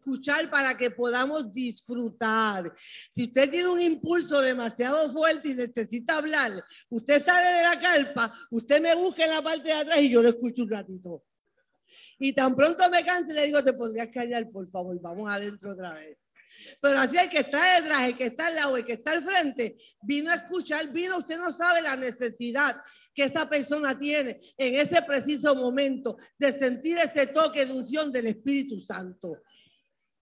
escuchar 0.00 0.50
para 0.50 0.76
que 0.76 0.90
podamos 0.90 1.52
disfrutar. 1.52 2.72
Si 3.14 3.24
usted 3.24 3.50
tiene 3.50 3.68
un 3.68 3.80
impulso 3.80 4.40
demasiado 4.40 5.12
fuerte 5.12 5.50
y 5.50 5.54
necesita 5.54 6.16
hablar, 6.16 6.52
usted 6.88 7.24
sale 7.24 7.48
de 7.58 7.62
la 7.62 7.80
carpa, 7.80 8.34
usted 8.50 8.80
me 8.80 8.94
busca 8.94 9.24
en 9.24 9.30
la 9.30 9.42
parte 9.42 9.68
de 9.68 9.74
atrás 9.74 10.00
y 10.00 10.10
yo 10.10 10.22
lo 10.22 10.30
escucho 10.30 10.62
un 10.62 10.70
ratito. 10.70 11.24
Y 12.18 12.32
tan 12.32 12.56
pronto 12.56 12.82
me 12.90 13.04
canse, 13.04 13.32
le 13.32 13.46
digo, 13.46 13.62
te 13.62 13.72
podrías 13.72 14.08
callar, 14.08 14.50
por 14.50 14.70
favor, 14.70 14.98
vamos 15.00 15.30
adentro 15.30 15.72
otra 15.72 15.94
vez. 15.94 16.18
Pero 16.80 16.98
así 16.98 17.16
el 17.16 17.30
que 17.30 17.40
está 17.40 17.80
detrás, 17.80 18.08
el 18.08 18.16
que 18.16 18.26
está 18.26 18.46
al 18.48 18.56
lado, 18.56 18.76
el 18.76 18.84
que 18.84 18.94
está 18.94 19.12
al 19.12 19.22
frente, 19.22 19.76
vino 20.02 20.30
a 20.30 20.34
escuchar, 20.34 20.88
vino, 20.88 21.18
usted 21.18 21.38
no 21.38 21.52
sabe 21.52 21.80
la 21.82 21.96
necesidad 21.96 22.76
que 23.14 23.24
esa 23.24 23.48
persona 23.48 23.98
tiene 23.98 24.40
en 24.56 24.74
ese 24.74 25.02
preciso 25.02 25.54
momento 25.54 26.16
de 26.38 26.52
sentir 26.52 26.98
ese 26.98 27.26
toque 27.28 27.66
de 27.66 27.72
unción 27.72 28.12
del 28.12 28.26
Espíritu 28.26 28.80
Santo. 28.80 29.38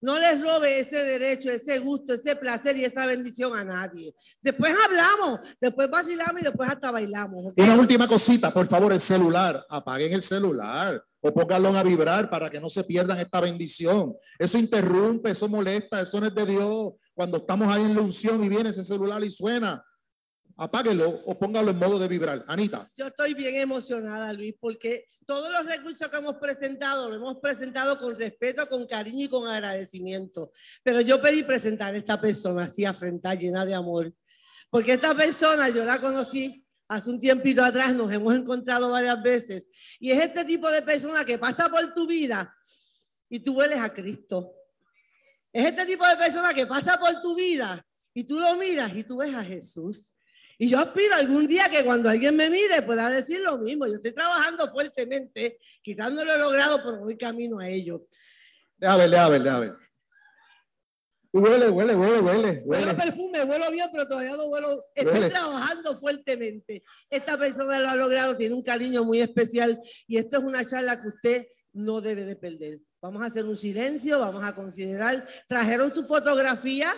No 0.00 0.18
les 0.18 0.40
robe 0.40 0.78
ese 0.78 1.02
derecho, 1.02 1.50
ese 1.50 1.80
gusto, 1.80 2.14
ese 2.14 2.36
placer 2.36 2.76
y 2.76 2.84
esa 2.84 3.06
bendición 3.06 3.58
a 3.58 3.64
nadie. 3.64 4.14
Después 4.40 4.72
hablamos, 4.72 5.40
después 5.60 5.90
vacilamos 5.90 6.40
y 6.40 6.44
después 6.44 6.70
hasta 6.70 6.90
bailamos. 6.92 7.52
Una 7.56 7.76
última 7.76 8.06
cosita, 8.06 8.52
por 8.52 8.66
favor, 8.66 8.92
el 8.92 9.00
celular. 9.00 9.64
Apaguen 9.68 10.12
el 10.12 10.22
celular 10.22 11.02
o 11.20 11.34
pónganlo 11.34 11.76
a 11.76 11.82
vibrar 11.82 12.30
para 12.30 12.48
que 12.48 12.60
no 12.60 12.70
se 12.70 12.84
pierdan 12.84 13.18
esta 13.18 13.40
bendición. 13.40 14.14
Eso 14.38 14.58
interrumpe, 14.58 15.30
eso 15.30 15.48
molesta, 15.48 16.00
eso 16.00 16.20
no 16.20 16.26
es 16.26 16.34
de 16.34 16.46
Dios. 16.46 16.92
Cuando 17.14 17.38
estamos 17.38 17.68
ahí 17.68 17.82
en 17.82 17.94
la 17.94 18.02
unción 18.02 18.42
y 18.44 18.48
viene 18.48 18.70
ese 18.70 18.84
celular 18.84 19.22
y 19.24 19.30
suena, 19.30 19.84
apáguelo 20.58 21.22
o 21.24 21.38
póngalo 21.38 21.70
en 21.70 21.78
modo 21.78 21.98
de 21.98 22.08
vibrar. 22.08 22.44
Anita. 22.48 22.90
Yo 22.96 23.06
estoy 23.06 23.32
bien 23.32 23.56
emocionada, 23.56 24.32
Luis, 24.32 24.54
porque 24.60 25.08
todos 25.24 25.50
los 25.52 25.66
recursos 25.66 26.08
que 26.08 26.16
hemos 26.16 26.36
presentado, 26.36 27.08
lo 27.08 27.14
hemos 27.14 27.36
presentado 27.36 27.98
con 27.98 28.18
respeto, 28.18 28.68
con 28.68 28.86
cariño 28.86 29.24
y 29.24 29.28
con 29.28 29.48
agradecimiento. 29.48 30.52
Pero 30.82 31.00
yo 31.00 31.22
pedí 31.22 31.42
presentar 31.44 31.94
a 31.94 31.96
esta 31.96 32.20
persona 32.20 32.64
así 32.64 32.84
afrentada, 32.84 33.34
llena 33.34 33.64
de 33.64 33.74
amor. 33.74 34.12
Porque 34.68 34.94
esta 34.94 35.14
persona 35.14 35.68
yo 35.68 35.84
la 35.84 36.00
conocí 36.00 36.66
hace 36.88 37.10
un 37.10 37.20
tiempito 37.20 37.62
atrás, 37.62 37.94
nos 37.94 38.10
hemos 38.12 38.34
encontrado 38.34 38.90
varias 38.90 39.22
veces. 39.22 39.68
Y 40.00 40.10
es 40.10 40.24
este 40.24 40.44
tipo 40.44 40.68
de 40.70 40.82
persona 40.82 41.24
que 41.24 41.38
pasa 41.38 41.68
por 41.68 41.94
tu 41.94 42.06
vida 42.06 42.54
y 43.28 43.40
tú 43.40 43.58
hueles 43.58 43.78
a 43.78 43.92
Cristo. 43.92 44.54
Es 45.52 45.66
este 45.66 45.86
tipo 45.86 46.06
de 46.06 46.16
persona 46.16 46.52
que 46.52 46.66
pasa 46.66 46.98
por 46.98 47.20
tu 47.20 47.36
vida 47.36 47.84
y 48.12 48.24
tú 48.24 48.40
lo 48.40 48.56
miras 48.56 48.94
y 48.94 49.04
tú 49.04 49.18
ves 49.18 49.34
a 49.34 49.44
Jesús. 49.44 50.17
Y 50.58 50.68
yo 50.68 50.80
aspiro 50.80 51.14
algún 51.14 51.46
día 51.46 51.68
que 51.70 51.84
cuando 51.84 52.10
alguien 52.10 52.34
me 52.34 52.50
mire 52.50 52.82
pueda 52.82 53.08
decir 53.08 53.40
lo 53.40 53.58
mismo. 53.58 53.86
Yo 53.86 53.94
estoy 53.94 54.12
trabajando 54.12 54.68
fuertemente, 54.72 55.58
quizás 55.82 56.12
no 56.12 56.24
lo 56.24 56.34
he 56.34 56.38
logrado, 56.38 56.80
pero 56.84 56.98
voy 56.98 57.16
camino 57.16 57.60
a 57.60 57.68
ello. 57.68 58.06
Déjame 58.76 59.02
ver, 59.02 59.10
déjame 59.10 59.30
ver, 59.30 59.42
déjame 59.42 59.66
ver. 59.66 59.76
Huele, 61.30 61.68
huele, 61.68 61.94
huele, 61.94 62.20
huele. 62.20 62.62
Huele 62.64 62.94
perfume, 62.94 63.44
huelo 63.44 63.70
bien, 63.70 63.88
pero 63.92 64.08
todavía 64.08 64.34
no 64.34 64.46
huelo. 64.46 64.82
Estoy 64.94 65.30
trabajando 65.30 65.96
fuertemente. 65.98 66.82
Esta 67.08 67.38
persona 67.38 67.78
lo 67.78 67.88
ha 67.90 67.96
logrado, 67.96 68.36
tiene 68.36 68.54
un 68.54 68.62
cariño 68.62 69.04
muy 69.04 69.20
especial 69.20 69.80
y 70.08 70.16
esto 70.16 70.38
es 70.38 70.44
una 70.44 70.64
charla 70.64 71.00
que 71.00 71.08
usted 71.08 71.46
no 71.72 72.00
debe 72.00 72.24
de 72.24 72.34
perder. 72.34 72.80
Vamos 73.00 73.22
a 73.22 73.26
hacer 73.26 73.44
un 73.44 73.56
silencio, 73.56 74.18
vamos 74.18 74.42
a 74.42 74.56
considerar. 74.56 75.24
Trajeron 75.46 75.94
su 75.94 76.04
fotografía 76.04 76.92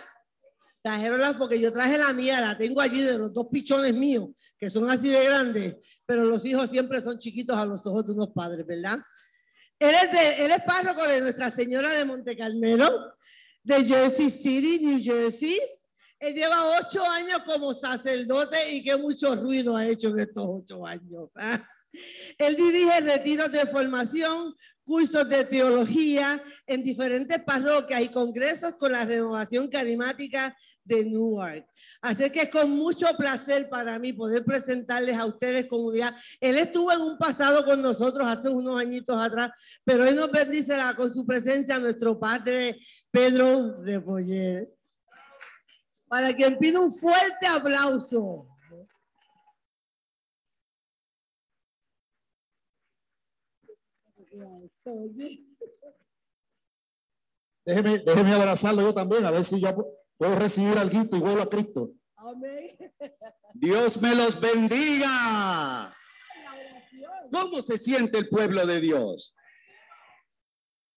Trajeronla 0.83 1.37
porque 1.37 1.61
yo 1.61 1.71
traje 1.71 1.99
la 1.99 2.13
mía, 2.15 2.41
la 2.41 2.57
tengo 2.57 2.81
allí 2.81 3.03
de 3.03 3.19
los 3.19 3.35
dos 3.35 3.49
pichones 3.53 3.95
míos, 3.95 4.31
que 4.59 4.71
son 4.71 4.91
así 4.91 5.09
de 5.09 5.25
grandes, 5.25 5.77
pero 6.07 6.25
los 6.25 6.45
hijos 6.47 6.71
siempre 6.71 7.01
son 7.03 7.19
chiquitos 7.19 7.57
a 7.57 7.67
los 7.67 7.85
ojos 7.87 8.07
de 8.07 8.13
unos 8.13 8.29
padres, 8.35 8.67
¿verdad? 8.67 8.99
Él 9.79 9.95
es, 9.95 10.13
de, 10.13 10.45
él 10.45 10.53
es 10.53 10.63
párroco 10.63 11.07
de 11.07 11.21
Nuestra 11.21 11.51
Señora 11.51 11.91
de 11.91 12.05
Monte 12.05 12.37
Carmelo, 12.37 13.15
de 13.63 13.85
Jersey 13.85 14.31
City, 14.31 14.85
New 14.85 15.03
Jersey. 15.03 15.59
Él 16.19 16.35
lleva 16.35 16.79
ocho 16.79 17.03
años 17.05 17.43
como 17.45 17.73
sacerdote 17.73 18.57
y 18.73 18.83
qué 18.83 18.97
mucho 18.97 19.35
ruido 19.37 19.77
ha 19.77 19.87
hecho 19.87 20.09
en 20.09 20.21
estos 20.21 20.45
ocho 20.47 20.87
años. 20.87 21.31
¿ah? 21.35 21.63
Él 22.39 22.57
dirige 22.57 23.01
retiros 23.01 23.51
de 23.53 23.67
formación, 23.67 24.55
cursos 24.83 25.29
de 25.29 25.45
teología 25.45 26.43
en 26.67 26.83
diferentes 26.83 27.43
parroquias 27.43 28.03
y 28.03 28.09
congresos 28.09 28.77
con 28.77 28.93
la 28.93 29.05
renovación 29.05 29.69
carismática 29.69 30.57
de 30.85 31.05
Newark. 31.05 31.67
Así 32.01 32.31
que 32.31 32.43
es 32.43 32.51
con 32.51 32.71
mucho 32.71 33.07
placer 33.17 33.69
para 33.69 33.99
mí 33.99 34.13
poder 34.13 34.45
presentarles 34.45 35.17
a 35.17 35.27
ustedes 35.27 35.67
comunidad. 35.67 36.15
Él 36.41 36.57
estuvo 36.59 36.93
en 36.93 37.01
un 37.01 37.19
pasado 37.19 37.65
con 37.65 37.83
nosotros 37.83 38.27
hace 38.27 38.49
unos 38.49 38.81
añitos 38.81 39.17
atrás, 39.25 39.51
pero 39.85 40.05
hoy 40.05 40.15
nos 40.15 40.31
bendice 40.31 40.77
la, 40.77 40.95
con 40.95 41.13
su 41.13 41.27
presencia 41.27 41.79
nuestro 41.79 42.19
padre 42.19 42.79
Pedro 43.11 43.83
Rebollet. 43.83 44.69
Para 46.09 46.35
quien 46.35 46.59
pide 46.59 46.79
un 46.79 46.93
fuerte 46.93 47.47
aplauso. 47.47 48.47
Déjeme, 57.65 57.99
déjeme 57.99 58.33
abrazarlo 58.33 58.83
yo 58.83 58.95
también, 58.95 59.25
a 59.25 59.31
ver 59.31 59.45
si 59.45 59.61
yo 59.61 60.00
puedo 60.21 60.37
recibir 60.37 60.77
algo 60.77 61.01
y 61.01 61.19
vuelvo 61.19 61.41
a 61.41 61.49
Cristo. 61.49 61.95
Dios 63.55 63.99
me 64.03 64.15
los 64.15 64.39
bendiga. 64.39 65.97
¿Cómo 67.33 67.63
se 67.63 67.79
siente 67.79 68.19
el 68.19 68.29
pueblo 68.29 68.67
de 68.67 68.83
Dios? 68.83 69.35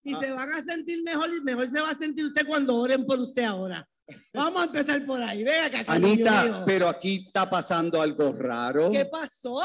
Y 0.03 0.13
se 0.16 0.29
van 0.29 0.51
a 0.51 0.61
sentir 0.61 1.01
mejor 1.03 1.29
y 1.34 1.41
mejor 1.41 1.69
se 1.69 1.79
va 1.79 1.91
a 1.91 1.95
sentir 1.95 2.25
usted 2.25 2.45
cuando 2.45 2.75
oren 2.75 3.06
por 3.06 3.17
usted 3.17 3.45
ahora. 3.45 3.88
Vamos 4.34 4.61
a 4.61 4.66
empezar 4.66 5.06
por 5.06 5.22
ahí. 5.22 5.41
Venga, 5.45 5.85
Anita, 5.88 6.63
pero 6.66 6.90
aquí 6.90 7.23
está 7.25 7.50
pasando 7.50 8.01
algo 8.01 8.34
raro. 8.34 8.91
¿Qué 8.91 9.05
pasó? 9.05 9.63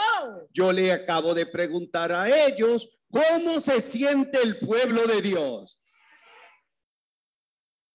Yo 0.53 0.73
le 0.73 0.93
acabo 0.93 1.35
de 1.35 1.47
preguntar 1.47 2.13
a 2.13 2.29
ellos 2.47 2.89
cómo 3.11 3.59
se 3.59 3.81
siente 3.81 4.41
el 4.41 4.61
pueblo 4.61 5.05
de 5.05 5.21
Dios. 5.21 5.83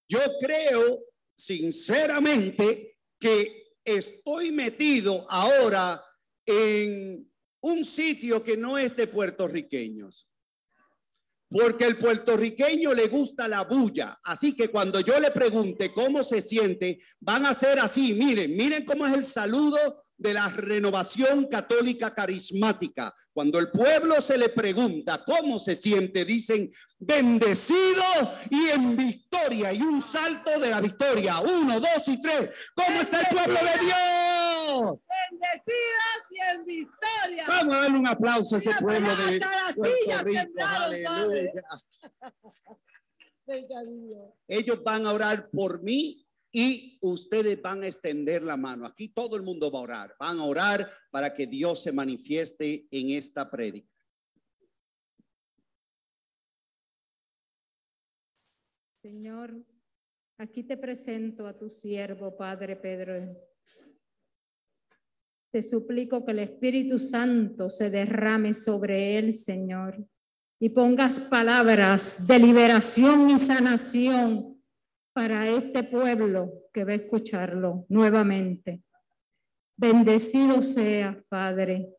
Yo 0.09 0.19
creo 0.41 1.12
sinceramente 1.35 2.99
que 3.19 3.75
estoy 3.83 4.51
metido 4.51 5.25
ahora 5.29 6.03
en 6.45 7.31
un 7.61 7.85
sitio 7.85 8.43
que 8.43 8.57
no 8.57 8.77
es 8.77 8.95
de 8.95 9.07
puertorriqueños. 9.07 10.27
Porque 11.49 11.85
el 11.85 11.97
puertorriqueño 11.97 12.93
le 12.93 13.07
gusta 13.07 13.47
la 13.47 13.63
bulla. 13.63 14.19
Así 14.23 14.55
que 14.55 14.69
cuando 14.69 14.99
yo 15.01 15.19
le 15.19 15.31
pregunte 15.31 15.93
cómo 15.93 16.23
se 16.23 16.41
siente, 16.41 16.99
van 17.19 17.45
a 17.45 17.53
ser 17.53 17.79
así. 17.79 18.13
Miren, 18.13 18.55
miren 18.57 18.85
cómo 18.85 19.05
es 19.05 19.13
el 19.13 19.23
saludo 19.23 19.77
de 20.23 20.33
la 20.33 20.47
renovación 20.47 21.47
católica 21.47 22.15
carismática. 22.15 23.13
Cuando 23.33 23.59
el 23.59 23.69
pueblo 23.69 24.21
se 24.21 24.37
le 24.37 24.47
pregunta 24.49 25.21
cómo 25.25 25.59
se 25.59 25.75
siente, 25.75 26.23
dicen 26.23 26.71
bendecido 26.97 28.03
y 28.49 28.69
en 28.69 28.95
victoria 28.95 29.73
y 29.73 29.81
un 29.81 30.01
salto 30.01 30.61
de 30.61 30.69
la 30.69 30.79
victoria. 30.79 31.41
Uno, 31.41 31.77
dos 31.81 32.07
y 32.07 32.21
tres. 32.21 32.71
¿Cómo 32.73 33.01
está 33.01 33.19
el 33.19 33.27
pueblo 33.35 33.59
de 33.59 33.85
Dios? 33.85 34.99
Bendecidos 35.29 36.23
y 36.31 36.39
en 36.55 36.65
victoria. 36.65 37.43
Vamos 37.49 37.75
a 37.75 37.81
darle 37.81 37.97
un 37.97 38.07
aplauso 38.07 38.55
a 38.55 38.59
ese 38.59 38.71
pueblo 38.79 39.09
de 39.09 39.41
Ellos 44.47 44.81
van 44.83 45.05
a 45.05 45.11
orar 45.11 45.49
por 45.49 45.83
mí 45.83 46.22
y 46.55 46.99
ustedes 47.01 47.59
van 47.59 47.81
a 47.81 47.87
extender 47.87 48.43
la 48.43 48.55
mano. 48.55 48.85
Aquí 48.85 49.07
todo 49.07 49.35
el 49.35 49.41
mundo 49.41 49.71
va 49.71 49.79
a 49.79 49.81
orar. 49.81 50.15
Van 50.19 50.37
a 50.37 50.43
orar 50.43 50.87
para 51.09 51.33
que 51.33 51.47
Dios 51.47 51.81
se 51.81 51.91
manifieste 51.91 52.87
en 52.91 53.09
esta 53.09 53.49
prédica. 53.49 53.89
Señor, 59.01 59.65
aquí 60.37 60.63
te 60.63 60.77
presento 60.77 61.47
a 61.47 61.57
tu 61.57 61.71
siervo, 61.71 62.37
Padre 62.37 62.75
Pedro. 62.75 63.35
Te 65.51 65.61
suplico 65.63 66.23
que 66.23 66.31
el 66.33 66.39
Espíritu 66.39 66.99
Santo 66.99 67.67
se 67.67 67.89
derrame 67.89 68.53
sobre 68.53 69.17
él, 69.17 69.33
Señor, 69.33 70.07
y 70.59 70.69
pongas 70.69 71.19
palabras 71.19 72.27
de 72.27 72.37
liberación 72.37 73.31
y 73.31 73.39
sanación 73.39 74.52
para 75.13 75.47
este 75.47 75.83
pueblo 75.83 76.51
que 76.73 76.83
va 76.83 76.91
a 76.91 76.95
escucharlo 76.95 77.85
nuevamente. 77.89 78.83
Bendecido 79.77 80.61
sea, 80.61 81.23
Padre, 81.29 81.89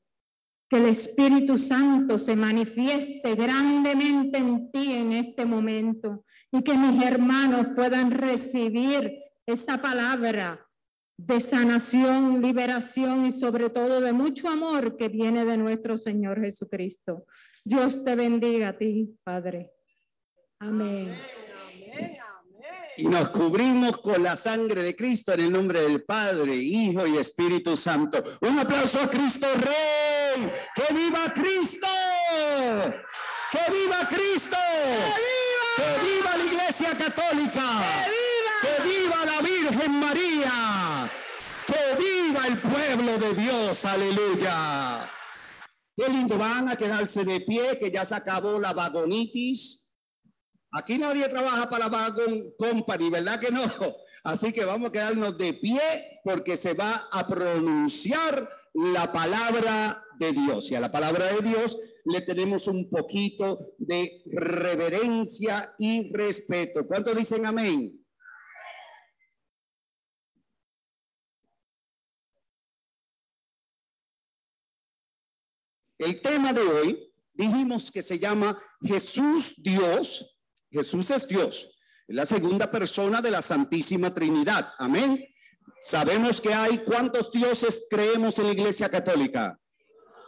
que 0.69 0.79
el 0.79 0.87
Espíritu 0.87 1.57
Santo 1.57 2.19
se 2.19 2.35
manifieste 2.35 3.35
grandemente 3.35 4.39
en 4.39 4.71
ti 4.71 4.93
en 4.93 5.13
este 5.13 5.45
momento 5.45 6.25
y 6.51 6.63
que 6.63 6.77
mis 6.77 7.05
hermanos 7.05 7.69
puedan 7.75 8.11
recibir 8.11 9.23
esa 9.47 9.81
palabra 9.81 10.67
de 11.17 11.39
sanación, 11.39 12.43
liberación 12.43 13.25
y 13.25 13.33
sobre 13.33 13.71
todo 13.71 14.01
de 14.01 14.13
mucho 14.13 14.49
amor 14.49 14.97
que 14.97 15.09
viene 15.09 15.45
de 15.45 15.57
nuestro 15.57 15.97
Señor 15.97 16.41
Jesucristo. 16.41 17.27
Dios 17.65 18.03
te 18.03 18.17
bendiga 18.17 18.71
a 18.71 18.79
ti, 18.79 19.17
Padre. 19.23 19.71
Amén. 20.59 21.13
Amén. 21.13 22.19
Y 22.97 23.07
nos 23.09 23.31
cubrimos 23.31 23.99
con 23.99 24.23
la 24.23 24.37
sangre 24.37 24.83
de 24.83 24.95
Cristo 24.95 25.33
en 25.33 25.41
el 25.41 25.53
nombre 25.53 25.83
del 25.83 26.05
Padre, 26.05 26.55
Hijo 26.55 27.07
y 27.07 27.17
Espíritu 27.17 27.77
Santo. 27.77 28.23
Un 28.41 28.59
aplauso 28.59 29.01
a 29.01 29.11
Cristo 29.11 29.47
Rey. 29.55 30.51
¡Que 30.75 30.95
viva 30.95 31.33
Cristo! 31.35 31.87
¡Que 33.51 33.73
viva 33.73 34.09
Cristo! 34.09 34.57
¡Que 35.77 36.07
viva 36.07 36.37
la 36.37 36.45
Iglesia 36.45 36.91
Católica! 36.97 37.83
¡Que 38.61 38.89
viva 38.89 39.25
la 39.25 39.41
Virgen 39.43 39.93
María! 39.93 41.11
¡Que 41.67 41.97
viva 41.97 42.47
el 42.47 42.59
pueblo 42.59 43.19
de 43.19 43.35
Dios! 43.35 43.85
¡Aleluya! 43.85 45.11
Qué 45.97 46.09
lindo, 46.09 46.39
van 46.39 46.69
a 46.69 46.77
quedarse 46.77 47.25
de 47.25 47.41
pie, 47.41 47.79
que 47.79 47.91
ya 47.91 48.05
se 48.05 48.15
acabó 48.17 48.59
la 48.59 48.73
vagonitis. 48.73 49.84
Aquí 50.77 50.99
nadie 50.99 51.29
trabaja 51.29 51.71
para 51.71 51.89
la 51.89 51.91
Wagon 51.91 52.53
Company, 52.59 53.09
¿verdad 53.09 53.39
que 53.39 53.53
no? 53.53 53.63
Así 54.25 54.53
que 54.53 54.65
vamos 54.65 54.89
a 54.89 54.93
quedarnos 54.93 55.39
de 55.39 55.55
pie 55.55 55.81
porque 56.25 56.57
se 56.57 56.75
va 56.75 57.09
a 57.13 57.25
pronunciar 57.29 58.49
la 58.73 59.13
palabra 59.13 60.05
de 60.19 60.33
Dios. 60.33 60.69
Y 60.73 60.75
a 60.75 60.81
la 60.81 60.91
palabra 60.91 61.27
de 61.27 61.49
Dios 61.49 61.79
le 62.05 62.23
tenemos 62.23 62.67
un 62.67 62.91
poquito 62.91 63.75
de 63.79 64.25
reverencia 64.27 65.77
y 65.79 66.13
respeto. 66.13 66.85
¿Cuántos 66.89 67.17
dicen 67.17 67.47
amén? 67.47 68.05
El 75.99 76.21
tema 76.21 76.53
de 76.53 76.63
hoy 76.63 77.15
dijimos 77.33 77.93
que 77.93 78.03
se 78.03 78.19
llama 78.19 78.61
Jesús 78.83 79.55
Dios 79.63 80.34
Jesús 80.75 81.09
es 81.13 81.29
Dios, 81.29 81.71
la 82.09 82.27
segunda 82.27 82.69
persona 82.69 83.23
de 83.23 83.31
la 83.31 83.41
Santísima 83.41 84.13
Trinidad. 84.13 84.73
Amén. 84.79 85.25
Sabemos 85.81 86.41
que 86.41 86.53
hay 86.53 86.79
cuántos 86.79 87.31
dioses 87.31 87.87
creemos 87.89 88.41
en 88.41 88.47
la 88.49 88.55
Iglesia 88.55 88.89
Católica. 88.89 89.57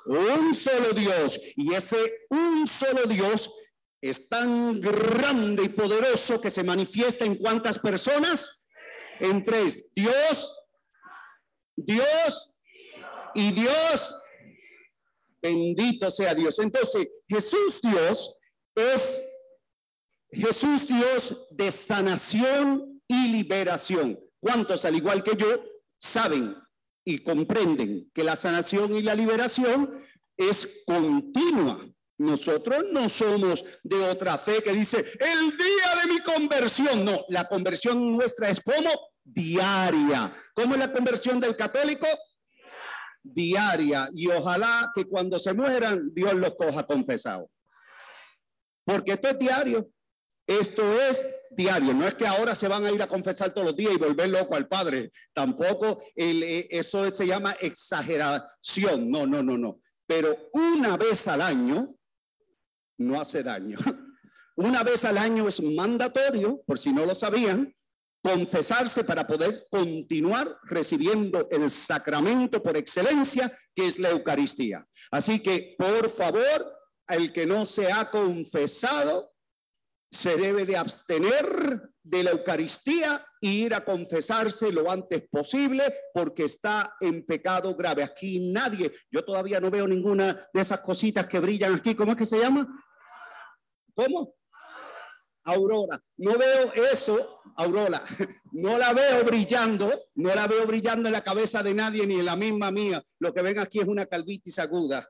Un 0.07 0.55
solo 0.55 0.93
Dios. 0.93 1.41
Y 1.57 1.75
ese 1.75 1.97
un 2.31 2.65
solo 2.69 3.07
Dios 3.07 3.53
es 4.01 4.29
tan 4.29 4.81
grande 4.81 5.65
y 5.65 5.69
poderoso 5.71 6.41
que 6.41 6.49
se 6.49 6.63
manifiesta 6.63 7.25
en 7.25 7.35
cuántas 7.35 7.81
personas? 7.81 8.69
En 9.19 9.43
tres. 9.43 9.91
Dios, 9.97 10.57
Dios 11.75 12.61
y 13.35 13.51
Dios. 13.51 14.15
Bendito 15.43 16.09
sea 16.13 16.37
Dios. 16.37 16.57
Entonces, 16.61 17.09
Jesús 17.29 17.81
Dios 17.83 18.39
es 18.77 19.23
Jesús 20.31 20.87
Dios 20.87 21.49
de 21.51 21.71
sanación 21.71 23.03
y 23.09 23.29
liberación. 23.29 24.19
¿Cuántos, 24.41 24.85
al 24.85 24.97
igual 24.97 25.23
que 25.23 25.37
yo, 25.37 25.49
saben 25.99 26.57
y 27.05 27.19
comprenden 27.19 28.11
que 28.13 28.25
la 28.25 28.37
sanación 28.37 28.95
y 28.97 29.03
la 29.03 29.15
liberación 29.15 30.01
es 30.37 30.83
continua? 30.87 31.81
Nosotros 32.19 32.85
no 32.93 33.09
somos 33.09 33.63
de 33.83 33.97
otra 34.09 34.39
fe 34.39 34.63
que 34.63 34.73
dice, 34.73 34.99
el 34.99 35.57
día 35.57 36.03
de 36.03 36.13
mi 36.13 36.21
conversión. 36.21 37.05
No, 37.05 37.25
la 37.29 37.47
conversión 37.47 38.13
nuestra 38.13 38.49
es 38.49 38.61
como 38.61 38.91
diaria. 39.23 40.33
¿Cómo 40.55 40.75
es 40.75 40.81
la 40.81 40.93
conversión 40.93 41.39
del 41.41 41.57
católico? 41.57 42.07
Diaria. 43.23 44.09
Y 44.15 44.29
ojalá 44.29 44.91
que 44.95 45.05
cuando 45.05 45.39
se 45.39 45.53
mueran, 45.53 46.15
Dios 46.15 46.35
los 46.35 46.55
coja 46.55 46.87
confesado. 46.87 47.51
Porque 48.85 49.13
esto 49.13 49.29
es 49.29 49.39
diario. 49.39 49.91
Esto 50.47 50.85
es 51.01 51.27
diario, 51.51 51.93
no 51.93 52.07
es 52.07 52.15
que 52.15 52.27
ahora 52.27 52.55
se 52.55 52.69
van 52.69 52.87
a 52.87 52.91
ir 52.93 53.03
a 53.03 53.09
confesar 53.09 53.53
todos 53.53 53.69
los 53.69 53.77
días 53.77 53.95
y 53.95 53.99
volver 53.99 54.29
loco 54.29 54.55
al 54.55 54.69
Padre. 54.69 55.11
Tampoco 55.33 56.03
eh, 56.15 56.69
eso 56.71 57.11
se 57.11 57.27
llama 57.27 57.57
exageración. 57.61 59.11
No, 59.11 59.27
no, 59.27 59.43
no, 59.43 59.59
no. 59.59 59.81
Pero 60.07 60.51
una 60.53 60.97
vez 60.97 61.27
al 61.27 61.41
año 61.41 61.97
no 62.99 63.21
hace 63.21 63.43
daño. 63.43 63.79
Una 64.59 64.83
vez 64.83 65.05
al 65.05 65.19
año 65.19 65.47
es 65.49 65.63
mandatorio, 65.63 66.63
por 66.67 66.79
si 66.79 66.91
no 66.91 67.05
lo 67.05 67.15
sabían, 67.15 67.77
confesarse 68.23 69.05
para 69.05 69.27
poder 69.27 69.67
continuar 69.71 70.59
recibiendo 70.65 71.47
el 71.51 71.69
sacramento 71.69 72.63
por 72.63 72.75
excelencia, 72.75 73.53
que 73.75 73.87
es 73.87 73.99
la 73.99 74.11
Eucaristía. 74.11 74.87
Así 75.11 75.41
que, 75.41 75.77
por 75.79 76.09
favor, 76.09 76.75
el 77.07 77.33
que 77.33 77.45
no 77.45 77.67
se 77.67 77.93
ha 77.93 78.11
confesado, 78.11 79.36
se 80.17 80.37
debe 80.37 80.65
de 80.65 80.77
abstener 80.77 81.91
de 82.03 82.23
la 82.23 82.31
Eucaristía 82.31 83.23
e 83.41 83.49
ir 83.49 83.75
a 83.75 83.85
confesarse 83.85 84.73
lo 84.73 84.91
antes 84.91 85.29
posible 85.29 85.83
porque 86.15 86.45
está 86.45 86.97
en 87.01 87.27
pecado 87.27 87.75
grave. 87.75 88.03
Aquí 88.03 88.51
nadie, 88.51 88.93
yo 89.11 89.25
todavía 89.25 89.61
no 89.61 89.71
veo 89.71 89.87
ninguna 89.87 90.49
de 90.53 90.61
esas 90.61 90.81
cositas 90.81 91.27
que 91.27 91.39
brillan 91.39 91.75
aquí. 91.75 91.95
¿Cómo 91.95 92.13
es 92.13 92.19
que 92.19 92.25
se 92.25 92.39
llama? 92.39 92.67
¿Cómo? 93.95 94.35
Aurora. 95.45 96.03
No 96.17 96.37
veo 96.39 96.73
eso, 96.91 97.41
Aurora. 97.57 98.03
No 98.53 98.79
la 98.79 98.95
veo 98.95 99.23
brillando, 99.23 99.93
no 100.15 100.35
la 100.35 100.47
veo 100.47 100.67
brillando 100.67 101.09
en 101.09 101.13
la 101.13 101.21
cabeza 101.21 101.63
de 101.63 101.75
nadie 101.75 102.07
ni 102.07 102.15
en 102.15 102.25
la 102.25 102.37
misma 102.37 102.71
mía. 102.71 103.05
Lo 103.19 103.35
que 103.35 103.43
ven 103.43 103.59
aquí 103.59 103.81
es 103.81 103.87
una 103.87 104.07
calvitis 104.07 104.59
aguda. 104.59 105.07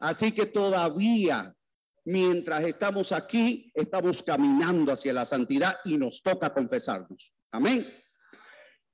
Así 0.00 0.32
que 0.32 0.46
todavía 0.46 1.54
mientras 2.04 2.64
estamos 2.64 3.12
aquí, 3.12 3.70
estamos 3.74 4.22
caminando 4.22 4.92
hacia 4.92 5.12
la 5.12 5.24
santidad 5.24 5.76
y 5.84 5.96
nos 5.96 6.22
toca 6.22 6.52
confesarnos. 6.52 7.32
Amén. 7.50 7.86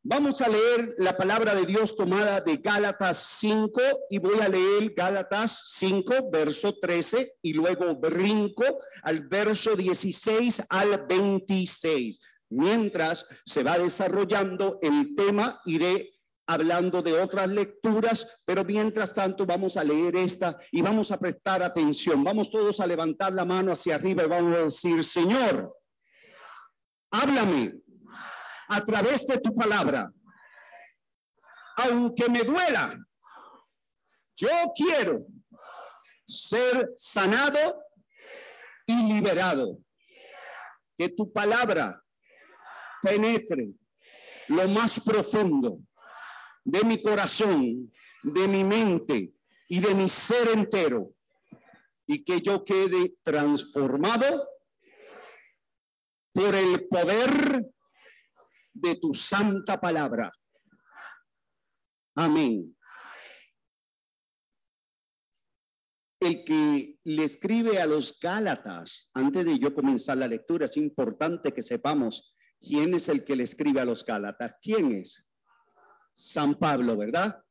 Vamos 0.03 0.41
a 0.41 0.49
leer 0.49 0.95
la 0.99 1.17
palabra 1.17 1.55
de 1.55 1.67
Dios 1.67 1.97
tomada 1.97 2.41
de 2.41 2.57
Gálatas 2.57 3.19
5 3.41 3.81
y 4.09 4.19
voy 4.19 4.41
a 4.41 4.49
leer 4.49 4.95
Gálatas 4.95 5.65
5, 5.75 6.31
verso 6.31 6.79
13 6.81 7.37
y 7.43 7.53
luego 7.53 7.97
brinco 7.97 8.65
al 9.03 9.29
verso 9.29 9.77
16 9.77 10.63
al 10.71 11.07
26. 11.07 12.21
Mientras 12.51 13.27
se 13.45 13.63
va 13.63 13.77
desarrollando 13.77 14.79
el 14.81 15.15
tema, 15.15 15.61
iré 15.67 16.18
hablando 16.49 17.03
de 17.03 17.13
otras 17.21 17.47
lecturas, 17.47 18.43
pero 18.47 18.65
mientras 18.65 19.13
tanto 19.13 19.45
vamos 19.45 19.77
a 19.77 19.85
leer 19.85 20.17
esta 20.17 20.59
y 20.73 20.81
vamos 20.81 21.13
a 21.13 21.19
prestar 21.19 21.63
atención. 21.63 22.25
Vamos 22.25 22.51
todos 22.51 22.81
a 22.81 22.87
levantar 22.87 23.35
la 23.35 23.45
mano 23.45 23.71
hacia 23.71 23.97
arriba 23.97 24.25
y 24.25 24.29
vamos 24.29 24.59
a 24.59 24.65
decir, 24.65 25.05
Señor, 25.05 25.77
háblame 27.11 27.75
a 28.69 28.83
través 28.83 29.27
de 29.27 29.39
tu 29.39 29.55
palabra. 29.55 30.11
Aunque 31.77 32.31
me 32.31 32.43
duela, 32.43 32.99
yo 34.35 34.49
quiero 34.75 35.27
ser 36.27 36.95
sanado 36.97 37.85
y 38.87 39.13
liberado. 39.13 39.79
Que 40.97 41.11
tu 41.11 41.31
palabra 41.31 42.03
penetre 43.03 43.69
lo 44.49 44.67
más 44.67 44.99
profundo 44.99 45.79
de 46.69 46.85
mi 46.85 47.01
corazón, 47.01 47.91
de 48.23 48.47
mi 48.47 48.63
mente 48.63 49.33
y 49.69 49.81
de 49.81 49.95
mi 49.95 50.07
ser 50.09 50.49
entero, 50.49 51.15
y 52.07 52.23
que 52.25 52.43
yo 52.43 52.63
quede 52.63 53.17
transformado 53.23 54.47
por 56.35 56.55
el 56.55 56.87
poder 56.89 57.65
de 58.75 58.97
tu 58.97 59.15
santa 59.15 59.81
palabra. 59.81 60.31
Amén. 62.17 62.77
El 66.21 66.45
que 66.45 66.99
le 67.03 67.25
escribe 67.25 67.81
a 67.81 67.87
los 67.87 68.21
Gálatas, 68.21 69.11
antes 69.15 69.47
de 69.47 69.59
yo 69.59 69.73
comenzar 69.73 70.19
la 70.19 70.29
lectura, 70.29 70.67
es 70.67 70.77
importante 70.77 71.55
que 71.55 71.63
sepamos 71.63 72.35
quién 72.61 72.93
es 72.93 73.09
el 73.09 73.25
que 73.25 73.37
le 73.37 73.45
escribe 73.45 73.81
a 73.81 73.87
los 73.87 74.05
Gálatas. 74.05 74.57
¿Quién 74.61 74.93
es? 74.93 75.28
San 76.19 76.57
Pablo, 76.57 76.97
¿verdad? 76.97 77.45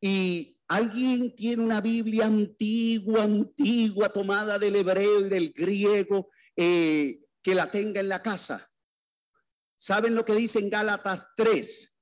Y 0.00 0.56
alguien 0.68 1.34
tiene 1.34 1.64
una 1.64 1.80
Biblia 1.80 2.26
antigua, 2.26 3.24
antigua, 3.24 4.08
tomada 4.08 4.56
del 4.56 4.76
hebreo 4.76 5.26
y 5.26 5.28
del 5.28 5.52
griego, 5.52 6.30
eh, 6.54 7.24
que 7.42 7.54
la 7.56 7.68
tenga 7.72 8.00
en 8.00 8.08
la 8.08 8.22
casa. 8.22 8.64
¿Saben 9.76 10.14
lo 10.14 10.24
que 10.24 10.34
dice 10.34 10.60
en 10.60 10.70
Gálatas 10.70 11.32
3? 11.34 11.98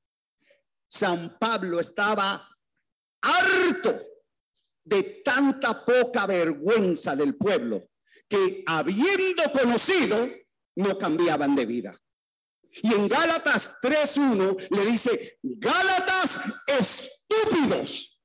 San 0.87 1.39
Pablo 1.39 1.81
estaba 1.81 2.47
harto 3.23 3.99
de 4.85 5.03
tanta 5.25 5.83
poca 5.83 6.27
vergüenza 6.27 7.17
del 7.17 7.37
pueblo 7.37 7.89
que 8.29 8.63
habiendo 8.67 9.51
conocido 9.51 10.29
no 10.77 10.99
cambiaban 10.99 11.55
de 11.55 11.65
vida. 11.65 11.99
Y 12.83 12.95
en 12.95 13.09
Gálatas 13.09 13.79
3.1 13.83 14.69
le 14.71 14.87
dice, 14.87 15.39
Gálatas 15.43 16.41
estúpidos, 16.67 18.23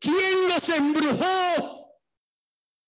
¿quién 0.00 0.48
los 0.48 0.68
embrujó? 0.68 1.88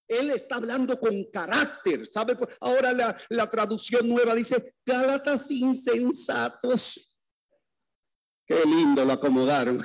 Él 0.08 0.30
está 0.30 0.56
hablando 0.56 0.98
con 0.98 1.30
carácter, 1.30 2.04
¿sabe? 2.06 2.36
Ahora 2.60 2.92
la, 2.92 3.16
la 3.28 3.48
traducción 3.48 4.08
nueva 4.08 4.34
dice, 4.34 4.74
Gálatas 4.84 5.50
insensatos. 5.52 7.14
Qué 8.44 8.64
lindo 8.64 9.04
lo 9.04 9.12
acomodaron. 9.12 9.80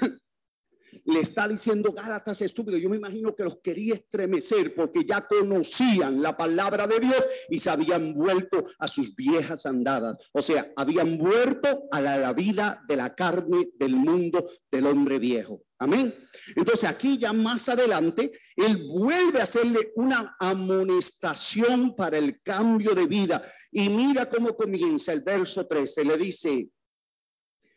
Le 1.06 1.20
está 1.20 1.48
diciendo 1.48 1.92
Gálatas 1.92 2.42
estúpido. 2.42 2.78
Yo 2.78 2.90
me 2.90 2.98
imagino 2.98 3.36
que 3.36 3.44
los 3.44 3.58
quería 3.58 3.96
estremecer 3.96 4.74
porque 4.74 5.06
ya 5.06 5.28
conocían 5.28 6.22
la 6.22 6.36
palabra 6.36 6.88
de 6.88 7.00
Dios 7.00 7.24
y 7.50 7.60
se 7.60 7.70
habían 7.70 8.14
vuelto 8.14 8.64
a 8.80 8.88
sus 8.88 9.16
viejas 9.16 9.66
andadas. 9.66 10.18
O 10.32 10.42
sea, 10.42 10.72
habían 10.76 11.18
vuelto 11.18 11.84
a 11.92 12.02
la, 12.02 12.34
vida 12.34 12.84
de 12.88 12.96
la 12.96 13.14
carne 13.16 13.70
del 13.78 13.96
mundo 13.96 14.46
del 14.72 14.88
hombre 14.88 15.20
viejo. 15.20 15.64
Amén. 15.80 16.16
Entonces 16.56 16.90
aquí 16.90 17.18
ya 17.18 17.34
más 17.34 17.68
adelante, 17.70 18.32
él 18.56 18.88
vuelve 18.88 19.40
a 19.40 19.44
hacerle 19.44 19.92
una 19.96 20.36
amonestación 20.40 21.96
para 21.96 22.18
el 22.18 22.42
cambio 22.42 22.96
de 22.96 23.06
vida. 23.06 23.44
Y 23.72 23.90
mira 23.90 24.30
cómo 24.30 24.56
comienza 24.56 25.12
el 25.12 25.22
verso 25.22 25.68
13. 25.68 26.06
Le 26.06 26.18
dice, 26.18 26.70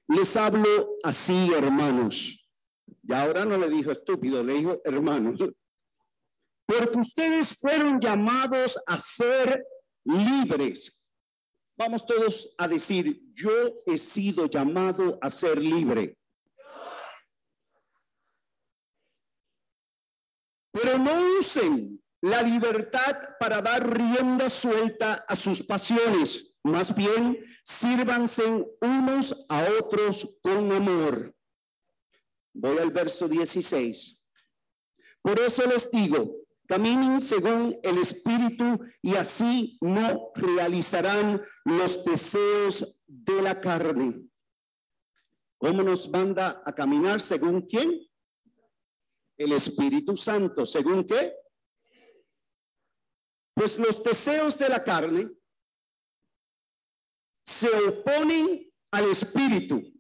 les 0.09 0.37
hablo 0.37 0.97
así, 1.03 1.51
hermanos 1.57 2.39
y 3.09 3.15
ahora 3.15 3.47
no 3.47 3.57
le 3.57 3.71
dijo 3.71 3.91
estúpido, 3.91 4.45
le 4.45 4.53
dijo 4.53 4.83
hermanos. 4.85 5.41
Porque 6.67 6.99
ustedes 6.99 7.57
fueron 7.59 7.99
llamados 7.99 8.79
a 8.87 8.99
ser 8.99 9.65
libres. 10.05 11.11
Vamos 11.79 12.05
todos 12.05 12.55
a 12.59 12.69
decir, 12.69 13.19
yo 13.33 13.81
he 13.87 13.97
sido 13.97 14.45
llamado 14.45 15.19
a 15.23 15.31
ser 15.31 15.59
libre. 15.59 16.19
Pero 20.71 20.99
no 20.99 21.13
usen 21.41 22.05
la 22.21 22.43
libertad 22.43 23.17
para 23.41 23.63
dar 23.63 23.89
rienda 23.91 24.51
suelta 24.51 25.25
a 25.27 25.35
sus 25.35 25.63
pasiones. 25.63 26.55
Más 26.63 26.95
bien, 26.95 27.43
sírvanse 27.65 28.45
unos 28.83 29.47
a 29.49 29.65
otros 29.81 30.39
con 30.43 30.71
amor. 30.73 31.38
Voy 32.61 32.77
al 32.79 32.91
verso 32.91 33.29
16. 33.29 34.21
Por 35.23 35.39
eso 35.39 35.65
les 35.65 35.93
digo, 35.93 36.39
caminen 36.67 37.23
según 37.23 37.79
el 37.85 37.99
Espíritu 37.99 38.85
y 39.01 39.15
así 39.15 39.79
no 39.81 40.33
realizarán 40.35 41.41
los 41.65 42.05
deseos 42.05 43.01
de 43.07 43.43
la 43.43 43.61
carne. 43.61 44.29
¿Cómo 45.57 45.85
nos 45.85 46.11
manda 46.11 46.61
a 46.67 46.75
caminar? 46.75 47.21
¿Según 47.21 47.63
quién? 47.63 48.05
El 49.37 49.53
Espíritu 49.53 50.17
Santo. 50.17 50.67
¿Según 50.67 51.05
qué? 51.05 51.33
Pues 53.55 53.79
los 53.79 54.03
deseos 54.03 54.59
de 54.59 54.69
la 54.69 54.83
carne 54.83 55.31
se 57.45 57.69
oponen 57.69 58.69
al 58.91 59.05
Espíritu 59.05 59.98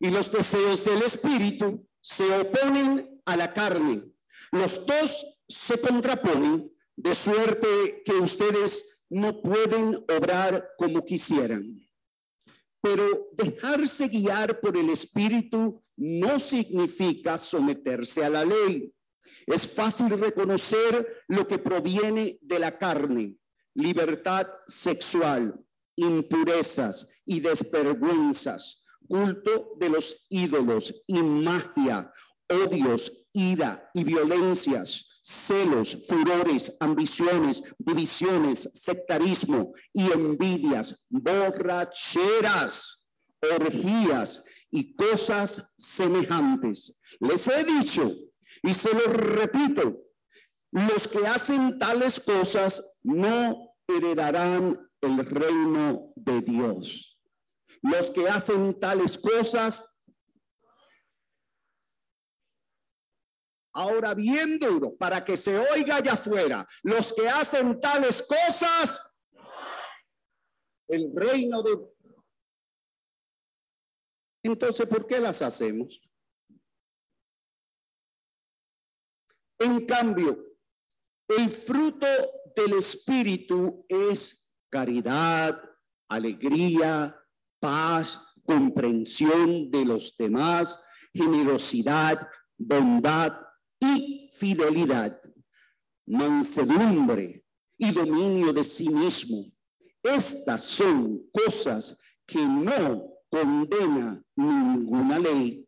y 0.00 0.10
los 0.10 0.32
deseos 0.32 0.84
del 0.84 1.02
espíritu 1.02 1.86
se 2.00 2.24
oponen 2.24 3.20
a 3.26 3.36
la 3.36 3.52
carne. 3.52 4.02
Los 4.50 4.86
dos 4.86 5.44
se 5.46 5.78
contraponen 5.78 6.72
de 6.96 7.14
suerte 7.14 8.02
que 8.04 8.14
ustedes 8.14 9.04
no 9.10 9.42
pueden 9.42 9.94
obrar 10.08 10.70
como 10.78 11.04
quisieran. 11.04 11.78
Pero 12.80 13.28
dejarse 13.32 14.08
guiar 14.08 14.58
por 14.60 14.76
el 14.76 14.88
espíritu 14.88 15.84
no 15.96 16.40
significa 16.40 17.36
someterse 17.36 18.24
a 18.24 18.30
la 18.30 18.44
ley. 18.44 18.90
Es 19.46 19.68
fácil 19.68 20.08
reconocer 20.18 21.24
lo 21.28 21.46
que 21.46 21.58
proviene 21.58 22.38
de 22.40 22.58
la 22.58 22.78
carne, 22.78 23.36
libertad 23.74 24.48
sexual, 24.66 25.62
impurezas 25.96 27.06
y 27.26 27.40
desvergüenzas 27.40 28.79
culto 29.10 29.72
de 29.76 29.88
los 29.88 30.26
ídolos 30.28 31.02
y 31.08 31.20
magia, 31.20 32.12
odios, 32.48 33.26
ira 33.32 33.90
y 33.92 34.04
violencias, 34.04 35.18
celos, 35.20 36.06
furores, 36.06 36.76
ambiciones, 36.78 37.60
divisiones, 37.76 38.70
sectarismo 38.72 39.72
y 39.92 40.12
envidias, 40.12 41.06
borracheras, 41.08 43.04
orgías 43.58 44.44
y 44.70 44.94
cosas 44.94 45.74
semejantes. 45.76 46.96
Les 47.18 47.48
he 47.48 47.64
dicho 47.64 48.12
y 48.62 48.72
se 48.72 48.94
lo 48.94 49.12
repito, 49.12 50.04
los 50.70 51.08
que 51.08 51.26
hacen 51.26 51.80
tales 51.80 52.20
cosas 52.20 52.94
no 53.02 53.74
heredarán 53.88 54.78
el 55.00 55.26
reino 55.26 56.12
de 56.14 56.42
Dios. 56.42 57.09
Los 57.82 58.10
que 58.10 58.28
hacen 58.28 58.78
tales 58.78 59.16
cosas, 59.18 59.96
ahora 63.72 64.14
bien 64.14 64.58
duro, 64.58 64.96
para 64.96 65.24
que 65.24 65.36
se 65.36 65.58
oiga 65.58 65.96
allá 65.96 66.12
afuera, 66.12 66.66
los 66.82 67.12
que 67.12 67.28
hacen 67.28 67.80
tales 67.80 68.22
cosas, 68.22 69.16
el 70.88 71.12
reino 71.14 71.62
de... 71.62 71.94
Entonces, 74.42 74.88
¿por 74.88 75.06
qué 75.06 75.20
las 75.20 75.40
hacemos? 75.42 76.00
En 79.58 79.86
cambio, 79.86 80.42
el 81.28 81.48
fruto 81.48 82.06
del 82.56 82.78
Espíritu 82.78 83.84
es 83.88 84.56
caridad, 84.70 85.62
alegría, 86.08 87.19
paz, 87.60 88.18
comprensión 88.44 89.70
de 89.70 89.84
los 89.84 90.16
demás, 90.16 90.80
generosidad, 91.14 92.28
bondad 92.58 93.32
y 93.78 94.30
fidelidad, 94.34 95.20
mansedumbre 96.06 97.44
y 97.78 97.92
dominio 97.92 98.52
de 98.52 98.64
sí 98.64 98.88
mismo. 98.88 99.44
Estas 100.02 100.64
son 100.64 101.22
cosas 101.32 101.98
que 102.26 102.40
no 102.46 103.10
condena 103.28 104.22
ninguna 104.36 105.18
ley. 105.18 105.66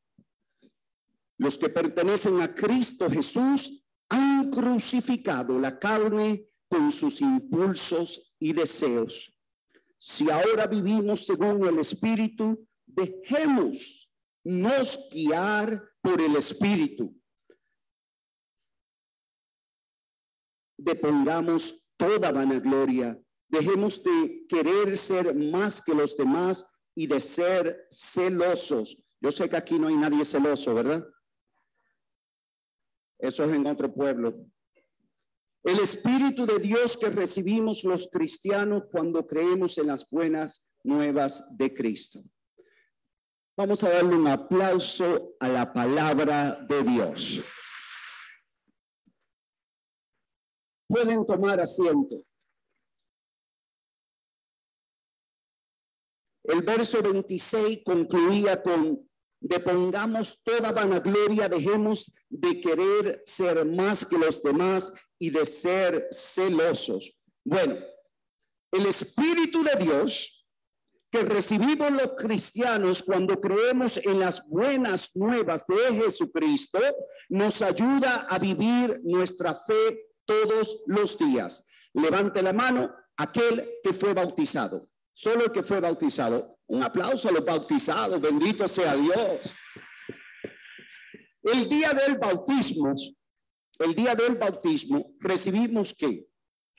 Los 1.39 1.59
que 1.59 1.69
pertenecen 1.69 2.41
a 2.41 2.55
Cristo 2.55 3.11
Jesús 3.11 3.89
han 4.09 4.51
crucificado 4.51 5.59
la 5.59 5.79
carne 5.79 6.47
con 6.69 6.91
sus 6.91 7.21
impulsos 7.21 8.35
y 8.39 8.53
deseos. 8.53 9.32
Si 10.05 10.29
ahora 10.29 10.67
vivimos 10.67 11.27
según 11.27 11.65
el 11.65 11.79
Espíritu, 11.79 12.67
dejemos 12.85 14.13
nos 14.43 15.09
guiar 15.13 15.81
por 16.01 16.21
el 16.21 16.35
Espíritu. 16.35 17.17
Depongamos 20.77 21.89
toda 21.97 22.33
vanagloria. 22.33 23.17
Dejemos 23.47 24.03
de 24.03 24.45
querer 24.49 24.99
ser 24.99 25.37
más 25.37 25.81
que 25.81 25.95
los 25.95 26.17
demás 26.17 26.67
y 26.97 27.07
de 27.07 27.21
ser 27.21 27.87
celosos. 27.89 29.01
Yo 29.21 29.31
sé 29.31 29.49
que 29.49 29.57
aquí 29.57 29.79
no 29.79 29.87
hay 29.87 29.95
nadie 29.95 30.25
celoso, 30.25 30.75
¿verdad? 30.75 31.07
Eso 33.21 33.45
es 33.45 33.53
en 33.53 33.69
otro 33.69 33.95
pueblo. 33.95 34.51
El 35.65 35.79
Espíritu 35.79 36.45
de 36.45 36.59
Dios 36.59 36.97
que 36.97 37.09
recibimos 37.09 37.85
los 37.85 38.09
cristianos 38.09 38.85
cuando 38.91 39.25
creemos 39.27 39.79
en 39.79 39.87
las 39.87 40.11
buenas 40.11 40.69
nuevas 40.83 41.57
de 41.57 41.73
Cristo. 41.73 42.21
Vamos 43.57 43.85
a 43.85 43.91
darle 43.91 44.17
un 44.17 44.27
aplauso 44.27 45.37
a 45.39 45.49
la 45.49 45.73
palabra 45.73 46.55
de 46.55 46.83
Dios. 46.83 47.43
Pueden 50.89 51.25
tomar 51.25 51.61
asiento. 51.61 52.25
El 56.43 56.63
verso 56.63 57.01
26 57.01 57.83
concluía 57.85 58.61
con 58.61 59.09
depongamos 59.43 60.43
toda 60.43 60.73
vanagloria, 60.73 61.49
dejemos 61.49 62.13
de 62.29 62.61
querer 62.61 63.23
ser 63.25 63.65
más 63.65 64.07
que 64.07 64.19
los 64.19 64.43
demás 64.43 64.93
y 65.19 65.31
de 65.31 65.45
ser 65.45 66.09
celosos. 66.13 67.13
Bueno, 67.45 67.77
el 68.71 68.87
Espíritu 68.87 69.63
de 69.63 69.85
Dios 69.85 70.43
que 71.13 71.23
recibimos 71.25 71.93
los 71.93 72.15
cristianos 72.17 73.03
cuando 73.03 73.39
creemos 73.39 73.99
en 73.99 74.19
las 74.19 74.49
buenas 74.49 75.15
nuevas 75.15 75.67
de 75.67 76.03
Jesucristo, 76.03 76.81
nos 77.29 77.61
ayuda 77.61 78.27
a 78.31 78.39
vivir 78.39 78.99
nuestra 79.05 79.55
fe 79.55 80.07
todos 80.25 80.83
los 80.87 81.19
días. 81.19 81.67
Levante 81.93 82.41
la 82.41 82.55
mano 82.55 82.95
aquel 83.19 83.69
que 83.85 83.93
fue 83.93 84.15
bautizado, 84.15 84.89
solo 85.13 85.45
el 85.45 85.53
que 85.53 85.63
fue 85.63 85.81
bautizado. 85.81 86.59
Un 86.73 86.83
aplauso 86.83 87.29
a 87.29 87.33
los 87.33 87.45
bautizados, 87.45 88.21
bendito 88.21 88.67
sea 88.67 88.97
Dios. 88.97 89.55
El 91.43 91.69
día 91.69 91.93
del 91.93 92.19
bautismo 92.19 92.95
el 93.83 93.95
día 93.95 94.15
del 94.15 94.37
bautismo, 94.37 95.15
recibimos 95.19 95.95
qué? 95.95 96.29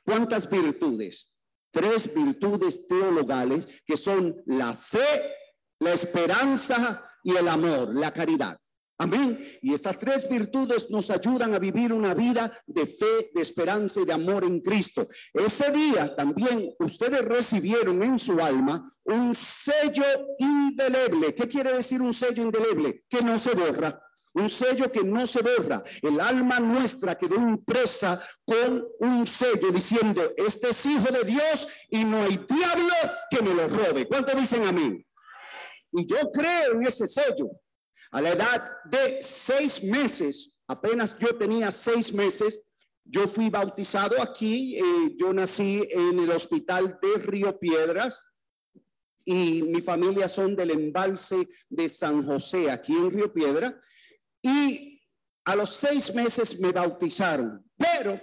¿Cuántas 0.06 0.50
virtudes? 0.50 1.34
Tres 1.72 2.14
virtudes 2.14 2.88
teologales 2.88 3.68
que 3.86 3.98
son 3.98 4.42
la 4.46 4.74
fe, 4.74 5.34
la 5.80 5.92
esperanza 5.92 7.06
y 7.24 7.36
el 7.36 7.48
amor, 7.48 7.94
la 7.94 8.14
caridad. 8.14 8.58
Amén. 9.04 9.38
Y 9.62 9.74
estas 9.74 9.98
tres 9.98 10.30
virtudes 10.30 10.90
nos 10.90 11.10
ayudan 11.10 11.54
a 11.54 11.60
vivir 11.60 11.92
una 11.92 12.14
vida 12.14 12.50
de 12.66 12.86
fe, 12.86 13.32
de 13.34 13.42
esperanza 13.42 14.00
y 14.00 14.06
de 14.06 14.14
amor 14.14 14.46
en 14.46 14.62
Cristo. 14.62 15.06
Ese 15.34 15.72
día 15.72 16.16
también 16.16 16.74
ustedes 16.80 17.22
recibieron 17.26 18.02
en 18.02 18.18
su 18.18 18.40
alma 18.40 18.90
un 19.04 19.36
sello 19.36 20.06
indeleble. 20.38 21.36
¿Qué 21.36 21.50
quiere 21.50 21.74
decir 21.74 22.02
un 22.02 22.14
sello 22.14 22.44
indeleble? 22.44 23.04
Que 23.10 23.22
no 23.22 23.38
se 23.40 23.54
borra. 23.54 24.02
Un 24.36 24.50
sello 24.50 24.90
que 24.90 25.04
no 25.04 25.28
se 25.28 25.42
borra. 25.42 25.84
El 26.02 26.22
alma 26.22 26.62
nuestra 26.62 27.18
quedó 27.18 27.36
impresa 27.36 28.22
con 28.46 28.86
un 29.00 29.28
sello 29.28 29.70
diciendo, 29.72 30.34
este 30.38 30.70
es 30.70 30.86
hijo 30.86 31.12
de 31.12 31.26
Dios 31.26 31.68
y 31.90 32.06
no 32.06 32.24
hay 32.24 32.38
diablo 32.38 32.96
que 33.30 33.42
me 33.42 33.54
lo 33.54 33.68
robe. 33.68 34.08
¿Cuánto 34.08 34.34
dicen 34.36 34.66
amén? 34.66 35.06
Y 35.92 36.06
yo 36.06 36.32
creo 36.32 36.74
en 36.74 36.84
ese 36.88 37.06
sello. 37.06 37.52
A 38.14 38.22
la 38.22 38.30
edad 38.30 38.78
de 38.86 39.24
seis 39.24 39.84
meses, 39.84 40.60
apenas 40.68 41.18
yo 41.18 41.36
tenía 41.36 41.72
seis 41.72 42.14
meses, 42.14 42.64
yo 43.04 43.28
fui 43.28 43.50
bautizado 43.50 44.22
aquí. 44.22 44.78
Eh, 44.78 45.16
yo 45.18 45.34
nací 45.34 45.82
en 45.90 46.20
el 46.20 46.30
hospital 46.30 47.00
de 47.02 47.22
Río 47.24 47.60
Piedras 47.60 48.20
y 49.26 49.64
mi 49.64 49.82
familia 49.82 50.28
son 50.28 50.56
del 50.56 50.70
embalse 50.70 51.50
de 51.70 51.90
San 51.90 52.24
José, 52.24 52.70
aquí 52.70 52.94
en 52.94 53.10
Río 53.10 53.34
Piedra. 53.34 53.80
Y 54.44 55.02
a 55.46 55.56
los 55.56 55.74
seis 55.74 56.14
meses 56.14 56.60
me 56.60 56.72
bautizaron, 56.72 57.68
pero 57.76 58.22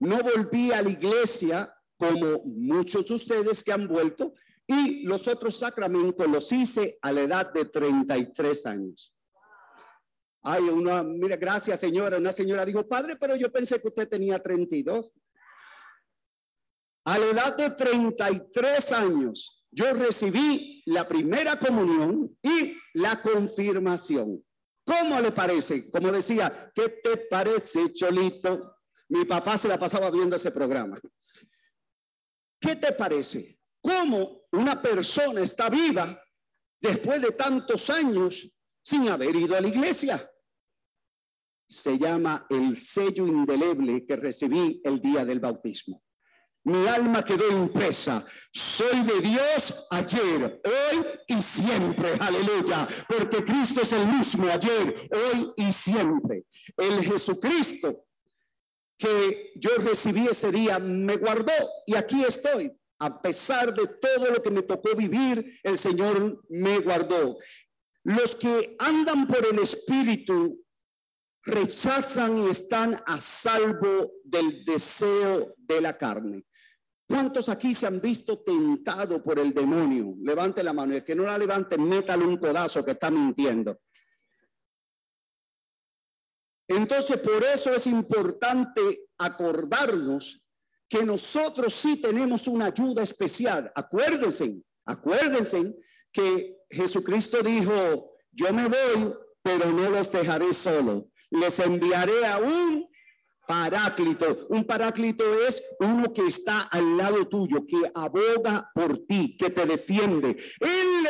no 0.00 0.22
volví 0.22 0.72
a 0.72 0.80
la 0.80 0.88
iglesia 0.88 1.70
como 1.98 2.44
muchos 2.44 3.06
de 3.08 3.14
ustedes 3.14 3.62
que 3.62 3.72
han 3.72 3.86
vuelto 3.86 4.32
y 4.66 5.04
los 5.04 5.28
otros 5.28 5.58
sacramentos 5.58 6.26
los 6.26 6.50
hice 6.52 6.98
a 7.00 7.12
la 7.12 7.22
edad 7.22 7.52
de 7.52 7.66
33 7.66 8.66
años. 8.66 9.12
Ay, 10.42 10.62
una, 10.62 11.02
mira, 11.02 11.36
gracias 11.36 11.80
señora. 11.80 12.18
Una 12.18 12.32
señora 12.32 12.64
dijo, 12.64 12.86
padre, 12.86 13.16
pero 13.16 13.36
yo 13.36 13.50
pensé 13.50 13.80
que 13.80 13.88
usted 13.88 14.08
tenía 14.08 14.40
32. 14.40 15.12
A 17.04 17.18
la 17.18 17.26
edad 17.26 17.56
de 17.56 17.70
33 17.70 18.92
años, 18.92 19.64
yo 19.70 19.92
recibí 19.92 20.82
la 20.86 21.06
primera 21.06 21.58
comunión 21.58 22.36
y 22.42 22.76
la 22.94 23.20
confirmación. 23.20 24.44
¿Cómo 24.84 25.20
le 25.20 25.32
parece? 25.32 25.90
Como 25.90 26.10
decía, 26.12 26.70
¿qué 26.74 26.88
te 27.02 27.16
parece, 27.28 27.92
Cholito? 27.92 28.76
Mi 29.08 29.24
papá 29.24 29.58
se 29.58 29.68
la 29.68 29.78
pasaba 29.78 30.10
viendo 30.10 30.36
ese 30.36 30.50
programa. 30.52 30.98
¿Qué 32.60 32.76
te 32.76 32.92
parece? 32.92 33.55
Cómo 33.86 34.42
una 34.50 34.82
persona 34.82 35.40
está 35.40 35.70
viva 35.70 36.20
después 36.80 37.20
de 37.20 37.30
tantos 37.30 37.88
años 37.88 38.50
sin 38.82 39.08
haber 39.08 39.34
ido 39.36 39.56
a 39.56 39.60
la 39.60 39.68
iglesia. 39.68 40.28
Se 41.68 41.96
llama 41.96 42.46
el 42.50 42.76
sello 42.76 43.26
indeleble 43.26 44.04
que 44.04 44.16
recibí 44.16 44.80
el 44.84 45.00
día 45.00 45.24
del 45.24 45.40
bautismo. 45.40 46.02
Mi 46.64 46.86
alma 46.88 47.24
quedó 47.24 47.48
impresa. 47.48 48.26
Soy 48.52 49.02
de 49.02 49.20
Dios 49.20 49.86
ayer, 49.90 50.60
hoy 50.64 51.06
y 51.28 51.40
siempre. 51.40 52.14
Aleluya. 52.18 52.88
Porque 53.06 53.44
Cristo 53.44 53.82
es 53.82 53.92
el 53.92 54.08
mismo 54.08 54.48
ayer, 54.48 54.94
hoy 55.12 55.52
y 55.56 55.72
siempre. 55.72 56.46
El 56.76 57.04
Jesucristo 57.04 58.06
que 58.98 59.52
yo 59.56 59.70
recibí 59.78 60.26
ese 60.26 60.50
día 60.50 60.78
me 60.78 61.16
guardó 61.18 61.52
y 61.86 61.94
aquí 61.94 62.24
estoy 62.24 62.72
a 62.98 63.20
pesar 63.20 63.74
de 63.74 63.86
todo 63.86 64.30
lo 64.30 64.42
que 64.42 64.50
me 64.50 64.62
tocó 64.62 64.94
vivir, 64.96 65.60
el 65.62 65.76
Señor 65.76 66.42
me 66.48 66.78
guardó. 66.78 67.36
Los 68.04 68.36
que 68.36 68.76
andan 68.78 69.26
por 69.26 69.44
el 69.44 69.58
Espíritu 69.58 70.64
rechazan 71.42 72.38
y 72.38 72.50
están 72.50 72.96
a 73.06 73.18
salvo 73.18 74.12
del 74.24 74.64
deseo 74.64 75.54
de 75.56 75.80
la 75.80 75.96
carne. 75.96 76.44
¿Cuántos 77.08 77.48
aquí 77.48 77.72
se 77.72 77.86
han 77.86 78.00
visto 78.00 78.40
tentados 78.40 79.20
por 79.22 79.38
el 79.38 79.54
demonio? 79.54 80.14
Levante 80.22 80.64
la 80.64 80.72
mano. 80.72 80.94
El 80.94 81.04
que 81.04 81.14
no 81.14 81.22
la 81.22 81.38
levante, 81.38 81.78
métale 81.78 82.24
un 82.24 82.36
codazo 82.36 82.84
que 82.84 82.92
está 82.92 83.10
mintiendo. 83.10 83.80
Entonces, 86.68 87.20
por 87.20 87.44
eso 87.44 87.72
es 87.72 87.86
importante 87.86 89.08
acordarnos 89.18 90.45
que 90.88 91.04
nosotros 91.04 91.74
sí 91.74 92.00
tenemos 92.00 92.46
una 92.46 92.66
ayuda 92.66 93.02
especial. 93.02 93.70
Acuérdense, 93.74 94.62
acuérdense 94.84 95.76
que 96.12 96.56
Jesucristo 96.70 97.42
dijo, 97.42 98.16
yo 98.32 98.52
me 98.52 98.68
voy, 98.68 99.12
pero 99.42 99.72
no 99.72 99.90
los 99.90 100.10
dejaré 100.10 100.52
solo. 100.54 101.08
Les 101.30 101.58
enviaré 101.58 102.26
a 102.26 102.38
un 102.38 102.88
Paráclito. 103.46 104.46
Un 104.48 104.64
paráclito 104.64 105.24
es 105.46 105.62
uno 105.78 106.12
que 106.12 106.26
está 106.26 106.62
al 106.62 106.96
lado 106.96 107.28
tuyo, 107.28 107.64
que 107.66 107.90
aboga 107.94 108.68
por 108.74 109.06
ti, 109.06 109.36
que 109.36 109.50
te 109.50 109.64
defiende. 109.64 110.36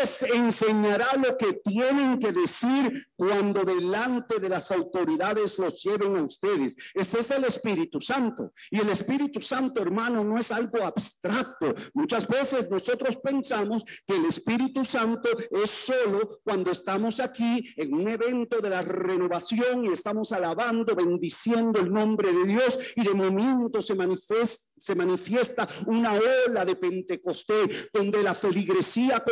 Les 0.01 0.23
enseñará 0.23 1.07
lo 1.17 1.37
que 1.37 1.55
tienen 1.55 2.19
que 2.19 2.33
decir 2.33 3.07
cuando 3.17 3.65
delante 3.65 4.39
de 4.39 4.49
las 4.49 4.71
autoridades 4.71 5.59
los 5.59 5.83
lleven 5.83 6.17
a 6.17 6.23
ustedes. 6.23 6.77
Ese 6.95 7.21
es 7.21 7.31
el 7.31 7.45
Espíritu 7.45 8.01
Santo. 8.01 8.53
Y 8.71 8.81
el 8.81 8.91
Espíritu 8.91 9.41
Santo, 9.41 9.81
hermano, 9.81 10.25
no 10.25 10.39
es 10.39 10.51
algo 10.53 10.83
abstracto. 10.85 11.73
Muchas 11.95 12.27
veces 12.27 12.71
nosotros 12.71 13.17
pensamos 13.23 13.85
que 14.07 14.17
el 14.17 14.27
Espíritu 14.27 14.85
Santo 14.85 15.31
es 15.51 15.71
solo 15.71 16.41
cuando 16.45 16.71
estamos 16.71 17.21
aquí 17.21 17.65
en 17.77 17.95
un 17.95 18.09
evento 18.09 18.61
de 18.61 18.71
la 18.71 18.83
renovación 18.83 19.85
y 19.85 19.89
estamos 19.89 20.33
alabando, 20.33 20.95
bendiciendo 20.95 21.81
el 21.81 21.93
nombre 21.93 22.33
de 22.33 22.45
Dios 22.45 22.79
y 22.97 23.05
de 23.05 23.15
momento 23.15 23.81
se 23.81 23.95
manifiesta, 23.95 24.67
se 24.77 24.95
manifiesta 24.95 25.69
una 25.87 26.13
ola 26.47 26.65
de 26.65 26.77
Pentecostés 26.77 27.91
donde 27.93 28.23
la 28.23 28.35
feligresía 28.35 29.25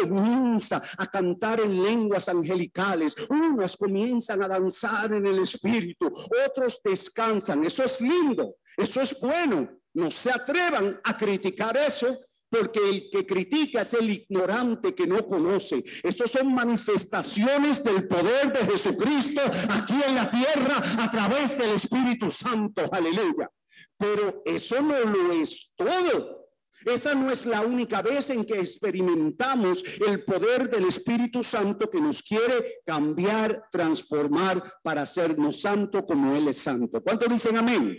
a 0.99 1.07
cantar 1.07 1.61
en 1.61 1.83
lenguas 1.83 2.29
angelicales, 2.29 3.15
unos 3.29 3.77
comienzan 3.77 4.43
a 4.43 4.49
danzar 4.49 5.13
en 5.13 5.27
el 5.27 5.41
espíritu, 5.41 6.11
otros 6.47 6.81
descansan, 6.83 7.65
eso 7.65 7.85
es 7.85 8.01
lindo, 8.01 8.57
eso 8.77 9.01
es 9.01 9.19
bueno, 9.21 9.69
no 9.95 10.11
se 10.11 10.31
atrevan 10.31 11.01
a 11.05 11.17
criticar 11.17 11.77
eso 11.77 12.17
porque 12.51 12.81
el 12.89 13.11
que 13.11 13.27
critica 13.27 13.81
es 13.81 13.95
el 13.95 14.11
ignorante 14.11 14.95
que 14.95 15.09
no 15.09 15.27
conoce. 15.27 15.83
Estos 16.03 16.31
son 16.31 16.55
manifestaciones 16.55 17.83
del 17.83 18.07
poder 18.07 18.53
de 18.53 18.65
Jesucristo 18.73 19.41
aquí 19.71 19.95
en 20.07 20.15
la 20.15 20.31
tierra 20.31 20.81
a 20.99 21.11
través 21.11 21.59
del 21.59 21.73
Espíritu 21.73 22.31
Santo. 22.31 22.89
Aleluya. 22.93 23.51
Pero 23.97 24.43
eso 24.45 24.81
no 24.83 25.01
lo 25.01 25.33
es 25.33 25.75
todo. 25.77 26.44
Esa 26.85 27.15
no 27.15 27.31
es 27.31 27.47
la 27.47 27.63
única 27.63 28.03
vez 28.03 28.31
en 28.31 28.45
que 28.45 28.59
experimentamos 28.59 29.83
el 30.07 30.25
poder 30.25 30.69
del 30.69 30.87
Espíritu 30.87 31.43
Santo 31.43 31.89
que 31.89 32.01
nos 32.01 32.23
quiere 32.23 32.83
cambiar, 32.85 33.69
transformar 33.71 34.63
para 34.83 35.03
hacernos 35.03 35.61
santo 35.61 36.05
como 36.05 36.35
Él 36.37 36.49
es 36.49 36.59
santo. 36.59 37.03
¿Cuántos 37.03 37.33
dicen 37.33 37.57
amén? 37.57 37.99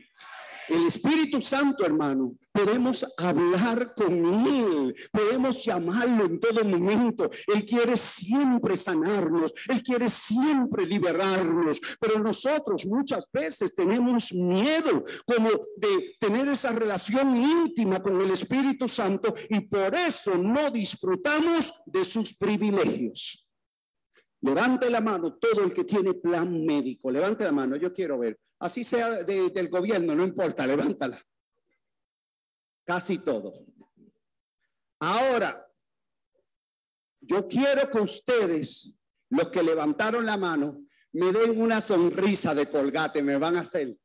El 0.68 0.88
Espíritu 0.88 1.42
Santo, 1.42 1.86
hermano, 1.86 2.36
podemos 2.52 3.06
hablar 3.18 3.94
con 3.94 4.26
Él, 4.26 4.96
podemos 5.12 5.64
llamarlo 5.64 6.26
en 6.26 6.40
todo 6.40 6.64
momento. 6.64 7.30
Él 7.54 7.66
quiere 7.66 7.98
siempre 7.98 8.76
sanarnos, 8.76 9.54
Él 9.70 9.84
quiere 9.84 10.10
siempre 10.10 10.86
liberarnos, 10.86 11.80
pero 12.00 12.20
nosotros 12.20 12.86
muchas 12.86 13.30
veces 13.32 13.76
tenemos 13.76 14.34
miedo 14.34 15.04
como 15.26 15.50
de 15.78 16.16
tener 16.20 16.48
esa 16.48 16.72
relación 16.72 17.36
íntima 17.36 18.02
con 18.02 18.20
el 18.22 18.32
Espíritu 18.32 18.88
Santo 18.88 19.34
y 19.50 19.62
por 19.62 19.94
eso 19.96 20.38
no 20.38 20.72
disfrutamos 20.72 21.74
de 21.86 22.04
sus 22.04 22.34
privilegios. 22.36 23.45
Levante 24.46 24.92
la 24.92 25.02
mano 25.02 25.34
todo 25.38 25.64
el 25.64 25.74
que 25.74 25.84
tiene 25.84 26.14
plan 26.14 26.64
médico. 26.64 27.10
Levante 27.10 27.44
la 27.44 27.52
mano, 27.52 27.78
yo 27.78 27.92
quiero 27.92 28.20
ver. 28.20 28.40
Así 28.60 28.84
sea 28.84 29.24
del 29.24 29.70
gobierno, 29.70 30.16
no 30.16 30.24
importa, 30.24 30.68
levántala. 30.68 31.20
Casi 32.86 33.18
todo. 33.18 33.66
Ahora, 35.00 35.66
yo 37.22 37.48
quiero 37.48 37.90
que 37.90 38.00
ustedes, 38.00 39.00
los 39.30 39.50
que 39.50 39.64
levantaron 39.64 40.24
la 40.24 40.38
mano, 40.38 40.86
me 41.14 41.32
den 41.32 41.60
una 41.60 41.82
sonrisa 41.82 42.54
de 42.54 42.70
colgate, 42.70 43.24
me 43.24 43.38
van 43.38 43.58
a 43.58 43.62
hacer. 43.62 43.98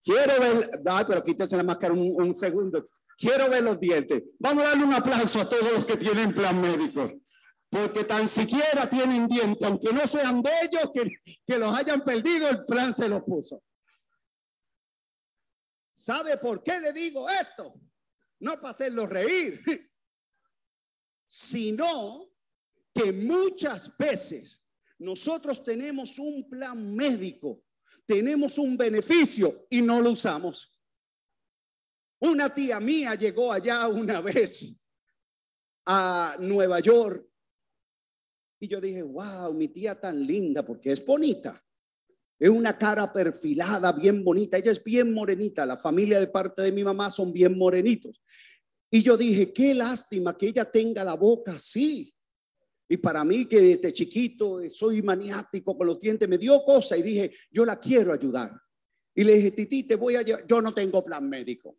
Quiero 0.00 0.38
ver, 0.40 0.70
ay, 0.86 1.04
pero 1.08 1.20
quítese 1.24 1.56
la 1.56 1.64
máscara 1.64 1.92
un, 1.94 2.14
un 2.14 2.32
segundo. 2.32 2.88
Quiero 3.16 3.50
ver 3.50 3.64
los 3.64 3.80
dientes. 3.80 4.22
Vamos 4.38 4.62
a 4.62 4.68
darle 4.68 4.84
un 4.84 4.94
aplauso 4.94 5.40
a 5.40 5.48
todos 5.48 5.72
los 5.72 5.84
que 5.84 5.96
tienen 5.96 6.32
plan 6.32 6.60
médico. 6.60 7.10
Porque 7.70 8.04
tan 8.04 8.28
siquiera 8.28 8.88
tienen 8.88 9.28
dientes, 9.28 9.66
aunque 9.68 9.92
no 9.92 10.06
sean 10.06 10.42
de 10.42 10.50
ellos, 10.62 10.90
que, 10.94 11.36
que 11.46 11.58
los 11.58 11.74
hayan 11.74 12.02
perdido, 12.02 12.48
el 12.48 12.64
plan 12.64 12.94
se 12.94 13.08
los 13.08 13.22
puso. 13.22 13.62
¿Sabe 15.94 16.38
por 16.38 16.62
qué 16.62 16.80
le 16.80 16.92
digo 16.92 17.28
esto? 17.28 17.74
No 18.40 18.54
para 18.54 18.70
hacerlo 18.70 19.06
reír, 19.06 19.60
sino 21.26 22.30
que 22.94 23.12
muchas 23.12 23.96
veces 23.98 24.64
nosotros 24.98 25.62
tenemos 25.62 26.18
un 26.18 26.48
plan 26.48 26.94
médico, 26.94 27.64
tenemos 28.06 28.58
un 28.58 28.76
beneficio 28.76 29.66
y 29.68 29.82
no 29.82 30.00
lo 30.00 30.12
usamos. 30.12 30.72
Una 32.20 32.52
tía 32.52 32.80
mía 32.80 33.14
llegó 33.14 33.52
allá 33.52 33.86
una 33.88 34.20
vez 34.20 34.84
a 35.86 36.36
Nueva 36.40 36.80
York 36.80 37.27
y 38.60 38.68
yo 38.68 38.80
dije, 38.80 39.02
wow, 39.02 39.54
mi 39.54 39.68
tía 39.68 39.94
tan 40.00 40.26
linda 40.26 40.64
porque 40.64 40.92
es 40.92 41.04
bonita. 41.04 41.64
Es 42.38 42.50
una 42.50 42.78
cara 42.78 43.12
perfilada, 43.12 43.92
bien 43.92 44.22
bonita. 44.22 44.58
Ella 44.58 44.72
es 44.72 44.82
bien 44.82 45.12
morenita. 45.12 45.66
La 45.66 45.76
familia 45.76 46.20
de 46.20 46.28
parte 46.28 46.62
de 46.62 46.72
mi 46.72 46.84
mamá 46.84 47.10
son 47.10 47.32
bien 47.32 47.58
morenitos. 47.58 48.20
Y 48.90 49.02
yo 49.02 49.16
dije, 49.16 49.52
qué 49.52 49.74
lástima 49.74 50.36
que 50.36 50.48
ella 50.48 50.64
tenga 50.64 51.04
la 51.04 51.14
boca 51.14 51.52
así. 51.52 52.14
Y 52.88 52.96
para 52.96 53.22
mí 53.24 53.44
que 53.44 53.60
desde 53.60 53.92
chiquito 53.92 54.60
soy 54.70 55.02
maniático 55.02 55.76
con 55.76 55.86
los 55.86 55.98
dientes, 55.98 56.28
me 56.28 56.38
dio 56.38 56.64
cosa 56.64 56.96
y 56.96 57.02
dije, 57.02 57.32
yo 57.50 57.64
la 57.64 57.78
quiero 57.78 58.12
ayudar. 58.12 58.50
Y 59.14 59.24
le 59.24 59.34
dije, 59.34 59.50
Titi, 59.50 59.82
te 59.82 59.96
voy 59.96 60.14
a 60.14 60.22
llevar. 60.22 60.46
Yo 60.46 60.62
no 60.62 60.72
tengo 60.72 61.04
plan 61.04 61.28
médico. 61.28 61.78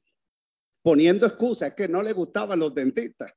Poniendo 0.81 1.25
excusas, 1.25 1.73
que 1.73 1.87
no 1.87 2.03
le 2.03 2.13
gustaban 2.13 2.59
los 2.59 2.73
dentistas. 2.75 3.31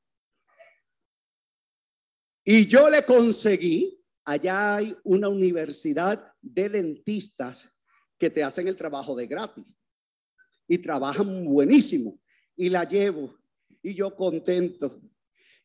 Y 2.44 2.66
yo 2.66 2.90
le 2.90 3.04
conseguí, 3.04 4.00
allá 4.24 4.76
hay 4.76 4.96
una 5.04 5.28
universidad 5.28 6.34
de 6.40 6.68
dentistas 6.68 7.70
que 8.18 8.30
te 8.30 8.42
hacen 8.42 8.68
el 8.68 8.76
trabajo 8.76 9.14
de 9.14 9.26
gratis. 9.26 9.74
Y 10.66 10.78
trabajan 10.78 11.44
buenísimo. 11.44 12.20
Y 12.56 12.68
la 12.68 12.84
llevo. 12.84 13.38
Y 13.82 13.94
yo 13.94 14.14
contento. 14.14 15.00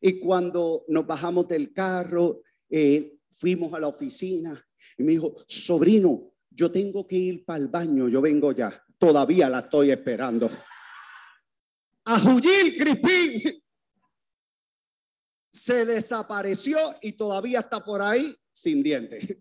Y 0.00 0.20
cuando 0.20 0.84
nos 0.88 1.06
bajamos 1.06 1.48
del 1.48 1.72
carro, 1.72 2.42
eh, 2.70 3.18
fuimos 3.30 3.72
a 3.74 3.80
la 3.80 3.88
oficina 3.88 4.64
y 4.96 5.02
me 5.02 5.12
dijo, 5.12 5.34
sobrino, 5.46 6.32
yo 6.50 6.70
tengo 6.70 7.06
que 7.06 7.16
ir 7.16 7.44
para 7.44 7.58
el 7.58 7.68
baño, 7.68 8.08
yo 8.08 8.20
vengo 8.20 8.52
ya. 8.52 8.84
Todavía 8.98 9.48
la 9.48 9.60
estoy 9.60 9.90
esperando. 9.90 10.48
A 12.04 12.20
Crispín 12.20 13.62
se 15.58 15.84
desapareció 15.84 16.78
y 17.02 17.12
todavía 17.12 17.60
está 17.60 17.84
por 17.84 18.00
ahí 18.00 18.36
sin 18.52 18.82
dientes. 18.82 19.36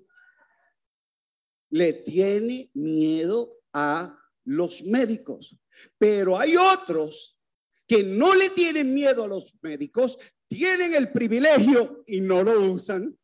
Le 1.69 1.93
tiene 1.93 2.71
miedo 2.73 3.59
a 3.73 4.17
los 4.45 4.83
médicos, 4.83 5.55
pero 5.97 6.39
hay 6.39 6.55
otros 6.55 7.39
que 7.85 8.03
no 8.03 8.35
le 8.35 8.49
tienen 8.49 8.93
miedo 8.93 9.23
a 9.23 9.27
los 9.27 9.53
médicos, 9.61 10.17
tienen 10.47 10.93
el 10.93 11.11
privilegio 11.11 12.03
y 12.07 12.21
no 12.21 12.43
lo 12.43 12.71
usan. 12.71 13.17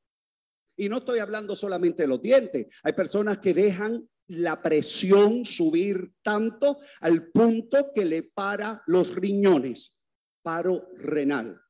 Y 0.75 0.89
no 0.89 0.97
estoy 0.97 1.19
hablando 1.19 1.55
solamente 1.55 2.03
de 2.03 2.07
los 2.07 2.21
dientes. 2.21 2.67
Hay 2.83 2.93
personas 2.93 3.37
que 3.39 3.53
dejan 3.53 4.07
la 4.27 4.61
presión 4.61 5.45
subir 5.45 6.13
tanto 6.21 6.79
al 7.01 7.29
punto 7.31 7.91
que 7.93 8.05
le 8.05 8.23
para 8.23 8.83
los 8.87 9.15
riñones, 9.15 9.99
paro 10.41 10.89
renal, 10.95 11.62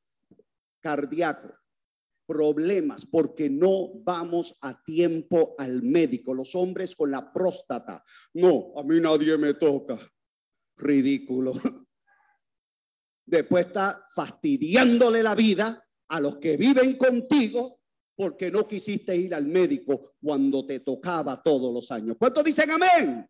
cardíaco, 0.84 1.48
problemas 2.26 3.06
porque 3.06 3.48
no 3.48 3.88
vamos 4.04 4.54
a 4.60 4.82
tiempo 4.84 5.54
al 5.56 5.82
médico. 5.82 6.34
Los 6.34 6.54
hombres 6.54 6.94
con 6.94 7.10
la 7.10 7.32
próstata, 7.32 8.04
no, 8.34 8.74
a 8.76 8.84
mí 8.84 9.00
nadie 9.00 9.38
me 9.38 9.54
toca. 9.54 9.98
Ridículo. 10.76 11.54
Después 13.26 13.66
está 13.66 14.04
fastidiándole 14.14 15.22
la 15.22 15.34
vida 15.34 15.82
a 16.08 16.20
los 16.20 16.36
que 16.36 16.58
viven 16.58 16.98
contigo 16.98 17.80
porque 18.14 18.50
no 18.50 18.68
quisiste 18.68 19.16
ir 19.16 19.34
al 19.34 19.46
médico 19.46 20.16
cuando 20.22 20.66
te 20.66 20.80
tocaba 20.80 21.42
todos 21.42 21.72
los 21.72 21.90
años. 21.90 22.16
¿Cuántos 22.18 22.44
dicen 22.44 22.70
amén? 22.70 23.26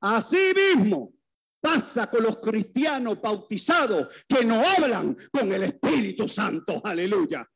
Así 0.00 0.52
mismo 0.54 1.19
pasa 1.60 2.10
con 2.10 2.22
los 2.22 2.38
cristianos 2.38 3.20
bautizados 3.20 4.24
que 4.26 4.44
no 4.44 4.60
hablan 4.60 5.16
con 5.30 5.52
el 5.52 5.64
Espíritu 5.64 6.28
Santo. 6.28 6.80
Aleluya. 6.84 7.46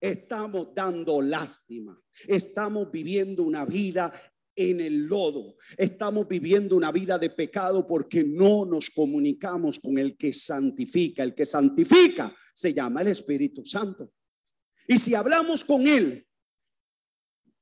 Estamos 0.00 0.74
dando 0.74 1.20
lástima. 1.20 2.00
Estamos 2.26 2.90
viviendo 2.90 3.42
una 3.42 3.66
vida 3.66 4.10
en 4.56 4.80
el 4.80 5.06
lodo. 5.06 5.56
Estamos 5.76 6.26
viviendo 6.26 6.76
una 6.76 6.90
vida 6.90 7.18
de 7.18 7.30
pecado 7.30 7.86
porque 7.86 8.24
no 8.24 8.64
nos 8.64 8.90
comunicamos 8.90 9.78
con 9.78 9.98
el 9.98 10.16
que 10.16 10.32
santifica. 10.32 11.22
El 11.22 11.34
que 11.34 11.44
santifica 11.44 12.34
se 12.54 12.72
llama 12.72 13.02
el 13.02 13.08
Espíritu 13.08 13.64
Santo. 13.64 14.12
Y 14.86 14.98
si 14.98 15.14
hablamos 15.14 15.64
con 15.64 15.86
Él, 15.86 16.26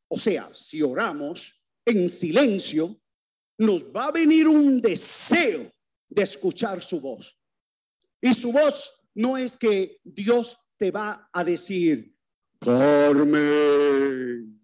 o 0.08 0.18
sea, 0.18 0.48
si 0.54 0.80
oramos 0.80 1.68
en 1.84 2.08
silencio, 2.08 3.00
nos 3.58 3.84
va 3.84 4.06
a 4.06 4.12
venir 4.12 4.46
un 4.48 4.80
deseo 4.80 5.70
de 6.08 6.22
escuchar 6.22 6.82
su 6.82 7.00
voz. 7.00 7.38
Y 8.20 8.32
su 8.34 8.52
voz 8.52 9.02
no 9.14 9.36
es 9.36 9.56
que 9.56 10.00
Dios 10.04 10.56
te 10.76 10.90
va 10.90 11.28
a 11.32 11.44
decir, 11.44 12.14
Carmen, 12.60 14.58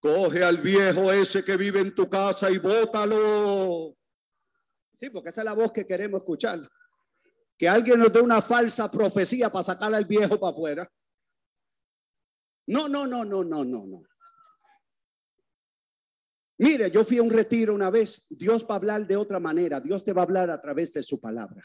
Coge 0.00 0.44
al 0.44 0.58
viejo 0.58 1.10
ese 1.12 1.44
que 1.44 1.56
vive 1.56 1.80
en 1.80 1.94
tu 1.94 2.08
casa 2.08 2.50
y 2.50 2.58
bótalo. 2.58 3.96
Sí, 4.96 5.10
porque 5.10 5.30
esa 5.30 5.40
es 5.40 5.44
la 5.44 5.54
voz 5.54 5.72
que 5.72 5.84
queremos 5.84 6.20
escuchar. 6.20 6.60
Que 7.56 7.68
alguien 7.68 7.98
nos 7.98 8.12
dé 8.12 8.20
una 8.20 8.40
falsa 8.40 8.90
profecía 8.90 9.50
para 9.50 9.64
sacar 9.64 9.92
al 9.92 10.04
viejo 10.04 10.38
para 10.38 10.52
afuera. 10.52 10.92
No, 12.68 12.88
no, 12.88 13.06
no, 13.06 13.24
no, 13.24 13.42
no, 13.42 13.64
no, 13.64 13.86
no. 13.86 14.02
Mire, 16.58 16.90
yo 16.90 17.04
fui 17.04 17.18
a 17.18 17.22
un 17.22 17.30
retiro 17.30 17.74
una 17.74 17.88
vez. 17.88 18.26
Dios 18.28 18.66
va 18.68 18.74
a 18.74 18.78
hablar 18.78 19.06
de 19.06 19.16
otra 19.16 19.38
manera. 19.38 19.80
Dios 19.80 20.02
te 20.02 20.12
va 20.12 20.22
a 20.22 20.24
hablar 20.24 20.50
a 20.50 20.60
través 20.60 20.92
de 20.92 21.02
su 21.02 21.20
palabra. 21.20 21.64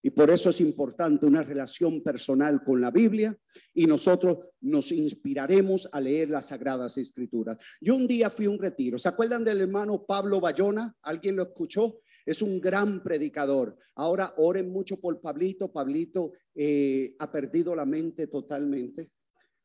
Y 0.00 0.10
por 0.10 0.30
eso 0.30 0.50
es 0.50 0.60
importante 0.60 1.26
una 1.26 1.42
relación 1.42 2.02
personal 2.04 2.62
con 2.62 2.80
la 2.80 2.92
Biblia 2.92 3.36
y 3.74 3.86
nosotros 3.86 4.38
nos 4.60 4.92
inspiraremos 4.92 5.88
a 5.90 6.00
leer 6.00 6.30
las 6.30 6.46
Sagradas 6.46 6.96
Escrituras. 6.98 7.58
Yo 7.80 7.96
un 7.96 8.06
día 8.06 8.30
fui 8.30 8.46
a 8.46 8.50
un 8.50 8.60
retiro. 8.60 8.96
¿Se 8.96 9.08
acuerdan 9.08 9.42
del 9.42 9.60
hermano 9.60 10.04
Pablo 10.06 10.40
Bayona? 10.40 10.96
¿Alguien 11.02 11.34
lo 11.34 11.42
escuchó? 11.42 12.00
Es 12.24 12.42
un 12.42 12.60
gran 12.60 13.02
predicador. 13.02 13.76
Ahora 13.96 14.32
oren 14.36 14.70
mucho 14.70 15.00
por 15.00 15.20
Pablito. 15.20 15.72
Pablito 15.72 16.32
eh, 16.54 17.16
ha 17.18 17.32
perdido 17.32 17.74
la 17.74 17.84
mente 17.84 18.28
totalmente 18.28 19.10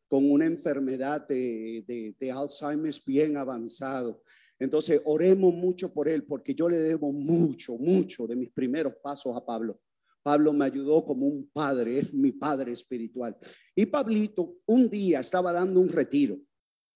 con 0.08 0.32
una 0.32 0.46
enfermedad 0.46 1.28
de, 1.28 1.84
de, 1.88 2.16
de 2.20 2.32
Alzheimer 2.32 2.94
bien 3.06 3.38
avanzado. 3.38 4.24
Entonces, 4.64 5.02
oremos 5.04 5.54
mucho 5.54 5.94
por 5.94 6.08
él 6.08 6.24
porque 6.24 6.56
yo 6.56 6.70
le 6.70 6.78
debo 6.78 7.12
mucho, 7.12 7.78
mucho 7.78 8.26
de 8.26 8.38
mis 8.38 8.50
primeros 8.50 8.94
pasos 9.04 9.36
a 9.36 9.46
Pablo. 9.46 9.82
Pablo 10.24 10.54
me 10.54 10.64
ayudó 10.64 11.04
como 11.04 11.28
un 11.28 11.50
padre, 11.52 12.00
es 12.00 12.14
mi 12.14 12.32
padre 12.32 12.72
espiritual. 12.72 13.36
Y 13.76 13.86
Pablito 13.88 14.56
un 14.66 14.90
día 14.90 15.20
estaba 15.20 15.52
dando 15.52 15.82
un 15.82 15.90
retiro. 15.90 16.40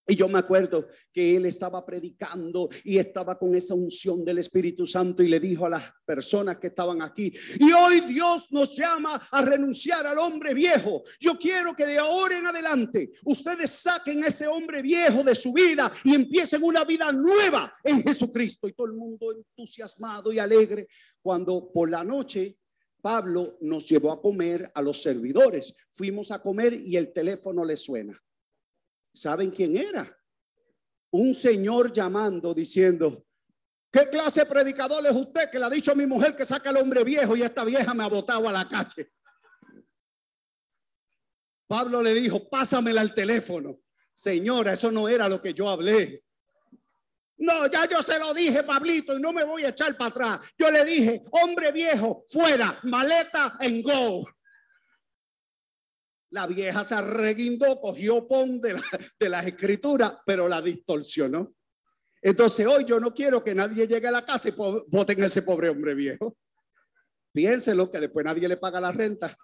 Y 0.09 0.15
yo 0.15 0.29
me 0.29 0.39
acuerdo 0.39 0.87
que 1.11 1.35
él 1.35 1.45
estaba 1.45 1.85
predicando 1.85 2.69
y 2.85 2.97
estaba 2.97 3.37
con 3.37 3.53
esa 3.55 3.73
unción 3.73 4.23
del 4.23 4.37
Espíritu 4.37 4.87
Santo 4.87 5.21
y 5.21 5.27
le 5.27 5.37
dijo 5.37 5.65
a 5.65 5.69
las 5.69 5.91
personas 6.05 6.59
que 6.59 6.67
estaban 6.67 7.01
aquí, 7.01 7.33
y 7.59 7.71
hoy 7.73 7.99
Dios 8.01 8.47
nos 8.51 8.73
llama 8.73 9.21
a 9.29 9.41
renunciar 9.41 10.07
al 10.07 10.17
hombre 10.19 10.53
viejo. 10.53 11.03
Yo 11.19 11.37
quiero 11.37 11.75
que 11.75 11.85
de 11.85 11.97
ahora 11.97 12.37
en 12.37 12.47
adelante 12.47 13.11
ustedes 13.25 13.69
saquen 13.71 14.23
a 14.23 14.27
ese 14.27 14.47
hombre 14.47 14.81
viejo 14.81 15.23
de 15.23 15.35
su 15.35 15.51
vida 15.51 15.91
y 16.05 16.15
empiecen 16.15 16.63
una 16.63 16.85
vida 16.85 17.11
nueva 17.11 17.73
en 17.83 18.01
Jesucristo. 18.01 18.69
Y 18.69 18.73
todo 18.73 18.87
el 18.87 18.93
mundo 18.93 19.33
entusiasmado 19.33 20.31
y 20.31 20.39
alegre 20.39 20.87
cuando 21.21 21.69
por 21.71 21.89
la 21.89 22.05
noche 22.05 22.57
Pablo 23.01 23.57
nos 23.61 23.87
llevó 23.87 24.11
a 24.11 24.21
comer 24.21 24.71
a 24.73 24.81
los 24.81 25.01
servidores. 25.01 25.75
Fuimos 25.91 26.31
a 26.31 26.41
comer 26.41 26.73
y 26.73 26.95
el 26.95 27.11
teléfono 27.11 27.65
le 27.65 27.75
suena. 27.75 28.17
¿Saben 29.17 29.49
quién 29.49 29.75
era? 29.75 30.05
Un 31.11 31.33
señor 31.33 31.91
llamando 31.91 32.53
diciendo, 32.53 33.25
¿qué 33.91 34.07
clase 34.09 34.41
de 34.41 34.45
predicador 34.45 35.03
es 35.05 35.11
usted 35.11 35.49
que 35.49 35.57
le 35.57 35.65
ha 35.65 35.69
dicho 35.69 35.91
a 35.91 35.95
mi 35.95 36.05
mujer 36.05 36.35
que 36.35 36.45
saca 36.45 36.69
al 36.69 36.77
hombre 36.77 37.03
viejo 37.03 37.35
y 37.35 37.41
esta 37.41 37.63
vieja 37.63 37.95
me 37.95 38.03
ha 38.03 38.07
botado 38.07 38.47
a 38.47 38.51
la 38.51 38.69
calle? 38.69 39.11
Pablo 41.65 42.03
le 42.03 42.13
dijo, 42.13 42.47
pásamela 42.47 43.01
al 43.01 43.13
teléfono. 43.13 43.81
Señora, 44.13 44.73
eso 44.73 44.91
no 44.91 45.09
era 45.09 45.27
lo 45.27 45.41
que 45.41 45.53
yo 45.53 45.67
hablé. 45.67 46.23
No, 47.37 47.67
ya 47.67 47.87
yo 47.87 48.01
se 48.01 48.19
lo 48.19 48.33
dije, 48.33 48.63
Pablito, 48.63 49.17
y 49.17 49.21
no 49.21 49.33
me 49.33 49.43
voy 49.43 49.63
a 49.63 49.69
echar 49.69 49.97
para 49.97 50.09
atrás. 50.09 50.53
Yo 50.57 50.69
le 50.69 50.85
dije, 50.85 51.21
hombre 51.31 51.71
viejo, 51.71 52.23
fuera, 52.27 52.79
maleta 52.83 53.57
en 53.61 53.81
go. 53.81 54.25
La 56.31 56.45
vieja 56.45 56.83
se 56.83 56.95
arreguindó, 56.95 57.79
cogió 57.79 58.27
pon 58.27 58.59
de, 58.59 58.73
la, 58.73 58.81
las 59.29 59.45
escrituras, 59.45 60.17
pero 60.25 60.47
la 60.47 60.61
distorsionó. 60.61 61.53
Entonces 62.21 62.65
hoy 62.67 62.83
yo 62.85 62.99
no 62.99 63.13
quiero 63.13 63.43
que 63.43 63.55
nadie 63.55 63.87
llegue 63.87 64.07
a 64.07 64.11
la 64.11 64.25
casa 64.25 64.49
y 64.49 64.51
voten 64.51 65.23
a 65.23 65.27
ese 65.27 65.43
pobre 65.43 65.69
hombre 65.69 65.95
viejo. 65.95 66.37
Piénselo 67.31 67.89
que 67.89 67.99
después 67.99 68.25
nadie 68.25 68.47
le 68.47 68.57
paga 68.57 68.81
la 68.81 68.91
renta. 68.91 69.35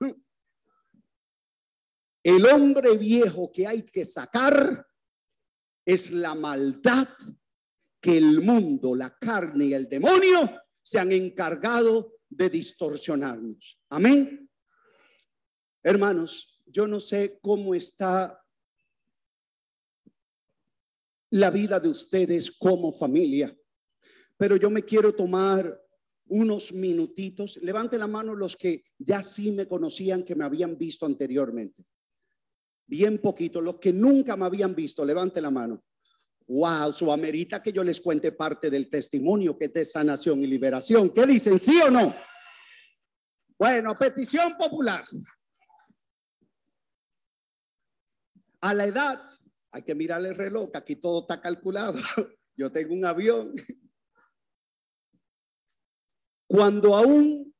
El 2.23 2.45
hombre 2.47 2.97
viejo 2.97 3.51
que 3.51 3.67
hay 3.67 3.83
que 3.83 4.03
sacar 4.05 4.85
es 5.85 6.11
la 6.11 6.33
maldad 6.35 7.07
que 8.01 8.17
el 8.17 8.41
mundo, 8.41 8.95
la 8.95 9.15
carne 9.17 9.65
y 9.65 9.73
el 9.73 9.87
demonio 9.87 10.61
se 10.81 10.99
han 10.99 11.11
encargado 11.11 12.15
de 12.29 12.49
distorsionarnos. 12.49 13.79
Amén. 13.89 14.49
Hermanos, 15.81 16.52
yo 16.73 16.87
no 16.87 16.99
sé 16.99 17.37
cómo 17.39 17.75
está 17.75 18.43
la 21.29 21.51
vida 21.51 21.79
de 21.79 21.87
ustedes 21.87 22.51
como 22.51 22.91
familia, 22.91 23.55
pero 24.37 24.55
yo 24.55 24.71
me 24.71 24.83
quiero 24.83 25.13
tomar 25.13 25.79
unos 26.25 26.73
minutitos. 26.73 27.57
Levante 27.57 27.97
la 27.97 28.07
mano 28.07 28.33
los 28.33 28.57
que 28.57 28.85
ya 28.97 29.21
sí 29.21 29.51
me 29.51 29.67
conocían, 29.67 30.23
que 30.23 30.35
me 30.35 30.45
habían 30.45 30.75
visto 30.75 31.05
anteriormente. 31.05 31.85
Bien 32.87 33.19
poquito, 33.19 33.61
los 33.61 33.75
que 33.75 33.93
nunca 33.93 34.35
me 34.35 34.45
habían 34.45 34.73
visto, 34.73 35.05
levante 35.05 35.39
la 35.41 35.51
mano. 35.51 35.83
Wow, 36.47 36.91
su 36.91 37.11
amerita 37.11 37.61
que 37.61 37.71
yo 37.71 37.83
les 37.83 38.01
cuente 38.01 38.31
parte 38.31 38.69
del 38.69 38.89
testimonio 38.89 39.57
que 39.57 39.65
es 39.65 39.73
de 39.73 39.85
sanación 39.85 40.43
y 40.43 40.47
liberación. 40.47 41.11
¿Qué 41.11 41.25
dicen? 41.25 41.59
¿Sí 41.59 41.79
o 41.81 41.91
no? 41.91 42.15
Bueno, 43.57 43.95
petición 43.95 44.57
popular. 44.57 45.03
A 48.63 48.73
la 48.73 48.85
edad, 48.85 49.21
hay 49.71 49.81
que 49.81 49.93
mirarle 49.93 50.29
el 50.29 50.35
reloj, 50.35 50.69
aquí 50.73 50.95
todo 50.95 51.21
está 51.21 51.41
calculado. 51.41 51.99
Yo 52.55 52.71
tengo 52.71 52.93
un 52.93 53.03
avión. 53.03 53.53
Cuando 56.47 56.95
aún 56.95 57.53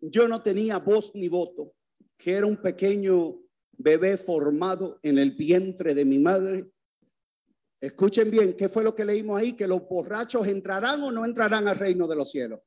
yo 0.00 0.28
no 0.28 0.42
tenía 0.42 0.78
voz 0.78 1.12
ni 1.14 1.28
voto, 1.28 1.74
que 2.16 2.32
era 2.32 2.46
un 2.46 2.56
pequeño 2.56 3.40
bebé 3.72 4.16
formado 4.16 4.98
en 5.02 5.18
el 5.18 5.32
vientre 5.32 5.94
de 5.94 6.04
mi 6.04 6.18
madre, 6.18 6.70
Escuchen 7.80 8.28
bien, 8.28 8.56
¿qué 8.56 8.68
fue 8.68 8.82
lo 8.82 8.94
que 8.94 9.04
leímos 9.04 9.38
ahí? 9.38 9.52
Que 9.52 9.68
los 9.68 9.88
borrachos 9.88 10.46
entrarán 10.48 11.00
o 11.04 11.12
no 11.12 11.24
entrarán 11.24 11.68
al 11.68 11.78
reino 11.78 12.08
de 12.08 12.16
los 12.16 12.30
cielos. 12.30 12.60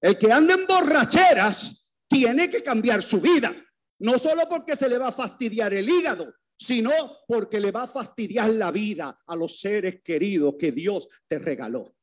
El 0.00 0.18
que 0.18 0.32
anda 0.32 0.54
en 0.54 0.66
borracheras 0.66 1.94
tiene 2.08 2.48
que 2.48 2.64
cambiar 2.64 3.00
su 3.00 3.20
vida. 3.20 3.54
No 4.00 4.18
solo 4.18 4.42
porque 4.50 4.74
se 4.74 4.88
le 4.88 4.98
va 4.98 5.08
a 5.08 5.12
fastidiar 5.12 5.72
el 5.72 5.88
hígado, 5.88 6.34
sino 6.58 6.92
porque 7.26 7.60
le 7.60 7.72
va 7.72 7.84
a 7.84 7.88
fastidiar 7.88 8.50
la 8.50 8.70
vida 8.70 9.22
a 9.26 9.36
los 9.36 9.60
seres 9.60 10.02
queridos 10.02 10.54
que 10.58 10.72
Dios 10.72 11.08
te 11.28 11.38
regaló. 11.38 11.94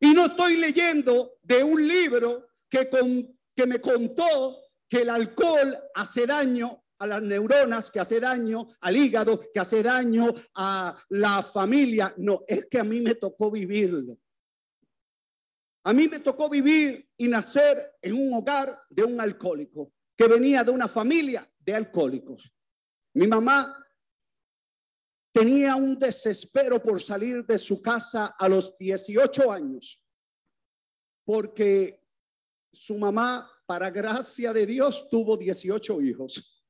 Y 0.00 0.12
no 0.12 0.26
estoy 0.26 0.56
leyendo 0.56 1.38
de 1.42 1.64
un 1.64 1.86
libro 1.86 2.48
que, 2.68 2.88
con, 2.90 3.38
que 3.54 3.66
me 3.66 3.80
contó 3.80 4.58
que 4.88 5.02
el 5.02 5.10
alcohol 5.10 5.76
hace 5.94 6.26
daño 6.26 6.84
a 6.98 7.06
las 7.06 7.22
neuronas, 7.22 7.90
que 7.90 8.00
hace 8.00 8.20
daño 8.20 8.68
al 8.80 8.96
hígado, 8.96 9.40
que 9.52 9.60
hace 9.60 9.82
daño 9.82 10.32
a 10.54 10.96
la 11.10 11.42
familia. 11.42 12.12
No, 12.18 12.44
es 12.46 12.66
que 12.66 12.78
a 12.78 12.84
mí 12.84 13.00
me 13.00 13.14
tocó 13.14 13.50
vivirlo. 13.50 14.18
A 15.84 15.92
mí 15.92 16.08
me 16.08 16.18
tocó 16.18 16.48
vivir 16.48 17.06
y 17.16 17.28
nacer 17.28 17.96
en 18.02 18.14
un 18.14 18.34
hogar 18.34 18.82
de 18.90 19.04
un 19.04 19.20
alcohólico 19.20 19.92
que 20.16 20.26
venía 20.26 20.64
de 20.64 20.72
una 20.72 20.88
familia 20.88 21.48
de 21.60 21.74
alcohólicos. 21.74 22.52
Mi 23.16 23.26
mamá 23.26 23.74
tenía 25.32 25.74
un 25.74 25.98
desespero 25.98 26.82
por 26.82 27.00
salir 27.00 27.46
de 27.46 27.58
su 27.58 27.80
casa 27.80 28.36
a 28.38 28.46
los 28.46 28.76
18 28.76 29.50
años, 29.50 30.04
porque 31.24 32.06
su 32.70 32.98
mamá, 32.98 33.50
para 33.64 33.88
gracia 33.88 34.52
de 34.52 34.66
Dios, 34.66 35.08
tuvo 35.08 35.38
18 35.38 36.02
hijos. 36.02 36.62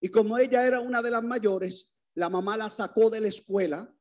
Y 0.00 0.08
como 0.08 0.38
ella 0.38 0.66
era 0.66 0.80
una 0.80 1.00
de 1.00 1.12
las 1.12 1.22
mayores, 1.22 1.94
la 2.14 2.28
mamá 2.28 2.56
la 2.56 2.68
sacó 2.68 3.08
de 3.08 3.20
la 3.20 3.28
escuela 3.28 3.96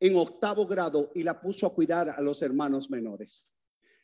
en 0.00 0.16
octavo 0.16 0.66
grado 0.66 1.12
y 1.14 1.22
la 1.22 1.40
puso 1.40 1.68
a 1.68 1.72
cuidar 1.72 2.10
a 2.10 2.20
los 2.20 2.42
hermanos 2.42 2.90
menores. 2.90 3.46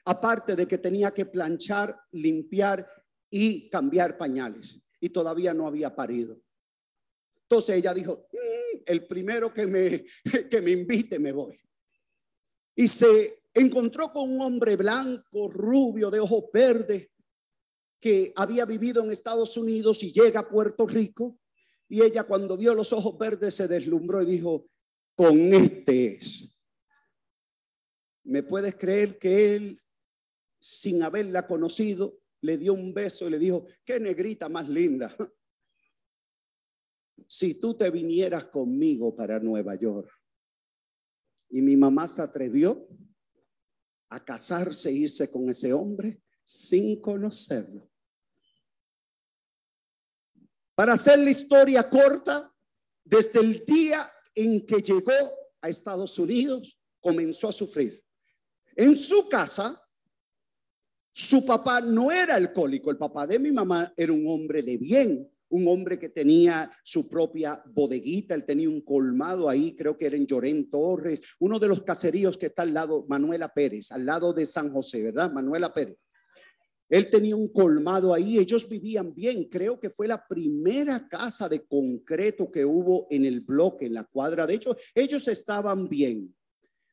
Aparte 0.04 0.54
de 0.54 0.68
que 0.68 0.78
tenía 0.78 1.11
que 1.11 1.26
planchar, 1.26 2.00
limpiar 2.12 2.88
y 3.28 3.68
cambiar 3.70 4.16
pañales. 4.16 4.80
Y 5.00 5.09
todavía 5.09 5.52
no 5.52 5.66
había 5.66 5.96
parido. 5.96 6.40
Entonces 7.51 7.79
ella 7.79 7.93
dijo, 7.93 8.29
mm, 8.33 8.83
el 8.87 9.07
primero 9.09 9.53
que 9.53 9.67
me, 9.67 10.05
que 10.49 10.63
me 10.63 10.71
invite 10.71 11.19
me 11.19 11.33
voy. 11.33 11.61
Y 12.77 12.87
se 12.87 13.43
encontró 13.53 14.13
con 14.13 14.31
un 14.31 14.41
hombre 14.41 14.77
blanco, 14.77 15.51
rubio, 15.51 16.13
de 16.13 16.21
ojos 16.21 16.45
verdes, 16.55 17.09
que 17.99 18.33
había 18.37 18.65
vivido 18.67 19.03
en 19.03 19.11
Estados 19.11 19.57
Unidos 19.57 20.05
y 20.05 20.13
llega 20.13 20.41
a 20.41 20.49
Puerto 20.49 20.87
Rico. 20.87 21.41
Y 21.89 22.03
ella 22.03 22.23
cuando 22.23 22.57
vio 22.57 22.73
los 22.73 22.93
ojos 22.93 23.19
verdes 23.19 23.57
se 23.57 23.67
deslumbró 23.67 24.23
y 24.23 24.27
dijo, 24.27 24.69
con 25.17 25.53
este 25.53 26.15
es. 26.15 26.49
¿Me 28.23 28.45
puedes 28.45 28.77
creer 28.77 29.19
que 29.19 29.57
él, 29.57 29.83
sin 30.61 31.03
haberla 31.03 31.49
conocido, 31.49 32.21
le 32.43 32.57
dio 32.57 32.75
un 32.75 32.95
beso 32.95 33.27
y 33.27 33.31
le 33.31 33.41
dijo, 33.41 33.67
qué 33.85 33.99
negrita 33.99 34.49
más 34.49 34.69
linda? 34.69 35.13
Si 37.26 37.54
tú 37.54 37.74
te 37.74 37.90
vinieras 37.90 38.44
conmigo 38.46 39.14
para 39.14 39.38
Nueva 39.38 39.74
York. 39.74 40.11
Y 41.50 41.62
mi 41.62 41.76
mamá 41.76 42.06
se 42.06 42.22
atrevió 42.22 42.88
a 44.09 44.24
casarse 44.24 44.88
e 44.88 44.92
irse 44.92 45.30
con 45.30 45.48
ese 45.48 45.72
hombre 45.72 46.22
sin 46.42 47.00
conocerlo. 47.00 47.90
Para 50.74 50.94
hacer 50.94 51.18
la 51.18 51.30
historia 51.30 51.88
corta, 51.88 52.52
desde 53.04 53.40
el 53.40 53.64
día 53.64 54.11
en 54.35 54.64
que 54.64 54.80
llegó 54.80 55.12
a 55.61 55.68
Estados 55.68 56.18
Unidos, 56.18 56.78
comenzó 57.00 57.48
a 57.48 57.52
sufrir. 57.52 58.02
En 58.76 58.96
su 58.96 59.28
casa, 59.28 59.80
su 61.12 61.44
papá 61.44 61.80
no 61.80 62.11
era 62.11 62.37
alcohólico, 62.37 62.90
el 62.90 62.98
papá 62.98 63.26
de 63.26 63.38
mi 63.38 63.52
mamá 63.52 63.92
era 63.96 64.12
un 64.12 64.26
hombre 64.26 64.62
de 64.62 64.78
bien, 64.78 65.30
un 65.51 65.69
hombre 65.69 65.99
que 65.99 66.09
tenía 66.09 66.71
su 66.83 67.09
propia 67.09 67.63
bodeguita, 67.67 68.35
él 68.35 68.45
tenía 68.45 68.69
un 68.69 68.81
colmado 68.81 69.49
ahí, 69.49 69.77
creo 69.77 69.97
que 69.97 70.07
era 70.07 70.17
en 70.17 70.27
Llorén 70.27 70.71
Torres, 70.71 71.21
uno 71.41 71.59
de 71.59 71.69
los 71.69 71.83
caseríos 71.83 72.39
que 72.39 72.47
está 72.47 72.63
al 72.63 72.75
lado, 72.75 73.05
Manuela 73.09 73.53
Pérez, 73.53 73.93
al 73.93 74.07
lado 74.07 74.33
de 74.33 74.47
San 74.47 74.73
José, 74.73 75.03
¿verdad? 75.05 75.33
Manuela 75.33 75.73
Pérez. 75.73 75.99
Él 76.89 77.09
tenía 77.09 77.37
un 77.37 77.53
colmado 77.53 78.13
ahí, 78.13 78.37
ellos 78.37 78.69
vivían 78.69 79.15
bien. 79.15 79.45
Creo 79.45 79.79
que 79.79 79.91
fue 79.91 80.09
la 80.09 80.27
primera 80.27 81.07
casa 81.09 81.49
de 81.49 81.65
concreto 81.65 82.51
que 82.51 82.65
hubo 82.65 83.07
en 83.11 83.25
el 83.25 83.43
bloque, 83.43 83.87
en 83.87 83.95
la 83.95 84.05
cuadra. 84.05 84.45
De 84.45 84.55
hecho, 84.55 84.77
ellos 84.93 85.29
estaban 85.29 85.89
bien. 85.89 86.35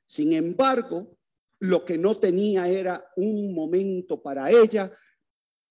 Sin 0.06 0.34
embargo, 0.34 1.18
lo 1.60 1.84
que 1.84 1.98
no 1.98 2.20
tenía 2.20 2.68
era 2.68 3.04
un 3.16 3.56
momento 3.56 4.22
para 4.22 4.52
ella 4.52 4.92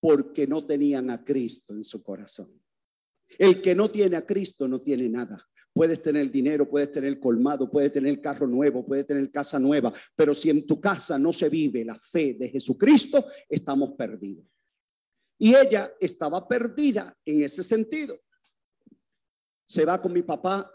porque 0.01 0.45
no 0.45 0.65
tenían 0.65 1.09
a 1.09 1.23
Cristo 1.23 1.73
en 1.73 1.85
su 1.85 2.03
corazón. 2.03 2.49
El 3.37 3.61
que 3.61 3.75
no 3.75 3.89
tiene 3.89 4.17
a 4.17 4.25
Cristo 4.25 4.67
no 4.67 4.79
tiene 4.79 5.09
nada. 5.09 5.37
Puedes 5.73 6.01
tener 6.01 6.31
dinero, 6.31 6.67
puedes 6.67 6.91
tener 6.91 7.19
colmado, 7.19 7.69
puedes 7.69 7.91
tener 7.91 8.19
carro 8.19 8.47
nuevo, 8.47 8.85
puedes 8.85 9.05
tener 9.05 9.29
casa 9.31 9.59
nueva, 9.59 9.93
pero 10.15 10.33
si 10.33 10.49
en 10.49 10.65
tu 10.65 10.81
casa 10.81 11.19
no 11.19 11.31
se 11.31 11.49
vive 11.49 11.85
la 11.85 11.95
fe 11.95 12.33
de 12.33 12.49
Jesucristo, 12.49 13.25
estamos 13.47 13.91
perdidos. 13.91 14.45
Y 15.37 15.53
ella 15.53 15.91
estaba 15.99 16.47
perdida 16.47 17.15
en 17.23 17.43
ese 17.43 17.61
sentido. 17.61 18.19
Se 19.67 19.85
va 19.85 20.01
con 20.01 20.13
mi 20.13 20.23
papá, 20.23 20.71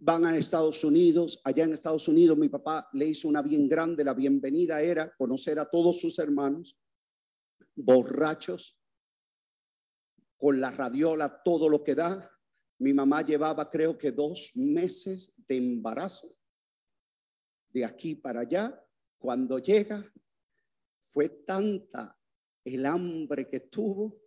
van 0.00 0.24
a 0.24 0.36
Estados 0.36 0.82
Unidos, 0.82 1.40
allá 1.44 1.64
en 1.64 1.74
Estados 1.74 2.08
Unidos 2.08 2.36
mi 2.36 2.48
papá 2.48 2.88
le 2.94 3.06
hizo 3.06 3.28
una 3.28 3.42
bien 3.42 3.68
grande, 3.68 4.02
la 4.02 4.14
bienvenida 4.14 4.80
era 4.82 5.14
conocer 5.16 5.58
a 5.60 5.68
todos 5.70 6.00
sus 6.00 6.18
hermanos, 6.18 6.76
borrachos, 7.76 8.76
con 10.46 10.60
la 10.60 10.70
radiola, 10.70 11.42
todo 11.42 11.68
lo 11.68 11.82
que 11.82 11.96
da, 11.96 12.30
mi 12.78 12.94
mamá 12.94 13.22
llevaba 13.22 13.68
creo 13.68 13.98
que 13.98 14.12
dos 14.12 14.52
meses 14.54 15.34
de 15.48 15.56
embarazo. 15.56 16.32
De 17.70 17.84
aquí 17.84 18.14
para 18.14 18.42
allá, 18.42 18.80
cuando 19.18 19.58
llega, 19.58 20.08
fue 21.02 21.30
tanta 21.44 22.16
el 22.64 22.86
hambre 22.86 23.48
que 23.48 23.58
tuvo. 23.58 24.22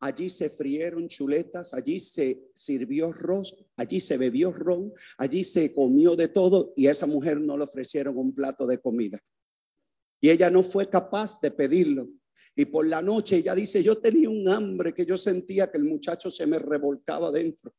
Allí 0.00 0.28
se 0.28 0.50
frieron 0.50 1.08
chuletas, 1.08 1.72
allí 1.72 2.00
se 2.00 2.50
sirvió 2.52 3.08
arroz, 3.08 3.56
allí 3.76 4.00
se 4.00 4.18
bebió 4.18 4.52
ron, 4.52 4.92
allí 5.16 5.42
se 5.42 5.72
comió 5.72 6.16
de 6.16 6.28
todo 6.28 6.74
y 6.76 6.86
esa 6.86 7.06
mujer 7.06 7.40
no 7.40 7.56
le 7.56 7.64
ofrecieron 7.64 8.18
un 8.18 8.34
plato 8.34 8.66
de 8.66 8.76
comida. 8.76 9.18
Y 10.20 10.28
ella 10.28 10.50
no 10.50 10.62
fue 10.62 10.90
capaz 10.90 11.40
de 11.40 11.50
pedirlo. 11.50 12.10
Y 12.56 12.66
por 12.66 12.86
la 12.86 13.02
noche 13.02 13.36
ella 13.36 13.54
dice, 13.54 13.82
yo 13.82 13.98
tenía 13.98 14.30
un 14.30 14.48
hambre 14.48 14.94
que 14.94 15.04
yo 15.04 15.16
sentía 15.16 15.70
que 15.70 15.78
el 15.78 15.84
muchacho 15.84 16.30
se 16.30 16.46
me 16.46 16.58
revolcaba 16.58 17.30
dentro. 17.30 17.74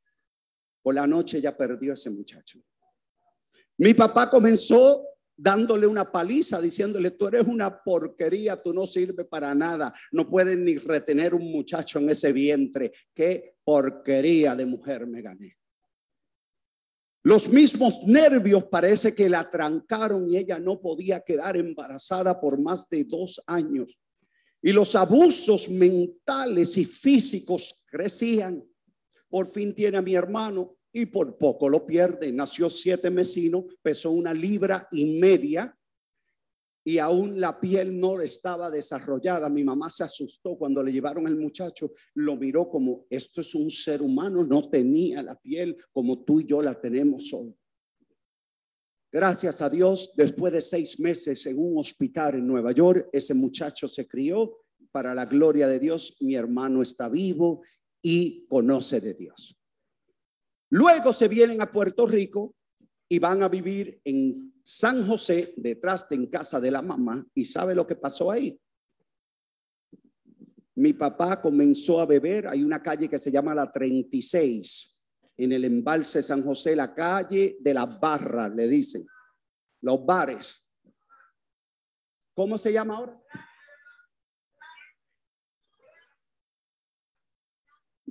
Por 0.82 0.96
la 0.96 1.08
noche 1.08 1.38
ella 1.38 1.56
perdió 1.56 1.92
a 1.92 1.94
ese 1.94 2.10
muchacho. 2.10 2.60
Mi 3.78 3.94
papá 3.94 4.30
comenzó 4.30 5.06
dándole 5.38 5.86
una 5.88 6.06
paliza, 6.12 6.62
diciéndole, 6.62 7.12
tú 7.12 7.28
eres 7.28 7.46
una 7.46 7.84
porquería, 7.84 8.62
tú 8.62 8.74
no 8.74 8.86
sirves 8.88 9.26
para 9.28 9.54
nada, 9.54 9.94
no 10.12 10.30
puedes 10.30 10.58
ni 10.58 10.78
retener 10.78 11.34
un 11.34 11.52
muchacho 11.52 12.00
en 12.00 12.10
ese 12.10 12.32
vientre. 12.32 12.94
Qué 13.14 13.58
porquería 13.64 14.56
de 14.56 14.66
mujer 14.66 15.08
me 15.08 15.22
gané. 15.22 15.58
Los 17.24 17.50
mismos 17.50 18.04
nervios 18.06 18.66
parece 18.66 19.16
que 19.16 19.28
la 19.28 19.50
trancaron 19.50 20.32
y 20.32 20.38
ella 20.38 20.60
no 20.60 20.80
podía 20.80 21.22
quedar 21.22 21.58
embarazada 21.58 22.40
por 22.40 22.62
más 22.62 22.88
de 22.90 23.04
dos 23.04 23.42
años. 23.48 23.98
Y 24.66 24.74
los 24.74 24.96
abusos 24.96 25.70
mentales 25.70 26.76
y 26.76 26.86
físicos 26.86 27.86
crecían. 27.88 28.68
Por 29.30 29.46
fin 29.46 29.76
tiene 29.76 29.98
a 29.98 30.02
mi 30.02 30.16
hermano 30.16 30.80
y 30.92 31.06
por 31.06 31.38
poco 31.38 31.70
lo 31.70 31.86
pierde. 31.86 32.32
Nació 32.32 32.68
siete 32.72 33.12
mesino, 33.12 33.68
pesó 33.84 34.10
una 34.10 34.34
libra 34.34 34.88
y 34.92 35.06
media 35.20 35.78
y 36.84 36.98
aún 36.98 37.40
la 37.40 37.60
piel 37.60 38.00
no 38.00 38.20
estaba 38.20 38.72
desarrollada. 38.72 39.50
Mi 39.50 39.64
mamá 39.64 39.88
se 39.92 40.04
asustó 40.04 40.58
cuando 40.58 40.82
le 40.82 40.92
llevaron 40.92 41.28
el 41.28 41.36
muchacho, 41.36 41.92
lo 42.16 42.36
miró 42.36 42.68
como, 42.68 43.06
esto 43.12 43.42
es 43.42 43.54
un 43.54 43.70
ser 43.70 44.02
humano, 44.02 44.44
no 44.44 44.68
tenía 44.72 45.22
la 45.22 45.40
piel 45.40 45.78
como 45.92 46.24
tú 46.24 46.40
y 46.40 46.46
yo 46.46 46.64
la 46.64 46.74
tenemos 46.74 47.32
hoy. 47.34 47.56
Gracias 49.16 49.62
a 49.62 49.70
Dios, 49.70 50.12
después 50.18 50.52
de 50.52 50.60
seis 50.60 51.00
meses 51.00 51.46
en 51.46 51.58
un 51.58 51.78
hospital 51.78 52.36
en 52.36 52.46
Nueva 52.46 52.74
York, 52.74 53.08
ese 53.14 53.34
muchacho 53.34 53.88
se 53.88 54.06
crió. 54.06 54.58
Para 54.92 55.16
la 55.16 55.26
gloria 55.26 55.70
de 55.70 55.80
Dios, 55.80 56.18
mi 56.20 56.36
hermano 56.36 56.82
está 56.82 57.08
vivo 57.08 57.62
y 58.02 58.46
conoce 58.50 59.00
de 59.00 59.14
Dios. 59.14 59.58
Luego 60.70 61.14
se 61.14 61.30
vienen 61.30 61.62
a 61.62 61.72
Puerto 61.72 62.06
Rico 62.06 62.56
y 63.08 63.18
van 63.20 63.42
a 63.42 63.48
vivir 63.48 64.02
en 64.04 64.54
San 64.66 65.08
José, 65.08 65.54
detrás 65.56 66.10
de 66.10 66.18
en 66.18 66.28
casa 66.28 66.60
de 66.60 66.72
la 66.72 66.82
mamá. 66.82 67.26
¿Y 67.34 67.46
sabe 67.46 67.74
lo 67.74 67.88
que 67.88 67.96
pasó 67.96 68.30
ahí? 68.30 68.60
Mi 70.76 70.92
papá 70.92 71.42
comenzó 71.42 72.02
a 72.02 72.06
beber. 72.06 72.50
Hay 72.50 72.66
una 72.66 72.84
calle 72.84 73.08
que 73.08 73.18
se 73.18 73.32
llama 73.32 73.56
la 73.56 73.72
36 73.72 74.95
en 75.38 75.52
el 75.52 75.66
embalse 75.66 76.22
San 76.22 76.44
José, 76.44 76.76
la 76.76 76.94
calle 76.94 77.58
de 77.60 77.74
las 77.74 78.00
barras, 78.00 78.54
le 78.54 78.68
dicen. 78.68 79.06
Los 79.82 80.06
bares. 80.06 80.70
¿Cómo 82.34 82.58
se 82.58 82.72
llama 82.72 82.98
ahora? 82.98 83.22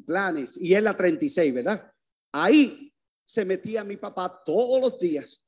Planes. 0.07 0.61
Y 0.61 0.75
es 0.75 0.83
la 0.83 0.97
36, 0.97 1.55
¿verdad? 1.55 1.93
Ahí 2.33 2.93
se 3.25 3.45
metía 3.45 3.85
mi 3.85 3.97
papá 3.97 4.43
todos 4.45 4.81
los 4.81 4.99
días. 4.99 5.43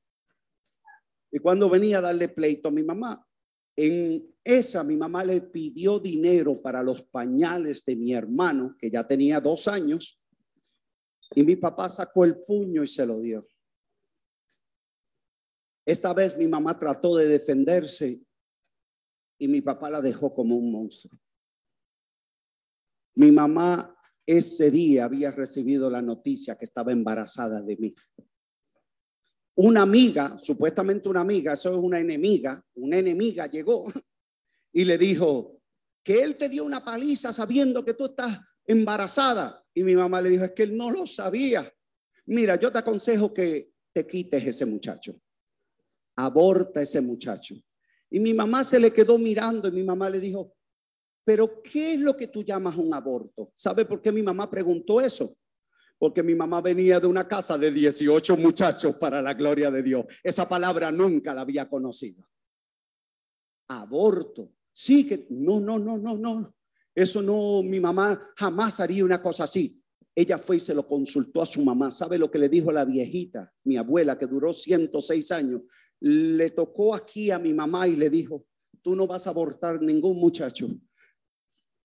Y 1.30 1.38
cuando 1.38 1.68
venía 1.68 1.98
a 1.98 2.02
darle 2.02 2.28
pleito 2.28 2.68
a 2.68 2.72
mi 2.72 2.82
mamá, 2.82 3.26
en 3.76 4.34
esa 4.42 4.82
mi 4.82 4.96
mamá 4.96 5.24
le 5.24 5.42
pidió 5.42 5.98
dinero 5.98 6.62
para 6.62 6.82
los 6.82 7.02
pañales 7.02 7.84
de 7.84 7.96
mi 7.96 8.14
hermano, 8.14 8.74
que 8.78 8.90
ya 8.90 9.06
tenía 9.06 9.40
dos 9.40 9.68
años, 9.68 10.18
y 11.34 11.42
mi 11.42 11.56
papá 11.56 11.88
sacó 11.88 12.24
el 12.24 12.40
puño 12.42 12.82
y 12.82 12.86
se 12.86 13.06
lo 13.06 13.20
dio. 13.20 13.46
Esta 15.84 16.12
vez 16.12 16.36
mi 16.36 16.48
mamá 16.48 16.78
trató 16.78 17.16
de 17.16 17.28
defenderse 17.28 18.24
y 19.38 19.48
mi 19.48 19.60
papá 19.60 19.90
la 19.90 20.00
dejó 20.00 20.34
como 20.34 20.56
un 20.56 20.72
monstruo. 20.72 21.18
Mi 23.14 23.30
mamá 23.30 23.96
ese 24.26 24.70
día 24.70 25.04
había 25.04 25.30
recibido 25.30 25.88
la 25.88 26.02
noticia 26.02 26.56
que 26.56 26.64
estaba 26.64 26.92
embarazada 26.92 27.62
de 27.62 27.76
mí. 27.76 27.94
Una 29.54 29.82
amiga, 29.82 30.36
supuestamente 30.38 31.08
una 31.08 31.20
amiga, 31.20 31.52
eso 31.52 31.70
es 31.70 31.78
una 31.78 32.00
enemiga, 32.00 32.62
una 32.74 32.98
enemiga 32.98 33.46
llegó 33.46 33.84
y 34.72 34.84
le 34.84 34.98
dijo 34.98 35.62
que 36.02 36.22
él 36.22 36.36
te 36.36 36.48
dio 36.48 36.64
una 36.64 36.84
paliza 36.84 37.32
sabiendo 37.32 37.84
que 37.84 37.94
tú 37.94 38.06
estás 38.06 38.38
embarazada. 38.66 39.65
Y 39.76 39.84
mi 39.84 39.94
mamá 39.94 40.22
le 40.22 40.30
dijo, 40.30 40.44
es 40.44 40.52
que 40.52 40.62
él 40.62 40.74
no 40.74 40.90
lo 40.90 41.04
sabía. 41.04 41.70
Mira, 42.24 42.58
yo 42.58 42.72
te 42.72 42.78
aconsejo 42.78 43.34
que 43.34 43.72
te 43.92 44.06
quites 44.06 44.42
ese 44.42 44.64
muchacho. 44.64 45.20
Aborta 46.16 46.80
ese 46.80 47.02
muchacho. 47.02 47.54
Y 48.08 48.18
mi 48.18 48.32
mamá 48.32 48.64
se 48.64 48.80
le 48.80 48.90
quedó 48.90 49.18
mirando 49.18 49.68
y 49.68 49.72
mi 49.72 49.82
mamá 49.82 50.08
le 50.08 50.18
dijo, 50.18 50.54
pero 51.22 51.60
¿qué 51.62 51.92
es 51.92 52.00
lo 52.00 52.16
que 52.16 52.28
tú 52.28 52.42
llamas 52.42 52.76
un 52.76 52.94
aborto? 52.94 53.52
¿Sabe 53.54 53.84
por 53.84 54.00
qué 54.00 54.10
mi 54.10 54.22
mamá 54.22 54.50
preguntó 54.50 54.98
eso? 54.98 55.36
Porque 55.98 56.22
mi 56.22 56.34
mamá 56.34 56.62
venía 56.62 56.98
de 56.98 57.06
una 57.06 57.28
casa 57.28 57.58
de 57.58 57.70
18 57.70 58.34
muchachos 58.38 58.96
para 58.96 59.20
la 59.20 59.34
gloria 59.34 59.70
de 59.70 59.82
Dios. 59.82 60.06
Esa 60.24 60.48
palabra 60.48 60.90
nunca 60.90 61.34
la 61.34 61.42
había 61.42 61.68
conocido. 61.68 62.26
Aborto. 63.68 64.54
Sí 64.72 65.06
que 65.06 65.26
no, 65.28 65.60
no, 65.60 65.78
no, 65.78 65.98
no, 65.98 66.16
no. 66.16 66.55
Eso 66.96 67.22
no, 67.22 67.62
mi 67.62 67.78
mamá 67.78 68.18
jamás 68.36 68.80
haría 68.80 69.04
una 69.04 69.22
cosa 69.22 69.44
así. 69.44 69.80
Ella 70.16 70.38
fue 70.38 70.56
y 70.56 70.60
se 70.60 70.74
lo 70.74 70.84
consultó 70.84 71.42
a 71.42 71.46
su 71.46 71.62
mamá. 71.62 71.92
¿Sabe 71.92 72.18
lo 72.18 72.28
que 72.28 72.40
le 72.40 72.48
dijo 72.48 72.72
la 72.72 72.84
viejita, 72.84 73.52
mi 73.62 73.76
abuela, 73.76 74.18
que 74.18 74.26
duró 74.26 74.52
106 74.52 75.30
años? 75.30 75.60
Le 76.00 76.50
tocó 76.50 76.94
aquí 76.94 77.30
a 77.30 77.38
mi 77.38 77.54
mamá 77.54 77.86
y 77.86 77.94
le 77.94 78.10
dijo, 78.10 78.46
tú 78.82 78.96
no 78.96 79.06
vas 79.06 79.28
a 79.28 79.30
abortar 79.30 79.80
ningún 79.80 80.18
muchacho 80.18 80.68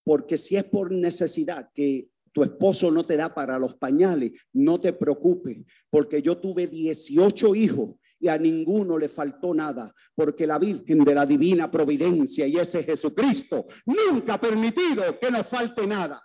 porque 0.03 0.37
si 0.37 0.55
es 0.55 0.63
por 0.65 0.91
necesidad 0.91 1.71
que 1.73 2.09
tu 2.31 2.43
esposo 2.43 2.91
no 2.91 3.05
te 3.05 3.17
da 3.17 3.33
para 3.33 3.59
los 3.59 3.75
pañales, 3.75 4.31
no 4.53 4.79
te 4.79 4.93
preocupes, 4.93 5.65
porque 5.89 6.21
yo 6.21 6.37
tuve 6.37 6.67
18 6.67 7.55
hijos 7.55 7.95
y 8.21 8.27
a 8.27 8.37
ninguno 8.37 8.99
le 8.99 9.09
faltó 9.09 9.53
nada, 9.53 9.93
porque 10.13 10.45
la 10.45 10.59
Virgen 10.59 11.03
de 11.03 11.15
la 11.15 11.25
Divina 11.25 11.69
Providencia 11.71 12.45
y 12.45 12.55
ese 12.55 12.83
Jesucristo 12.83 13.65
nunca 13.85 14.35
ha 14.35 14.39
permitido 14.39 15.19
que 15.19 15.31
nos 15.31 15.47
falte 15.47 15.87
nada. 15.87 16.21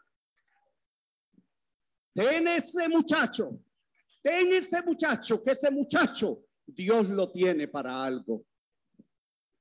Ten 2.12 2.46
ese 2.48 2.88
muchacho, 2.90 3.62
ten 4.22 4.52
ese 4.52 4.82
muchacho, 4.82 5.42
que 5.42 5.52
ese 5.52 5.70
muchacho 5.70 6.44
Dios 6.66 7.08
lo 7.08 7.32
tiene 7.32 7.66
para 7.66 8.04
algo. 8.04 8.44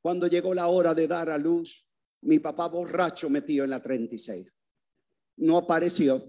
Cuando 0.01 0.27
llegó 0.27 0.53
la 0.53 0.67
hora 0.67 0.93
de 0.93 1.07
dar 1.07 1.29
a 1.29 1.37
luz, 1.37 1.87
mi 2.21 2.39
papá 2.39 2.67
borracho 2.67 3.29
metido 3.29 3.63
en 3.63 3.69
la 3.69 3.81
36. 3.81 4.51
No 5.37 5.57
apareció. 5.57 6.21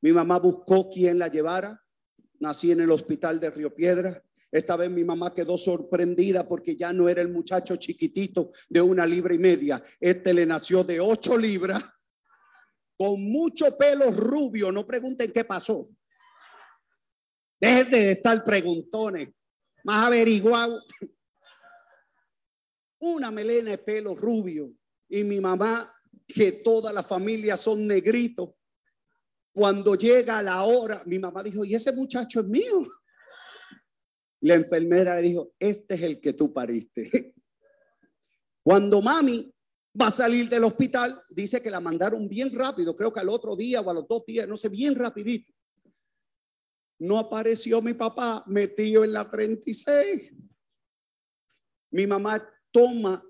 Mi 0.00 0.12
mamá 0.12 0.38
buscó 0.40 0.90
quien 0.90 1.18
la 1.18 1.28
llevara. 1.28 1.80
Nací 2.40 2.72
en 2.72 2.80
el 2.80 2.90
hospital 2.90 3.38
de 3.38 3.50
Río 3.50 3.74
Piedra. 3.74 4.22
Esta 4.50 4.76
vez 4.76 4.90
mi 4.90 5.04
mamá 5.04 5.34
quedó 5.34 5.58
sorprendida 5.58 6.46
porque 6.46 6.76
ya 6.76 6.92
no 6.92 7.08
era 7.08 7.20
el 7.20 7.28
muchacho 7.28 7.76
chiquitito 7.76 8.52
de 8.68 8.80
una 8.80 9.04
libra 9.04 9.34
y 9.34 9.38
media. 9.38 9.82
Este 9.98 10.32
le 10.32 10.46
nació 10.46 10.84
de 10.84 11.00
ocho 11.00 11.36
libras, 11.36 11.84
con 12.96 13.22
mucho 13.22 13.76
pelo 13.76 14.10
rubio. 14.10 14.70
No 14.70 14.86
pregunten 14.86 15.32
qué 15.32 15.44
pasó. 15.44 15.88
Dejen 17.60 17.90
de 17.90 18.12
estar 18.12 18.42
preguntones. 18.44 19.30
Más 19.84 20.06
averiguado. 20.06 20.82
Una 22.98 23.30
melena 23.30 23.70
de 23.70 23.78
pelo 23.78 24.14
rubio 24.14 24.72
y 25.08 25.22
mi 25.22 25.40
mamá, 25.40 25.92
que 26.26 26.52
toda 26.52 26.92
la 26.92 27.02
familia 27.02 27.56
son 27.56 27.86
negritos. 27.86 28.50
Cuando 29.52 29.94
llega 29.94 30.42
la 30.42 30.62
hora, 30.64 31.02
mi 31.06 31.18
mamá 31.18 31.42
dijo, 31.42 31.64
¿y 31.64 31.74
ese 31.74 31.92
muchacho 31.92 32.40
es 32.40 32.46
mío? 32.46 32.86
La 34.46 34.54
enfermera 34.54 35.16
le 35.16 35.22
dijo, 35.22 35.54
este 35.58 35.96
es 35.96 36.02
el 36.02 36.20
que 36.20 36.32
tú 36.32 36.52
pariste. 36.52 37.34
Cuando 38.62 39.02
mami 39.02 39.52
va 40.00 40.06
a 40.06 40.10
salir 40.12 40.48
del 40.48 40.62
hospital, 40.62 41.20
dice 41.30 41.60
que 41.60 41.68
la 41.68 41.80
mandaron 41.80 42.28
bien 42.28 42.54
rápido, 42.54 42.94
creo 42.94 43.12
que 43.12 43.18
al 43.18 43.28
otro 43.28 43.56
día 43.56 43.80
o 43.80 43.90
a 43.90 43.94
los 43.94 44.06
dos 44.06 44.24
días, 44.24 44.46
no 44.46 44.56
sé, 44.56 44.68
bien 44.68 44.94
rapidito. 44.94 45.52
No 47.00 47.18
apareció 47.18 47.82
mi 47.82 47.94
papá 47.94 48.44
metido 48.46 49.02
en 49.02 49.14
la 49.14 49.28
36. 49.28 50.32
Mi 51.90 52.06
mamá 52.06 52.48
toma 52.70 53.20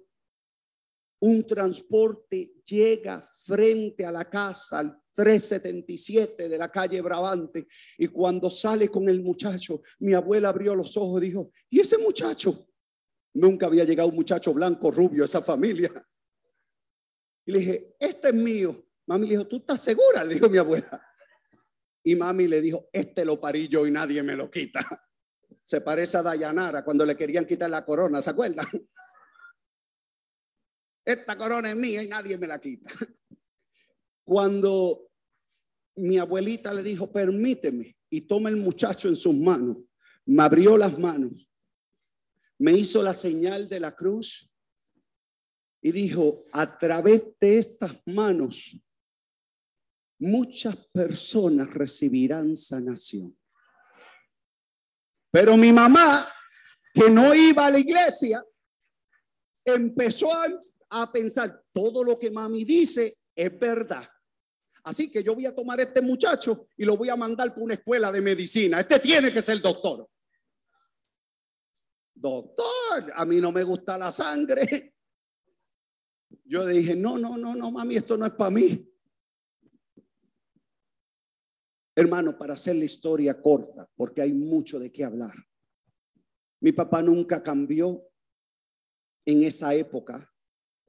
un 1.20 1.46
transporte 1.46 2.56
llega 2.66 3.26
frente 3.38 4.04
a 4.04 4.12
la 4.12 4.28
casa, 4.28 4.80
al 4.80 5.02
377 5.16 6.48
de 6.48 6.58
la 6.58 6.70
calle 6.70 7.00
Brabante, 7.00 7.66
y 7.96 8.06
cuando 8.08 8.50
sale 8.50 8.88
con 8.88 9.08
el 9.08 9.22
muchacho, 9.22 9.80
mi 10.00 10.12
abuela 10.12 10.50
abrió 10.50 10.74
los 10.74 10.96
ojos 10.96 11.22
y 11.22 11.26
dijo, 11.26 11.50
¿y 11.70 11.80
ese 11.80 11.96
muchacho? 11.96 12.68
Nunca 13.32 13.66
había 13.66 13.84
llegado 13.84 14.10
un 14.10 14.14
muchacho 14.14 14.52
blanco, 14.52 14.90
rubio, 14.90 15.24
esa 15.24 15.40
familia. 15.40 15.90
Y 17.46 17.52
le 17.52 17.58
dije, 17.60 17.96
este 17.98 18.28
es 18.28 18.34
mío. 18.34 18.86
Mami 19.06 19.26
le 19.26 19.32
dijo, 19.32 19.46
¿tú 19.46 19.56
estás 19.56 19.80
segura? 19.82 20.22
Le 20.22 20.34
dijo 20.34 20.50
mi 20.50 20.58
abuela. 20.58 21.02
Y 22.02 22.14
mami 22.14 22.46
le 22.46 22.60
dijo, 22.60 22.88
este 22.92 23.24
lo 23.24 23.40
parí 23.40 23.68
yo 23.68 23.86
y 23.86 23.90
nadie 23.90 24.22
me 24.22 24.36
lo 24.36 24.50
quita. 24.50 24.80
Se 25.62 25.80
parece 25.80 26.18
a 26.18 26.22
Dayanara 26.22 26.84
cuando 26.84 27.04
le 27.04 27.16
querían 27.16 27.46
quitar 27.46 27.70
la 27.70 27.84
corona, 27.84 28.20
¿se 28.20 28.30
acuerdan? 28.30 28.66
Esta 31.04 31.38
corona 31.38 31.70
es 31.70 31.76
mía 31.76 32.02
y 32.02 32.08
nadie 32.08 32.36
me 32.36 32.46
la 32.46 32.60
quita. 32.60 32.90
Cuando 34.24 35.05
mi 35.96 36.18
abuelita 36.18 36.72
le 36.72 36.82
dijo, 36.82 37.10
permíteme, 37.10 37.96
y 38.10 38.22
toma 38.22 38.48
el 38.48 38.56
muchacho 38.56 39.08
en 39.08 39.16
sus 39.16 39.34
manos, 39.34 39.78
me 40.24 40.42
abrió 40.42 40.76
las 40.76 40.98
manos, 40.98 41.50
me 42.58 42.72
hizo 42.72 43.02
la 43.02 43.14
señal 43.14 43.68
de 43.68 43.80
la 43.80 43.94
cruz 43.94 44.50
y 45.82 45.92
dijo, 45.92 46.42
a 46.52 46.78
través 46.78 47.26
de 47.40 47.58
estas 47.58 47.96
manos, 48.06 48.76
muchas 50.18 50.76
personas 50.88 51.72
recibirán 51.72 52.56
sanación. 52.56 53.36
Pero 55.30 55.56
mi 55.56 55.72
mamá, 55.72 56.26
que 56.94 57.10
no 57.10 57.34
iba 57.34 57.66
a 57.66 57.70
la 57.70 57.78
iglesia, 57.78 58.42
empezó 59.64 60.30
a, 60.90 61.12
pensar, 61.12 61.62
todo 61.72 62.02
lo 62.02 62.18
que 62.18 62.30
mami 62.30 62.64
dice 62.64 63.14
es 63.34 63.58
verdad. 63.58 64.08
Así 64.86 65.10
que 65.10 65.20
yo 65.20 65.34
voy 65.34 65.44
a 65.46 65.54
tomar 65.54 65.80
a 65.80 65.82
este 65.82 66.00
muchacho 66.00 66.68
y 66.76 66.84
lo 66.84 66.96
voy 66.96 67.08
a 67.08 67.16
mandar 67.16 67.52
por 67.52 67.64
una 67.64 67.74
escuela 67.74 68.12
de 68.12 68.20
medicina. 68.20 68.78
Este 68.78 69.00
tiene 69.00 69.32
que 69.32 69.42
ser 69.42 69.60
doctor. 69.60 70.08
Doctor, 72.14 73.12
a 73.12 73.24
mí 73.24 73.40
no 73.40 73.50
me 73.50 73.64
gusta 73.64 73.98
la 73.98 74.12
sangre. 74.12 74.94
Yo 76.44 76.64
dije, 76.64 76.94
no, 76.94 77.18
no, 77.18 77.36
no, 77.36 77.56
no, 77.56 77.72
mami, 77.72 77.96
esto 77.96 78.16
no 78.16 78.26
es 78.26 78.32
para 78.34 78.52
mí. 78.52 78.88
Hermano, 81.96 82.38
para 82.38 82.54
hacer 82.54 82.76
la 82.76 82.84
historia 82.84 83.42
corta, 83.42 83.90
porque 83.96 84.22
hay 84.22 84.32
mucho 84.32 84.78
de 84.78 84.92
qué 84.92 85.02
hablar. 85.02 85.34
Mi 86.60 86.70
papá 86.70 87.02
nunca 87.02 87.42
cambió 87.42 88.08
en 89.24 89.42
esa 89.42 89.74
época, 89.74 90.32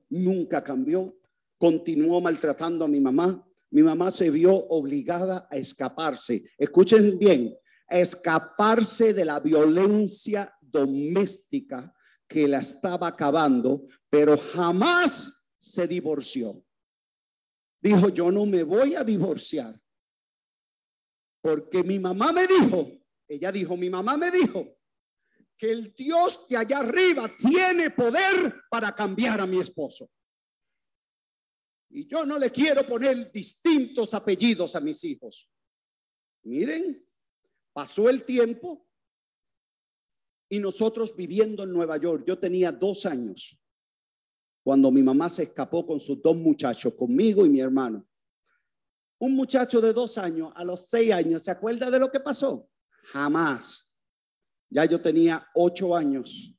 nunca 0.09 0.63
cambió, 0.63 1.19
continuó 1.57 2.21
maltratando 2.21 2.85
a 2.85 2.87
mi 2.87 3.01
mamá. 3.01 3.43
Mi 3.71 3.83
mamá 3.83 4.11
se 4.11 4.29
vio 4.29 4.53
obligada 4.53 5.47
a 5.51 5.57
escaparse. 5.57 6.43
Escuchen 6.57 7.17
bien, 7.19 7.55
a 7.89 7.99
escaparse 7.99 9.13
de 9.13 9.25
la 9.25 9.39
violencia 9.39 10.55
doméstica 10.61 11.93
que 12.27 12.47
la 12.47 12.59
estaba 12.59 13.07
acabando, 13.07 13.85
pero 14.09 14.37
jamás 14.37 15.45
se 15.59 15.87
divorció. 15.87 16.63
Dijo, 17.81 18.09
yo 18.09 18.31
no 18.31 18.45
me 18.45 18.63
voy 18.63 18.95
a 18.95 19.03
divorciar 19.03 19.79
porque 21.47 21.81
mi 21.81 21.97
mamá 21.97 22.33
me 22.33 22.45
dijo, 22.45 22.91
ella 23.25 23.53
dijo, 23.53 23.77
mi 23.77 23.89
mamá 23.89 24.17
me 24.17 24.29
dijo 24.29 24.77
que 25.55 25.71
el 25.71 25.93
Dios 25.95 26.45
de 26.49 26.57
allá 26.57 26.79
arriba 26.79 27.31
tiene 27.37 27.89
poder 27.89 28.53
para 28.69 28.93
cambiar 28.93 29.39
a 29.39 29.47
mi 29.47 29.59
esposo. 29.61 30.09
Y 31.97 32.05
yo 32.05 32.27
no 32.27 32.37
le 32.37 32.51
quiero 32.51 32.85
poner 32.85 33.31
distintos 33.31 34.13
apellidos 34.13 34.75
a 34.75 34.79
mis 34.79 35.03
hijos. 35.03 35.49
Miren, 36.43 37.03
pasó 37.73 38.07
el 38.07 38.23
tiempo 38.23 38.87
y 40.47 40.59
nosotros 40.59 41.15
viviendo 41.15 41.63
en 41.63 41.73
Nueva 41.73 41.97
York, 41.97 42.23
yo 42.27 42.37
tenía 42.37 42.71
dos 42.71 43.07
años 43.07 43.59
cuando 44.61 44.91
mi 44.91 45.01
mamá 45.01 45.27
se 45.27 45.41
escapó 45.41 45.87
con 45.87 45.99
sus 45.99 46.21
dos 46.21 46.35
muchachos, 46.35 46.93
conmigo 46.93 47.47
y 47.47 47.49
mi 47.49 47.61
hermano. 47.61 48.07
Un 49.17 49.33
muchacho 49.33 49.81
de 49.81 49.91
dos 49.91 50.19
años 50.19 50.51
a 50.53 50.63
los 50.63 50.89
seis 50.89 51.11
años, 51.11 51.41
¿se 51.41 51.49
acuerda 51.49 51.89
de 51.89 51.97
lo 51.97 52.11
que 52.11 52.19
pasó? 52.19 52.69
Jamás. 53.05 53.91
Ya 54.69 54.85
yo 54.85 55.01
tenía 55.01 55.47
ocho 55.55 55.95
años 55.95 56.55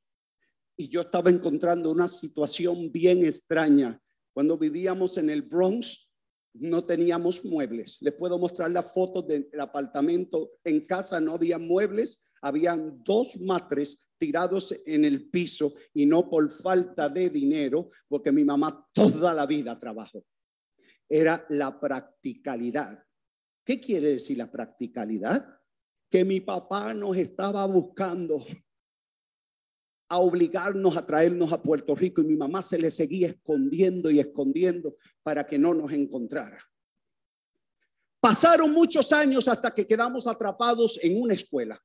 y 0.76 0.88
yo 0.88 1.02
estaba 1.02 1.30
encontrando 1.30 1.92
una 1.92 2.08
situación 2.08 2.90
bien 2.90 3.24
extraña. 3.24 4.02
Cuando 4.38 4.56
vivíamos 4.56 5.18
en 5.18 5.30
el 5.30 5.42
Bronx, 5.42 6.12
no 6.54 6.84
teníamos 6.86 7.44
muebles. 7.44 8.00
Les 8.02 8.14
puedo 8.14 8.38
mostrar 8.38 8.70
la 8.70 8.84
foto 8.84 9.20
del 9.20 9.48
apartamento. 9.58 10.52
En 10.62 10.86
casa 10.86 11.20
no 11.20 11.32
había 11.32 11.58
muebles, 11.58 12.30
habían 12.40 13.02
dos 13.02 13.36
matres 13.40 14.12
tirados 14.16 14.72
en 14.86 15.04
el 15.04 15.28
piso 15.28 15.74
y 15.92 16.06
no 16.06 16.30
por 16.30 16.52
falta 16.52 17.08
de 17.08 17.30
dinero, 17.30 17.90
porque 18.06 18.30
mi 18.30 18.44
mamá 18.44 18.88
toda 18.92 19.34
la 19.34 19.44
vida 19.44 19.76
trabajó 19.76 20.24
era 21.08 21.44
la 21.48 21.80
practicalidad. 21.80 23.02
¿Qué 23.64 23.80
quiere 23.80 24.10
decir 24.10 24.38
la 24.38 24.52
practicalidad? 24.52 25.48
Que 26.08 26.24
mi 26.24 26.42
papá 26.42 26.94
nos 26.94 27.16
estaba 27.16 27.66
buscando 27.66 28.46
a 30.08 30.18
obligarnos 30.18 30.96
a 30.96 31.04
traernos 31.04 31.52
a 31.52 31.62
Puerto 31.62 31.94
Rico 31.94 32.22
y 32.22 32.24
mi 32.24 32.36
mamá 32.36 32.62
se 32.62 32.78
le 32.78 32.90
seguía 32.90 33.28
escondiendo 33.28 34.10
y 34.10 34.20
escondiendo 34.20 34.96
para 35.22 35.46
que 35.46 35.58
no 35.58 35.74
nos 35.74 35.92
encontrara. 35.92 36.58
Pasaron 38.20 38.72
muchos 38.72 39.12
años 39.12 39.46
hasta 39.48 39.72
que 39.72 39.86
quedamos 39.86 40.26
atrapados 40.26 40.98
en 41.02 41.20
una 41.20 41.34
escuela. 41.34 41.80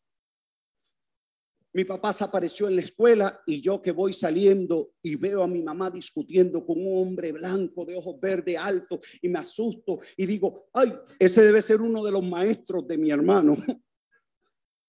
Mi 1.75 1.85
papá 1.85 2.13
se 2.13 2.23
apareció 2.23 2.67
en 2.67 2.75
la 2.75 2.83
escuela 2.83 3.41
y 3.47 3.59
yo 3.59 3.81
que 3.81 3.91
voy 3.91 4.13
saliendo 4.13 4.93
y 5.01 5.15
veo 5.15 5.41
a 5.41 5.47
mi 5.47 5.63
mamá 5.63 5.89
discutiendo 5.89 6.63
con 6.63 6.79
un 6.79 7.01
hombre 7.01 7.31
blanco 7.31 7.83
de 7.83 7.95
ojos 7.95 8.19
verdes 8.19 8.57
alto 8.57 9.01
y 9.21 9.27
me 9.27 9.39
asusto 9.39 9.99
y 10.15 10.27
digo, 10.27 10.69
ay, 10.73 10.93
ese 11.17 11.43
debe 11.43 11.63
ser 11.63 11.81
uno 11.81 12.03
de 12.03 12.11
los 12.11 12.23
maestros 12.23 12.87
de 12.87 12.97
mi 12.97 13.09
hermano. 13.09 13.57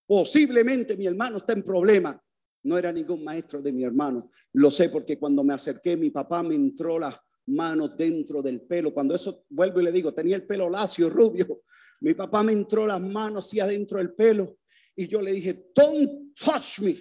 Posiblemente 0.07 0.97
mi 0.97 1.07
hermano 1.07 1.39
está 1.39 1.55
en 1.55 1.63
problema. 1.63 2.23
No 2.65 2.77
era 2.77 2.93
ningún 2.93 3.23
maestro 3.23 3.63
de 3.63 3.73
mi 3.73 3.85
hermano. 3.85 4.31
Lo 4.53 4.71
sé 4.71 4.89
porque 4.89 5.19
cuando 5.19 5.45
me 5.45 5.55
acerqué, 5.55 5.97
mi 5.97 6.11
papá 6.11 6.43
me 6.43 6.55
entró 6.55 6.99
las 6.99 7.19
manos 7.47 7.97
dentro 7.97 8.43
del 8.43 8.63
pelo. 8.63 8.93
Cuando 8.93 9.15
eso 9.15 9.45
vuelvo 9.51 9.81
y 9.81 9.85
le 9.85 9.93
digo, 9.93 10.13
tenía 10.13 10.37
el 10.37 10.47
pelo 10.47 10.69
lacio, 10.69 11.09
rubio. 11.11 11.63
Mi 12.01 12.15
papá 12.15 12.43
me 12.43 12.53
entró 12.53 12.87
las 12.87 13.01
manos 13.01 13.47
así 13.47 13.61
adentro 13.61 13.99
del 13.99 14.15
pelo 14.15 14.59
y 14.97 15.09
yo 15.09 15.21
le 15.21 15.33
dije, 15.33 15.71
don't 15.75 16.35
touch 16.37 16.81
me, 16.81 16.97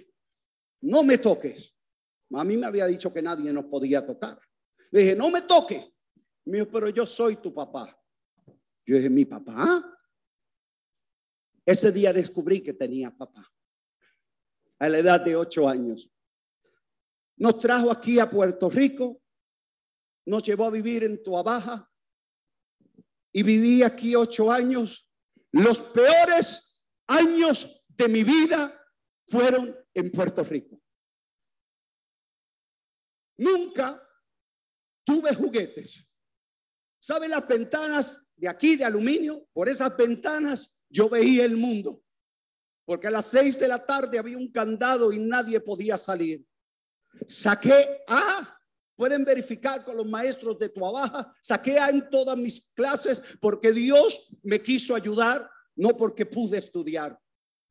no 0.82 1.04
me 1.04 1.18
toques. 1.18 1.74
A 2.32 2.44
mí 2.44 2.56
me 2.56 2.66
había 2.66 2.86
dicho 2.86 3.12
que 3.12 3.22
nadie 3.22 3.52
nos 3.52 3.66
podía 3.66 4.04
tocar. 4.04 4.38
Le 4.90 5.00
dije, 5.00 5.16
no 5.16 5.30
me 5.30 5.42
toque. 5.42 5.94
Me 6.46 6.58
dijo, 6.58 6.70
pero 6.70 6.88
yo 6.88 7.06
soy 7.06 7.36
tu 7.36 7.54
papá. 7.54 7.96
Yo 8.86 8.96
dije, 8.96 9.08
¿mi 9.08 9.24
papá? 9.24 9.82
Ese 11.64 11.92
día 11.92 12.12
descubrí 12.12 12.60
que 12.60 12.74
tenía 12.74 13.16
papá. 13.16 13.50
A 14.78 14.88
la 14.88 14.98
edad 14.98 15.20
de 15.20 15.36
ocho 15.36 15.68
años. 15.68 16.10
Nos 17.36 17.58
trajo 17.58 17.90
aquí 17.90 18.18
a 18.18 18.28
Puerto 18.28 18.70
Rico. 18.70 19.20
Nos 20.26 20.42
llevó 20.42 20.66
a 20.66 20.70
vivir 20.70 21.04
en 21.04 21.22
Tuabaja. 21.22 21.90
Y 23.32 23.42
viví 23.42 23.82
aquí 23.82 24.14
ocho 24.14 24.50
años. 24.50 25.10
Los 25.52 25.82
peores 25.82 26.82
años 27.06 27.86
de 27.88 28.08
mi 28.08 28.24
vida 28.24 28.80
fueron 29.28 29.76
en 29.94 30.10
Puerto 30.10 30.44
Rico. 30.44 30.80
Nunca 33.36 34.00
tuve 35.04 35.34
juguetes. 35.34 36.08
¿Sabe 36.98 37.28
las 37.28 37.46
ventanas 37.46 38.32
de 38.36 38.48
aquí 38.48 38.76
de 38.76 38.84
aluminio? 38.84 39.46
Por 39.52 39.68
esas 39.68 39.96
ventanas 39.96 40.78
yo 40.88 41.08
veía 41.08 41.44
el 41.44 41.56
mundo. 41.56 42.03
Porque 42.84 43.06
a 43.06 43.10
las 43.10 43.26
seis 43.26 43.58
de 43.58 43.68
la 43.68 43.84
tarde 43.84 44.18
había 44.18 44.36
un 44.36 44.50
candado 44.50 45.12
y 45.12 45.18
nadie 45.18 45.60
podía 45.60 45.96
salir. 45.96 46.44
Saqué 47.26 48.02
A, 48.06 48.58
pueden 48.96 49.24
verificar 49.24 49.84
con 49.84 49.96
los 49.96 50.06
maestros 50.06 50.58
de 50.58 50.68
Tuabaja, 50.68 51.34
saqué 51.40 51.78
A 51.78 51.88
en 51.88 52.08
todas 52.10 52.36
mis 52.36 52.72
clases 52.72 53.22
porque 53.40 53.72
Dios 53.72 54.28
me 54.42 54.60
quiso 54.60 54.94
ayudar, 54.94 55.48
no 55.76 55.96
porque 55.96 56.26
pude 56.26 56.58
estudiar 56.58 57.18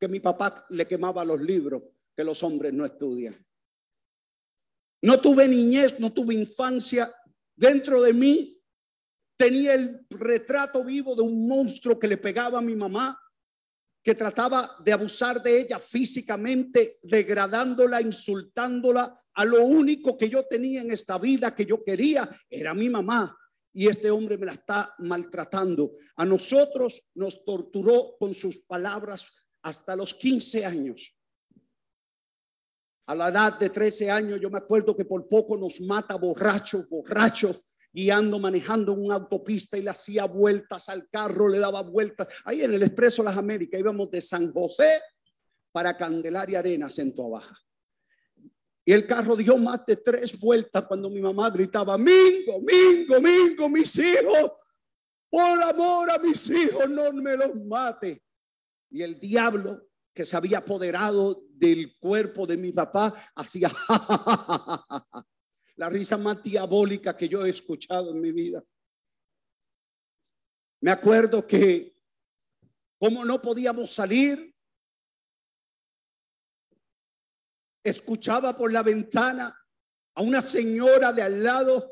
que 0.00 0.08
mi 0.08 0.20
papá 0.20 0.66
le 0.70 0.86
quemaba 0.86 1.24
los 1.24 1.40
libros 1.40 1.82
que 2.16 2.24
los 2.24 2.42
hombres 2.42 2.72
no 2.72 2.84
estudian. 2.84 3.34
No 5.02 5.20
tuve 5.20 5.46
niñez, 5.48 5.98
no 6.00 6.12
tuve 6.12 6.34
infancia. 6.34 7.12
Dentro 7.54 8.00
de 8.00 8.12
mí 8.12 8.62
tenía 9.36 9.74
el 9.74 10.06
retrato 10.10 10.84
vivo 10.84 11.14
de 11.14 11.22
un 11.22 11.46
monstruo 11.46 11.98
que 11.98 12.08
le 12.08 12.16
pegaba 12.16 12.58
a 12.58 12.62
mi 12.62 12.74
mamá, 12.74 13.20
que 14.04 14.14
trataba 14.14 14.76
de 14.84 14.92
abusar 14.92 15.42
de 15.42 15.62
ella 15.62 15.78
físicamente, 15.78 16.98
degradándola, 17.02 18.02
insultándola. 18.02 19.18
A 19.32 19.44
lo 19.46 19.64
único 19.64 20.14
que 20.16 20.28
yo 20.28 20.44
tenía 20.44 20.82
en 20.82 20.90
esta 20.90 21.16
vida 21.16 21.54
que 21.54 21.64
yo 21.64 21.82
quería 21.82 22.28
era 22.50 22.74
mi 22.74 22.90
mamá. 22.90 23.34
Y 23.72 23.88
este 23.88 24.10
hombre 24.10 24.36
me 24.36 24.44
la 24.44 24.52
está 24.52 24.94
maltratando. 24.98 25.92
A 26.16 26.26
nosotros 26.26 27.10
nos 27.14 27.44
torturó 27.46 28.14
con 28.18 28.34
sus 28.34 28.58
palabras 28.58 29.32
hasta 29.62 29.96
los 29.96 30.12
15 30.12 30.66
años. 30.66 31.16
A 33.06 33.14
la 33.14 33.30
edad 33.30 33.58
de 33.58 33.70
13 33.70 34.10
años, 34.10 34.38
yo 34.38 34.50
me 34.50 34.58
acuerdo 34.58 34.94
que 34.94 35.06
por 35.06 35.26
poco 35.26 35.56
nos 35.56 35.80
mata 35.80 36.16
borracho, 36.16 36.86
borracho, 36.90 37.58
guiando, 37.94 38.40
manejando 38.40 38.92
una 38.92 39.14
autopista 39.14 39.78
y 39.78 39.82
le 39.82 39.90
hacía 39.90 40.24
vueltas 40.24 40.88
al 40.88 41.08
carro, 41.08 41.48
le 41.48 41.60
daba 41.60 41.82
vueltas. 41.82 42.26
Ahí 42.44 42.62
en 42.62 42.74
el 42.74 42.82
Expreso 42.82 43.22
Las 43.22 43.36
Américas 43.36 43.78
íbamos 43.78 44.10
de 44.10 44.20
San 44.20 44.52
José 44.52 45.00
para 45.70 45.96
Candelaria 45.96 46.58
Arenas 46.58 46.98
en 46.98 47.14
Baja. 47.14 47.56
Y 48.84 48.92
el 48.92 49.06
carro 49.06 49.36
dio 49.36 49.56
más 49.58 49.86
de 49.86 49.96
tres 49.96 50.38
vueltas 50.38 50.84
cuando 50.88 51.08
mi 51.08 51.20
mamá 51.20 51.48
gritaba, 51.50 51.96
Mingo, 51.96 52.60
Mingo, 52.60 53.20
Mingo, 53.20 53.68
mis 53.68 53.96
hijos, 53.96 54.50
por 55.30 55.62
amor 55.62 56.10
a 56.10 56.18
mis 56.18 56.50
hijos, 56.50 56.90
no 56.90 57.12
me 57.12 57.36
los 57.36 57.54
mate. 57.64 58.24
Y 58.90 59.02
el 59.02 59.18
diablo 59.18 59.88
que 60.12 60.24
se 60.24 60.36
había 60.36 60.58
apoderado 60.58 61.44
del 61.50 61.96
cuerpo 61.98 62.46
de 62.46 62.56
mi 62.56 62.72
papá 62.72 63.14
hacía 63.36 63.70
la 65.76 65.88
risa 65.88 66.16
más 66.16 66.42
diabólica 66.42 67.16
que 67.16 67.28
yo 67.28 67.44
he 67.44 67.50
escuchado 67.50 68.12
en 68.12 68.20
mi 68.20 68.32
vida. 68.32 68.62
Me 70.80 70.90
acuerdo 70.90 71.46
que 71.46 71.94
como 72.98 73.24
no 73.24 73.42
podíamos 73.42 73.90
salir, 73.90 74.54
escuchaba 77.82 78.56
por 78.56 78.72
la 78.72 78.82
ventana 78.82 79.54
a 80.14 80.22
una 80.22 80.40
señora 80.40 81.12
de 81.12 81.22
al 81.22 81.42
lado 81.42 81.90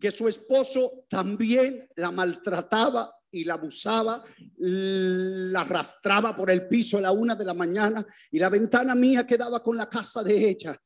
que 0.00 0.10
su 0.10 0.26
esposo 0.26 1.04
también 1.08 1.88
la 1.96 2.10
maltrataba 2.10 3.14
y 3.30 3.44
la 3.44 3.54
abusaba, 3.54 4.24
la 4.56 5.60
arrastraba 5.60 6.34
por 6.34 6.50
el 6.50 6.66
piso 6.66 6.98
a 6.98 7.02
la 7.02 7.12
una 7.12 7.34
de 7.34 7.44
la 7.44 7.54
mañana 7.54 8.04
y 8.30 8.38
la 8.38 8.48
ventana 8.48 8.94
mía 8.94 9.26
quedaba 9.26 9.62
con 9.62 9.76
la 9.76 9.88
casa 9.88 10.22
de 10.22 10.48
ella. 10.48 10.80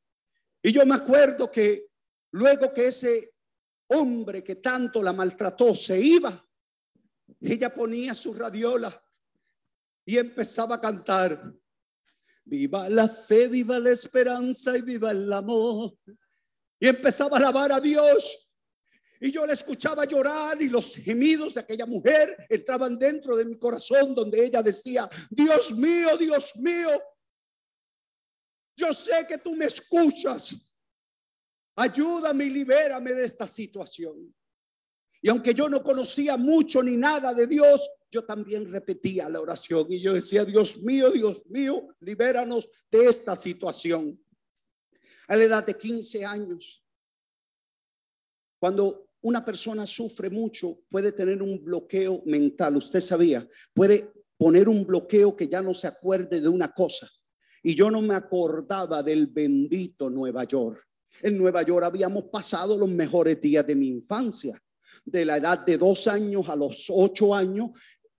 Y 0.63 0.73
yo 0.73 0.85
me 0.85 0.97
acuerdo 0.97 1.51
que 1.51 1.92
luego 2.33 2.73
que 2.73 2.89
ese 2.89 3.35
hombre 3.89 4.43
que 4.43 4.57
tanto 4.57 5.03
la 5.03 5.13
maltrató 5.13 5.75
se 5.75 6.01
iba, 6.01 6.47
ella 7.41 7.73
ponía 7.73 8.15
su 8.15 8.35
radiola 8.35 9.03
y 10.05 10.19
empezaba 10.19 10.77
a 10.77 10.81
cantar. 10.81 11.53
Viva 12.45 12.89
la 12.89 13.09
fe, 13.09 13.49
viva 13.49 13.79
la 13.79 13.91
esperanza 13.91 14.77
y 14.77 14.83
viva 14.83 15.13
el 15.13 15.33
amor. 15.33 15.97
Y 16.81 16.89
empezaba 16.89 17.37
a 17.37 17.41
alabar 17.41 17.73
a 17.73 17.81
Dios. 17.81 18.59
Y 19.21 19.31
yo 19.31 19.47
le 19.47 19.53
escuchaba 19.53 20.05
llorar 20.05 20.61
y 20.61 20.69
los 20.69 20.97
gemidos 20.97 21.55
de 21.55 21.61
aquella 21.61 21.87
mujer 21.87 22.45
entraban 22.49 22.99
dentro 22.99 23.37
de 23.37 23.45
mi 23.45 23.57
corazón 23.57 24.17
donde 24.17 24.45
ella 24.45 24.63
decía, 24.63 25.09
Dios 25.31 25.73
mío, 25.73 26.17
Dios 26.19 26.57
mío, 26.57 26.91
yo 28.77 28.93
sé 28.93 29.25
que 29.29 29.39
tú 29.39 29.55
me 29.55 29.67
escuchas. 29.67 30.57
Ayúdame 31.77 32.45
y 32.45 32.51
libérame 32.51 33.13
de 33.15 33.25
esta 33.25 33.47
situación. 33.47 34.35
Y 35.23 35.29
aunque 35.29 35.55
yo 35.55 35.69
no 35.69 35.83
conocía 35.83 36.37
mucho 36.37 36.83
ni 36.83 36.97
nada 36.97 37.33
de 37.33 37.47
Dios, 37.47 37.89
yo 38.11 38.25
también 38.25 38.71
repetía 38.71 39.29
la 39.29 39.41
oración 39.41 39.87
y 39.89 40.01
yo 40.01 40.13
decía, 40.13 40.45
Dios 40.45 40.83
mío, 40.83 41.11
Dios 41.11 41.43
mío, 41.47 41.89
libéranos 42.01 42.69
de 42.91 43.07
esta 43.07 43.37
situación. 43.37 44.21
A 45.29 45.37
la 45.37 45.45
edad 45.45 45.65
de 45.65 45.75
15 45.75 46.25
años, 46.25 46.85
cuando 48.59 49.13
una 49.23 49.45
persona 49.45 49.87
sufre 49.87 50.29
mucho, 50.29 50.81
puede 50.91 51.13
tener 51.13 51.41
un 51.41 51.65
bloqueo 51.65 52.23
mental, 52.27 52.77
usted 52.77 53.01
sabía, 53.01 53.49
puede 53.73 54.13
poner 54.37 54.69
un 54.69 54.85
bloqueo 54.85 55.37
que 55.37 55.47
ya 55.47 55.63
no 55.63 55.73
se 55.73 55.87
acuerde 55.87 56.41
de 56.41 56.49
una 56.49 56.73
cosa. 56.73 57.09
Y 57.63 57.77
yo 57.77 57.93
no 57.93 58.03
me 58.03 58.17
acordaba 58.17 59.03
del 59.05 59.29
bendito 59.29 60.11
Nueva 60.11 60.43
York. 60.45 60.85
En 61.23 61.39
Nueva 61.39 61.63
York 61.63 61.85
habíamos 61.85 62.25
pasado 62.25 62.77
los 62.77 62.89
mejores 62.89 63.41
días 63.41 63.67
de 63.67 63.75
mi 63.75 63.89
infancia 63.89 64.61
de 65.05 65.25
la 65.25 65.39
edad 65.39 65.65
de 65.65 65.79
dos 65.79 66.07
años 66.07 66.49
a 66.49 66.57
los 66.57 66.87
ocho 66.91 67.35
años, 67.35 67.71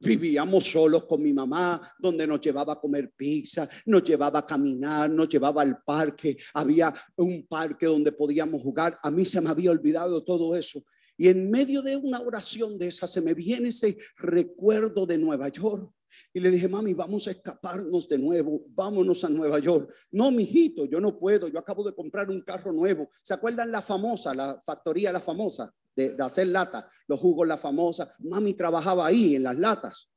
Vivíamos 0.03 0.65
solos 0.65 1.05
con 1.05 1.21
mi 1.21 1.31
mamá, 1.31 1.79
donde 1.97 2.27
nos 2.27 2.41
llevaba 2.41 2.73
a 2.73 2.79
comer 2.79 3.13
pizza, 3.15 3.69
nos 3.85 4.03
llevaba 4.03 4.39
a 4.39 4.45
caminar, 4.45 5.09
nos 5.09 5.29
llevaba 5.29 5.61
al 5.61 5.81
parque. 5.81 6.35
Había 6.55 6.93
un 7.15 7.47
parque 7.47 7.85
donde 7.85 8.11
podíamos 8.11 8.61
jugar. 8.61 8.99
A 9.01 9.09
mí 9.09 9.23
se 9.23 9.39
me 9.39 9.49
había 9.49 9.71
olvidado 9.71 10.21
todo 10.21 10.57
eso. 10.57 10.83
Y 11.15 11.29
en 11.29 11.49
medio 11.49 11.81
de 11.81 11.95
una 11.95 12.19
oración 12.19 12.77
de 12.77 12.87
esa 12.87 13.07
se 13.07 13.21
me 13.21 13.33
viene 13.33 13.69
ese 13.69 13.97
recuerdo 14.17 15.05
de 15.05 15.17
Nueva 15.17 15.47
York. 15.47 15.89
Y 16.33 16.39
le 16.39 16.49
dije, 16.49 16.67
mami, 16.67 16.93
vamos 16.93 17.27
a 17.27 17.31
escaparnos 17.31 18.09
de 18.09 18.17
nuevo, 18.17 18.63
vámonos 18.69 19.23
a 19.23 19.29
Nueva 19.29 19.59
York. 19.59 19.93
No, 20.11 20.31
mijito, 20.31 20.85
yo 20.85 20.99
no 20.99 21.17
puedo, 21.17 21.47
yo 21.47 21.59
acabo 21.59 21.83
de 21.83 21.93
comprar 21.93 22.29
un 22.29 22.41
carro 22.41 22.71
nuevo. 22.71 23.07
¿Se 23.21 23.33
acuerdan 23.33 23.71
la 23.71 23.81
famosa, 23.81 24.33
la 24.33 24.61
factoría 24.65 25.11
la 25.11 25.19
famosa? 25.19 25.73
de, 25.95 26.15
hacer 26.19 26.47
lata, 26.47 26.87
los 27.07 27.19
jugos, 27.19 27.47
la 27.47 27.57
famosa. 27.57 28.09
Mami 28.19 28.53
trabajaba 28.53 29.07
ahí 29.07 29.35
en 29.35 29.43
las 29.43 29.57
latas. 29.57 30.09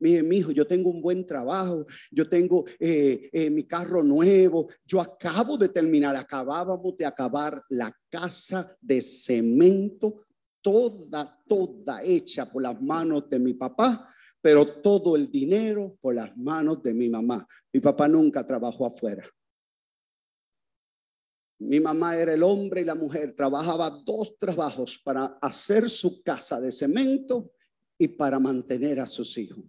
Mire, 0.00 0.22
mi 0.22 0.38
hijo, 0.38 0.50
yo 0.50 0.66
tengo 0.66 0.90
un 0.90 1.00
buen 1.00 1.24
trabajo, 1.24 1.86
yo 2.10 2.28
tengo 2.28 2.64
eh, 2.78 3.30
eh, 3.32 3.48
mi 3.48 3.64
carro 3.64 4.02
nuevo, 4.02 4.68
yo 4.84 5.00
acabo 5.00 5.56
de 5.56 5.68
terminar, 5.68 6.16
acabábamos 6.16 6.96
de 6.96 7.06
acabar 7.06 7.62
la 7.70 7.96
casa 8.10 8.76
de 8.80 9.00
cemento, 9.00 10.26
toda, 10.60 11.40
toda 11.46 12.02
hecha 12.02 12.50
por 12.50 12.62
las 12.62 12.80
manos 12.82 13.30
de 13.30 13.38
mi 13.38 13.54
papá, 13.54 14.06
pero 14.44 14.66
todo 14.66 15.16
el 15.16 15.30
dinero 15.30 15.96
por 16.02 16.14
las 16.14 16.36
manos 16.36 16.82
de 16.82 16.92
mi 16.92 17.08
mamá. 17.08 17.48
Mi 17.72 17.80
papá 17.80 18.06
nunca 18.06 18.46
trabajó 18.46 18.84
afuera. 18.84 19.24
Mi 21.60 21.80
mamá 21.80 22.14
era 22.14 22.34
el 22.34 22.42
hombre 22.42 22.82
y 22.82 22.84
la 22.84 22.94
mujer. 22.94 23.34
Trabajaba 23.34 23.88
dos 24.04 24.36
trabajos 24.36 24.98
para 24.98 25.38
hacer 25.40 25.88
su 25.88 26.22
casa 26.22 26.60
de 26.60 26.70
cemento 26.72 27.52
y 27.96 28.08
para 28.08 28.38
mantener 28.38 29.00
a 29.00 29.06
sus 29.06 29.38
hijos. 29.38 29.64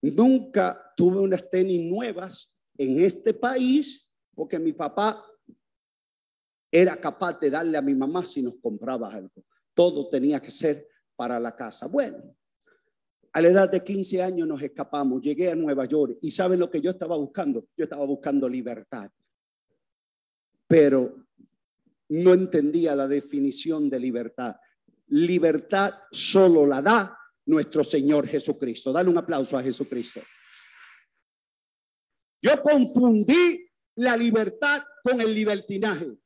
Nunca 0.00 0.94
tuve 0.96 1.18
unas 1.18 1.50
tenis 1.50 1.82
nuevas 1.82 2.56
en 2.78 2.98
este 3.02 3.34
país 3.34 4.10
porque 4.34 4.58
mi 4.58 4.72
papá 4.72 5.22
era 6.72 6.96
capaz 6.96 7.38
de 7.40 7.50
darle 7.50 7.76
a 7.76 7.82
mi 7.82 7.94
mamá 7.94 8.24
si 8.24 8.40
nos 8.40 8.56
compraba 8.56 9.12
algo. 9.12 9.44
Todo 9.74 10.08
tenía 10.08 10.40
que 10.40 10.50
ser 10.50 10.88
para 11.14 11.38
la 11.38 11.54
casa. 11.54 11.86
Bueno, 11.88 12.34
a 13.34 13.40
la 13.42 13.48
edad 13.48 13.70
de 13.70 13.84
15 13.84 14.22
años 14.22 14.48
nos 14.48 14.62
escapamos. 14.62 15.20
Llegué 15.20 15.50
a 15.50 15.56
Nueva 15.56 15.84
York 15.84 16.16
y 16.22 16.30
¿saben 16.30 16.58
lo 16.58 16.70
que 16.70 16.80
yo 16.80 16.90
estaba 16.90 17.16
buscando? 17.16 17.66
Yo 17.76 17.84
estaba 17.84 18.06
buscando 18.06 18.48
libertad 18.48 19.10
pero 20.66 21.26
no 22.08 22.34
entendía 22.34 22.94
la 22.94 23.06
definición 23.06 23.88
de 23.88 24.00
libertad. 24.00 24.56
Libertad 25.08 25.94
solo 26.10 26.66
la 26.66 26.82
da 26.82 27.18
nuestro 27.46 27.84
Señor 27.84 28.26
Jesucristo. 28.26 28.92
Dale 28.92 29.10
un 29.10 29.18
aplauso 29.18 29.56
a 29.56 29.62
Jesucristo. 29.62 30.20
Yo 32.42 32.60
confundí 32.62 33.66
la 33.96 34.16
libertad 34.16 34.82
con 35.02 35.20
el 35.20 35.34
libertinaje 35.34 36.18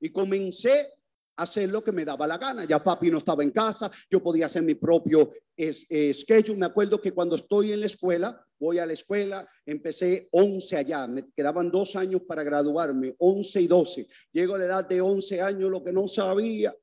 y 0.00 0.10
comencé 0.10 0.88
hacer 1.36 1.70
lo 1.70 1.82
que 1.82 1.92
me 1.92 2.04
daba 2.04 2.26
la 2.26 2.38
gana. 2.38 2.64
Ya 2.64 2.82
papi 2.82 3.10
no 3.10 3.18
estaba 3.18 3.42
en 3.42 3.50
casa, 3.50 3.90
yo 4.10 4.22
podía 4.22 4.46
hacer 4.46 4.62
mi 4.62 4.74
propio 4.74 5.30
es, 5.56 5.86
schedule. 6.12 6.58
Me 6.58 6.66
acuerdo 6.66 7.00
que 7.00 7.12
cuando 7.12 7.36
estoy 7.36 7.72
en 7.72 7.80
la 7.80 7.86
escuela, 7.86 8.40
voy 8.58 8.78
a 8.78 8.86
la 8.86 8.92
escuela, 8.92 9.46
empecé 9.66 10.28
11 10.32 10.76
allá, 10.76 11.06
me 11.06 11.24
quedaban 11.36 11.70
dos 11.70 11.96
años 11.96 12.22
para 12.26 12.42
graduarme, 12.42 13.14
11 13.18 13.62
y 13.62 13.66
12. 13.66 14.06
Llego 14.32 14.54
a 14.54 14.58
la 14.58 14.64
edad 14.64 14.88
de 14.88 15.00
11 15.00 15.40
años, 15.40 15.70
lo 15.70 15.82
que 15.82 15.92
no 15.92 16.08
sabía. 16.08 16.74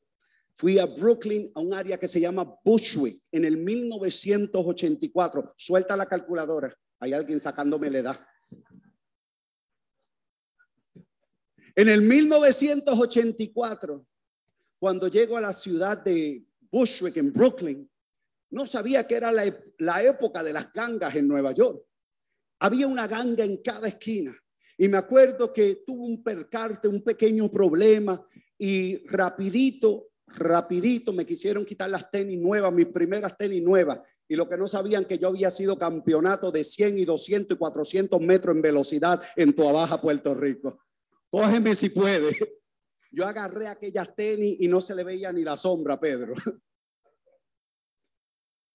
Fui 0.54 0.80
a 0.80 0.86
Brooklyn, 0.86 1.52
a 1.56 1.62
un 1.62 1.74
área 1.74 1.98
que 1.98 2.08
se 2.08 2.20
llama 2.20 2.56
Bushwick, 2.64 3.24
en 3.32 3.46
el 3.46 3.58
1984. 3.58 5.54
Suelta 5.56 5.96
la 5.96 6.06
calculadora. 6.06 6.76
Hay 7.00 7.14
alguien 7.14 7.40
sacándome 7.40 7.90
la 7.90 8.00
edad. 8.00 8.20
En 11.74 11.88
el 11.88 12.02
1984 12.02 14.06
cuando 14.82 15.10
llego 15.10 15.38
a 15.38 15.42
la 15.42 15.54
ciudad 15.54 16.00
de 16.00 16.44
Bushwick, 16.72 17.16
en 17.18 17.32
Brooklyn, 17.32 17.88
no 18.50 18.66
sabía 18.66 19.06
que 19.06 19.14
era 19.14 19.32
la, 19.32 20.04
época 20.04 20.42
de 20.42 20.54
las 20.54 20.74
gangas 20.74 21.16
en 21.16 21.28
Nueva 21.28 21.52
York. 21.52 21.86
Había 22.60 22.88
una 22.88 23.08
ganga 23.08 23.46
en 23.46 23.58
cada 23.58 23.88
esquina. 23.88 24.36
Y 24.80 24.88
me 24.88 24.98
acuerdo 24.98 25.54
que 25.54 25.84
tuvo 25.86 26.08
un 26.08 26.24
percarte, 26.24 26.88
un 26.88 27.04
pequeño 27.04 27.52
problema 27.52 28.26
y 28.58 29.06
rapidito, 29.06 30.08
rapidito 30.26 31.14
me 31.14 31.28
quisieron 31.28 31.64
quitar 31.64 31.92
las 31.92 32.10
tenis 32.10 32.40
nuevas, 32.40 32.74
mis 32.74 32.88
primeras 32.88 33.38
tenis 33.38 33.62
nuevas. 33.62 34.00
Y 34.28 34.36
lo 34.36 34.50
que 34.50 34.58
no 34.58 34.68
sabían 34.68 35.06
que 35.06 35.20
yo 35.20 35.28
había 35.28 35.52
sido 35.52 35.78
campeonato 35.78 36.52
de 36.52 36.64
100 36.64 36.98
y 36.98 37.06
200 37.06 37.56
y 37.56 37.60
400 37.60 38.20
metros 38.20 38.56
en 38.56 38.64
velocidad 38.64 39.22
en 39.36 39.54
Tua 39.54 39.74
Baja, 39.74 40.02
Puerto 40.02 40.34
Rico. 40.34 40.80
Cógeme 41.30 41.76
si 41.76 41.90
puede. 41.90 42.36
Yo 43.12 43.26
agarré 43.26 43.68
aquellas 43.68 44.16
tenis 44.16 44.58
y 44.60 44.68
no 44.68 44.80
se 44.80 44.96
le 44.96 45.04
veía 45.04 45.32
ni 45.34 45.44
la 45.44 45.58
sombra, 45.58 46.00
Pedro. 46.00 46.34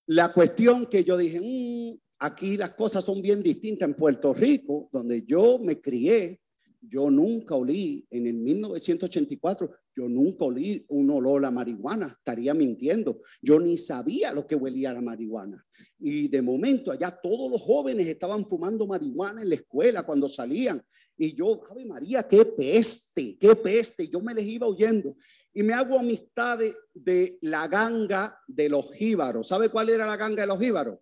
La 0.09 0.32
cuestión 0.32 0.87
que 0.87 1.03
yo 1.03 1.16
dije, 1.16 1.41
mm, 1.41 1.99
aquí 2.20 2.57
las 2.57 2.70
cosas 2.74 3.05
son 3.05 3.20
bien 3.20 3.43
distintas. 3.43 3.89
En 3.89 3.97
Puerto 3.97 4.32
Rico, 4.32 4.89
donde 4.93 5.24
yo 5.24 5.59
me 5.59 5.80
crié, 5.80 6.41
yo 6.80 7.11
nunca 7.11 7.55
olí 7.55 8.07
en 8.11 8.26
el 8.26 8.34
1984 8.34 9.70
Yo 9.97 10.09
nunca 10.09 10.45
olí 10.45 10.84
un 10.89 11.11
olor 11.11 11.45
a 11.47 11.51
marihuana, 11.51 12.09
estaría 12.09 12.53
mintiendo. 12.53 13.22
Yo 13.41 13.59
ni 13.59 13.78
sabía 13.78 14.30
lo 14.32 14.47
que 14.47 14.55
huelía 14.55 14.93
la 14.93 15.01
marihuana. 15.01 15.64
Y 15.99 16.28
de 16.28 16.43
momento 16.43 16.93
allá 16.93 17.11
todos 17.11 17.51
los 17.51 17.62
jóvenes 17.62 18.07
estaban 18.07 18.45
fumando 18.45 18.87
marihuana 18.87 19.41
en 19.41 19.49
la 19.49 19.55
escuela 19.55 20.05
cuando 20.05 20.28
salían. 20.28 20.84
Y 21.17 21.35
yo, 21.35 21.62
Ave 21.71 21.85
María, 21.85 22.23
qué 22.29 22.45
peste, 22.45 23.37
qué 23.39 23.57
peste. 23.57 24.09
Yo 24.09 24.21
me 24.21 24.35
les 24.35 24.47
iba 24.47 24.69
huyendo. 24.69 25.17
Y 25.53 25.62
me 25.62 25.73
hago 25.73 25.99
amistad 25.99 26.59
de, 26.59 26.75
de 26.93 27.39
la 27.41 27.67
ganga 27.69 28.39
de 28.47 28.69
los 28.69 28.93
jíbaros. 28.93 29.49
¿Sabe 29.49 29.71
cuál 29.71 29.89
era 29.89 30.07
la 30.07 30.17
ganga 30.17 30.43
de 30.43 30.49
los 30.49 30.59
jíbaros? 30.59 30.99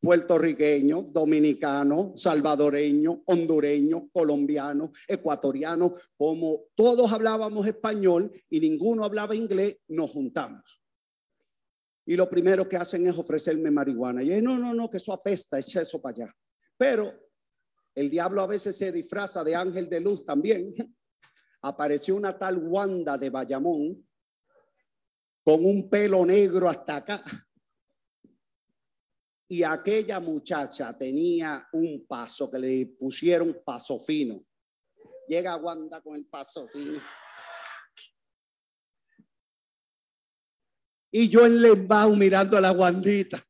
puertorriqueño, 0.00 1.02
dominicano, 1.02 2.12
salvadoreño, 2.16 3.22
hondureño, 3.26 4.08
colombiano, 4.12 4.92
ecuatoriano, 5.06 5.92
como 6.16 6.66
todos 6.74 7.12
hablábamos 7.12 7.66
español 7.66 8.30
y 8.48 8.60
ninguno 8.60 9.04
hablaba 9.04 9.34
inglés, 9.34 9.76
nos 9.88 10.10
juntamos. 10.10 10.80
Y 12.06 12.16
lo 12.16 12.30
primero 12.30 12.68
que 12.68 12.76
hacen 12.76 13.06
es 13.06 13.18
ofrecerme 13.18 13.70
marihuana. 13.70 14.22
Y 14.22 14.28
yo, 14.28 14.40
no, 14.40 14.58
no, 14.58 14.72
no, 14.72 14.88
que 14.88 14.96
eso 14.96 15.12
apesta, 15.12 15.58
echa 15.58 15.82
eso 15.82 16.00
para 16.00 16.24
allá. 16.24 16.36
Pero 16.76 17.12
el 17.98 18.10
diablo 18.10 18.42
a 18.42 18.46
veces 18.46 18.78
se 18.78 18.92
disfraza 18.92 19.42
de 19.42 19.56
ángel 19.56 19.88
de 19.88 20.00
luz 20.00 20.24
también. 20.24 20.72
Apareció 21.62 22.14
una 22.14 22.38
tal 22.38 22.58
Wanda 22.58 23.18
de 23.18 23.28
Bayamón 23.28 24.08
con 25.42 25.64
un 25.64 25.90
pelo 25.90 26.24
negro 26.24 26.68
hasta 26.68 26.96
acá 26.96 27.24
y 29.48 29.64
aquella 29.64 30.20
muchacha 30.20 30.96
tenía 30.96 31.66
un 31.72 32.06
paso 32.06 32.48
que 32.48 32.60
le 32.60 32.86
pusieron 32.86 33.62
paso 33.64 33.98
fino. 33.98 34.44
Llega 35.26 35.56
Wanda 35.56 36.00
con 36.00 36.14
el 36.14 36.26
paso 36.26 36.68
fino. 36.68 37.02
Y 41.10 41.28
yo 41.28 41.44
en 41.46 41.60
Lembao 41.60 42.14
mirando 42.14 42.56
a 42.56 42.60
la 42.60 42.70
Wandita. 42.70 43.42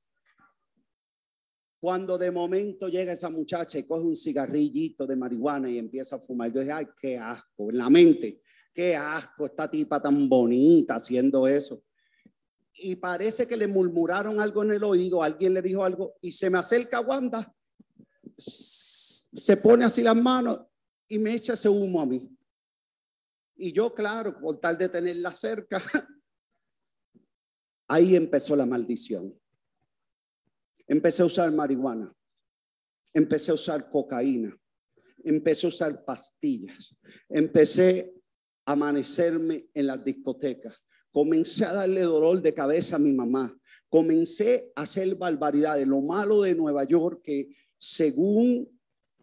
Cuando 1.81 2.19
de 2.19 2.31
momento 2.31 2.89
llega 2.89 3.13
esa 3.13 3.31
muchacha 3.31 3.79
y 3.79 3.85
coge 3.85 4.05
un 4.05 4.17
cigarrillito 4.17 5.07
de 5.07 5.17
marihuana 5.17 5.71
y 5.71 5.79
empieza 5.79 6.17
a 6.17 6.21
fumar, 6.21 6.53
yo 6.53 6.61
dije, 6.61 6.73
ay, 6.73 6.87
qué 7.01 7.19
asco, 7.19 7.71
en 7.71 7.79
la 7.79 7.89
mente, 7.89 8.43
qué 8.73 8.97
asco, 8.97 9.47
esta 9.47 9.71
tipa 9.71 10.01
tan 10.01 10.29
bonita 10.29 10.97
haciendo 10.97 11.47
eso 11.47 11.85
y 12.81 12.97
parece 12.97 13.47
que 13.47 13.57
le 13.57 13.67
murmuraron 13.67 14.41
algo 14.41 14.63
en 14.63 14.73
el 14.73 14.85
oído, 14.85 15.23
alguien 15.23 15.55
le 15.55 15.63
dijo 15.63 15.85
algo 15.85 16.15
y 16.21 16.33
se 16.33 16.49
me 16.49 16.59
acerca 16.59 17.01
Wanda, 17.01 17.53
se 18.37 19.57
pone 19.57 19.85
así 19.85 20.03
las 20.03 20.17
manos 20.17 20.61
y 21.09 21.19
me 21.19 21.35
echa 21.35 21.55
ese 21.55 21.69
humo 21.69 22.01
a 22.01 22.07
mí. 22.07 22.31
Y 23.57 23.73
yo, 23.73 23.93
claro, 23.93 24.39
por 24.41 24.61
tal 24.61 24.79
de 24.79 24.89
tenerla 24.89 25.33
cerca, 25.33 25.83
ahí 27.89 28.15
empezó 28.15 28.55
la 28.55 28.67
maldición. 28.67 29.37
Empecé 30.89 31.23
a 31.23 31.27
usar 31.27 31.53
marihuana, 31.53 32.13
empecé 33.15 33.53
a 33.53 33.55
usar 33.55 33.89
cocaína, 33.91 34.57
empecé 35.23 35.67
a 35.67 35.69
usar 35.69 36.05
pastillas, 36.05 36.97
empecé 37.29 38.13
a 38.65 38.73
amanecerme 38.73 39.69
en 39.75 39.87
las 39.87 40.03
discotecas, 40.03 40.83
Comencé 41.19 41.65
a 41.65 41.73
darle 41.73 42.03
dolor 42.03 42.43
de 42.43 42.55
cabeza 42.55 42.97
a 42.97 42.99
mi 43.01 43.13
mamá. 43.13 43.53
Comencé 43.89 44.71
a 44.77 44.83
hacer 44.83 45.15
barbaridades. 45.17 45.87
Lo 45.87 46.01
malo 46.01 46.43
de 46.43 46.55
Nueva 46.55 46.85
York 46.85 47.23
que 47.25 47.49
según 47.79 48.69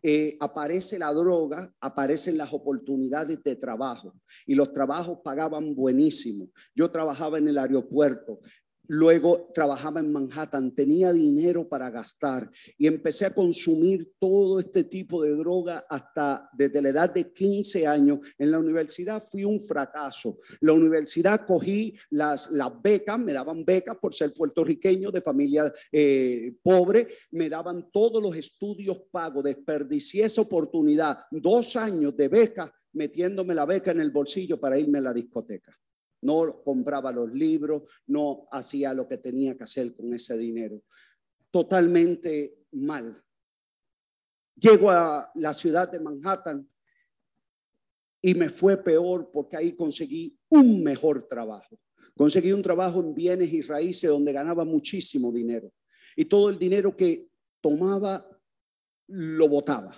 eh, 0.02 0.36
aparece 0.40 1.00
la 1.00 1.14
droga, 1.14 1.74
aparecen 1.80 2.38
las 2.38 2.54
oportunidades 2.54 3.42
de 3.44 3.56
trabajo 3.56 4.14
y 4.46 4.56
los 4.56 4.72
trabajos 4.72 5.20
pagaban 5.24 5.74
buenísimo. 5.76 6.50
Yo 6.76 6.92
trabajaba 6.92 7.38
en 7.38 7.48
el 7.48 7.58
aeropuerto, 7.58 8.40
Luego 8.88 9.50
trabajaba 9.54 10.00
en 10.00 10.12
Manhattan, 10.12 10.74
tenía 10.74 11.12
dinero 11.12 11.68
para 11.68 11.90
gastar 11.90 12.50
y 12.78 12.88
empecé 12.88 13.26
a 13.26 13.34
consumir 13.34 14.14
todo 14.20 14.60
este 14.60 14.84
tipo 14.84 15.24
de 15.24 15.36
droga 15.36 15.86
hasta 15.90 16.50
desde 16.54 16.82
la 16.82 16.90
edad 16.90 17.14
de 17.14 17.32
15 17.34 17.88
años. 17.88 18.20
En 18.38 18.52
la 18.52 18.60
universidad 18.60 19.24
fui 19.24 19.44
un 19.44 19.62
fracaso. 19.62 20.40
La 20.62 20.74
universidad 20.74 21.46
cogí 21.46 21.96
las, 22.10 22.52
las 22.52 22.72
becas, 22.82 23.20
me 23.20 23.34
daban 23.34 23.66
becas 23.66 23.98
por 23.98 24.14
ser 24.14 24.34
puertorriqueño 24.34 25.12
de 25.12 25.22
familia 25.22 25.72
eh, 25.92 26.54
pobre, 26.62 27.08
me 27.32 27.50
daban 27.50 27.90
todos 27.92 28.22
los 28.22 28.36
estudios 28.36 29.02
pagos, 29.12 29.44
desperdicié 29.44 30.26
esa 30.26 30.42
oportunidad, 30.42 31.20
dos 31.32 31.76
años 31.76 32.16
de 32.16 32.28
beca 32.28 32.74
metiéndome 32.94 33.54
la 33.54 33.66
beca 33.66 33.92
en 33.92 34.00
el 34.00 34.12
bolsillo 34.12 34.60
para 34.60 34.80
irme 34.80 35.00
a 35.00 35.02
la 35.02 35.14
discoteca 35.14 35.78
no 36.26 36.64
compraba 36.64 37.12
los 37.12 37.32
libros, 37.32 37.84
no 38.08 38.48
hacía 38.52 38.94
lo 38.94 39.08
que 39.08 39.18
tenía 39.18 39.56
que 39.56 39.64
hacer 39.64 39.96
con 39.96 40.14
ese 40.14 40.38
dinero. 40.38 40.82
Totalmente 41.52 42.66
mal. 42.72 43.24
Llego 44.56 44.90
a 44.90 45.32
la 45.36 45.54
ciudad 45.54 45.92
de 45.92 46.00
Manhattan 46.00 46.68
y 48.22 48.34
me 48.34 48.50
fue 48.50 48.84
peor 48.84 49.30
porque 49.32 49.58
ahí 49.58 49.74
conseguí 49.74 50.36
un 50.50 50.84
mejor 50.84 51.24
trabajo. 51.24 51.80
Conseguí 52.18 52.52
un 52.54 52.62
trabajo 52.62 53.02
en 53.02 53.14
bienes 53.14 53.52
y 53.54 53.62
raíces 53.62 54.10
donde 54.10 54.34
ganaba 54.34 54.66
muchísimo 54.66 55.32
dinero. 55.32 55.72
Y 56.16 56.26
todo 56.26 56.50
el 56.50 56.58
dinero 56.58 56.96
que 56.96 57.30
tomaba 57.62 58.28
lo 59.08 59.48
botaba 59.48 59.94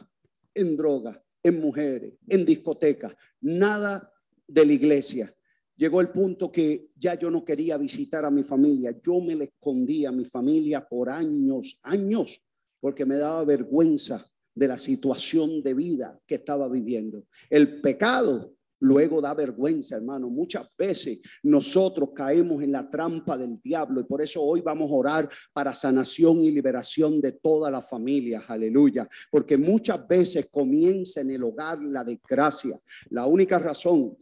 en 0.54 0.76
droga, 0.76 1.24
en 1.44 1.62
mujeres, 1.62 2.16
en 2.28 2.46
discotecas, 2.46 3.16
nada 3.40 4.12
de 4.48 4.66
la 4.66 4.74
iglesia 4.74 5.37
llegó 5.78 6.02
el 6.02 6.10
punto 6.10 6.52
que 6.52 6.90
ya 6.96 7.14
yo 7.16 7.32
no 7.32 7.46
quería 7.46 7.78
visitar 7.78 8.26
a 8.26 8.32
mi 8.32 8.44
familia. 8.44 8.94
Yo 9.04 9.22
me 9.22 9.36
le 9.36 9.46
escondía 9.46 10.10
a 10.10 10.12
mi 10.12 10.26
familia 10.26 10.86
por 10.86 11.10
años, 11.10 11.80
años, 11.84 12.44
porque 12.80 13.06
me 13.06 13.18
daba 13.18 13.46
vergüenza 13.46 14.26
de 14.54 14.68
la 14.68 14.78
situación 14.78 15.62
de 15.62 15.74
vida 15.76 16.20
que 16.26 16.36
estaba 16.36 16.68
viviendo. 16.68 17.26
El 17.50 17.80
pecado 17.80 18.58
luego 18.80 19.22
da 19.22 19.34
vergüenza, 19.34 19.98
hermano. 19.98 20.30
Muchas 20.30 20.76
veces 20.78 21.20
nosotros 21.44 22.10
caemos 22.16 22.62
en 22.62 22.72
la 22.72 22.90
trampa 22.90 23.38
del 23.38 23.60
diablo 23.62 24.02
y 24.02 24.06
por 24.06 24.22
eso 24.22 24.42
hoy 24.42 24.62
vamos 24.62 24.92
a 24.92 24.96
orar 24.96 25.30
para 25.54 25.74
sanación 25.74 26.44
y 26.44 26.52
liberación 26.52 27.22
de 27.22 27.34
toda 27.34 27.70
la 27.72 27.82
familia. 27.82 28.44
Aleluya. 28.48 29.08
Porque 29.32 29.58
muchas 29.58 30.08
veces 30.08 30.50
comienza 30.52 31.22
en 31.22 31.32
el 31.32 31.44
hogar 31.44 31.82
la 31.84 32.04
desgracia. 32.04 32.80
La 33.10 33.26
única 33.26 33.60
razón 33.60 34.18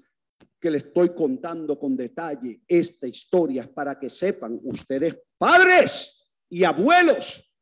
que 0.65 0.71
le 0.71 0.79
estoy 0.79 1.13
contando 1.13 1.77
con 1.77 1.95
detalle 1.95 2.61
esta 2.67 3.05
historia 3.05 3.71
para 3.71 3.99
que 3.99 4.09
sepan 4.09 4.59
ustedes, 4.63 5.15
padres 5.37 6.27
y 6.49 6.63
abuelos, 6.63 7.55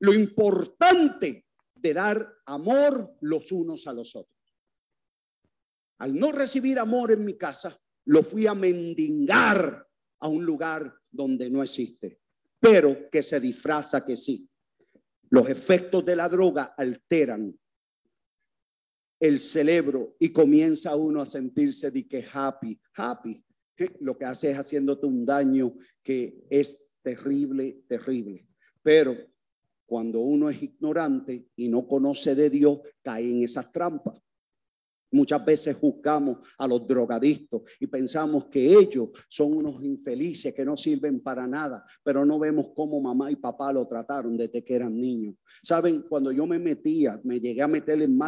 lo 0.00 0.12
importante 0.12 1.46
de 1.74 1.94
dar 1.94 2.30
amor 2.44 3.16
los 3.22 3.50
unos 3.52 3.86
a 3.86 3.94
los 3.94 4.14
otros. 4.14 4.36
Al 6.00 6.14
no 6.14 6.30
recibir 6.30 6.78
amor 6.78 7.12
en 7.12 7.24
mi 7.24 7.38
casa, 7.38 7.74
lo 8.04 8.22
fui 8.22 8.46
a 8.46 8.54
mendigar 8.54 9.88
a 10.20 10.28
un 10.28 10.44
lugar 10.44 10.94
donde 11.10 11.48
no 11.48 11.62
existe, 11.62 12.20
pero 12.60 13.08
que 13.10 13.22
se 13.22 13.40
disfraza 13.40 14.04
que 14.04 14.14
sí. 14.14 14.46
Los 15.30 15.48
efectos 15.48 16.04
de 16.04 16.16
la 16.16 16.28
droga 16.28 16.74
alteran 16.76 17.58
el 19.22 19.38
cerebro 19.38 20.16
y 20.18 20.30
comienza 20.30 20.96
uno 20.96 21.22
a 21.22 21.26
sentirse 21.26 21.92
de 21.92 22.08
que 22.08 22.24
happy, 22.32 22.76
happy. 22.96 23.40
Lo 24.00 24.18
que 24.18 24.24
hace 24.24 24.50
es 24.50 24.56
haciéndote 24.56 25.06
un 25.06 25.24
daño 25.24 25.74
que 26.02 26.44
es 26.50 26.98
terrible, 27.02 27.84
terrible. 27.86 28.48
Pero 28.82 29.16
cuando 29.86 30.18
uno 30.18 30.50
es 30.50 30.60
ignorante 30.60 31.46
y 31.54 31.68
no 31.68 31.86
conoce 31.86 32.34
de 32.34 32.50
Dios, 32.50 32.80
cae 33.00 33.30
en 33.30 33.42
esas 33.44 33.70
trampas. 33.70 34.20
Muchas 35.12 35.44
veces 35.44 35.76
juzgamos 35.76 36.38
a 36.56 36.66
los 36.66 36.86
drogadictos 36.86 37.62
y 37.78 37.86
pensamos 37.86 38.46
que 38.46 38.72
ellos 38.72 39.10
son 39.28 39.52
unos 39.52 39.82
infelices 39.82 40.54
que 40.54 40.64
no 40.64 40.74
sirven 40.74 41.20
para 41.20 41.46
nada, 41.46 41.84
pero 42.02 42.24
no 42.24 42.38
vemos 42.38 42.70
cómo 42.74 42.98
mamá 42.98 43.30
y 43.30 43.36
papá 43.36 43.74
lo 43.74 43.86
trataron 43.86 44.38
desde 44.38 44.64
que 44.64 44.74
eran 44.74 44.98
niños. 44.98 45.34
Saben, 45.62 46.06
cuando 46.08 46.32
yo 46.32 46.46
me 46.46 46.58
metía, 46.58 47.20
me 47.24 47.38
llegué 47.38 47.60
a 47.60 47.68
meter 47.68 48.00
en 48.00 48.18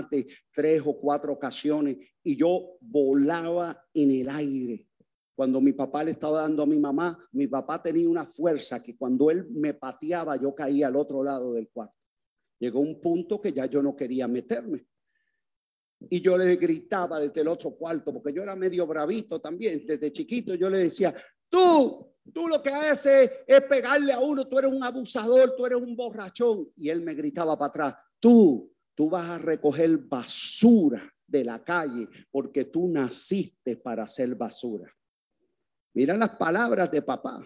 tres 0.52 0.82
o 0.84 0.98
cuatro 1.00 1.32
ocasiones 1.32 1.96
y 2.22 2.36
yo 2.36 2.76
volaba 2.80 3.82
en 3.94 4.10
el 4.10 4.28
aire. 4.28 4.86
Cuando 5.34 5.62
mi 5.62 5.72
papá 5.72 6.04
le 6.04 6.10
estaba 6.10 6.42
dando 6.42 6.64
a 6.64 6.66
mi 6.66 6.78
mamá, 6.78 7.18
mi 7.32 7.46
papá 7.46 7.82
tenía 7.82 8.10
una 8.10 8.26
fuerza 8.26 8.82
que 8.82 8.94
cuando 8.94 9.30
él 9.30 9.48
me 9.50 9.72
pateaba, 9.72 10.36
yo 10.36 10.54
caía 10.54 10.88
al 10.88 10.96
otro 10.96 11.24
lado 11.24 11.54
del 11.54 11.70
cuarto. 11.70 11.96
Llegó 12.60 12.80
un 12.80 13.00
punto 13.00 13.40
que 13.40 13.54
ya 13.54 13.64
yo 13.64 13.82
no 13.82 13.96
quería 13.96 14.28
meterme 14.28 14.86
y 16.10 16.20
yo 16.20 16.36
le 16.36 16.56
gritaba 16.56 17.20
desde 17.20 17.40
el 17.40 17.48
otro 17.48 17.72
cuarto, 17.72 18.12
porque 18.12 18.32
yo 18.32 18.42
era 18.42 18.56
medio 18.56 18.86
bravito 18.86 19.40
también, 19.40 19.84
desde 19.86 20.12
chiquito 20.12 20.54
yo 20.54 20.70
le 20.70 20.78
decía, 20.78 21.14
tú, 21.48 22.14
tú 22.32 22.48
lo 22.48 22.62
que 22.62 22.70
haces 22.70 23.30
es 23.46 23.60
pegarle 23.62 24.12
a 24.12 24.20
uno, 24.20 24.46
tú 24.46 24.58
eres 24.58 24.72
un 24.72 24.82
abusador, 24.82 25.54
tú 25.56 25.66
eres 25.66 25.80
un 25.80 25.96
borrachón. 25.96 26.70
Y 26.76 26.88
él 26.88 27.00
me 27.00 27.14
gritaba 27.14 27.56
para 27.56 27.68
atrás, 27.68 27.94
tú, 28.20 28.72
tú 28.94 29.10
vas 29.10 29.28
a 29.28 29.38
recoger 29.38 29.98
basura 29.98 31.10
de 31.26 31.44
la 31.44 31.62
calle 31.62 32.08
porque 32.30 32.66
tú 32.66 32.88
naciste 32.88 33.76
para 33.76 34.04
hacer 34.04 34.34
basura. 34.34 34.90
Mira 35.94 36.16
las 36.16 36.30
palabras 36.30 36.90
de 36.90 37.02
papá. 37.02 37.44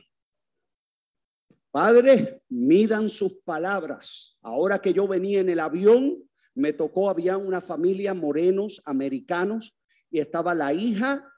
Padres, 1.71 2.37
midan 2.49 3.09
sus 3.09 3.41
palabras. 3.41 4.39
Ahora 4.43 4.79
que 4.79 4.93
yo 4.93 5.07
venía 5.07 5.41
en 5.41 5.51
el 5.51 5.61
avión, 5.61 6.28
me 6.59 6.73
tocó, 6.73 7.09
había 7.09 7.37
una 7.37 7.61
familia 7.61 8.15
morenos 8.15 8.83
americanos 8.85 9.77
y 10.11 10.19
estaba 10.19 10.55
la 10.55 10.73
hija 10.73 11.33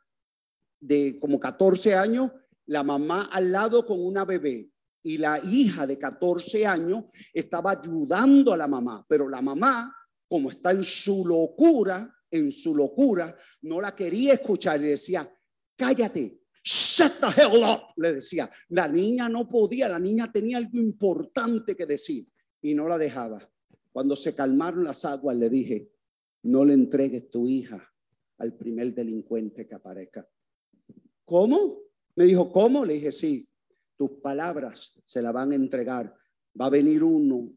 de 0.80 1.18
como 1.20 1.38
14 1.38 1.94
años, 1.94 2.30
la 2.64 2.82
mamá 2.82 3.28
al 3.30 3.52
lado 3.52 3.84
con 3.84 4.02
una 4.02 4.24
bebé 4.24 4.70
y 5.02 5.18
la 5.18 5.38
hija 5.38 5.86
de 5.86 5.98
14 5.98 6.66
años 6.66 7.04
estaba 7.34 7.72
ayudando 7.72 8.54
a 8.54 8.56
la 8.56 8.66
mamá, 8.66 9.04
pero 9.08 9.28
la 9.28 9.42
mamá, 9.42 9.94
como 10.26 10.48
está 10.48 10.70
en 10.70 10.82
su 10.82 11.26
locura, 11.26 12.10
en 12.30 12.50
su 12.50 12.74
locura, 12.74 13.36
no 13.60 13.78
la 13.78 13.94
quería 13.94 14.32
escuchar 14.32 14.80
y 14.80 14.84
decía, 14.84 15.30
cállate, 15.76 16.40
shut 16.64 17.12
the 17.20 17.42
hell 17.42 17.62
up, 17.62 17.92
le 17.96 18.14
decía. 18.14 18.48
La 18.70 18.88
niña 18.88 19.28
no 19.28 19.46
podía, 19.46 19.86
la 19.86 19.98
niña 19.98 20.32
tenía 20.32 20.56
algo 20.56 20.78
importante 20.78 21.76
que 21.76 21.84
decir 21.84 22.26
y 22.62 22.74
no 22.74 22.88
la 22.88 22.96
dejaba. 22.96 23.49
Cuando 23.92 24.16
se 24.16 24.34
calmaron 24.34 24.84
las 24.84 25.04
aguas, 25.04 25.36
le 25.36 25.50
dije, 25.50 25.90
no 26.42 26.64
le 26.64 26.74
entregues 26.74 27.30
tu 27.30 27.46
hija 27.46 27.92
al 28.38 28.56
primer 28.56 28.94
delincuente 28.94 29.66
que 29.66 29.74
aparezca. 29.74 30.26
¿Cómo? 31.24 31.78
Me 32.16 32.24
dijo, 32.24 32.50
¿cómo? 32.50 32.84
Le 32.84 32.94
dije, 32.94 33.12
sí, 33.12 33.48
tus 33.96 34.12
palabras 34.22 34.94
se 35.04 35.20
la 35.20 35.32
van 35.32 35.52
a 35.52 35.56
entregar. 35.56 36.14
Va 36.58 36.66
a 36.66 36.70
venir 36.70 37.04
uno, 37.04 37.52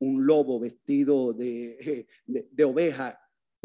un 0.00 0.26
lobo 0.26 0.58
vestido 0.58 1.32
de, 1.32 2.06
de, 2.26 2.64
oveja, 2.64 3.18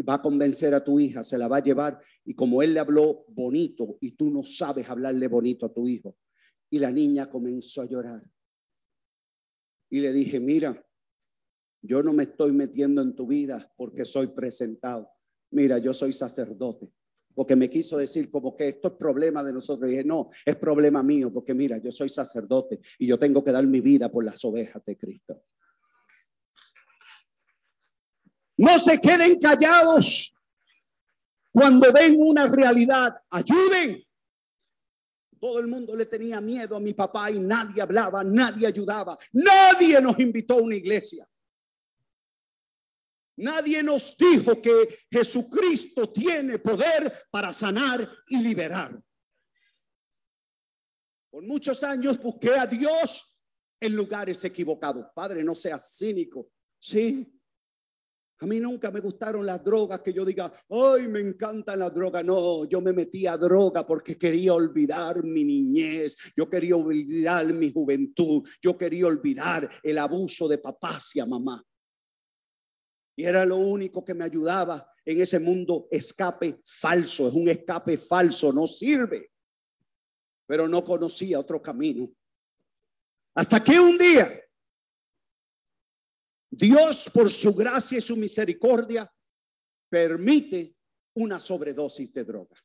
va 0.07 0.15
a 0.15 0.21
convencer 0.21 0.73
a 0.73 0.83
tu 0.83 0.99
hija, 0.99 1.23
se 1.23 1.37
la 1.37 1.47
va 1.47 1.57
a 1.57 1.63
llevar 1.63 2.01
y 2.23 2.33
como 2.33 2.61
él 2.61 2.73
le 2.73 2.79
habló 2.79 3.25
bonito 3.29 3.97
y 3.99 4.11
tú 4.11 4.29
no 4.29 4.43
sabes 4.43 4.89
hablarle 4.89 5.27
bonito 5.27 5.65
a 5.65 5.73
tu 5.73 5.87
hijo. 5.87 6.17
Y 6.69 6.79
la 6.79 6.91
niña 6.91 7.29
comenzó 7.29 7.81
a 7.81 7.85
llorar. 7.85 8.23
Y 9.89 9.99
le 9.99 10.13
dije, 10.13 10.39
mira, 10.39 10.81
yo 11.81 12.03
no 12.03 12.13
me 12.13 12.23
estoy 12.23 12.51
metiendo 12.51 13.01
en 13.01 13.15
tu 13.15 13.27
vida 13.27 13.71
porque 13.77 14.05
soy 14.05 14.27
presentado. 14.27 15.09
Mira, 15.51 15.77
yo 15.77 15.93
soy 15.93 16.13
sacerdote 16.13 16.91
porque 17.33 17.55
me 17.55 17.69
quiso 17.69 17.97
decir 17.97 18.29
como 18.29 18.55
que 18.55 18.67
esto 18.67 18.89
es 18.89 18.93
problema 18.95 19.43
de 19.43 19.53
nosotros. 19.53 19.89
Y 19.89 19.93
dije, 19.93 20.03
no, 20.03 20.29
es 20.45 20.55
problema 20.55 21.01
mío, 21.03 21.31
porque 21.31 21.53
mira, 21.53 21.77
yo 21.77 21.91
soy 21.91 22.09
sacerdote 22.09 22.79
y 22.99 23.07
yo 23.07 23.17
tengo 23.17 23.43
que 23.43 23.51
dar 23.51 23.65
mi 23.65 23.81
vida 23.81 24.09
por 24.09 24.23
las 24.23 24.43
ovejas 24.43 24.83
de 24.85 24.97
Cristo. 24.97 25.43
No 28.57 28.77
se 28.77 28.99
queden 28.99 29.39
callados 29.39 30.35
cuando 31.51 31.91
ven 31.91 32.15
una 32.19 32.47
realidad. 32.47 33.15
Ayuden. 33.29 34.03
Todo 35.39 35.59
el 35.59 35.67
mundo 35.67 35.95
le 35.95 36.05
tenía 36.05 36.39
miedo 36.39 36.75
a 36.75 36.79
mi 36.79 36.93
papá 36.93 37.31
y 37.31 37.39
nadie 37.39 37.81
hablaba, 37.81 38.23
nadie 38.23 38.67
ayudaba, 38.67 39.17
nadie 39.33 39.99
nos 39.99 40.19
invitó 40.19 40.59
a 40.59 40.61
una 40.61 40.75
iglesia. 40.75 41.27
Nadie 43.37 43.81
nos 43.81 44.15
dijo 44.17 44.61
que 44.61 45.05
Jesucristo 45.09 46.11
tiene 46.11 46.59
poder 46.59 47.11
para 47.31 47.53
sanar 47.53 48.07
y 48.27 48.41
liberar. 48.41 49.01
Por 51.29 51.43
muchos 51.43 51.81
años 51.83 52.19
busqué 52.19 52.55
a 52.55 52.67
Dios 52.67 53.43
en 53.79 53.95
lugares 53.95 54.43
equivocados. 54.43 55.05
Padre, 55.15 55.43
no 55.43 55.55
seas 55.55 55.95
cínico. 55.97 56.51
Sí. 56.77 57.25
A 58.39 58.47
mí 58.47 58.59
nunca 58.59 58.89
me 58.89 58.99
gustaron 58.99 59.45
las 59.45 59.63
drogas 59.63 60.01
que 60.01 60.11
yo 60.11 60.25
diga, 60.25 60.51
ay, 60.69 61.07
me 61.07 61.19
encanta 61.19 61.75
la 61.75 61.89
droga. 61.89 62.23
No, 62.23 62.65
yo 62.65 62.81
me 62.81 62.91
metí 62.91 63.27
a 63.27 63.37
droga 63.37 63.85
porque 63.85 64.17
quería 64.17 64.53
olvidar 64.53 65.23
mi 65.23 65.43
niñez, 65.43 66.17
yo 66.35 66.49
quería 66.49 66.75
olvidar 66.75 67.45
mi 67.53 67.71
juventud, 67.71 68.47
yo 68.61 68.77
quería 68.77 69.05
olvidar 69.05 69.69
el 69.83 69.97
abuso 69.99 70.47
de 70.47 70.57
papá 70.57 70.95
hacia 70.95 71.25
mamá. 71.25 71.63
Y 73.15 73.25
era 73.25 73.45
lo 73.45 73.57
único 73.57 74.03
que 74.03 74.13
me 74.13 74.23
ayudaba 74.23 74.87
en 75.05 75.21
ese 75.21 75.39
mundo 75.39 75.87
escape 75.91 76.61
falso. 76.65 77.27
Es 77.27 77.33
un 77.33 77.49
escape 77.49 77.97
falso, 77.97 78.53
no 78.53 78.67
sirve. 78.67 79.31
Pero 80.47 80.67
no 80.67 80.83
conocía 80.83 81.39
otro 81.39 81.61
camino. 81.61 82.09
Hasta 83.33 83.63
que 83.63 83.79
un 83.79 83.97
día 83.97 84.41
Dios, 86.51 87.09
por 87.13 87.29
su 87.29 87.55
gracia 87.55 87.97
y 87.97 88.01
su 88.01 88.17
misericordia, 88.17 89.09
permite 89.89 90.75
una 91.15 91.39
sobredosis 91.39 92.11
de 92.11 92.25
droga. 92.25 92.57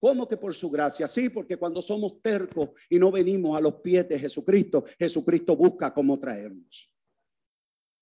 ¿Cómo 0.00 0.26
que 0.26 0.38
por 0.38 0.54
su 0.54 0.70
gracia? 0.70 1.06
Sí, 1.06 1.28
porque 1.28 1.58
cuando 1.58 1.82
somos 1.82 2.20
tercos 2.22 2.70
y 2.88 2.98
no 2.98 3.12
venimos 3.12 3.56
a 3.56 3.60
los 3.60 3.76
pies 3.76 4.08
de 4.08 4.18
Jesucristo, 4.18 4.84
Jesucristo 4.98 5.56
busca 5.56 5.92
cómo 5.92 6.18
traernos. 6.18 6.90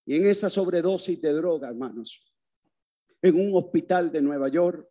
Y 0.05 0.17
en 0.17 0.27
esa 0.27 0.51
sobredosis 0.51 1.21
de 1.21 1.33
droga, 1.33 1.69
hermanos, 1.69 2.23
en 3.21 3.37
un 3.37 3.55
hospital 3.55 4.11
de 4.11 4.21
Nueva 4.21 4.49
York, 4.49 4.89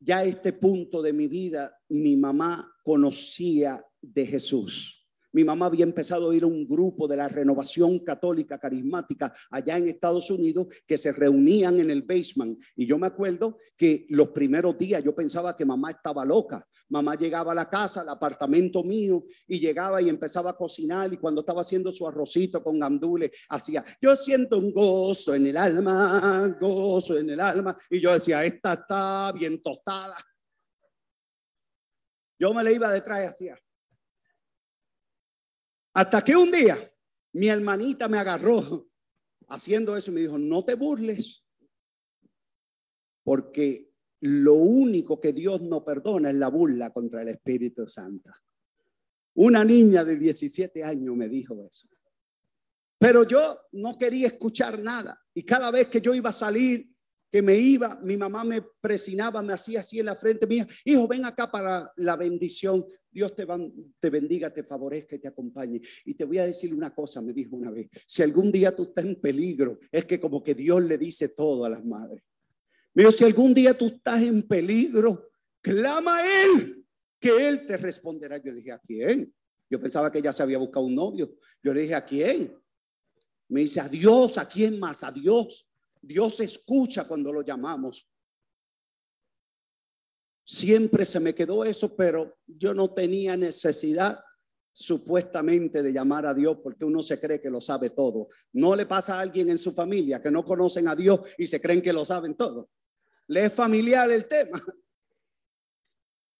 ya 0.00 0.24
este 0.24 0.52
punto 0.52 1.02
de 1.02 1.12
mi 1.12 1.28
vida, 1.28 1.80
mi 1.88 2.16
mamá 2.16 2.74
conocía 2.82 3.84
de 4.00 4.26
Jesús. 4.26 5.03
Mi 5.34 5.42
mamá 5.42 5.66
había 5.66 5.82
empezado 5.82 6.30
a 6.30 6.34
ir 6.34 6.44
a 6.44 6.46
un 6.46 6.64
grupo 6.66 7.08
de 7.08 7.16
la 7.16 7.28
renovación 7.28 7.98
católica 7.98 8.56
carismática 8.56 9.34
allá 9.50 9.76
en 9.76 9.88
Estados 9.88 10.30
Unidos 10.30 10.68
que 10.86 10.96
se 10.96 11.10
reunían 11.10 11.80
en 11.80 11.90
el 11.90 12.02
basement. 12.02 12.62
Y 12.76 12.86
yo 12.86 12.98
me 12.98 13.08
acuerdo 13.08 13.58
que 13.76 14.06
los 14.10 14.28
primeros 14.28 14.78
días 14.78 15.02
yo 15.02 15.12
pensaba 15.12 15.56
que 15.56 15.64
mamá 15.64 15.90
estaba 15.90 16.24
loca. 16.24 16.64
Mamá 16.88 17.16
llegaba 17.16 17.50
a 17.50 17.56
la 17.56 17.68
casa, 17.68 18.02
al 18.02 18.10
apartamento 18.10 18.84
mío, 18.84 19.24
y 19.48 19.58
llegaba 19.58 20.00
y 20.00 20.08
empezaba 20.08 20.50
a 20.50 20.56
cocinar. 20.56 21.12
Y 21.12 21.18
cuando 21.18 21.40
estaba 21.40 21.62
haciendo 21.62 21.92
su 21.92 22.06
arrocito 22.06 22.62
con 22.62 22.78
gandules, 22.78 23.32
hacía, 23.48 23.84
yo 24.00 24.14
siento 24.14 24.56
un 24.58 24.72
gozo 24.72 25.34
en 25.34 25.48
el 25.48 25.56
alma, 25.56 26.56
gozo 26.60 27.18
en 27.18 27.30
el 27.30 27.40
alma. 27.40 27.76
Y 27.90 28.00
yo 28.00 28.12
decía, 28.12 28.44
esta 28.44 28.74
está 28.74 29.32
bien 29.32 29.60
tostada. 29.60 30.16
Yo 32.38 32.54
me 32.54 32.62
le 32.62 32.72
iba 32.72 32.88
detrás 32.92 33.24
y 33.24 33.26
hacía. 33.26 33.63
Hasta 35.94 36.22
que 36.22 36.36
un 36.36 36.50
día 36.50 36.76
mi 37.32 37.48
hermanita 37.48 38.08
me 38.08 38.18
agarró 38.18 38.88
haciendo 39.48 39.96
eso 39.96 40.10
y 40.10 40.14
me 40.14 40.20
dijo, 40.22 40.38
no 40.38 40.64
te 40.64 40.74
burles, 40.74 41.44
porque 43.22 43.92
lo 44.20 44.54
único 44.54 45.20
que 45.20 45.32
Dios 45.32 45.60
no 45.62 45.84
perdona 45.84 46.30
es 46.30 46.36
la 46.36 46.48
burla 46.48 46.92
contra 46.92 47.22
el 47.22 47.28
Espíritu 47.28 47.86
Santo. 47.86 48.30
Una 49.34 49.64
niña 49.64 50.04
de 50.04 50.16
17 50.16 50.82
años 50.84 51.16
me 51.16 51.28
dijo 51.28 51.64
eso. 51.64 51.88
Pero 52.98 53.24
yo 53.24 53.58
no 53.72 53.98
quería 53.98 54.28
escuchar 54.28 54.78
nada. 54.78 55.20
Y 55.34 55.42
cada 55.42 55.70
vez 55.70 55.88
que 55.88 56.00
yo 56.00 56.14
iba 56.14 56.30
a 56.30 56.32
salir, 56.32 56.93
que 57.34 57.42
me 57.42 57.56
iba, 57.56 57.98
mi 58.00 58.16
mamá 58.16 58.44
me 58.44 58.62
presionaba, 58.62 59.42
me 59.42 59.54
hacía 59.54 59.80
así 59.80 59.98
en 59.98 60.06
la 60.06 60.14
frente 60.14 60.46
mía, 60.46 60.68
hijo, 60.84 61.08
ven 61.08 61.24
acá 61.24 61.50
para 61.50 61.92
la 61.96 62.14
bendición. 62.14 62.86
Dios 63.10 63.34
te, 63.34 63.44
te 63.98 64.08
bendiga, 64.08 64.54
te 64.54 64.62
favorezca 64.62 65.16
y 65.16 65.18
te 65.18 65.26
acompañe. 65.26 65.80
Y 66.04 66.14
te 66.14 66.24
voy 66.26 66.38
a 66.38 66.46
decir 66.46 66.72
una 66.72 66.94
cosa, 66.94 67.20
me 67.20 67.32
dijo 67.32 67.56
una 67.56 67.72
vez, 67.72 67.88
si 68.06 68.22
algún 68.22 68.52
día 68.52 68.70
tú 68.70 68.84
estás 68.84 69.04
en 69.04 69.20
peligro, 69.20 69.80
es 69.90 70.04
que 70.04 70.20
como 70.20 70.44
que 70.44 70.54
Dios 70.54 70.84
le 70.84 70.96
dice 70.96 71.30
todo 71.30 71.64
a 71.64 71.70
las 71.70 71.84
madres. 71.84 72.22
Me 72.92 73.02
dijo, 73.02 73.10
si 73.10 73.24
algún 73.24 73.52
día 73.52 73.76
tú 73.76 73.86
estás 73.86 74.22
en 74.22 74.46
peligro, 74.46 75.32
clama 75.60 76.18
a 76.18 76.44
Él, 76.44 76.86
que 77.18 77.48
Él 77.48 77.66
te 77.66 77.76
responderá. 77.78 78.36
Yo 78.36 78.52
le 78.52 78.58
dije, 78.58 78.70
¿a 78.70 78.78
quién? 78.78 79.34
Yo 79.68 79.80
pensaba 79.80 80.12
que 80.12 80.20
ella 80.20 80.30
se 80.30 80.44
había 80.44 80.58
buscado 80.58 80.86
un 80.86 80.94
novio. 80.94 81.34
Yo 81.64 81.74
le 81.74 81.80
dije, 81.80 81.96
¿a 81.96 82.04
quién? 82.04 82.56
Me 83.48 83.62
dice, 83.62 83.80
a 83.80 83.88
Dios, 83.88 84.38
¿a 84.38 84.46
quién 84.46 84.78
más? 84.78 85.02
A 85.02 85.10
Dios. 85.10 85.68
Dios 86.06 86.40
escucha 86.40 87.06
cuando 87.06 87.32
lo 87.32 87.42
llamamos. 87.42 88.08
Siempre 90.44 91.04
se 91.04 91.20
me 91.20 91.34
quedó 91.34 91.64
eso, 91.64 91.96
pero 91.96 92.38
yo 92.46 92.74
no 92.74 92.92
tenía 92.92 93.36
necesidad 93.36 94.22
supuestamente 94.70 95.82
de 95.82 95.92
llamar 95.92 96.26
a 96.26 96.34
Dios 96.34 96.58
porque 96.62 96.84
uno 96.84 97.00
se 97.00 97.18
cree 97.20 97.40
que 97.40 97.48
lo 97.48 97.60
sabe 97.60 97.90
todo. 97.90 98.28
No 98.52 98.74
le 98.74 98.86
pasa 98.86 99.16
a 99.16 99.20
alguien 99.20 99.48
en 99.50 99.58
su 99.58 99.72
familia 99.72 100.20
que 100.20 100.30
no 100.30 100.44
conocen 100.44 100.88
a 100.88 100.96
Dios 100.96 101.20
y 101.38 101.46
se 101.46 101.60
creen 101.60 101.80
que 101.80 101.92
lo 101.92 102.04
saben 102.04 102.34
todo. 102.34 102.70
Le 103.28 103.46
es 103.46 103.52
familiar 103.52 104.10
el 104.10 104.26
tema. 104.26 104.60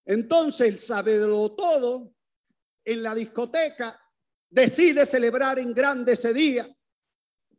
Entonces 0.05 0.69
el 0.69 0.79
sabedor 0.79 1.57
todo 1.57 2.13
en 2.85 3.03
la 3.03 3.15
discoteca 3.15 3.99
decide 4.51 5.07
celebrar 5.07 5.59
en 5.59 5.73
grande 5.73 6.13
ese 6.13 6.35
día 6.35 6.69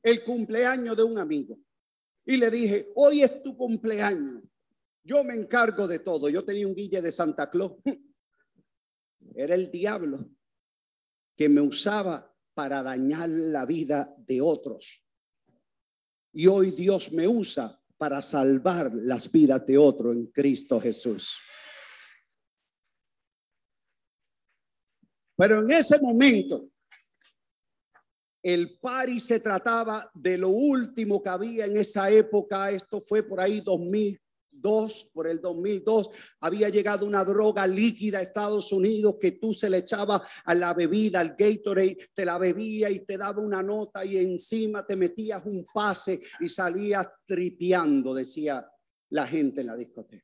el 0.03 0.24
cumpleaños 0.24 0.95
de 0.95 1.03
un 1.03 1.18
amigo 1.18 1.58
y 2.26 2.38
le 2.38 2.50
dije, 2.50 2.92
hoy 2.96 3.22
es 3.22 3.44
tu 3.44 3.56
cumpleaños, 3.56 4.44
yo 5.06 5.24
me 5.24 5.36
encargo 5.36 5.88
de 5.88 6.00
todo. 6.00 6.30
Yo 6.30 6.44
tenía 6.44 6.68
un 6.68 6.74
guille 6.74 7.00
de 7.00 7.12
Santa 7.12 7.50
Claus. 7.50 7.74
Era 9.36 9.54
el 9.54 9.70
diablo 9.70 10.28
que 11.38 11.48
me 11.48 11.62
usaba 11.62 12.36
para 12.56 12.82
dañar 12.82 13.30
la 13.30 13.66
vida 13.66 14.16
de 14.18 14.42
otros. 14.42 15.04
Y 16.34 16.48
hoy 16.48 16.72
Dios 16.72 17.12
me 17.12 17.28
usa 17.28 17.80
para 17.98 18.20
salvar 18.22 18.92
las 18.94 19.32
vidas 19.32 19.66
de 19.68 19.78
otro 19.78 20.12
en 20.12 20.28
Cristo 20.28 20.82
Jesús. 20.82 21.38
Pero 25.38 25.62
en 25.62 25.72
ese 25.72 26.00
momento 26.00 26.72
el 28.46 28.78
pari 28.78 29.20
se 29.20 29.39
trataba 29.39 30.12
de 30.14 30.38
lo 30.38 30.50
último 30.50 31.24
que 31.24 31.30
había 31.30 31.66
en 31.66 31.78
esa 31.78 32.12
época. 32.12 32.70
Esto 32.70 33.02
fue 33.02 33.24
por 33.24 33.39
ahí 33.39 33.60
2002, 33.62 35.10
por 35.12 35.26
el 35.26 35.41
2002, 35.41 36.12
había 36.41 36.70
llegado 36.70 37.08
una 37.08 37.26
droga 37.26 37.66
líquida 37.66 38.20
a 38.20 38.22
Estados 38.22 38.72
Unidos 38.72 39.16
que 39.20 39.32
tú 39.32 39.56
se 39.56 39.68
le 39.68 39.78
echaba 39.78 40.22
a 40.43 40.54
la 40.54 40.76
bebida, 40.76 41.22
al 41.22 41.36
Gatorade, 41.36 41.98
te 42.14 42.24
la 42.24 42.38
bebía 42.38 42.91
y 42.91 43.00
te 43.00 43.18
daba 43.18 43.41
una 43.41 43.64
nota 43.64 44.06
y 44.06 44.18
encima 44.18 44.86
te 44.86 44.96
metías 44.96 45.43
un 45.43 45.66
pase 45.74 46.22
y 46.39 46.48
salías 46.48 47.08
tripeando, 47.26 48.14
decía 48.14 48.64
la 49.10 49.26
gente 49.26 49.62
en 49.62 49.68
la 49.68 49.76
discoteca. 49.76 50.24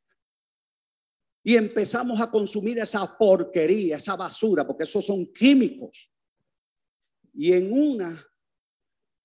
Y 1.44 1.56
empezamos 1.56 2.22
a 2.22 2.30
consumir 2.30 2.78
esa 2.78 3.18
porquería, 3.18 3.96
esa 3.96 4.16
basura, 4.16 4.68
porque 4.68 4.84
esos 4.84 5.04
son 5.04 5.26
químicos. 5.34 6.11
Y 7.34 7.54
en 7.54 7.72
una 7.72 8.28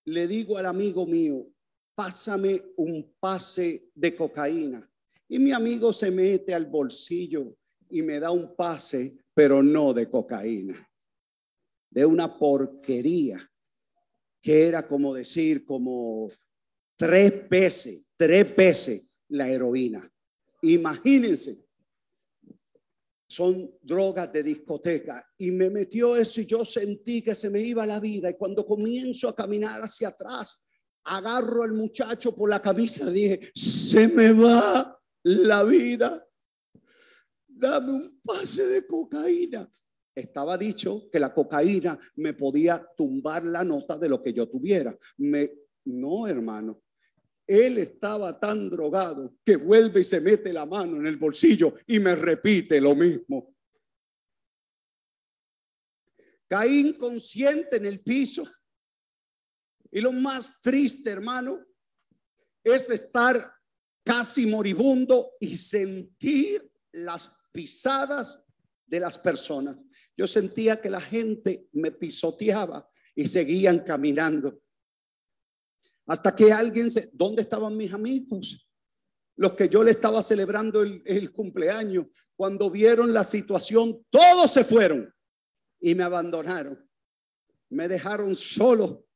le 0.04 0.26
digo 0.26 0.56
al 0.56 0.66
amigo 0.66 1.06
mío, 1.06 1.46
pásame 1.94 2.62
un 2.76 3.14
pase 3.18 3.90
de 3.94 4.14
cocaína. 4.14 4.88
Y 5.28 5.38
mi 5.38 5.50
amigo 5.50 5.92
se 5.92 6.10
mete 6.10 6.54
al 6.54 6.66
bolsillo 6.66 7.56
y 7.90 8.02
me 8.02 8.20
da 8.20 8.30
un 8.30 8.54
pase, 8.54 9.18
pero 9.34 9.62
no 9.62 9.92
de 9.92 10.08
cocaína, 10.08 10.88
de 11.90 12.06
una 12.06 12.38
porquería, 12.38 13.50
que 14.40 14.68
era 14.68 14.86
como 14.86 15.12
decir, 15.12 15.64
como 15.64 16.30
tres 16.96 17.48
veces, 17.48 18.06
tres 18.16 18.54
veces 18.54 19.02
la 19.28 19.48
heroína. 19.48 20.08
Imagínense 20.62 21.65
son 23.26 23.70
drogas 23.82 24.32
de 24.32 24.42
discoteca. 24.42 25.26
Y 25.38 25.50
me 25.50 25.70
metió 25.70 26.16
eso 26.16 26.40
y 26.40 26.46
yo 26.46 26.64
sentí 26.64 27.22
que 27.22 27.34
se 27.34 27.50
me 27.50 27.60
iba 27.60 27.86
la 27.86 28.00
vida. 28.00 28.30
Y 28.30 28.34
cuando 28.34 28.64
comienzo 28.64 29.28
a 29.28 29.34
caminar 29.34 29.80
hacia 29.82 30.08
atrás, 30.08 30.62
agarro 31.04 31.62
al 31.62 31.72
muchacho 31.72 32.34
por 32.34 32.50
la 32.50 32.60
camisa, 32.60 33.10
dije, 33.10 33.40
se 33.54 34.08
me 34.08 34.32
va 34.32 34.98
la 35.22 35.62
vida. 35.64 36.26
Dame 37.46 37.92
un 37.92 38.20
pase 38.22 38.66
de 38.66 38.86
cocaína. 38.86 39.70
Estaba 40.14 40.56
dicho 40.56 41.08
que 41.10 41.20
la 41.20 41.34
cocaína 41.34 41.98
me 42.16 42.32
podía 42.32 42.86
tumbar 42.96 43.44
la 43.44 43.64
nota 43.64 43.98
de 43.98 44.08
lo 44.08 44.22
que 44.22 44.32
yo 44.32 44.48
tuviera. 44.48 44.96
Me, 45.18 45.50
no, 45.84 46.26
hermano. 46.26 46.82
Él 47.46 47.78
estaba 47.78 48.38
tan 48.38 48.68
drogado 48.68 49.36
que 49.44 49.56
vuelve 49.56 50.00
y 50.00 50.04
se 50.04 50.20
mete 50.20 50.52
la 50.52 50.66
mano 50.66 50.96
en 50.96 51.06
el 51.06 51.16
bolsillo 51.16 51.74
y 51.86 52.00
me 52.00 52.16
repite 52.16 52.80
lo 52.80 52.94
mismo. 52.94 53.54
Caí 56.48 56.80
inconsciente 56.80 57.76
en 57.76 57.86
el 57.86 58.00
piso. 58.00 58.44
Y 59.90 60.00
lo 60.00 60.12
más 60.12 60.60
triste, 60.60 61.10
hermano, 61.10 61.64
es 62.62 62.90
estar 62.90 63.52
casi 64.04 64.46
moribundo 64.46 65.32
y 65.40 65.56
sentir 65.56 66.70
las 66.92 67.36
pisadas 67.52 68.44
de 68.86 69.00
las 69.00 69.18
personas. 69.18 69.76
Yo 70.16 70.26
sentía 70.26 70.80
que 70.80 70.90
la 70.90 71.00
gente 71.00 71.68
me 71.72 71.92
pisoteaba 71.92 72.88
y 73.14 73.26
seguían 73.26 73.80
caminando. 73.80 74.62
Hasta 76.06 76.34
que 76.34 76.52
alguien 76.52 76.90
se, 76.90 77.10
¿dónde 77.12 77.42
estaban 77.42 77.76
mis 77.76 77.92
amigos? 77.92 78.68
Los 79.36 79.52
que 79.52 79.68
yo 79.68 79.82
le 79.82 79.90
estaba 79.90 80.22
celebrando 80.22 80.82
el, 80.82 81.02
el 81.04 81.32
cumpleaños, 81.32 82.06
cuando 82.36 82.70
vieron 82.70 83.12
la 83.12 83.24
situación, 83.24 84.04
todos 84.10 84.52
se 84.52 84.64
fueron 84.64 85.12
y 85.80 85.94
me 85.94 86.04
abandonaron. 86.04 86.88
Me 87.68 87.88
dejaron 87.88 88.34
solo 88.34 89.06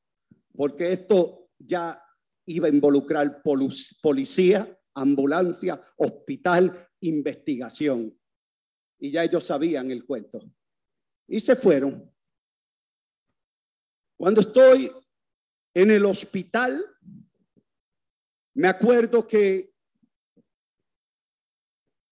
porque 0.54 0.92
esto 0.92 1.50
ya 1.58 2.02
iba 2.46 2.66
a 2.66 2.70
involucrar 2.70 3.42
policía, 3.42 4.78
ambulancia, 4.94 5.80
hospital, 5.96 6.88
investigación. 7.00 8.18
Y 8.98 9.10
ya 9.10 9.24
ellos 9.24 9.44
sabían 9.44 9.90
el 9.90 10.04
cuento. 10.04 10.40
Y 11.26 11.40
se 11.40 11.56
fueron. 11.56 12.12
Cuando 14.16 14.40
estoy 14.42 14.90
en 15.74 15.90
el 15.90 16.04
hospital, 16.04 16.84
me 18.54 18.68
acuerdo 18.68 19.26
que 19.26 19.72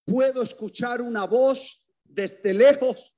puedo 0.04 0.42
escuchar 0.42 1.02
una 1.02 1.24
voz 1.26 1.86
desde 2.04 2.54
lejos 2.54 3.14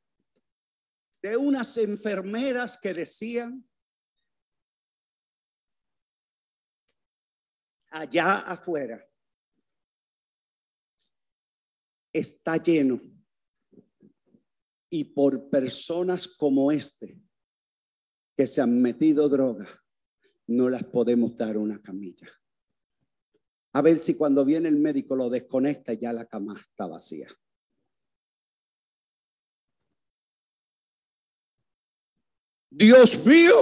de 1.23 1.37
unas 1.37 1.77
enfermeras 1.77 2.79
que 2.79 2.95
decían, 2.95 3.69
allá 7.91 8.39
afuera 8.39 9.07
está 12.13 12.57
lleno 12.57 13.01
y 14.89 15.05
por 15.05 15.51
personas 15.51 16.27
como 16.27 16.73
este 16.73 17.21
que 18.37 18.47
se 18.47 18.61
han 18.61 18.81
metido 18.81 19.29
droga 19.29 19.69
no 20.51 20.69
las 20.69 20.85
podemos 20.85 21.37
dar 21.37 21.57
una 21.57 21.81
camilla. 21.81 22.29
A 23.73 23.83
ver 23.83 23.99
si 23.99 24.17
cuando 24.17 24.45
viene 24.45 24.69
el 24.69 24.77
médico 24.77 25.15
lo 25.15 25.31
desconecta 25.31 25.93
ya 25.93 26.13
la 26.13 26.27
cama 26.27 26.59
está 26.61 26.89
vacía. 26.89 27.29
Dios 32.69 33.25
mío, 33.25 33.55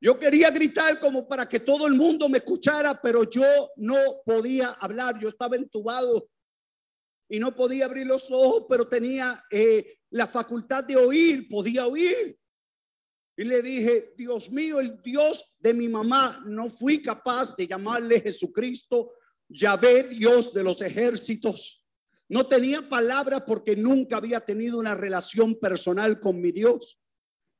yo 0.00 0.18
quería 0.18 0.50
gritar 0.50 0.98
como 0.98 1.28
para 1.28 1.48
que 1.48 1.60
todo 1.60 1.86
el 1.86 1.94
mundo 1.94 2.28
me 2.28 2.38
escuchara, 2.38 2.98
pero 3.00 3.28
yo 3.28 3.70
no 3.76 3.96
podía 4.24 4.70
hablar. 4.70 5.18
Yo 5.20 5.28
estaba 5.28 5.54
entubado 5.54 6.28
y 7.28 7.38
no 7.38 7.54
podía 7.54 7.86
abrir 7.86 8.06
los 8.06 8.30
ojos, 8.32 8.66
pero 8.68 8.88
tenía 8.88 9.40
eh, 9.50 9.98
la 10.10 10.26
facultad 10.26 10.82
de 10.82 10.96
oír, 10.96 11.48
podía 11.48 11.86
oír. 11.86 12.36
Y 13.36 13.44
le 13.44 13.62
dije, 13.62 14.14
Dios 14.16 14.50
mío, 14.50 14.80
el 14.80 15.00
Dios 15.02 15.56
de 15.60 15.74
mi 15.74 15.88
mamá, 15.88 16.42
no 16.46 16.70
fui 16.70 17.02
capaz 17.02 17.54
de 17.54 17.66
llamarle 17.66 18.20
Jesucristo, 18.20 19.12
Yahvé, 19.48 20.04
Dios 20.04 20.54
de 20.54 20.64
los 20.64 20.80
ejércitos. 20.80 21.84
No 22.28 22.46
tenía 22.46 22.88
palabra 22.88 23.44
porque 23.44 23.76
nunca 23.76 24.16
había 24.16 24.40
tenido 24.40 24.78
una 24.78 24.94
relación 24.94 25.54
personal 25.56 26.18
con 26.18 26.40
mi 26.40 26.50
Dios. 26.50 26.98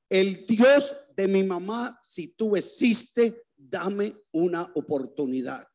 El 0.09 0.47
Dios 0.47 0.95
de 1.15 1.29
mi 1.29 1.45
mamá, 1.45 1.99
si 2.03 2.35
tú 2.37 2.57
existes, 2.57 3.35
dame 3.55 4.17
una 4.33 4.71
oportunidad. 4.75 5.67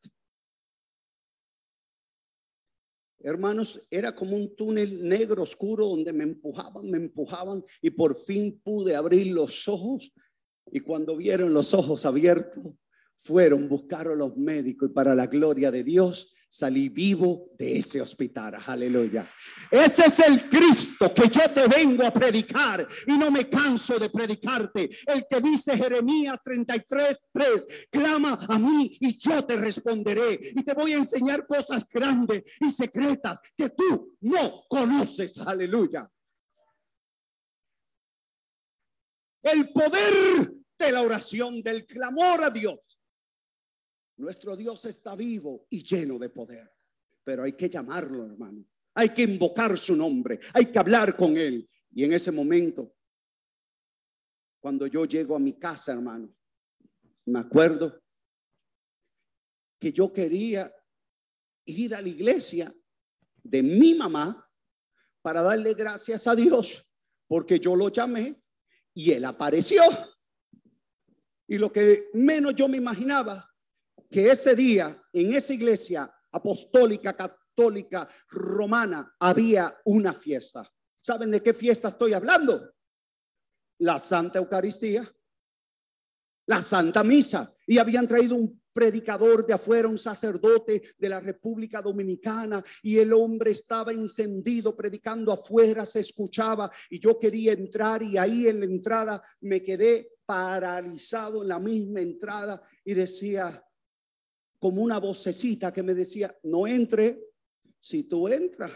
Hermanos, 3.24 3.86
era 3.90 4.14
como 4.14 4.36
un 4.36 4.54
túnel 4.56 5.08
negro 5.08 5.42
oscuro 5.42 5.86
donde 5.86 6.12
me 6.12 6.24
empujaban, 6.24 6.90
me 6.90 6.98
empujaban 6.98 7.64
y 7.80 7.90
por 7.90 8.16
fin 8.16 8.60
pude 8.62 8.96
abrir 8.96 9.28
los 9.28 9.68
ojos. 9.68 10.12
Y 10.70 10.80
cuando 10.80 11.16
vieron 11.16 11.54
los 11.54 11.72
ojos 11.74 12.04
abiertos, 12.04 12.64
fueron, 13.16 13.68
buscaron 13.68 14.18
los 14.18 14.36
médicos 14.36 14.90
y 14.90 14.92
para 14.92 15.14
la 15.14 15.26
gloria 15.26 15.70
de 15.70 15.84
Dios 15.84 16.32
salí 16.52 16.90
vivo 16.90 17.48
de 17.58 17.78
ese 17.78 18.02
hospital. 18.02 18.58
Aleluya. 18.66 19.26
Ese 19.70 20.04
es 20.04 20.18
el 20.18 20.50
Cristo 20.50 21.12
que 21.14 21.26
yo 21.30 21.50
te 21.50 21.66
vengo 21.66 22.04
a 22.04 22.12
predicar 22.12 22.86
y 23.06 23.16
no 23.16 23.30
me 23.30 23.48
canso 23.48 23.98
de 23.98 24.10
predicarte. 24.10 24.90
El 25.06 25.24
que 25.28 25.40
dice 25.40 25.78
Jeremías 25.78 26.38
33, 26.44 27.28
3, 27.32 27.66
clama 27.90 28.38
a 28.46 28.58
mí 28.58 28.98
y 29.00 29.16
yo 29.16 29.42
te 29.46 29.56
responderé 29.56 30.38
y 30.42 30.62
te 30.62 30.74
voy 30.74 30.92
a 30.92 30.98
enseñar 30.98 31.46
cosas 31.46 31.88
grandes 31.88 32.42
y 32.60 32.68
secretas 32.68 33.40
que 33.56 33.70
tú 33.70 34.14
no 34.20 34.64
conoces. 34.68 35.38
Aleluya. 35.38 36.06
El 39.42 39.72
poder 39.72 40.52
de 40.78 40.92
la 40.92 41.00
oración, 41.00 41.62
del 41.62 41.86
clamor 41.86 42.44
a 42.44 42.50
Dios 42.50 43.01
nuestro 44.22 44.56
Dios 44.56 44.84
está 44.84 45.16
vivo 45.16 45.66
y 45.68 45.82
lleno 45.82 46.16
de 46.16 46.28
poder, 46.28 46.72
pero 47.24 47.42
hay 47.42 47.54
que 47.54 47.68
llamarlo, 47.68 48.24
hermano. 48.24 48.64
Hay 48.94 49.08
que 49.08 49.22
invocar 49.24 49.76
su 49.76 49.96
nombre, 49.96 50.38
hay 50.54 50.66
que 50.66 50.78
hablar 50.78 51.16
con 51.16 51.36
él. 51.36 51.68
Y 51.90 52.04
en 52.04 52.12
ese 52.12 52.30
momento, 52.30 52.94
cuando 54.60 54.86
yo 54.86 55.06
llego 55.06 55.34
a 55.34 55.40
mi 55.40 55.58
casa, 55.58 55.92
hermano, 55.92 56.32
me 57.24 57.40
acuerdo 57.40 58.00
que 59.80 59.92
yo 59.92 60.12
quería 60.12 60.72
ir 61.64 61.92
a 61.92 62.00
la 62.00 62.08
iglesia 62.08 62.72
de 63.42 63.60
mi 63.60 63.94
mamá 63.96 64.48
para 65.20 65.42
darle 65.42 65.74
gracias 65.74 66.28
a 66.28 66.36
Dios, 66.36 66.88
porque 67.26 67.58
yo 67.58 67.74
lo 67.74 67.88
llamé 67.88 68.40
y 68.94 69.10
él 69.10 69.24
apareció. 69.24 69.82
Y 71.48 71.58
lo 71.58 71.72
que 71.72 72.08
menos 72.12 72.54
yo 72.54 72.68
me 72.68 72.76
imaginaba 72.76 73.51
que 74.12 74.30
ese 74.30 74.54
día 74.54 75.02
en 75.12 75.32
esa 75.32 75.54
iglesia 75.54 76.14
apostólica, 76.30 77.16
católica, 77.16 78.08
romana, 78.28 79.16
había 79.18 79.74
una 79.86 80.12
fiesta. 80.12 80.70
¿Saben 81.00 81.30
de 81.30 81.42
qué 81.42 81.52
fiesta 81.52 81.88
estoy 81.88 82.12
hablando? 82.12 82.72
La 83.78 83.98
Santa 83.98 84.38
Eucaristía, 84.38 85.02
la 86.46 86.62
Santa 86.62 87.02
Misa. 87.02 87.52
Y 87.66 87.78
habían 87.78 88.06
traído 88.06 88.36
un 88.36 88.62
predicador 88.72 89.46
de 89.46 89.54
afuera, 89.54 89.88
un 89.88 89.98
sacerdote 89.98 90.82
de 90.96 91.08
la 91.08 91.20
República 91.20 91.82
Dominicana, 91.82 92.62
y 92.82 92.98
el 92.98 93.12
hombre 93.12 93.50
estaba 93.50 93.92
encendido 93.92 94.76
predicando 94.76 95.32
afuera, 95.32 95.84
se 95.84 96.00
escuchaba, 96.00 96.70
y 96.90 97.00
yo 97.00 97.18
quería 97.18 97.52
entrar, 97.52 98.02
y 98.02 98.16
ahí 98.16 98.46
en 98.46 98.60
la 98.60 98.66
entrada 98.66 99.22
me 99.40 99.62
quedé 99.62 100.12
paralizado 100.24 101.42
en 101.42 101.48
la 101.48 101.58
misma 101.58 102.00
entrada 102.00 102.62
y 102.84 102.94
decía, 102.94 103.62
como 104.62 104.80
una 104.80 105.00
vocecita 105.00 105.72
que 105.72 105.82
me 105.82 105.92
decía, 105.92 106.32
no 106.44 106.68
entre, 106.68 107.20
si 107.80 108.04
tú 108.04 108.28
entras, 108.28 108.70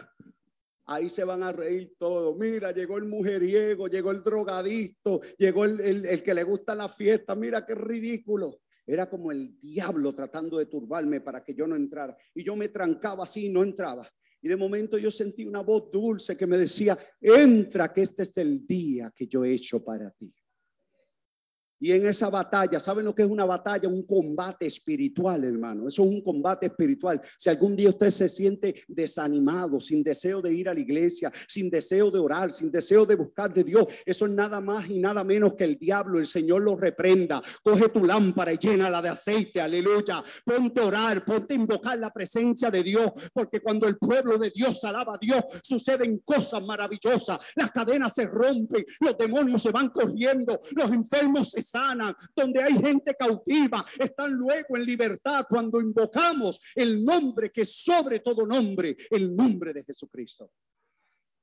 ahí 0.83 1.07
se 1.07 1.23
van 1.23 1.43
a 1.43 1.53
reír 1.53 1.95
todos. 1.97 2.35
Mira, 2.35 2.73
llegó 2.73 2.97
el 2.97 3.05
mujeriego, 3.05 3.87
llegó 3.87 4.11
el 4.11 4.21
drogadicto, 4.21 5.21
llegó 5.37 5.63
el, 5.63 5.79
el, 5.79 6.21
que 6.23 6.33
le 6.33 6.43
gusta 6.43 6.75
la 6.75 6.89
fiesta, 6.89 7.35
mira 7.35 7.65
qué 7.65 7.73
ridículo. 7.73 8.59
Era 8.85 9.09
como 9.09 9.31
el 9.31 9.57
diablo 9.57 10.13
tratando 10.13 10.57
de 10.57 10.65
turbarme 10.65 11.21
para 11.21 11.41
que 11.41 11.53
yo 11.53 11.65
no 11.65 11.77
entrara. 11.77 12.17
Y 12.35 12.43
yo 12.43 12.57
me 12.57 12.67
trancaba 12.67 13.23
así 13.23 13.47
no 13.47 13.63
entraba. 13.63 14.05
Y 14.41 14.49
de 14.49 14.57
momento 14.57 14.97
yo 14.97 15.09
sentí 15.09 15.45
una 15.45 15.61
voz 15.61 15.89
dulce 15.89 16.35
que 16.35 16.47
me 16.47 16.57
decía, 16.57 16.97
entra, 17.21 17.93
que 17.93 18.01
este 18.01 18.23
es 18.23 18.37
el 18.39 18.67
día 18.67 19.13
que 19.15 19.25
yo 19.25 19.45
he 19.45 19.53
hecho 19.53 19.81
para 19.81 20.11
ti. 20.11 20.33
Y 21.79 21.91
en 21.91 22.05
esa 22.07 22.29
batalla, 22.29 22.79
¿saben 22.79 23.05
lo 23.05 23.13
que 23.13 23.21
es 23.21 23.29
una 23.29 23.45
batalla? 23.45 23.87
Un 23.87 24.03
combate 24.03 24.65
espiritual, 24.65 25.43
hermano. 25.43 25.87
Eso 25.87 26.03
es 26.03 26.09
un 26.09 26.21
combate 26.21 26.67
espiritual. 26.67 27.21
Si 27.37 27.49
algún 27.49 27.75
día 27.75 27.89
usted 27.89 28.09
se 28.09 28.27
siente 28.27 28.75
desanimado, 28.87 29.79
sin 29.79 30.03
deseo 30.03 30.41
de 30.41 30.53
ir 30.53 30.69
a 30.69 30.73
la 30.73 30.79
iglesia, 30.79 31.31
sin 31.47 31.69
deseo 31.69 32.09
de 32.09 32.19
orar, 32.19 32.51
sin 32.51 32.71
deseo 32.71 33.05
de 33.05 33.15
buscar 33.15 33.53
de 33.53 33.63
Dios, 33.63 33.85
eso 34.05 34.25
es 34.25 34.31
nada 34.31 34.59
más 34.59 34.89
y 34.89 34.99
nada 34.99 35.23
menos 35.23 35.53
que 35.53 35.65
el 35.65 35.77
diablo. 35.77 36.19
El 36.19 36.25
Señor 36.25 36.63
lo 36.63 36.75
reprenda. 36.75 37.41
Coge 37.61 37.89
tu 37.89 38.05
lámpara 38.05 38.53
y 38.53 38.57
llénala 38.57 39.01
de 39.01 39.09
aceite, 39.09 39.61
aleluya. 39.61 40.23
Ponte 40.43 40.81
a 40.81 40.85
orar, 40.85 41.23
ponte 41.25 41.53
a 41.53 41.57
invocar 41.57 41.97
la 41.99 42.11
presencia 42.11 42.71
de 42.71 42.81
Dios, 42.81 43.11
porque 43.33 43.61
cuando 43.61 43.87
el 43.87 43.97
pueblo 43.97 44.37
de 44.37 44.49
Dios 44.49 44.83
alaba 44.83 45.15
a 45.15 45.17
Dios, 45.19 45.43
suceden 45.61 46.19
cosas 46.19 46.63
maravillosas. 46.65 47.37
Las 47.55 47.71
cadenas 47.71 48.15
se 48.15 48.25
rompen, 48.25 48.83
los 48.99 49.17
demonios 49.17 49.61
se 49.61 49.71
van 49.71 49.89
corriendo, 49.89 50.57
los 50.75 50.91
enfermos 50.91 51.51
se 51.51 51.66
sana, 51.69 52.15
donde 52.35 52.61
hay 52.61 52.73
gente 52.73 53.15
cautiva, 53.15 53.83
están 53.99 54.31
luego 54.31 54.77
en 54.77 54.85
libertad 54.85 55.45
cuando 55.49 55.79
invocamos 55.79 56.59
el 56.75 57.03
nombre 57.03 57.51
que 57.51 57.65
sobre 57.65 58.19
todo 58.19 58.45
nombre, 58.45 58.95
el 59.11 59.35
nombre 59.35 59.73
de 59.73 59.83
Jesucristo. 59.83 60.51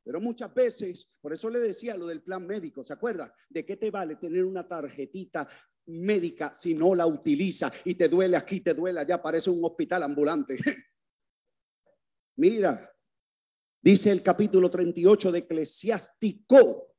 Pero 0.05 0.21
muchas 0.21 0.53
veces, 0.53 1.11
por 1.21 1.33
eso 1.33 1.49
le 1.49 1.59
decía 1.59 1.97
lo 1.97 2.07
del 2.07 2.23
plan 2.23 2.47
médico, 2.47 2.85
¿se 2.85 2.93
acuerda? 2.93 3.35
¿De 3.49 3.65
qué 3.65 3.77
te 3.77 3.91
vale 3.91 4.17
tener 4.17 4.45
una 4.45 4.69
tarjetita 4.69 5.49
médica 5.87 6.53
si 6.53 6.75
no 6.75 6.95
la 6.95 7.07
utiliza 7.07 7.73
y 7.85 7.95
te 7.95 8.09
duele 8.09 8.37
aquí, 8.37 8.61
te 8.61 8.75
duele 8.75 9.01
allá, 9.01 9.23
parece 9.23 9.49
un 9.49 9.65
hospital 9.65 10.03
ambulante? 10.03 10.59
Mira, 12.37 12.93
dice 13.81 14.11
el 14.11 14.23
capítulo 14.23 14.71
38 14.71 15.33
de 15.33 15.39
Eclesiástico, 15.39 16.94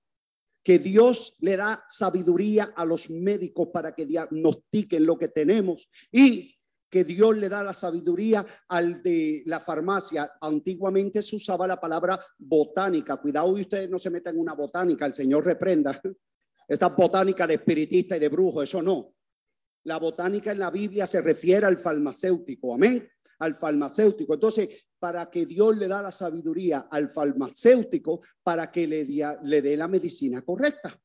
que 0.66 0.80
Dios 0.80 1.36
le 1.41 1.57
da 1.57 1.86
sabiduría 1.88 2.74
a 2.76 2.86
los 2.86 3.11
médicos 3.11 3.70
para 3.72 3.93
que 3.93 4.07
diagnostiquen 4.07 5.05
lo 5.05 5.16
que 5.16 5.28
tenemos 5.28 5.88
y 6.11 6.57
que 6.89 7.03
Dios 7.03 7.38
le 7.38 7.49
da 7.49 7.61
la 7.61 7.74
sabiduría 7.76 8.43
al 8.70 9.03
de 9.03 9.43
la 9.45 9.59
farmacia. 9.59 10.32
Antiguamente 10.41 11.22
se 11.22 11.36
usaba 11.36 11.68
la 11.68 11.80
palabra 11.80 12.20
botánica. 12.39 13.18
Cuidado 13.18 13.55
y 13.55 13.61
ustedes 13.61 13.91
no 13.91 13.99
se 13.99 14.09
metan 14.09 14.34
en 14.34 14.41
una 14.41 14.55
botánica, 14.55 15.05
el 15.05 15.13
Señor 15.13 15.45
reprenda. 15.45 16.01
Esta 16.68 16.89
botánica 16.89 17.45
de 17.45 17.53
espiritista 17.53 18.18
y 18.18 18.20
de 18.20 18.30
brujo, 18.30 18.63
eso 18.63 18.82
no. 18.82 19.13
La 19.84 19.99
botánica 19.99 20.51
en 20.51 20.57
la 20.57 20.72
Biblia 20.72 21.05
se 21.05 21.22
refiere 21.22 21.68
al 21.68 21.78
farmacéutico, 21.78 22.74
amén, 22.74 23.07
al 23.38 23.53
farmacéutico. 23.53 24.34
Entonces, 24.34 24.88
para 25.06 25.30
que 25.30 25.45
Dios 25.45 25.78
le 25.78 25.88
da 25.88 26.01
la 26.01 26.12
sabiduría 26.12 26.88
al 26.89 27.08
farmacéutico 27.08 28.22
para 28.41 28.72
que 28.72 28.88
le, 28.88 29.06
le 29.43 29.62
dé 29.62 29.78
la 29.78 29.88
medicina 29.88 30.41
correcta. 30.41 30.99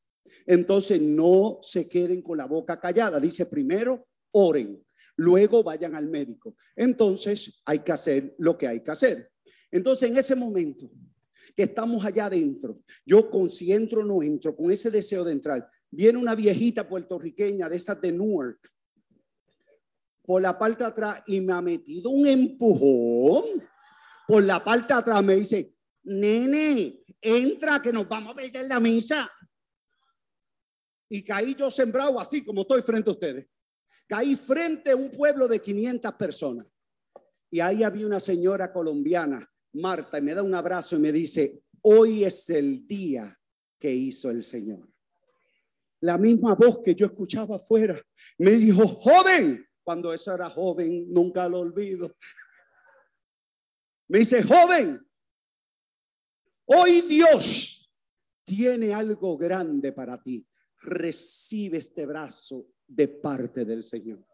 Entonces, 0.47 0.99
no 0.99 1.59
se 1.61 1.87
queden 1.87 2.23
con 2.23 2.39
la 2.39 2.47
boca 2.47 2.79
callada. 2.79 3.19
Dice 3.19 3.45
primero, 3.45 4.07
oren, 4.31 4.83
luego 5.17 5.61
vayan 5.61 5.93
al 5.93 6.09
médico. 6.09 6.55
Entonces, 6.75 7.61
hay 7.63 7.77
que 7.83 7.91
hacer 7.91 8.33
lo 8.39 8.57
que 8.57 8.67
hay 8.67 8.79
que 8.79 8.89
hacer. 8.89 9.29
Entonces, 9.69 10.09
en 10.09 10.17
ese 10.17 10.35
momento 10.35 10.89
que 11.55 11.61
estamos 11.61 12.03
allá 12.03 12.25
adentro, 12.25 12.81
yo 13.05 13.29
con 13.29 13.51
si 13.51 13.71
entro 13.71 14.01
o 14.01 14.03
no 14.03 14.23
entro, 14.23 14.55
con 14.55 14.71
ese 14.71 14.89
deseo 14.89 15.23
de 15.23 15.33
entrar, 15.33 15.69
viene 15.91 16.17
una 16.17 16.33
viejita 16.33 16.89
puertorriqueña 16.89 17.69
de 17.69 17.75
esas 17.75 18.01
de 18.01 18.11
Newark 18.13 18.67
por 20.23 20.41
la 20.41 20.57
parte 20.57 20.83
de 20.85 20.89
atrás 20.89 21.21
y 21.27 21.39
me 21.39 21.53
ha 21.53 21.61
metido 21.61 22.09
un 22.09 22.25
empujón 22.25 23.69
por 24.31 24.45
la 24.45 24.63
parte 24.63 24.93
de 24.93 24.99
atrás. 25.01 25.21
Me 25.21 25.35
dice, 25.35 25.75
nene, 26.03 27.03
entra 27.19 27.81
que 27.81 27.91
nos 27.91 28.07
vamos 28.07 28.31
a 28.31 28.35
perder 28.37 28.65
la 28.65 28.79
misa. 28.79 29.29
Y 31.09 31.21
caí 31.21 31.53
yo 31.53 31.69
sembrado 31.69 32.17
así 32.17 32.41
como 32.41 32.61
estoy 32.61 32.81
frente 32.81 33.09
a 33.09 33.13
ustedes. 33.13 33.45
Caí 34.07 34.37
frente 34.37 34.91
a 34.91 34.95
un 34.95 35.11
pueblo 35.11 35.49
de 35.49 35.59
500 35.59 36.13
personas. 36.13 36.65
Y 37.49 37.59
ahí 37.59 37.83
había 37.83 38.05
una 38.05 38.21
señora 38.21 38.71
colombiana, 38.71 39.45
Marta, 39.73 40.19
y 40.19 40.21
me 40.21 40.33
da 40.33 40.43
un 40.43 40.55
abrazo 40.55 40.95
y 40.95 40.99
me 40.99 41.11
dice, 41.11 41.65
hoy 41.81 42.23
es 42.23 42.49
el 42.51 42.87
día 42.87 43.37
que 43.77 43.93
hizo 43.93 44.29
el 44.29 44.43
Señor. 44.43 44.87
La 45.99 46.17
misma 46.17 46.55
voz 46.55 46.79
que 46.81 46.95
yo 46.95 47.05
escuchaba 47.05 47.57
afuera 47.57 48.01
me 48.37 48.51
dijo, 48.51 48.87
joven, 48.87 49.67
cuando 49.83 50.13
eso 50.13 50.33
era 50.33 50.49
joven, 50.49 51.11
nunca 51.11 51.49
lo 51.49 51.59
olvido. 51.59 52.15
Me 54.11 54.19
dice, 54.19 54.43
joven, 54.43 55.09
hoy 56.65 56.99
Dios 57.03 57.89
tiene 58.43 58.93
algo 58.93 59.37
grande 59.37 59.93
para 59.93 60.21
ti. 60.21 60.45
Recibe 60.79 61.77
este 61.77 62.05
brazo 62.05 62.73
de 62.85 63.07
parte 63.07 63.63
del 63.63 63.85
Señor. 63.85 64.27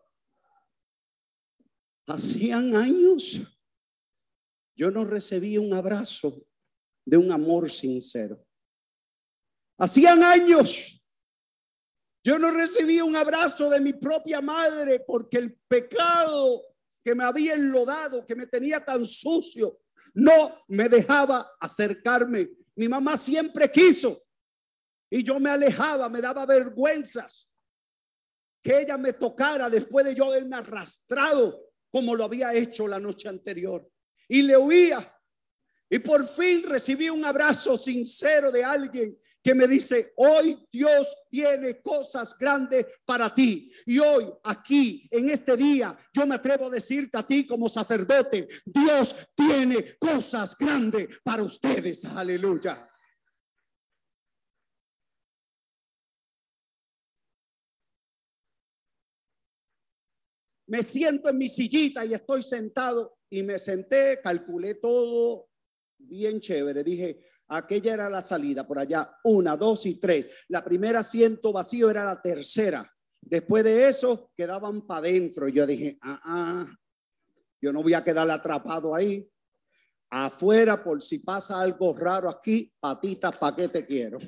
Hacían 2.08 2.76
años 2.76 3.44
yo 4.76 4.90
no 4.90 5.06
recibí 5.06 5.60
un 5.60 5.72
abrazo 5.76 6.44
de 7.06 7.18
un 7.18 7.32
amor 7.32 7.70
sincero. 7.70 8.44
Hacían 9.78 10.24
años 10.24 11.06
yo 12.24 12.40
no 12.40 12.50
recibí 12.50 13.00
un 13.00 13.16
abrazo 13.16 13.70
de 13.70 13.80
mi 13.80 13.94
propia 13.94 14.42
madre 14.42 15.02
porque 15.02 15.38
el 15.38 15.54
pecado 15.68 16.64
que 17.08 17.16
me 17.16 17.24
había 17.24 17.54
enlodado, 17.54 18.26
que 18.26 18.36
me 18.36 18.48
tenía 18.48 18.84
tan 18.84 19.06
sucio, 19.06 19.80
no 20.16 20.66
me 20.68 20.90
dejaba 20.90 21.54
acercarme. 21.58 22.50
Mi 22.76 22.90
mamá 22.90 23.16
siempre 23.16 23.72
quiso 23.72 24.22
y 25.10 25.24
yo 25.24 25.40
me 25.40 25.50
alejaba, 25.50 26.10
me 26.10 26.20
daba 26.20 26.46
vergüenzas 26.46 27.50
que 28.62 28.82
ella 28.82 28.98
me 28.98 29.14
tocara 29.14 29.70
después 29.70 30.06
de 30.06 30.16
yo 30.16 30.26
haberme 30.26 30.58
arrastrado 30.58 31.72
como 31.90 32.14
lo 32.14 32.26
había 32.26 32.54
hecho 32.54 32.90
la 32.90 33.00
noche 33.00 33.30
anterior. 33.30 33.90
Y 34.28 34.42
le 34.42 34.58
huía 34.58 35.17
y 35.90 36.00
por 36.00 36.26
fin 36.28 36.64
recibí 36.64 37.10
un 37.10 37.24
abrazo 37.24 37.78
sincero 37.78 38.52
de 38.52 38.64
alguien 38.64 39.18
que 39.42 39.56
me 39.56 39.68
dice, 39.68 40.12
hoy 40.18 40.68
Dios 40.70 41.08
tiene 41.30 41.82
cosas 41.82 42.38
grandes 42.38 42.86
para 43.06 43.34
ti. 43.34 43.72
Y 43.86 43.98
hoy, 44.00 44.30
aquí, 44.44 45.08
en 45.10 45.30
este 45.30 45.56
día, 45.56 45.96
yo 46.14 46.28
me 46.28 46.36
atrevo 46.36 46.68
a 46.68 46.72
decirte 46.72 47.18
a 47.18 47.26
ti 47.26 47.48
como 47.48 47.70
sacerdote, 47.70 48.48
Dios 48.66 49.16
tiene 49.34 49.98
cosas 49.98 50.58
grandes 50.58 51.22
para 51.24 51.44
ustedes. 51.44 52.04
Aleluya. 52.04 52.90
Me 60.66 60.84
siento 60.84 61.30
en 61.30 61.38
mi 61.38 61.48
sillita 61.48 62.04
y 62.04 62.14
estoy 62.14 62.44
sentado 62.44 63.20
y 63.30 63.42
me 63.44 63.58
senté, 63.58 64.20
calculé 64.22 64.76
todo, 64.76 65.48
bien 65.98 66.40
chévere. 66.40 66.84
Dije, 66.84 67.20
aquella 67.48 67.94
era 67.94 68.10
la 68.10 68.22
salida 68.22 68.66
por 68.66 68.80
allá, 68.80 69.18
una, 69.24 69.56
dos 69.56 69.86
y 69.86 70.00
tres. 70.00 70.28
La 70.50 70.64
primera 70.64 71.00
asiento 71.00 71.52
vacío 71.52 71.90
era 71.90 72.04
la 72.04 72.22
tercera. 72.22 72.90
Después 73.22 73.64
de 73.64 73.88
eso 73.88 74.32
quedaban 74.36 74.86
para 74.86 75.00
adentro. 75.00 75.48
Yo 75.48 75.66
dije, 75.66 75.98
ah, 76.02 76.22
ah, 76.24 76.78
yo 77.62 77.74
no 77.74 77.84
voy 77.84 77.94
a 77.94 78.04
quedar 78.04 78.30
atrapado 78.30 78.94
ahí. 78.94 79.30
Afuera, 80.10 80.82
por 80.82 81.02
si 81.02 81.20
pasa 81.20 81.60
algo 81.60 81.94
raro 81.94 82.30
aquí, 82.30 82.74
patitas, 82.80 83.38
¿para 83.38 83.56
qué 83.56 83.68
te 83.68 83.86
quiero? 83.86 84.20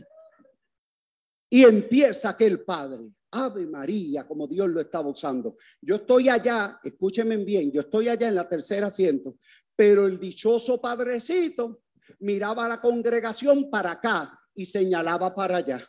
Y 1.50 1.64
empieza 1.64 2.30
aquel 2.30 2.64
padre. 2.64 3.10
Ave 3.32 3.66
María, 3.68 4.28
como 4.28 4.48
Dios 4.48 4.68
lo 4.70 4.82
estaba 4.82 5.10
usando. 5.10 5.56
Yo 5.82 5.96
estoy 5.96 6.30
allá, 6.30 6.80
escúchenme 6.84 7.38
bien, 7.38 7.72
yo 7.72 7.82
estoy 7.82 8.10
allá 8.10 8.28
en 8.28 8.36
la 8.36 8.50
tercera 8.50 8.88
asiento, 8.88 9.38
pero 9.80 10.08
el 10.08 10.20
dichoso 10.20 10.82
padrecito 10.82 11.84
miraba 12.20 12.66
a 12.66 12.68
la 12.68 12.82
congregación 12.82 13.70
para 13.70 13.92
acá 13.92 14.38
y 14.54 14.66
señalaba 14.66 15.34
para 15.34 15.56
allá. 15.56 15.82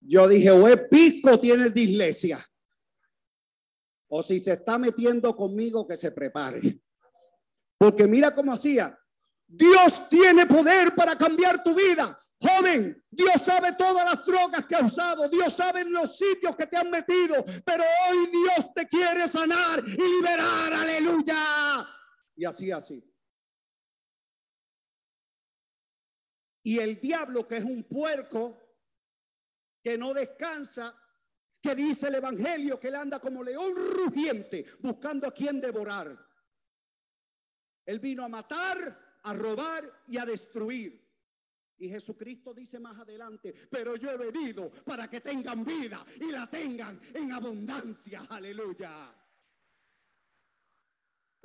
Yo 0.00 0.26
dije, 0.26 0.50
o 0.50 0.66
es 0.66 0.88
pisco 0.88 1.38
tiene 1.38 1.68
de 1.68 1.78
iglesia. 1.78 2.42
O 4.08 4.22
si 4.22 4.40
se 4.40 4.54
está 4.54 4.78
metiendo 4.78 5.36
conmigo, 5.36 5.86
que 5.86 5.94
se 5.94 6.10
prepare. 6.10 6.80
Porque 7.76 8.06
mira 8.06 8.34
cómo 8.34 8.54
hacía. 8.54 8.98
Dios 9.46 10.08
tiene 10.08 10.46
poder 10.46 10.94
para 10.94 11.18
cambiar 11.18 11.62
tu 11.62 11.74
vida. 11.74 12.18
Joven, 12.40 13.04
Dios 13.10 13.42
sabe 13.42 13.74
todas 13.74 14.06
las 14.06 14.24
drogas 14.24 14.64
que 14.64 14.74
has 14.74 14.90
usado. 14.90 15.28
Dios 15.28 15.52
sabe 15.52 15.84
los 15.84 16.16
sitios 16.16 16.56
que 16.56 16.66
te 16.66 16.78
han 16.78 16.88
metido. 16.88 17.44
Pero 17.66 17.84
hoy 18.08 18.30
Dios 18.30 18.72
te 18.74 18.88
quiere 18.88 19.28
sanar 19.28 19.84
y 19.86 20.16
liberar. 20.16 20.72
Aleluya. 20.72 21.86
Y 22.38 22.44
así, 22.44 22.70
así. 22.70 23.02
Y 26.62 26.78
el 26.78 27.00
diablo, 27.00 27.48
que 27.48 27.56
es 27.56 27.64
un 27.64 27.82
puerco 27.82 28.76
que 29.82 29.98
no 29.98 30.14
descansa, 30.14 30.96
que 31.60 31.74
dice 31.74 32.06
el 32.06 32.14
Evangelio 32.14 32.78
que 32.78 32.88
él 32.88 32.94
anda 32.94 33.18
como 33.18 33.42
león 33.42 33.74
rugiente 33.74 34.64
buscando 34.78 35.26
a 35.26 35.34
quien 35.34 35.60
devorar. 35.60 36.16
Él 37.84 37.98
vino 37.98 38.22
a 38.22 38.28
matar, 38.28 39.18
a 39.24 39.34
robar 39.34 40.04
y 40.06 40.18
a 40.18 40.24
destruir. 40.24 41.04
Y 41.78 41.88
Jesucristo 41.88 42.54
dice 42.54 42.78
más 42.78 43.00
adelante, 43.00 43.52
pero 43.68 43.96
yo 43.96 44.12
he 44.12 44.16
venido 44.16 44.70
para 44.84 45.10
que 45.10 45.20
tengan 45.20 45.64
vida 45.64 46.04
y 46.20 46.30
la 46.30 46.48
tengan 46.48 47.00
en 47.14 47.32
abundancia. 47.32 48.26
Aleluya. 48.28 49.12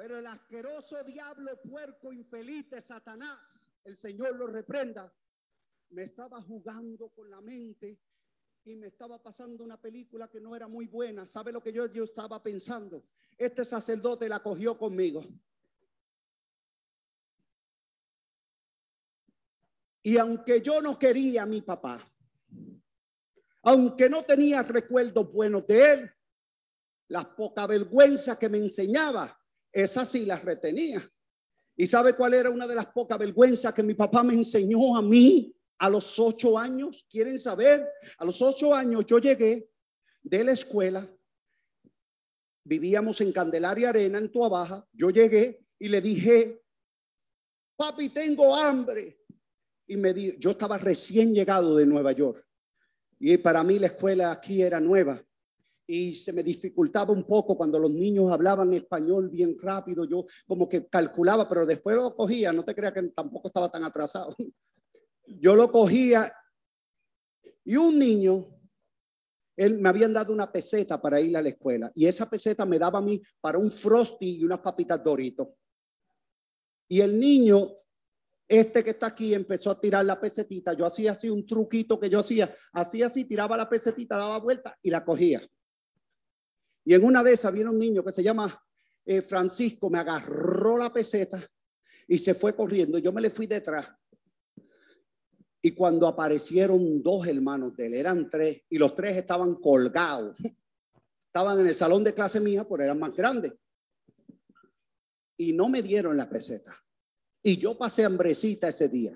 Pero 0.03 0.19
el 0.19 0.27
asqueroso 0.27 1.01
diablo, 1.05 1.61
puerco, 1.61 2.11
infeliz 2.11 2.69
de 2.69 2.81
Satanás, 2.81 3.71
el 3.85 3.95
Señor 3.95 4.35
lo 4.35 4.47
reprenda, 4.47 5.09
me 5.91 6.03
estaba 6.03 6.41
jugando 6.41 7.07
con 7.07 7.29
la 7.29 7.39
mente 7.39 8.01
y 8.65 8.75
me 8.75 8.87
estaba 8.87 9.23
pasando 9.23 9.63
una 9.63 9.79
película 9.79 10.27
que 10.27 10.41
no 10.41 10.57
era 10.57 10.67
muy 10.67 10.87
buena. 10.87 11.25
¿Sabe 11.25 11.53
lo 11.53 11.63
que 11.63 11.71
yo, 11.71 11.85
yo 11.85 12.03
estaba 12.03 12.43
pensando? 12.43 13.05
Este 13.37 13.63
sacerdote 13.63 14.27
la 14.27 14.43
cogió 14.43 14.77
conmigo. 14.77 15.23
Y 20.01 20.17
aunque 20.17 20.59
yo 20.61 20.81
no 20.81 20.99
quería 20.99 21.43
a 21.43 21.45
mi 21.45 21.61
papá, 21.61 22.05
aunque 23.61 24.09
no 24.09 24.25
tenía 24.25 24.63
recuerdos 24.63 25.31
buenos 25.31 25.65
de 25.65 25.93
él, 25.93 26.11
las 27.07 27.27
poca 27.27 27.65
vergüenza 27.67 28.37
que 28.37 28.49
me 28.49 28.57
enseñaba, 28.57 29.39
esas 29.73 30.09
sí 30.09 30.25
las 30.25 30.43
retenía. 30.43 31.11
¿Y 31.75 31.87
sabe 31.87 32.13
cuál 32.13 32.35
era 32.35 32.51
una 32.51 32.67
de 32.67 32.75
las 32.75 32.85
pocas 32.85 33.17
vergüenzas 33.17 33.73
que 33.73 33.83
mi 33.83 33.95
papá 33.95 34.23
me 34.23 34.35
enseñó 34.35 34.95
a 34.95 35.01
mí? 35.01 35.53
a 35.83 35.89
los 35.89 36.17
ocho 36.17 36.57
años, 36.57 37.05
¿quieren 37.09 37.37
saber? 37.37 37.85
A 38.17 38.23
los 38.23 38.41
ocho 38.41 38.73
años 38.73 39.05
yo 39.05 39.19
llegué 39.19 39.69
de 40.21 40.43
la 40.43 40.53
escuela, 40.53 41.05
vivíamos 42.63 43.19
en 43.19 43.33
Candelaria 43.33 43.89
Arena, 43.89 44.17
en 44.17 44.31
Tuabaja, 44.31 44.87
yo 44.93 45.09
llegué 45.09 45.65
y 45.77 45.89
le 45.89 45.99
dije, 45.99 46.63
papi, 47.75 48.09
tengo 48.09 48.55
hambre. 48.55 49.19
Y 49.85 49.97
me 49.97 50.13
di, 50.13 50.37
yo 50.39 50.51
estaba 50.51 50.77
recién 50.77 51.33
llegado 51.33 51.75
de 51.75 51.85
Nueva 51.85 52.13
York 52.13 52.47
y 53.19 53.37
para 53.37 53.61
mí 53.65 53.77
la 53.77 53.87
escuela 53.87 54.31
aquí 54.31 54.61
era 54.61 54.79
nueva 54.79 55.21
y 55.85 56.13
se 56.13 56.33
me 56.33 56.43
dificultaba 56.43 57.11
un 57.11 57.25
poco 57.25 57.57
cuando 57.57 57.77
los 57.79 57.91
niños 57.91 58.31
hablaban 58.31 58.73
español 58.73 59.29
bien 59.29 59.57
rápido, 59.59 60.05
yo 60.05 60.25
como 60.47 60.67
que 60.67 60.87
calculaba, 60.87 61.47
pero 61.47 61.65
después 61.65 61.95
lo 61.95 62.15
cogía, 62.15 62.53
no 62.53 62.63
te 62.63 62.73
creas 62.73 62.93
que 62.93 63.03
tampoco 63.09 63.49
estaba 63.49 63.69
tan 63.69 63.83
atrasado 63.83 64.35
yo 65.25 65.55
lo 65.55 65.71
cogía 65.71 66.33
y 67.65 67.75
un 67.77 67.97
niño, 67.97 68.47
él 69.55 69.79
me 69.79 69.89
habían 69.89 70.13
dado 70.13 70.33
una 70.33 70.51
peseta 70.51 71.01
para 71.01 71.21
ir 71.21 71.35
a 71.37 71.41
la 71.41 71.49
escuela 71.49 71.91
y 71.93 72.05
esa 72.07 72.29
peseta 72.29 72.65
me 72.65 72.79
daba 72.79 72.99
a 72.99 73.01
mí 73.01 73.21
para 73.39 73.57
un 73.57 73.71
frosty 73.71 74.37
y 74.39 74.43
unas 74.43 74.59
papitas 74.59 75.03
doritos. 75.03 75.47
Y 76.89 76.99
el 77.01 77.17
niño, 77.17 77.71
este 78.47 78.83
que 78.83 78.91
está 78.91 79.07
aquí, 79.07 79.33
empezó 79.33 79.71
a 79.71 79.79
tirar 79.79 80.05
la 80.05 80.19
pesetita. 80.19 80.73
Yo 80.73 80.85
hacía 80.85 81.11
así 81.13 81.29
un 81.29 81.45
truquito 81.45 81.99
que 81.99 82.09
yo 82.09 82.19
hacía, 82.19 82.53
hacía 82.73 83.07
así, 83.07 83.25
tiraba 83.25 83.55
la 83.55 83.69
pesetita, 83.69 84.17
daba 84.17 84.39
vuelta 84.39 84.77
y 84.81 84.89
la 84.89 85.05
cogía. 85.05 85.41
Y 86.85 86.93
en 86.93 87.03
una 87.03 87.23
de 87.23 87.33
esas 87.33 87.53
viene 87.53 87.69
un 87.69 87.79
niño 87.79 88.03
que 88.03 88.11
se 88.11 88.23
llama 88.23 88.61
eh, 89.05 89.21
Francisco, 89.21 89.89
me 89.89 89.99
agarró 89.99 90.77
la 90.77 90.91
peseta 90.91 91.45
y 92.07 92.17
se 92.17 92.33
fue 92.33 92.55
corriendo. 92.55 92.97
Yo 92.97 93.11
me 93.11 93.21
le 93.21 93.29
fui 93.29 93.47
detrás 93.47 93.89
y 95.65 95.71
cuando 95.71 96.07
aparecieron 96.07 97.01
dos 97.01 97.25
hermanos 97.25 97.73
de 97.77 97.85
él, 97.85 97.93
eran 97.93 98.29
tres, 98.29 98.63
y 98.69 98.77
los 98.77 98.93
tres 98.93 99.15
estaban 99.15 99.55
colgados. 99.55 100.35
Estaban 101.27 101.57
en 101.57 101.67
el 101.67 101.73
salón 101.73 102.03
de 102.03 102.13
clase 102.13 102.41
mía, 102.41 102.67
pero 102.69 102.83
eran 102.83 102.99
más 102.99 103.15
grandes. 103.15 103.53
Y 105.37 105.53
no 105.53 105.69
me 105.69 105.81
dieron 105.81 106.17
la 106.17 106.29
peseta. 106.29 106.75
Y 107.41 107.55
yo 107.55 107.77
pasé 107.77 108.03
hambrecita 108.03 108.67
ese 108.67 108.89
día. 108.89 109.13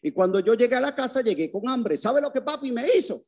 Y 0.00 0.12
cuando 0.12 0.38
yo 0.38 0.54
llegué 0.54 0.76
a 0.76 0.80
la 0.80 0.94
casa, 0.94 1.22
llegué 1.22 1.50
con 1.50 1.68
hambre. 1.68 1.96
¿Sabe 1.96 2.20
lo 2.20 2.32
que 2.32 2.40
papi 2.40 2.70
me 2.70 2.86
hizo? 2.96 3.20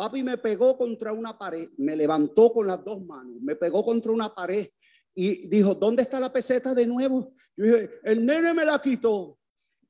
Papi 0.00 0.22
me 0.22 0.38
pegó 0.38 0.78
contra 0.78 1.12
una 1.12 1.36
pared, 1.36 1.68
me 1.76 1.94
levantó 1.94 2.50
con 2.54 2.66
las 2.66 2.82
dos 2.82 3.04
manos, 3.04 3.36
me 3.42 3.54
pegó 3.54 3.84
contra 3.84 4.10
una 4.10 4.34
pared 4.34 4.66
y 5.14 5.46
dijo, 5.46 5.74
¿dónde 5.74 6.04
está 6.04 6.18
la 6.18 6.32
peseta 6.32 6.74
de 6.74 6.86
nuevo? 6.86 7.34
Yo 7.54 7.66
dije, 7.66 7.90
el 8.04 8.24
nene 8.24 8.54
me 8.54 8.64
la 8.64 8.80
quitó. 8.80 9.38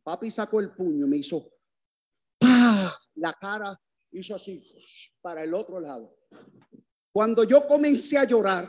Papi 0.02 0.28
sacó 0.28 0.58
el 0.58 0.72
puño, 0.72 1.06
me 1.06 1.18
hizo 1.18 1.52
la 3.14 3.32
cara, 3.40 3.80
hizo 4.10 4.34
así 4.34 4.60
para 5.20 5.44
el 5.44 5.54
otro 5.54 5.78
lado. 5.78 6.12
Cuando 7.12 7.44
yo 7.44 7.64
comencé 7.68 8.18
a 8.18 8.24
llorar, 8.24 8.68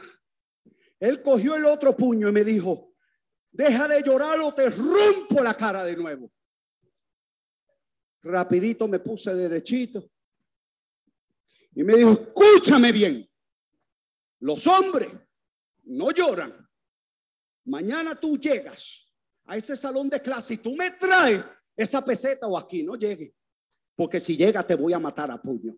él 0.99 1.23
cogió 1.23 1.55
el 1.55 1.65
otro 1.65 1.97
puño 1.97 2.29
y 2.29 2.33
me 2.33 2.43
dijo, 2.43 2.93
deja 3.49 3.87
de 3.87 4.03
llorar 4.03 4.39
o 4.41 4.53
te 4.53 4.69
rompo 4.69 5.41
la 5.43 5.55
cara 5.55 5.83
de 5.85 5.95
nuevo. 5.95 6.31
Rapidito 8.21 8.87
me 8.87 8.99
puse 8.99 9.33
derechito 9.33 10.07
y 11.73 11.83
me 11.83 11.95
dijo, 11.95 12.11
escúchame 12.11 12.91
bien, 12.91 13.29
los 14.39 14.65
hombres 14.67 15.09
no 15.83 16.11
lloran. 16.11 16.67
Mañana 17.65 18.19
tú 18.19 18.37
llegas 18.37 19.13
a 19.45 19.55
ese 19.55 19.75
salón 19.75 20.09
de 20.09 20.19
clase 20.19 20.55
y 20.55 20.57
tú 20.57 20.75
me 20.75 20.91
traes 20.91 21.43
esa 21.75 22.03
peseta 22.03 22.47
o 22.47 22.57
aquí, 22.57 22.83
no 22.83 22.95
llegue. 22.95 23.33
Porque 23.95 24.19
si 24.19 24.35
llega 24.35 24.65
te 24.65 24.75
voy 24.75 24.93
a 24.93 24.99
matar 24.99 25.31
a 25.31 25.41
puño. 25.41 25.77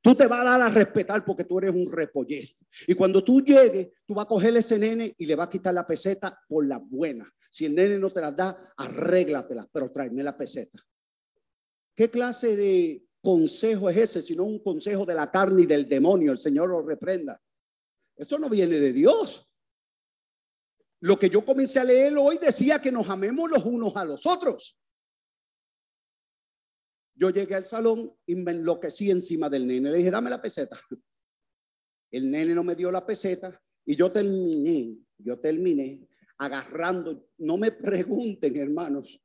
Tú 0.00 0.14
te 0.14 0.26
vas 0.26 0.40
a 0.40 0.50
dar 0.50 0.62
a 0.62 0.68
respetar 0.68 1.24
porque 1.24 1.44
tú 1.44 1.58
eres 1.58 1.74
un 1.74 1.90
repollez. 1.90 2.56
Y 2.86 2.94
cuando 2.94 3.22
tú 3.22 3.40
llegues, 3.40 3.88
tú 4.06 4.14
vas 4.14 4.24
a 4.24 4.28
coger 4.28 4.56
ese 4.56 4.78
nene 4.78 5.14
y 5.18 5.26
le 5.26 5.34
vas 5.34 5.48
a 5.48 5.50
quitar 5.50 5.74
la 5.74 5.86
peseta 5.86 6.40
por 6.48 6.66
la 6.66 6.78
buena. 6.78 7.30
Si 7.50 7.64
el 7.66 7.74
nene 7.74 7.98
no 7.98 8.10
te 8.10 8.20
la 8.20 8.32
da, 8.32 8.74
arréglatela, 8.76 9.68
pero 9.72 9.90
tráeme 9.90 10.22
la 10.22 10.36
peseta. 10.36 10.78
¿Qué 11.94 12.08
clase 12.10 12.56
de 12.56 13.07
consejo 13.28 13.90
es 13.90 13.96
ese? 13.98 14.22
Si 14.22 14.34
no 14.34 14.44
un 14.44 14.58
consejo 14.58 15.04
de 15.04 15.12
la 15.12 15.30
carne 15.30 15.64
y 15.64 15.66
del 15.66 15.86
demonio. 15.86 16.32
El 16.32 16.38
Señor 16.38 16.70
lo 16.70 16.80
reprenda. 16.80 17.38
Esto 18.16 18.38
no 18.38 18.48
viene 18.48 18.78
de 18.78 18.90
Dios. 18.90 19.46
Lo 21.00 21.18
que 21.18 21.28
yo 21.28 21.44
comencé 21.44 21.78
a 21.78 21.84
leer 21.84 22.16
hoy 22.16 22.38
decía 22.38 22.80
que 22.80 22.90
nos 22.90 23.10
amemos 23.10 23.50
los 23.50 23.66
unos 23.66 23.94
a 23.96 24.06
los 24.06 24.24
otros. 24.24 24.80
Yo 27.16 27.28
llegué 27.28 27.54
al 27.54 27.66
salón 27.66 28.16
y 28.24 28.34
me 28.34 28.52
enloquecí 28.52 29.10
encima 29.10 29.50
del 29.50 29.66
nene. 29.66 29.90
Le 29.90 29.98
dije, 29.98 30.10
dame 30.10 30.30
la 30.30 30.40
peseta. 30.40 30.80
El 32.10 32.30
nene 32.30 32.54
no 32.54 32.64
me 32.64 32.74
dio 32.74 32.90
la 32.90 33.04
peseta 33.04 33.60
y 33.84 33.94
yo 33.94 34.10
terminé, 34.10 34.96
yo 35.18 35.38
terminé 35.38 36.08
agarrando, 36.38 37.28
no 37.36 37.58
me 37.58 37.72
pregunten 37.72 38.56
hermanos, 38.56 39.20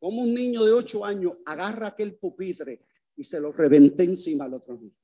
cómo 0.00 0.22
un 0.22 0.34
niño 0.34 0.64
de 0.64 0.72
ocho 0.72 1.04
años 1.04 1.34
agarra 1.46 1.86
aquel 1.86 2.16
pupitre 2.16 2.87
y 3.18 3.24
se 3.24 3.40
lo 3.40 3.52
reventé 3.52 4.04
encima 4.04 4.44
al 4.44 4.54
otro 4.54 4.74
niño. 4.78 4.96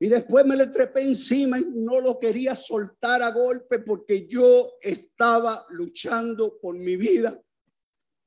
Y 0.00 0.08
después 0.08 0.44
me 0.44 0.56
le 0.56 0.66
trepé 0.66 1.02
encima 1.02 1.58
y 1.58 1.66
no 1.66 2.00
lo 2.00 2.18
quería 2.18 2.56
soltar 2.56 3.22
a 3.22 3.30
golpe 3.30 3.78
porque 3.78 4.26
yo 4.26 4.72
estaba 4.80 5.66
luchando 5.70 6.58
por 6.58 6.76
mi 6.76 6.96
vida. 6.96 7.38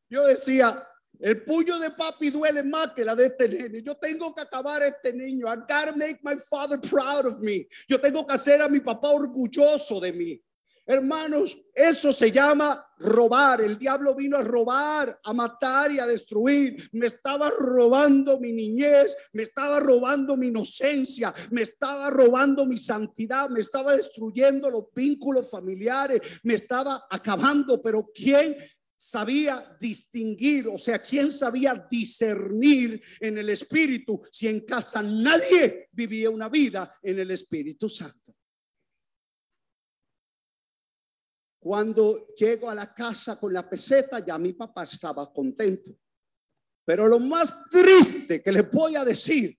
Yo 0.10 0.26
decía, 0.26 0.88
el 1.20 1.44
puño 1.44 1.80
de 1.80 1.90
papi 1.90 2.30
duele 2.30 2.64
más 2.64 2.94
que 2.94 3.04
la 3.04 3.16
de 3.16 3.26
este 3.26 3.50
nene. 3.50 3.82
Yo 3.82 3.96
tengo 3.96 4.34
que 4.34 4.42
acabar 4.42 4.84
este 4.84 5.12
niño. 5.12 5.48
I 5.48 5.58
gotta 5.58 5.94
make 5.96 6.20
my 6.24 6.36
father 6.50 6.80
proud 6.80 7.26
of 7.26 7.40
me. 7.40 7.68
Yo 7.88 8.00
tengo 8.00 8.26
que 8.26 8.34
hacer 8.34 8.62
a 8.62 8.70
mi 8.70 8.80
papá 8.80 9.10
orgulloso 9.10 10.00
de 10.00 10.14
mí. 10.14 10.42
Hermanos, 10.90 11.58
eso 11.76 12.14
se 12.14 12.32
llama 12.32 12.82
robar. 13.00 13.60
El 13.60 13.78
diablo 13.78 14.16
vino 14.16 14.38
a 14.38 14.42
robar, 14.42 15.20
a 15.22 15.34
matar 15.34 15.92
y 15.92 16.00
a 16.00 16.08
destruir. 16.08 16.90
Me 16.94 17.08
estaba 17.08 17.50
robando 17.50 18.40
mi 18.40 18.54
niñez, 18.54 19.14
me 19.34 19.44
estaba 19.44 19.82
robando 19.82 20.38
mi 20.38 20.48
inocencia, 20.48 21.34
me 21.52 21.64
estaba 21.64 22.10
robando 22.10 22.66
mi 22.66 22.78
santidad, 22.78 23.50
me 23.50 23.60
estaba 23.60 23.98
destruyendo 23.98 24.72
los 24.72 24.86
vínculos 24.96 25.52
familiares, 25.52 26.22
me 26.44 26.54
estaba 26.54 27.06
acabando. 27.10 27.82
Pero 27.82 28.10
¿quién 28.14 28.56
sabía 28.98 29.76
distinguir, 29.80 30.68
o 30.70 30.78
sea, 30.78 31.00
quién 31.00 31.32
sabía 31.32 31.88
discernir 31.90 33.02
en 33.20 33.38
el 33.38 33.50
Espíritu 33.50 34.22
si 34.32 34.48
en 34.48 34.62
casa 34.62 35.04
nadie 35.04 35.90
vivía 35.92 36.30
una 36.30 36.50
vida 36.50 36.92
en 37.04 37.20
el 37.20 37.30
Espíritu 37.32 37.90
Santo. 37.90 38.37
Cuando 41.68 42.34
llego 42.34 42.70
a 42.70 42.76
la 42.76 42.94
casa 42.94 43.38
con 43.38 43.52
la 43.52 43.70
peseta, 43.70 44.26
ya 44.26 44.38
mi 44.38 44.54
papá 44.54 44.84
estaba 44.84 45.34
contento. 45.34 45.92
Pero 46.86 47.10
lo 47.10 47.20
más 47.20 47.68
triste 47.68 48.42
que 48.42 48.54
le 48.54 48.62
voy 48.62 48.96
a 48.96 49.04
decir, 49.04 49.54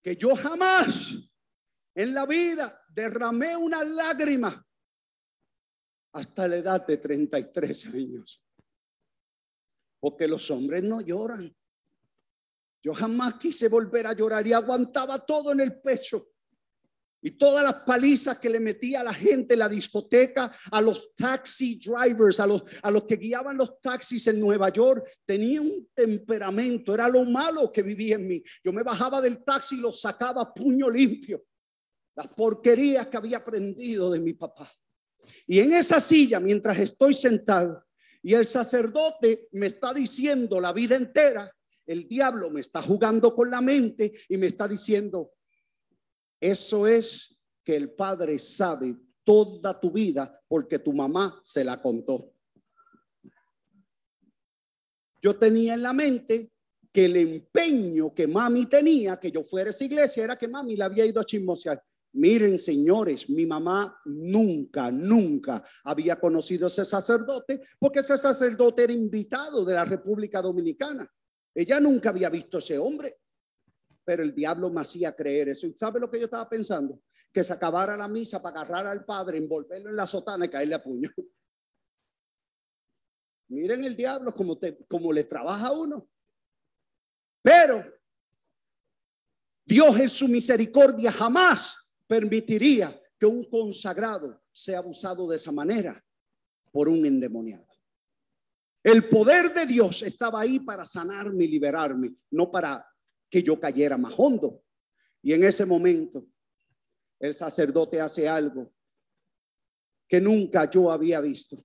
que 0.00 0.14
yo 0.14 0.36
jamás 0.36 1.16
en 1.96 2.14
la 2.14 2.26
vida 2.26 2.80
derramé 2.90 3.56
una 3.56 3.82
lágrima 3.82 4.64
hasta 6.12 6.46
la 6.46 6.58
edad 6.58 6.86
de 6.86 6.98
33 6.98 7.86
años. 7.86 8.40
Porque 9.98 10.28
los 10.28 10.48
hombres 10.52 10.84
no 10.84 11.00
lloran. 11.00 11.52
Yo 12.84 12.94
jamás 12.94 13.34
quise 13.34 13.66
volver 13.66 14.06
a 14.06 14.12
llorar 14.12 14.46
y 14.46 14.52
aguantaba 14.52 15.18
todo 15.26 15.50
en 15.50 15.58
el 15.58 15.80
pecho. 15.80 16.33
Y 17.26 17.38
todas 17.38 17.64
las 17.64 17.76
palizas 17.84 18.38
que 18.38 18.50
le 18.50 18.60
metía 18.60 19.00
a 19.00 19.04
la 19.04 19.14
gente 19.14 19.54
en 19.54 19.60
la 19.60 19.68
discoteca, 19.70 20.54
a 20.70 20.82
los 20.82 21.14
taxi 21.14 21.80
drivers, 21.80 22.38
a 22.38 22.46
los, 22.46 22.64
a 22.82 22.90
los 22.90 23.04
que 23.04 23.16
guiaban 23.16 23.56
los 23.56 23.80
taxis 23.80 24.26
en 24.26 24.38
Nueva 24.38 24.68
York, 24.68 25.08
tenía 25.24 25.62
un 25.62 25.88
temperamento, 25.94 26.92
era 26.92 27.08
lo 27.08 27.24
malo 27.24 27.72
que 27.72 27.82
vivía 27.82 28.16
en 28.16 28.28
mí. 28.28 28.42
Yo 28.62 28.74
me 28.74 28.82
bajaba 28.82 29.22
del 29.22 29.42
taxi 29.42 29.76
y 29.76 29.80
lo 29.80 29.90
sacaba 29.90 30.52
puño 30.52 30.90
limpio. 30.90 31.46
Las 32.14 32.28
porquerías 32.28 33.06
que 33.06 33.16
había 33.16 33.38
aprendido 33.38 34.12
de 34.12 34.20
mi 34.20 34.34
papá. 34.34 34.70
Y 35.46 35.60
en 35.60 35.72
esa 35.72 36.00
silla, 36.00 36.40
mientras 36.40 36.78
estoy 36.78 37.14
sentado, 37.14 37.86
y 38.22 38.34
el 38.34 38.44
sacerdote 38.44 39.48
me 39.52 39.64
está 39.64 39.94
diciendo 39.94 40.60
la 40.60 40.74
vida 40.74 40.94
entera, 40.94 41.50
el 41.86 42.06
diablo 42.06 42.50
me 42.50 42.60
está 42.60 42.82
jugando 42.82 43.34
con 43.34 43.50
la 43.50 43.62
mente 43.62 44.12
y 44.28 44.36
me 44.36 44.46
está 44.46 44.68
diciendo, 44.68 45.32
eso 46.44 46.86
es 46.86 47.38
que 47.64 47.74
el 47.74 47.92
Padre 47.92 48.38
sabe 48.38 48.94
toda 49.24 49.80
tu 49.80 49.90
vida 49.90 50.42
porque 50.46 50.78
tu 50.78 50.92
mamá 50.92 51.40
se 51.42 51.64
la 51.64 51.80
contó. 51.80 52.34
Yo 55.22 55.38
tenía 55.38 55.72
en 55.72 55.80
la 55.80 55.94
mente 55.94 56.52
que 56.92 57.06
el 57.06 57.16
empeño 57.16 58.14
que 58.14 58.26
mami 58.26 58.66
tenía 58.66 59.18
que 59.18 59.30
yo 59.30 59.42
fuera 59.42 59.68
a 59.68 59.70
esa 59.70 59.84
iglesia 59.84 60.24
era 60.24 60.36
que 60.36 60.46
mami 60.46 60.76
la 60.76 60.84
había 60.84 61.06
ido 61.06 61.18
a 61.18 61.24
chismosear. 61.24 61.82
Miren, 62.12 62.58
señores, 62.58 63.30
mi 63.30 63.46
mamá 63.46 63.98
nunca, 64.04 64.92
nunca 64.92 65.64
había 65.82 66.20
conocido 66.20 66.66
ese 66.66 66.84
sacerdote 66.84 67.62
porque 67.78 68.00
ese 68.00 68.18
sacerdote 68.18 68.84
era 68.84 68.92
invitado 68.92 69.64
de 69.64 69.72
la 69.72 69.86
República 69.86 70.42
Dominicana. 70.42 71.10
Ella 71.54 71.80
nunca 71.80 72.10
había 72.10 72.28
visto 72.28 72.58
ese 72.58 72.76
hombre 72.76 73.16
pero 74.04 74.22
el 74.22 74.34
diablo 74.34 74.70
me 74.70 74.80
hacía 74.80 75.14
creer 75.14 75.48
eso. 75.48 75.66
¿Y 75.66 75.74
sabe 75.76 76.00
lo 76.00 76.10
que 76.10 76.18
yo 76.18 76.26
estaba 76.26 76.48
pensando? 76.48 77.00
Que 77.32 77.42
se 77.42 77.52
acabara 77.52 77.96
la 77.96 78.08
misa 78.08 78.40
para 78.42 78.60
agarrar 78.60 78.86
al 78.86 79.04
padre, 79.04 79.38
envolverlo 79.38 79.90
en 79.90 79.96
la 79.96 80.06
sotana 80.06 80.44
y 80.44 80.50
caerle 80.50 80.74
a 80.74 80.82
puño. 80.82 81.10
Miren 83.48 83.84
el 83.84 83.96
diablo 83.96 84.32
como, 84.32 84.58
te, 84.58 84.78
le 85.12 85.24
trabaja 85.24 85.68
a 85.68 85.72
uno. 85.72 86.08
Pero 87.42 87.84
Dios 89.64 90.00
en 90.00 90.08
su 90.08 90.28
misericordia 90.28 91.12
jamás 91.12 91.94
permitiría 92.06 93.00
que 93.18 93.26
un 93.26 93.48
consagrado 93.48 94.42
sea 94.50 94.78
abusado 94.78 95.28
de 95.28 95.36
esa 95.36 95.52
manera 95.52 96.02
por 96.72 96.88
un 96.88 97.04
endemoniado. 97.04 97.66
El 98.82 99.08
poder 99.08 99.54
de 99.54 99.64
Dios 99.64 100.02
estaba 100.02 100.40
ahí 100.40 100.60
para 100.60 100.84
sanarme 100.84 101.44
y 101.44 101.48
liberarme, 101.48 102.14
no 102.30 102.50
para 102.50 102.86
que 103.34 103.42
yo 103.42 103.58
cayera 103.58 103.98
más 103.98 104.14
hondo. 104.16 104.62
Y 105.20 105.32
en 105.32 105.42
ese 105.42 105.66
momento 105.66 106.24
el 107.18 107.34
sacerdote 107.34 108.00
hace 108.00 108.28
algo 108.28 108.72
que 110.06 110.20
nunca 110.20 110.70
yo 110.70 110.88
había 110.88 111.20
visto. 111.20 111.56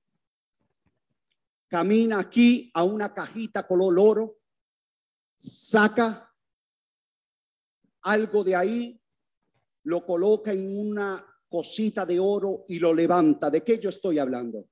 Camina 1.67 2.21
aquí 2.21 2.71
a 2.73 2.83
una 2.83 3.13
cajita 3.13 3.67
color 3.67 3.99
oro, 3.99 4.39
saca 5.37 6.33
algo 8.01 8.43
de 8.43 8.55
ahí, 8.55 8.99
lo 9.83 10.03
coloca 10.03 10.51
en 10.51 10.75
una 10.75 11.23
cosita 11.47 12.03
de 12.03 12.19
oro 12.19 12.65
y 12.67 12.79
lo 12.79 12.95
levanta. 12.95 13.51
¿De 13.51 13.63
qué 13.63 13.77
yo 13.77 13.89
estoy 13.89 14.17
hablando? 14.17 14.69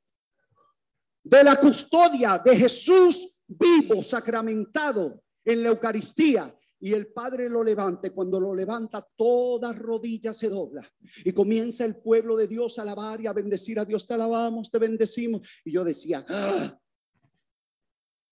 De 1.21 1.43
la 1.43 1.57
custodia 1.57 2.41
de 2.43 2.57
Jesús 2.57 3.45
vivo, 3.47 4.01
sacramentado 4.01 5.21
en 5.45 5.61
la 5.61 5.69
Eucaristía 5.69 6.57
y 6.79 6.93
el 6.93 7.07
Padre 7.07 7.49
lo 7.49 7.63
levante. 7.63 8.11
Cuando 8.11 8.39
lo 8.39 8.53
levanta, 8.53 9.07
toda 9.15 9.73
rodilla 9.73 10.33
se 10.33 10.49
dobla 10.49 10.87
y 11.23 11.31
comienza 11.31 11.85
el 11.85 11.97
pueblo 11.97 12.35
de 12.35 12.47
Dios 12.47 12.77
a 12.77 12.83
alabar 12.83 13.21
y 13.21 13.27
a 13.27 13.33
bendecir 13.33 13.79
a 13.79 13.85
Dios. 13.85 14.05
Te 14.05 14.13
alabamos, 14.13 14.69
te 14.69 14.77
bendecimos. 14.77 15.47
Y 15.65 15.71
yo 15.71 15.83
decía, 15.83 16.25
ah, 16.27 16.79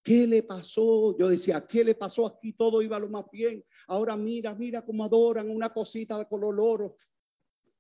¿qué 0.04 0.28
le 0.28 0.44
pasó? 0.44 1.18
Yo 1.18 1.28
decía, 1.28 1.66
¿qué 1.66 1.84
le 1.84 1.96
pasó 1.96 2.28
aquí? 2.28 2.54
Todo 2.54 2.82
iba 2.82 3.00
lo 3.00 3.10
más 3.10 3.26
bien. 3.32 3.64
Ahora 3.88 4.16
mira, 4.16 4.54
mira 4.54 4.86
cómo 4.86 5.04
adoran 5.04 5.50
una 5.50 5.74
cosita 5.74 6.18
de 6.20 6.28
color 6.28 6.60
oro. 6.60 6.96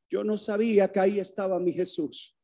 Yo 0.09 0.23
no 0.23 0.37
sabía 0.37 0.91
que 0.91 0.99
ahí 0.99 1.19
estaba 1.19 1.59
mi 1.59 1.71
Jesús. 1.71 2.34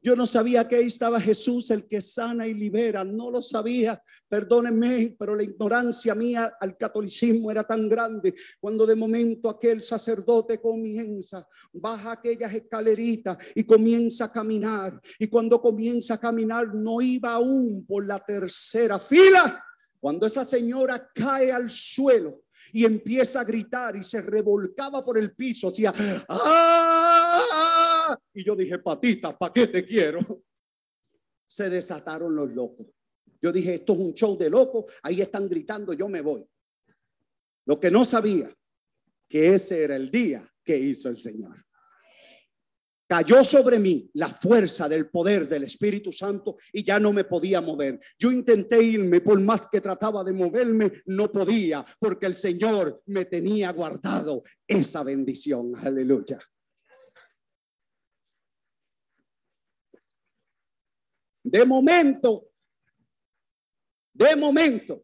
Yo 0.00 0.14
no 0.14 0.26
sabía 0.26 0.68
que 0.68 0.76
ahí 0.76 0.86
estaba 0.86 1.20
Jesús, 1.20 1.70
el 1.70 1.86
que 1.86 2.00
sana 2.00 2.46
y 2.46 2.54
libera. 2.54 3.04
No 3.04 3.30
lo 3.30 3.42
sabía. 3.42 4.00
Perdónenme, 4.28 5.16
pero 5.18 5.34
la 5.34 5.42
ignorancia 5.42 6.14
mía 6.14 6.52
al 6.60 6.76
catolicismo 6.76 7.50
era 7.50 7.64
tan 7.64 7.88
grande. 7.88 8.34
Cuando 8.60 8.86
de 8.86 8.94
momento 8.94 9.50
aquel 9.50 9.80
sacerdote 9.80 10.60
comienza, 10.60 11.46
baja 11.72 12.12
aquellas 12.12 12.54
escaleritas 12.54 13.38
y 13.54 13.64
comienza 13.64 14.26
a 14.26 14.32
caminar. 14.32 15.00
Y 15.18 15.26
cuando 15.26 15.60
comienza 15.60 16.14
a 16.14 16.20
caminar, 16.20 16.74
no 16.74 17.00
iba 17.00 17.32
aún 17.32 17.84
por 17.84 18.06
la 18.06 18.20
tercera 18.20 19.00
fila. 19.00 19.64
Cuando 19.98 20.26
esa 20.26 20.44
señora 20.44 21.10
cae 21.12 21.50
al 21.50 21.70
suelo 21.70 22.42
y 22.72 22.84
empieza 22.84 23.40
a 23.40 23.44
gritar 23.44 23.96
y 23.96 24.02
se 24.02 24.22
revolcaba 24.22 25.04
por 25.04 25.18
el 25.18 25.34
piso, 25.34 25.68
hacía 25.68 25.92
¡Ah! 26.28 27.17
Y 28.38 28.44
yo 28.44 28.54
dije, 28.54 28.78
patita, 28.78 29.36
¿para 29.36 29.52
qué 29.52 29.66
te 29.66 29.84
quiero? 29.84 30.20
Se 31.48 31.68
desataron 31.68 32.36
los 32.36 32.54
locos. 32.54 32.86
Yo 33.42 33.50
dije, 33.50 33.74
esto 33.74 33.94
es 33.94 33.98
un 33.98 34.14
show 34.14 34.38
de 34.38 34.48
locos, 34.48 34.84
ahí 35.02 35.20
están 35.20 35.48
gritando, 35.48 35.92
yo 35.92 36.08
me 36.08 36.20
voy. 36.20 36.46
Lo 37.66 37.80
que 37.80 37.90
no 37.90 38.04
sabía, 38.04 38.48
que 39.28 39.54
ese 39.54 39.82
era 39.82 39.96
el 39.96 40.10
día 40.10 40.48
que 40.64 40.78
hizo 40.78 41.08
el 41.08 41.18
Señor 41.18 41.64
cayó 43.08 43.42
sobre 43.42 43.78
mí 43.78 44.08
la 44.14 44.28
fuerza 44.28 44.88
del 44.88 45.08
poder 45.08 45.48
del 45.48 45.64
Espíritu 45.64 46.12
Santo 46.12 46.58
y 46.72 46.84
ya 46.84 47.00
no 47.00 47.12
me 47.12 47.24
podía 47.24 47.60
mover. 47.60 47.98
Yo 48.18 48.30
intenté 48.30 48.82
irme, 48.82 49.22
por 49.22 49.40
más 49.40 49.62
que 49.72 49.80
trataba 49.80 50.22
de 50.22 50.34
moverme, 50.34 50.92
no 51.06 51.32
podía, 51.32 51.84
porque 51.98 52.26
el 52.26 52.34
Señor 52.34 53.02
me 53.06 53.24
tenía 53.24 53.72
guardado 53.72 54.42
esa 54.66 55.02
bendición. 55.02 55.72
Aleluya. 55.76 56.38
De 61.50 61.64
momento, 61.64 62.50
de 64.12 64.36
momento, 64.36 65.02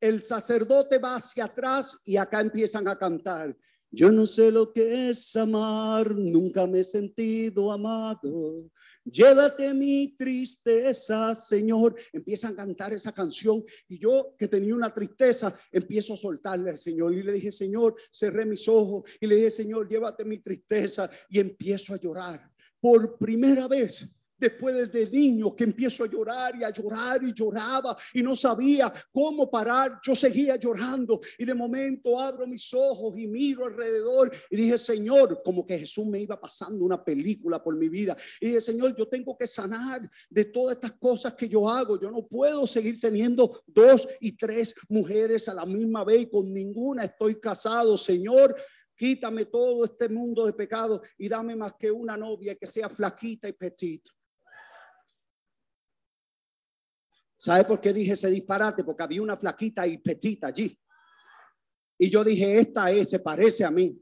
el 0.00 0.22
sacerdote 0.22 0.98
va 0.98 1.16
hacia 1.16 1.44
atrás 1.44 2.00
y 2.02 2.16
acá 2.16 2.40
empiezan 2.40 2.88
a 2.88 2.98
cantar. 2.98 3.54
Yo 3.90 4.10
no 4.10 4.24
sé 4.24 4.50
lo 4.50 4.72
que 4.72 5.10
es 5.10 5.36
amar, 5.36 6.16
nunca 6.16 6.66
me 6.66 6.80
he 6.80 6.84
sentido 6.84 7.70
amado. 7.70 8.70
Llévate 9.04 9.74
mi 9.74 10.16
tristeza, 10.16 11.34
Señor. 11.34 11.94
Empiezan 12.10 12.54
a 12.54 12.56
cantar 12.56 12.94
esa 12.94 13.12
canción 13.12 13.62
y 13.86 13.98
yo 13.98 14.34
que 14.38 14.48
tenía 14.48 14.74
una 14.74 14.94
tristeza, 14.94 15.54
empiezo 15.70 16.14
a 16.14 16.16
soltarle 16.16 16.70
al 16.70 16.78
Señor 16.78 17.14
y 17.14 17.22
le 17.22 17.34
dije, 17.34 17.52
Señor, 17.52 17.94
cerré 18.10 18.46
mis 18.46 18.66
ojos 18.66 19.10
y 19.20 19.26
le 19.26 19.36
dije, 19.36 19.50
Señor, 19.50 19.86
llévate 19.86 20.24
mi 20.24 20.38
tristeza 20.38 21.10
y 21.28 21.38
empiezo 21.38 21.92
a 21.92 22.00
llorar. 22.00 22.53
Por 22.84 23.16
primera 23.16 23.66
vez 23.66 24.06
Después 24.36 24.92
de 24.92 25.08
niño 25.10 25.54
que 25.54 25.64
empiezo 25.64 26.04
a 26.04 26.06
llorar 26.06 26.54
y 26.56 26.64
a 26.64 26.70
llorar 26.70 27.22
y 27.22 27.32
lloraba 27.32 27.96
y 28.12 28.22
no 28.22 28.34
sabía 28.34 28.92
cómo 29.12 29.48
parar, 29.48 30.00
yo 30.04 30.14
seguía 30.14 30.56
llorando 30.56 31.20
y 31.38 31.44
de 31.44 31.54
momento 31.54 32.20
abro 32.20 32.46
mis 32.46 32.74
ojos 32.74 33.14
y 33.16 33.28
miro 33.28 33.64
alrededor 33.64 34.32
y 34.50 34.56
dije, 34.56 34.76
Señor, 34.76 35.40
como 35.44 35.64
que 35.64 35.78
Jesús 35.78 36.04
me 36.04 36.20
iba 36.20 36.38
pasando 36.38 36.84
una 36.84 37.02
película 37.02 37.62
por 37.62 37.76
mi 37.76 37.88
vida. 37.88 38.16
Y 38.40 38.48
dije, 38.48 38.60
Señor, 38.60 38.94
yo 38.96 39.06
tengo 39.06 39.34
que 39.34 39.46
sanar 39.46 40.00
de 40.28 40.44
todas 40.46 40.76
estas 40.76 40.92
cosas 40.92 41.34
que 41.34 41.48
yo 41.48 41.66
hago. 41.66 41.98
Yo 41.98 42.10
no 42.10 42.26
puedo 42.26 42.66
seguir 42.66 43.00
teniendo 43.00 43.62
dos 43.66 44.06
y 44.20 44.32
tres 44.32 44.74
mujeres 44.88 45.48
a 45.48 45.54
la 45.54 45.64
misma 45.64 46.04
vez 46.04 46.22
y 46.22 46.26
con 46.28 46.52
ninguna 46.52 47.04
estoy 47.04 47.40
casado, 47.40 47.96
Señor. 47.96 48.54
Quítame 48.96 49.46
todo 49.46 49.84
este 49.84 50.08
mundo 50.08 50.46
de 50.46 50.52
pecado 50.52 51.02
y 51.18 51.28
dame 51.28 51.56
más 51.56 51.74
que 51.74 51.90
una 51.90 52.16
novia 52.16 52.54
que 52.54 52.66
sea 52.66 52.88
flaquita 52.88 53.48
y 53.48 53.52
petita. 53.52 54.10
¿Sabe 57.36 57.64
por 57.64 57.80
qué 57.80 57.92
dije 57.92 58.12
ese 58.12 58.30
disparate? 58.30 58.84
Porque 58.84 59.02
había 59.02 59.20
una 59.20 59.36
flaquita 59.36 59.86
y 59.86 59.98
petita 59.98 60.46
allí. 60.46 60.78
Y 61.98 62.08
yo 62.08 62.24
dije, 62.24 62.58
esta 62.58 62.90
es, 62.90 63.10
se 63.10 63.18
parece 63.18 63.64
a 63.64 63.70
mí. 63.70 64.00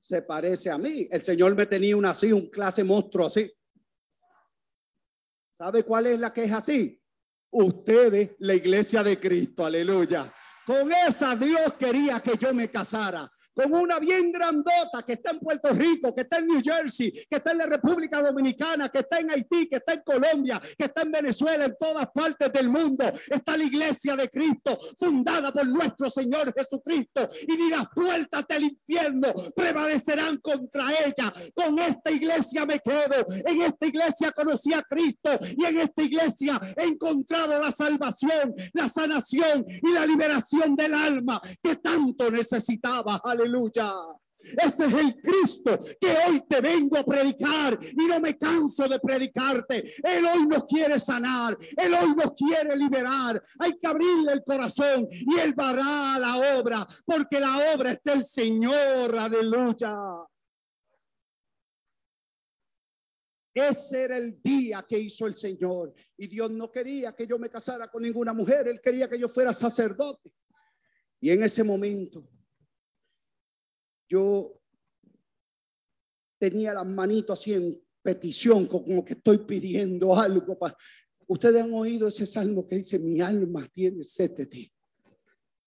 Se 0.00 0.22
parece 0.22 0.70
a 0.70 0.78
mí. 0.78 1.06
El 1.10 1.22
Señor 1.22 1.54
me 1.54 1.66
tenía 1.66 1.96
una 1.96 2.10
así, 2.10 2.32
un 2.32 2.48
clase 2.48 2.82
monstruo 2.82 3.26
así. 3.26 3.52
¿Sabe 5.52 5.82
cuál 5.84 6.06
es 6.06 6.18
la 6.18 6.32
que 6.32 6.44
es 6.44 6.52
así? 6.52 7.00
Ustedes, 7.50 8.36
la 8.38 8.54
iglesia 8.54 9.02
de 9.02 9.20
Cristo, 9.20 9.64
aleluya. 9.64 10.32
Con 10.66 10.90
esa 10.92 11.36
Dios 11.36 11.74
quería 11.74 12.20
que 12.20 12.36
yo 12.36 12.52
me 12.54 12.70
casara 12.70 13.30
con 13.58 13.74
una 13.74 13.98
bien 13.98 14.30
grandota 14.30 15.02
que 15.04 15.14
está 15.14 15.32
en 15.32 15.40
Puerto 15.40 15.70
Rico, 15.70 16.14
que 16.14 16.20
está 16.20 16.38
en 16.38 16.46
New 16.46 16.60
Jersey, 16.62 17.10
que 17.10 17.38
está 17.38 17.50
en 17.50 17.58
la 17.58 17.66
República 17.66 18.22
Dominicana, 18.22 18.88
que 18.88 19.00
está 19.00 19.18
en 19.18 19.32
Haití, 19.32 19.68
que 19.68 19.76
está 19.78 19.94
en 19.94 20.02
Colombia, 20.02 20.60
que 20.78 20.84
está 20.84 21.02
en 21.02 21.10
Venezuela, 21.10 21.64
en 21.64 21.74
todas 21.76 22.06
partes 22.14 22.52
del 22.52 22.68
mundo. 22.68 23.10
Está 23.28 23.56
la 23.56 23.64
iglesia 23.64 24.14
de 24.14 24.28
Cristo, 24.28 24.78
fundada 24.96 25.50
por 25.52 25.66
nuestro 25.66 26.08
Señor 26.08 26.54
Jesucristo. 26.56 27.26
Y 27.48 27.56
ni 27.56 27.70
las 27.70 27.88
puertas 27.88 28.46
del 28.48 28.62
infierno 28.62 29.26
prevalecerán 29.56 30.36
contra 30.36 30.92
ella. 31.04 31.32
Con 31.52 31.80
esta 31.80 32.12
iglesia 32.12 32.64
me 32.64 32.78
quedo. 32.78 33.26
En 33.44 33.62
esta 33.62 33.86
iglesia 33.88 34.30
conocí 34.30 34.72
a 34.72 34.82
Cristo 34.82 35.36
y 35.56 35.64
en 35.64 35.80
esta 35.80 36.02
iglesia 36.04 36.60
he 36.76 36.84
encontrado 36.84 37.60
la 37.60 37.72
salvación, 37.72 38.54
la 38.74 38.88
sanación 38.88 39.64
y 39.66 39.92
la 39.92 40.06
liberación 40.06 40.76
del 40.76 40.94
alma 40.94 41.40
que 41.60 41.74
tanto 41.74 42.30
necesitaba. 42.30 43.20
Aleluya 43.24 43.47
aleluya. 43.48 43.92
Ese 44.40 44.86
es 44.86 44.94
el 44.94 45.20
Cristo 45.20 45.76
que 46.00 46.14
hoy 46.26 46.40
te 46.48 46.60
vengo 46.60 46.96
a 46.96 47.04
predicar 47.04 47.76
y 47.82 48.06
no 48.06 48.20
me 48.20 48.38
canso 48.38 48.86
de 48.86 49.00
predicarte. 49.00 49.82
Él 50.04 50.24
hoy 50.26 50.46
nos 50.46 50.64
quiere 50.64 51.00
sanar, 51.00 51.58
Él 51.76 51.92
hoy 51.94 52.14
nos 52.14 52.34
quiere 52.34 52.76
liberar. 52.76 53.42
Hay 53.58 53.76
que 53.76 53.86
abrirle 53.86 54.32
el 54.32 54.44
corazón 54.44 55.08
y 55.10 55.38
Él 55.40 55.54
hará 55.56 56.20
la 56.20 56.56
obra, 56.56 56.86
porque 57.04 57.40
la 57.40 57.74
obra 57.74 57.92
es 57.92 57.98
del 58.04 58.24
Señor, 58.24 59.18
aleluya. 59.18 59.92
Ese 63.52 64.04
era 64.04 64.18
el 64.18 64.40
día 64.40 64.86
que 64.88 65.00
hizo 65.00 65.26
el 65.26 65.34
Señor 65.34 65.92
y 66.16 66.28
Dios 66.28 66.48
no 66.48 66.70
quería 66.70 67.12
que 67.12 67.26
yo 67.26 67.40
me 67.40 67.50
casara 67.50 67.88
con 67.88 68.04
ninguna 68.04 68.32
mujer, 68.32 68.68
Él 68.68 68.80
quería 68.80 69.08
que 69.08 69.18
yo 69.18 69.28
fuera 69.28 69.52
sacerdote. 69.52 70.30
Y 71.20 71.30
en 71.30 71.42
ese 71.42 71.64
momento 71.64 72.28
yo 74.08 74.60
tenía 76.38 76.72
las 76.72 76.86
manitos 76.86 77.38
así 77.38 77.54
en 77.54 77.80
petición, 78.02 78.66
como 78.66 79.04
que 79.04 79.14
estoy 79.14 79.38
pidiendo 79.38 80.16
algo. 80.16 80.58
Ustedes 81.26 81.62
han 81.62 81.74
oído 81.74 82.08
ese 82.08 82.26
salmo 82.26 82.66
que 82.66 82.76
dice, 82.76 82.98
mi 82.98 83.20
alma 83.20 83.66
tiene 83.72 84.02
sed 84.02 84.30
de 84.30 84.46
ti. 84.46 84.72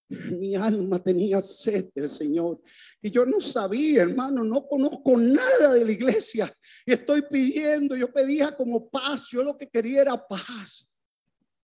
Mi 0.10 0.56
alma 0.56 1.00
tenía 1.00 1.40
sed 1.40 1.90
del 1.94 2.10
Señor. 2.10 2.62
Y 3.02 3.12
yo 3.12 3.26
no 3.26 3.40
sabía, 3.40 4.02
hermano, 4.02 4.44
no 4.44 4.68
conozco 4.68 5.18
nada 5.18 5.74
de 5.74 5.86
la 5.86 5.92
iglesia. 5.92 6.52
Y 6.86 6.94
estoy 6.94 7.24
pidiendo, 7.30 7.96
yo 7.96 8.12
pedía 8.12 8.56
como 8.56 8.90
paz, 8.90 9.28
yo 9.32 9.44
lo 9.44 9.58
que 9.58 9.68
quería 9.68 10.02
era 10.02 10.28
paz. 10.28 10.92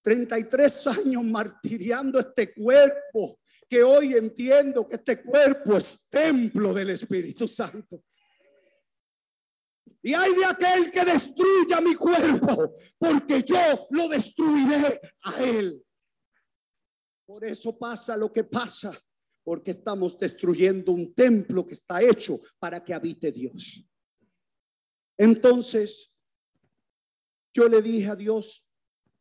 33 0.01 0.87
años 0.87 1.23
martiriando 1.25 2.19
este 2.19 2.53
cuerpo, 2.53 3.39
que 3.69 3.83
hoy 3.83 4.13
entiendo 4.13 4.87
que 4.87 4.95
este 4.95 5.21
cuerpo 5.21 5.77
es 5.77 6.09
templo 6.09 6.73
del 6.73 6.91
Espíritu 6.91 7.47
Santo. 7.47 8.03
Y 10.01 10.13
hay 10.13 10.33
de 10.35 10.45
aquel 10.45 10.89
que 10.89 11.03
destruya 11.03 11.81
mi 11.81 11.95
cuerpo, 11.95 12.73
porque 12.97 13.43
yo 13.43 13.87
lo 13.89 14.07
destruiré 14.07 15.01
a 15.23 15.43
él. 15.43 15.83
Por 17.25 17.43
eso 17.43 17.77
pasa 17.77 18.15
lo 18.15 18.31
que 18.31 18.45
pasa, 18.45 18.97
porque 19.43 19.71
estamos 19.71 20.17
destruyendo 20.17 20.93
un 20.93 21.13
templo 21.13 21.65
que 21.65 21.73
está 21.73 22.01
hecho 22.01 22.39
para 22.57 22.83
que 22.83 22.93
habite 22.93 23.33
Dios. 23.33 23.83
Entonces, 25.17 26.13
yo 27.53 27.67
le 27.67 27.81
dije 27.81 28.07
a 28.07 28.15
Dios 28.15 28.63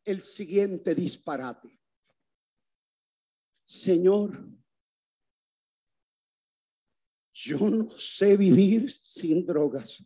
el 0.05 0.21
siguiente 0.21 0.95
disparate. 0.95 1.76
Señor, 3.67 4.47
yo 7.33 7.69
no 7.69 7.89
sé 7.89 8.37
vivir 8.37 8.89
sin 8.89 9.45
drogas. 9.45 10.01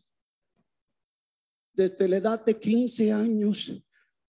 Desde 1.72 2.08
la 2.08 2.16
edad 2.16 2.44
de 2.44 2.58
15 2.58 3.12
años 3.12 3.72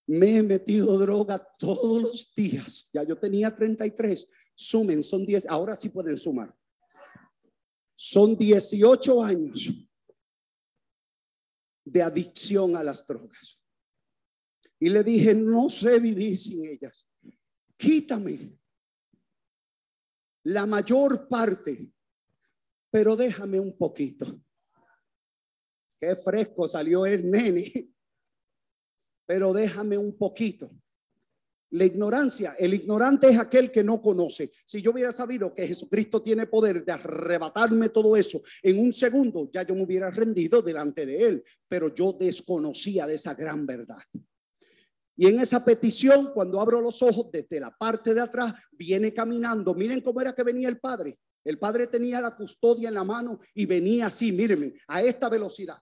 me 0.06 0.36
he 0.36 0.42
metido 0.44 0.96
droga 0.98 1.44
todos 1.58 2.00
los 2.00 2.32
días. 2.32 2.88
Ya 2.92 3.02
yo 3.02 3.18
tenía 3.18 3.52
33. 3.52 4.28
Sumen, 4.54 5.02
son 5.02 5.26
10. 5.26 5.46
Ahora 5.46 5.74
sí 5.74 5.88
pueden 5.88 6.16
sumar. 6.16 6.56
Son 7.96 8.36
18 8.38 9.20
años 9.20 9.68
de 11.84 12.02
adicción 12.02 12.76
a 12.76 12.84
las 12.84 13.04
drogas. 13.04 13.60
Y 14.78 14.90
le 14.90 15.02
dije, 15.02 15.34
no 15.34 15.68
sé 15.68 15.98
vivir 15.98 16.38
sin 16.38 16.64
ellas. 16.64 17.08
Quítame 17.76 18.56
la 20.44 20.66
mayor 20.66 21.28
parte, 21.28 21.92
pero 22.90 23.16
déjame 23.16 23.58
un 23.58 23.76
poquito. 23.76 24.40
Qué 26.00 26.14
fresco 26.16 26.68
salió 26.68 27.06
el 27.06 27.30
nene, 27.30 27.90
pero 29.26 29.52
déjame 29.52 29.96
un 29.96 30.16
poquito. 30.16 30.70
La 31.70 31.86
ignorancia, 31.86 32.54
el 32.58 32.74
ignorante 32.74 33.28
es 33.28 33.38
aquel 33.38 33.70
que 33.70 33.82
no 33.82 34.00
conoce. 34.00 34.52
Si 34.64 34.80
yo 34.80 34.92
hubiera 34.92 35.10
sabido 35.10 35.52
que 35.52 35.66
Jesucristo 35.66 36.22
tiene 36.22 36.46
poder 36.46 36.84
de 36.84 36.92
arrebatarme 36.92 37.88
todo 37.88 38.14
eso 38.16 38.40
en 38.62 38.78
un 38.78 38.92
segundo, 38.92 39.50
ya 39.52 39.64
yo 39.64 39.74
me 39.74 39.82
hubiera 39.82 40.10
rendido 40.10 40.62
delante 40.62 41.04
de 41.04 41.26
él, 41.26 41.44
pero 41.66 41.92
yo 41.92 42.12
desconocía 42.12 43.06
de 43.06 43.14
esa 43.14 43.34
gran 43.34 43.66
verdad. 43.66 44.02
Y 45.16 45.28
en 45.28 45.38
esa 45.38 45.64
petición, 45.64 46.32
cuando 46.32 46.60
abro 46.60 46.80
los 46.80 47.00
ojos 47.02 47.26
desde 47.32 47.60
la 47.60 47.70
parte 47.70 48.14
de 48.14 48.20
atrás, 48.20 48.52
viene 48.72 49.12
caminando. 49.12 49.74
Miren 49.74 50.00
cómo 50.00 50.20
era 50.20 50.34
que 50.34 50.42
venía 50.42 50.68
el 50.68 50.80
padre. 50.80 51.18
El 51.44 51.58
padre 51.58 51.86
tenía 51.86 52.20
la 52.20 52.34
custodia 52.34 52.88
en 52.88 52.94
la 52.94 53.04
mano 53.04 53.38
y 53.54 53.66
venía 53.66 54.06
así, 54.06 54.32
mírenme, 54.32 54.74
a 54.88 55.02
esta 55.02 55.28
velocidad. 55.28 55.78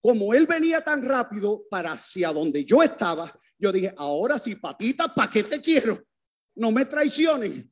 Como 0.00 0.32
él 0.32 0.46
venía 0.46 0.82
tan 0.82 1.02
rápido 1.02 1.64
para 1.70 1.92
hacia 1.92 2.32
donde 2.32 2.64
yo 2.64 2.82
estaba, 2.82 3.30
yo 3.58 3.72
dije, 3.72 3.92
ahora 3.96 4.38
sí, 4.38 4.54
patita, 4.54 5.12
¿para 5.14 5.30
qué 5.30 5.44
te 5.44 5.60
quiero? 5.60 5.98
No 6.54 6.70
me 6.70 6.84
traicionen. 6.84 7.70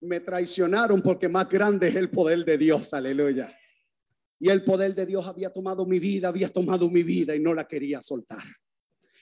Me 0.00 0.20
traicionaron 0.20 1.00
porque 1.00 1.28
más 1.28 1.48
grande 1.48 1.88
es 1.88 1.96
el 1.96 2.10
poder 2.10 2.44
de 2.44 2.58
Dios, 2.58 2.92
aleluya. 2.92 3.56
Y 4.42 4.50
el 4.50 4.64
poder 4.64 4.92
de 4.92 5.06
Dios 5.06 5.24
había 5.24 5.50
tomado 5.50 5.86
mi 5.86 6.00
vida, 6.00 6.26
había 6.26 6.48
tomado 6.48 6.90
mi 6.90 7.04
vida 7.04 7.36
y 7.36 7.38
no 7.38 7.54
la 7.54 7.68
quería 7.68 8.00
soltar. 8.00 8.42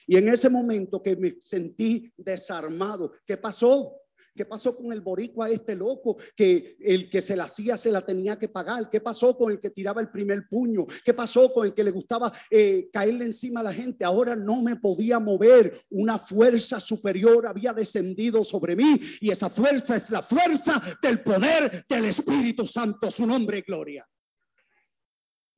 Y 0.07 0.17
en 0.17 0.27
ese 0.27 0.49
momento 0.49 1.03
que 1.03 1.15
me 1.15 1.35
sentí 1.39 2.11
desarmado, 2.17 3.13
¿qué 3.23 3.37
pasó? 3.37 3.97
¿Qué 4.33 4.45
pasó 4.45 4.75
con 4.75 4.91
el 4.91 5.01
boricua 5.01 5.47
este 5.47 5.75
loco? 5.75 6.17
Que 6.35 6.75
el 6.79 7.07
que 7.07 7.21
se 7.21 7.35
la 7.35 7.43
hacía 7.43 7.77
se 7.77 7.91
la 7.91 8.01
tenía 8.03 8.39
que 8.39 8.49
pagar. 8.49 8.89
¿Qué 8.89 8.99
pasó 8.99 9.37
con 9.37 9.51
el 9.51 9.59
que 9.59 9.69
tiraba 9.69 10.01
el 10.01 10.09
primer 10.09 10.47
puño? 10.49 10.87
¿Qué 11.05 11.13
pasó 11.13 11.53
con 11.53 11.67
el 11.67 11.75
que 11.75 11.83
le 11.83 11.91
gustaba 11.91 12.33
eh, 12.49 12.89
caerle 12.91 13.25
encima 13.25 13.59
a 13.59 13.63
la 13.63 13.73
gente? 13.73 14.03
Ahora 14.03 14.35
no 14.35 14.63
me 14.63 14.77
podía 14.77 15.19
mover. 15.19 15.71
Una 15.91 16.17
fuerza 16.17 16.79
superior 16.79 17.45
había 17.45 17.73
descendido 17.73 18.43
sobre 18.43 18.75
mí 18.75 18.99
y 19.19 19.29
esa 19.29 19.51
fuerza 19.51 19.95
es 19.95 20.09
la 20.09 20.23
fuerza 20.23 20.81
del 20.99 21.21
poder 21.21 21.85
del 21.87 22.05
Espíritu 22.05 22.65
Santo. 22.65 23.11
Su 23.11 23.27
nombre 23.27 23.61
gloria. 23.61 24.03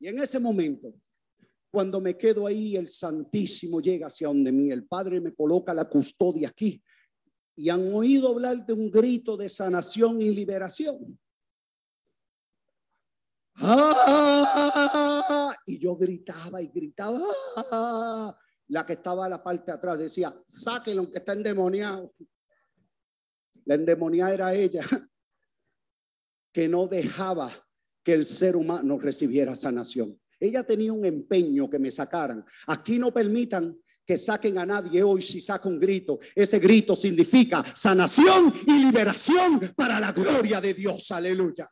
Y 0.04 0.10
en 0.10 0.20
ese 0.20 0.38
momento, 0.38 0.94
cuando 1.72 2.02
me 2.02 2.18
quedo 2.18 2.46
ahí, 2.46 2.76
el 2.76 2.90
Santísimo 2.90 3.80
llega 3.80 4.08
hacia 4.08 4.28
donde 4.28 4.52
mí. 4.52 4.70
El 4.70 4.86
Padre 4.86 5.22
me 5.22 5.34
coloca 5.34 5.74
la 5.74 5.86
custodia 5.86 6.50
aquí. 6.50 6.84
Y 7.56 7.70
han 7.70 7.94
oído 7.94 8.28
hablar 8.28 8.66
de 8.66 8.74
un 8.74 8.92
grito 8.92 9.38
de 9.38 9.48
sanación 9.48 10.22
y 10.22 10.30
liberación. 10.32 11.18
¡Ah! 13.56 15.56
Y 15.66 15.80
yo 15.80 15.96
gritaba 15.96 16.62
y 16.62 16.68
gritaba. 16.68 18.38
La 18.68 18.86
que 18.86 18.94
estaba 18.94 19.26
a 19.26 19.30
la 19.30 19.42
parte 19.42 19.68
de 19.68 19.78
atrás 19.78 20.00
decía, 20.00 20.38
sáquenlo 20.46 21.04
aunque 21.04 21.20
está 21.20 21.32
endemoniado. 21.32 22.14
La 23.64 23.76
endemoniada 23.76 24.34
era 24.34 24.54
ella, 24.54 24.84
que 26.52 26.68
no 26.68 26.88
dejaba 26.88 27.50
que 28.04 28.14
el 28.14 28.26
ser 28.26 28.56
humano 28.56 29.00
recibiera 29.00 29.56
sanación. 29.56 30.20
Ella 30.40 30.64
tenía 30.64 30.92
un 30.92 31.06
empeño 31.06 31.70
que 31.70 31.80
me 31.80 31.90
sacaran. 31.90 32.44
Aquí 32.68 33.00
no 33.00 33.14
permitan 33.14 33.78
que 34.06 34.18
saquen 34.18 34.58
a 34.58 34.66
nadie 34.66 35.02
hoy 35.02 35.22
si 35.22 35.40
saca 35.40 35.70
un 35.70 35.80
grito. 35.80 36.20
Ese 36.36 36.60
grito 36.60 36.96
significa 36.96 37.64
sanación 37.74 38.54
y 38.68 38.86
liberación 38.86 39.60
para 39.76 40.00
la 40.00 40.12
gloria 40.12 40.60
de 40.60 40.74
Dios. 40.74 41.10
Aleluya. 41.12 41.72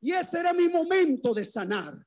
Y 0.00 0.12
ese 0.12 0.38
era 0.38 0.52
mi 0.52 0.68
momento 0.68 1.34
de 1.34 1.44
sanar. 1.44 2.05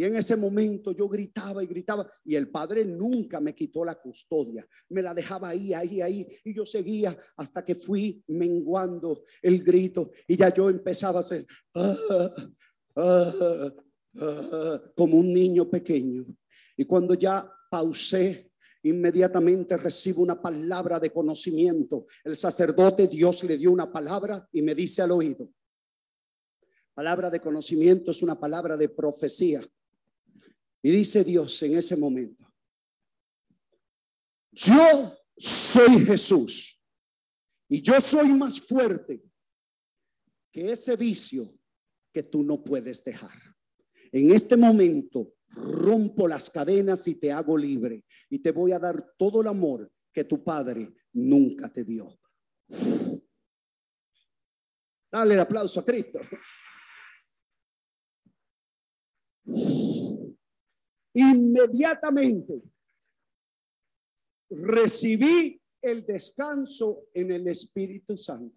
Y 0.00 0.04
en 0.04 0.16
ese 0.16 0.34
momento 0.34 0.92
yo 0.92 1.06
gritaba 1.10 1.62
y 1.62 1.66
gritaba 1.66 2.10
y 2.24 2.34
el 2.34 2.48
padre 2.48 2.86
nunca 2.86 3.38
me 3.38 3.54
quitó 3.54 3.84
la 3.84 3.96
custodia, 3.96 4.66
me 4.88 5.02
la 5.02 5.12
dejaba 5.12 5.50
ahí, 5.50 5.74
ahí, 5.74 6.00
ahí 6.00 6.26
y 6.42 6.54
yo 6.54 6.64
seguía 6.64 7.14
hasta 7.36 7.62
que 7.62 7.74
fui 7.74 8.24
menguando 8.28 9.24
el 9.42 9.62
grito 9.62 10.10
y 10.26 10.38
ya 10.38 10.54
yo 10.54 10.70
empezaba 10.70 11.18
a 11.18 11.20
hacer 11.20 11.46
ah, 11.74 11.96
ah, 12.96 13.74
ah, 14.22 14.82
como 14.96 15.18
un 15.18 15.34
niño 15.34 15.68
pequeño. 15.68 16.24
Y 16.78 16.86
cuando 16.86 17.12
ya 17.12 17.52
pausé, 17.70 18.52
inmediatamente 18.84 19.76
recibo 19.76 20.22
una 20.22 20.40
palabra 20.40 20.98
de 20.98 21.10
conocimiento. 21.10 22.06
El 22.24 22.36
sacerdote 22.36 23.06
Dios 23.06 23.44
le 23.44 23.58
dio 23.58 23.70
una 23.70 23.92
palabra 23.92 24.48
y 24.50 24.62
me 24.62 24.74
dice 24.74 25.02
al 25.02 25.10
oído. 25.10 25.50
Palabra 26.94 27.28
de 27.28 27.40
conocimiento 27.40 28.12
es 28.12 28.22
una 28.22 28.40
palabra 28.40 28.78
de 28.78 28.88
profecía. 28.88 29.60
Y 30.82 30.90
dice 30.90 31.24
Dios 31.24 31.62
en 31.62 31.76
ese 31.76 31.96
momento, 31.96 32.50
yo 34.52 35.16
soy 35.36 36.04
Jesús 36.04 36.80
y 37.68 37.82
yo 37.82 38.00
soy 38.00 38.28
más 38.28 38.60
fuerte 38.60 39.22
que 40.50 40.72
ese 40.72 40.96
vicio 40.96 41.54
que 42.12 42.22
tú 42.22 42.42
no 42.42 42.62
puedes 42.62 43.04
dejar. 43.04 43.38
En 44.12 44.30
este 44.30 44.56
momento 44.56 45.34
rompo 45.50 46.26
las 46.26 46.50
cadenas 46.50 47.06
y 47.06 47.16
te 47.16 47.30
hago 47.30 47.56
libre 47.56 48.04
y 48.28 48.40
te 48.40 48.50
voy 48.50 48.72
a 48.72 48.78
dar 48.78 49.14
todo 49.16 49.42
el 49.42 49.48
amor 49.48 49.92
que 50.12 50.24
tu 50.24 50.42
padre 50.42 50.92
nunca 51.12 51.72
te 51.72 51.84
dio. 51.84 52.18
Dale 55.10 55.34
el 55.34 55.40
aplauso 55.40 55.80
a 55.80 55.84
Cristo. 55.84 56.20
Inmediatamente 61.14 62.62
recibí 64.50 65.60
el 65.82 66.04
descanso 66.04 67.08
en 67.14 67.32
el 67.32 67.48
Espíritu 67.48 68.16
Santo. 68.16 68.56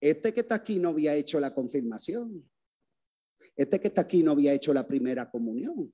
Este 0.00 0.32
que 0.32 0.40
está 0.40 0.56
aquí 0.56 0.78
no 0.78 0.90
había 0.90 1.14
hecho 1.14 1.40
la 1.40 1.52
confirmación. 1.52 2.48
Este 3.56 3.80
que 3.80 3.88
está 3.88 4.02
aquí 4.02 4.22
no 4.22 4.32
había 4.32 4.52
hecho 4.52 4.72
la 4.72 4.86
primera 4.86 5.28
comunión. 5.28 5.92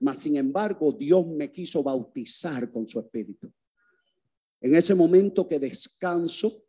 Mas, 0.00 0.18
sin 0.18 0.36
embargo, 0.36 0.92
Dios 0.92 1.26
me 1.26 1.50
quiso 1.50 1.82
bautizar 1.82 2.70
con 2.70 2.86
su 2.86 3.00
Espíritu. 3.00 3.50
En 4.60 4.74
ese 4.74 4.94
momento 4.94 5.48
que 5.48 5.58
descanso, 5.58 6.64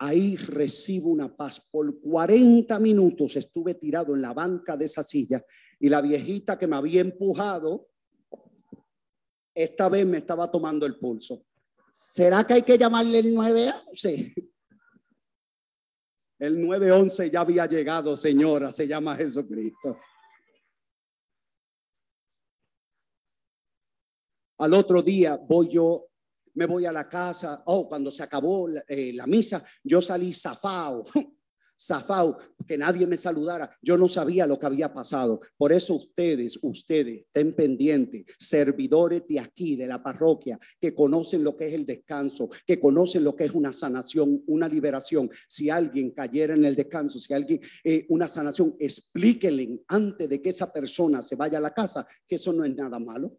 ahí 0.00 0.36
recibo 0.36 1.10
una 1.10 1.34
paz. 1.34 1.60
Por 1.70 2.00
40 2.00 2.78
minutos 2.80 3.36
estuve 3.36 3.74
tirado 3.74 4.14
en 4.14 4.22
la 4.22 4.32
banca 4.32 4.76
de 4.76 4.86
esa 4.86 5.02
silla 5.02 5.44
y 5.78 5.88
la 5.88 6.00
viejita 6.00 6.58
que 6.58 6.66
me 6.66 6.76
había 6.76 7.02
empujado, 7.02 7.88
esta 9.54 9.88
vez 9.88 10.06
me 10.06 10.18
estaba 10.18 10.50
tomando 10.50 10.86
el 10.86 10.98
pulso. 10.98 11.44
¿Será 11.90 12.44
que 12.46 12.54
hay 12.54 12.62
que 12.62 12.78
llamarle 12.78 13.18
el 13.18 13.34
911? 13.34 14.34
El 16.38 16.60
911 16.66 17.30
ya 17.30 17.40
había 17.42 17.66
llegado, 17.66 18.16
señora, 18.16 18.72
se 18.72 18.88
llama 18.88 19.16
Jesucristo. 19.16 19.98
Al 24.58 24.72
otro 24.72 25.02
día 25.02 25.36
voy 25.36 25.68
yo 25.68 26.09
me 26.60 26.66
voy 26.66 26.84
a 26.84 26.92
la 26.92 27.08
casa, 27.08 27.62
oh, 27.64 27.88
cuando 27.88 28.10
se 28.10 28.22
acabó 28.22 28.68
la, 28.68 28.84
eh, 28.86 29.14
misa, 29.26 29.64
yo 29.82 30.02
salí 30.02 30.30
zafao, 30.30 31.06
zafao, 31.80 32.36
que 32.68 32.76
nadie 32.76 33.06
me 33.06 33.16
saludara, 33.16 33.74
yo 33.80 33.96
no 33.96 34.06
sabía 34.08 34.46
lo 34.46 34.58
que 34.58 34.66
había 34.66 34.92
pasado. 34.92 35.40
Por 35.56 35.72
eso 35.72 35.94
ustedes, 35.94 36.58
ustedes, 36.60 37.20
estén 37.20 37.56
pendientes, 37.56 38.26
servidores 38.38 39.26
de 39.26 39.40
aquí, 39.40 39.74
de 39.74 39.86
la 39.86 40.02
parroquia, 40.02 40.58
que 40.78 40.94
conocen 40.94 41.42
lo 41.42 41.56
que 41.56 41.68
es 41.68 41.72
el 41.72 41.86
descanso, 41.86 42.50
que 42.66 42.78
conocen 42.78 43.24
lo 43.24 43.34
que 43.34 43.44
es 43.44 43.52
una 43.52 43.72
sanación, 43.72 44.44
una 44.46 44.68
liberación. 44.68 45.30
Si 45.48 45.70
alguien 45.70 46.10
cayera 46.10 46.52
en 46.52 46.66
el 46.66 46.76
descanso, 46.76 47.18
si 47.18 47.32
alguien, 47.32 47.58
eh, 47.84 48.04
una 48.10 48.28
sanación, 48.28 48.76
explíquenle 48.78 49.80
antes 49.88 50.28
de 50.28 50.42
que 50.42 50.50
esa 50.50 50.70
persona 50.70 51.22
se 51.22 51.36
vaya 51.36 51.56
a 51.56 51.62
la 51.62 51.72
casa, 51.72 52.06
que 52.28 52.34
eso 52.34 52.52
no 52.52 52.66
es 52.66 52.76
nada 52.76 52.98
malo. 52.98 53.38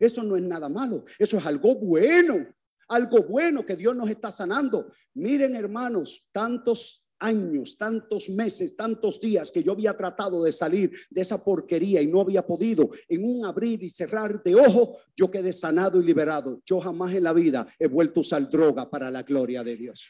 Eso 0.00 0.22
no 0.22 0.34
es 0.34 0.42
nada 0.42 0.70
malo, 0.70 1.04
eso 1.18 1.36
es 1.36 1.44
algo 1.44 1.74
bueno, 1.74 2.46
algo 2.90 3.22
bueno 3.22 3.64
que 3.64 3.76
Dios 3.76 3.96
nos 3.96 4.10
está 4.10 4.30
sanando. 4.30 4.90
Miren 5.14 5.54
hermanos, 5.54 6.28
tantos 6.32 7.14
años, 7.20 7.76
tantos 7.78 8.28
meses, 8.30 8.74
tantos 8.76 9.20
días 9.20 9.50
que 9.50 9.62
yo 9.62 9.72
había 9.72 9.96
tratado 9.96 10.42
de 10.42 10.52
salir 10.52 10.90
de 11.10 11.20
esa 11.20 11.42
porquería 11.42 12.00
y 12.00 12.06
no 12.06 12.20
había 12.20 12.44
podido. 12.44 12.90
En 13.08 13.24
un 13.24 13.44
abrir 13.44 13.82
y 13.82 13.88
cerrar 13.88 14.42
de 14.42 14.54
ojo, 14.54 14.98
yo 15.16 15.30
quedé 15.30 15.52
sanado 15.52 16.00
y 16.00 16.04
liberado. 16.04 16.60
Yo 16.64 16.80
jamás 16.80 17.14
en 17.14 17.24
la 17.24 17.32
vida 17.32 17.66
he 17.78 17.86
vuelto 17.86 18.20
a 18.20 18.22
usar 18.22 18.50
droga 18.50 18.90
para 18.90 19.10
la 19.10 19.22
gloria 19.22 19.62
de 19.62 19.76
Dios. 19.76 20.08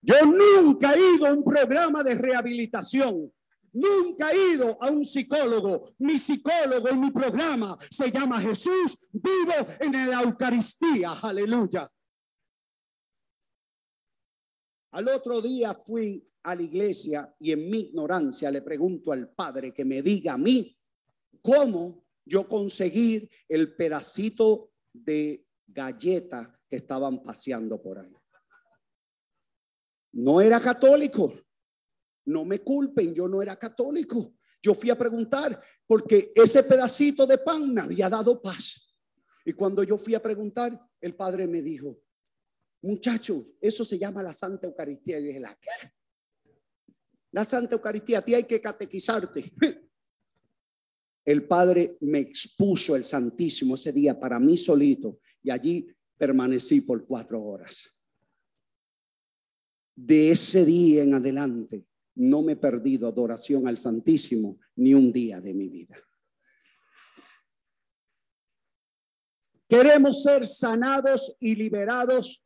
Yo 0.00 0.16
nunca 0.26 0.94
he 0.94 1.16
ido 1.16 1.26
a 1.26 1.32
un 1.32 1.44
programa 1.44 2.02
de 2.02 2.14
rehabilitación. 2.14 3.32
Nunca 3.74 4.30
he 4.30 4.54
ido 4.54 4.78
a 4.80 4.88
un 4.88 5.04
psicólogo. 5.04 5.94
Mi 5.98 6.16
psicólogo 6.16 6.88
en 6.88 7.00
mi 7.00 7.10
programa 7.10 7.76
se 7.90 8.10
llama 8.10 8.40
Jesús 8.40 9.10
vivo 9.12 9.66
en 9.80 10.10
la 10.10 10.22
Eucaristía. 10.22 11.12
Aleluya. 11.20 11.90
Al 14.92 15.08
otro 15.08 15.40
día 15.42 15.74
fui 15.74 16.24
a 16.44 16.54
la 16.54 16.62
iglesia 16.62 17.34
y 17.40 17.50
en 17.50 17.68
mi 17.68 17.80
ignorancia 17.80 18.48
le 18.48 18.62
pregunto 18.62 19.10
al 19.10 19.30
Padre 19.30 19.74
que 19.74 19.84
me 19.84 20.02
diga 20.02 20.34
a 20.34 20.38
mí 20.38 20.78
cómo 21.42 22.06
yo 22.24 22.46
conseguir 22.46 23.28
el 23.48 23.74
pedacito 23.74 24.70
de 24.92 25.44
galleta 25.66 26.60
que 26.70 26.76
estaban 26.76 27.24
paseando 27.24 27.82
por 27.82 27.98
ahí. 27.98 28.14
No 30.12 30.40
era 30.40 30.60
católico, 30.60 31.34
no 32.26 32.44
me 32.44 32.60
culpen, 32.60 33.14
yo 33.14 33.28
no 33.28 33.42
era 33.42 33.56
católico. 33.56 34.36
Yo 34.62 34.74
fui 34.74 34.90
a 34.90 34.98
preguntar 34.98 35.60
porque 35.86 36.32
ese 36.34 36.62
pedacito 36.62 37.26
de 37.26 37.38
pan 37.38 37.72
me 37.72 37.82
había 37.82 38.08
dado 38.08 38.40
paz. 38.40 38.88
Y 39.44 39.52
cuando 39.52 39.82
yo 39.82 39.98
fui 39.98 40.14
a 40.14 40.22
preguntar, 40.22 40.80
el 41.00 41.14
padre 41.14 41.46
me 41.46 41.60
dijo, 41.60 42.00
muchacho, 42.80 43.44
eso 43.60 43.84
se 43.84 43.98
llama 43.98 44.22
la 44.22 44.32
Santa 44.32 44.66
Eucaristía. 44.66 45.18
Y 45.20 45.24
dije, 45.24 45.40
¿la 45.40 45.58
qué? 45.60 45.92
La 47.32 47.44
Santa 47.44 47.74
Eucaristía, 47.74 48.20
a 48.20 48.22
ti 48.22 48.34
hay 48.34 48.44
que 48.44 48.60
catequizarte. 48.60 49.52
El 51.26 51.46
padre 51.46 51.96
me 52.02 52.18
expuso 52.18 52.94
el 52.94 53.02
Santísimo 53.02 53.76
ese 53.76 53.92
día 53.92 54.20
para 54.20 54.38
mí 54.38 54.58
solito 54.58 55.20
y 55.42 55.50
allí 55.50 55.88
permanecí 56.18 56.82
por 56.82 57.06
cuatro 57.06 57.42
horas. 57.42 58.06
De 59.96 60.32
ese 60.32 60.66
día 60.66 61.02
en 61.02 61.14
adelante, 61.14 61.86
no 62.16 62.42
me 62.42 62.52
he 62.52 62.56
perdido 62.56 63.08
adoración 63.08 63.66
al 63.66 63.78
Santísimo 63.78 64.58
ni 64.76 64.94
un 64.94 65.12
día 65.12 65.40
de 65.40 65.54
mi 65.54 65.68
vida. 65.68 65.96
Queremos 69.68 70.22
ser 70.22 70.46
sanados 70.46 71.36
y 71.40 71.56
liberados, 71.56 72.44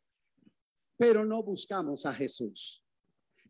pero 0.97 1.25
no 1.25 1.43
buscamos 1.43 2.07
a 2.07 2.13
Jesús. 2.13 2.83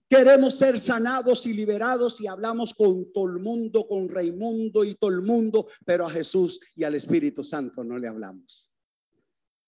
Queremos 0.09 0.55
ser 0.55 0.79
sanados 0.79 1.47
y 1.47 1.53
liberados 1.53 2.21
y 2.21 2.27
hablamos 2.27 2.73
con 2.73 3.13
todo 3.13 3.27
el 3.27 3.41
mundo, 3.41 3.87
con 3.87 4.09
Raimundo 4.09 4.83
y 4.83 4.95
todo 4.95 5.11
el 5.11 5.21
mundo, 5.21 5.67
pero 5.85 6.07
a 6.07 6.11
Jesús 6.11 6.59
y 6.75 6.85
al 6.85 6.95
Espíritu 6.95 7.45
Santo 7.45 7.85
no 7.85 7.99
le 7.99 8.09
hablamos. 8.09 8.71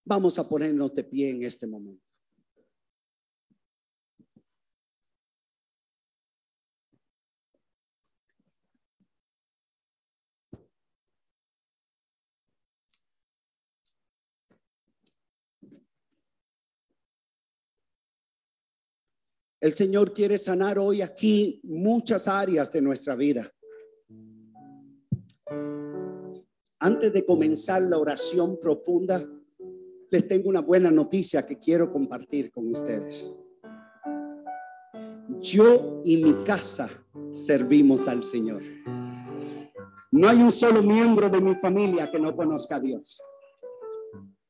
Vamos 0.05 0.39
a 0.39 0.49
ponernos 0.49 0.95
de 0.95 1.05
pie 1.05 1.31
en 1.31 1.45
este 1.45 1.67
momento. 1.67 2.10
El 19.61 19.75
Señor 19.75 20.15
quiere 20.15 20.39
sanar 20.39 20.79
hoy 20.79 21.03
aquí 21.03 21.61
muchas 21.65 22.29
áreas 22.29 22.73
de 22.73 22.81
nuestra 22.81 23.15
vida. 23.15 23.47
Antes 26.79 27.13
de 27.13 27.27
comenzar 27.27 27.83
la 27.83 27.99
oración 27.99 28.59
profunda, 28.59 29.23
les 30.11 30.27
tengo 30.27 30.49
una 30.49 30.63
buena 30.63 30.91
noticia 30.91 31.45
que 31.45 31.59
quiero 31.59 31.93
compartir 31.93 32.51
con 32.51 32.71
ustedes. 32.71 33.31
Yo 35.41 36.01
y 36.05 36.25
mi 36.25 36.43
casa 36.45 36.89
servimos 37.31 38.09
al 38.09 38.25
Señor. 38.25 38.63
No 40.11 40.27
hay 40.27 40.39
un 40.39 40.51
solo 40.51 40.83
miembro 40.83 41.29
de 41.29 41.41
mi 41.41 41.55
familia 41.55 42.11
que 42.11 42.19
no 42.19 42.35
conozca 42.35 42.77
a 42.77 42.81
Dios. 42.81 43.21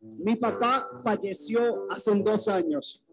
Mi 0.00 0.36
papá 0.36 0.88
falleció 1.02 1.90
hace 1.90 2.14
dos 2.22 2.46
años 2.46 3.04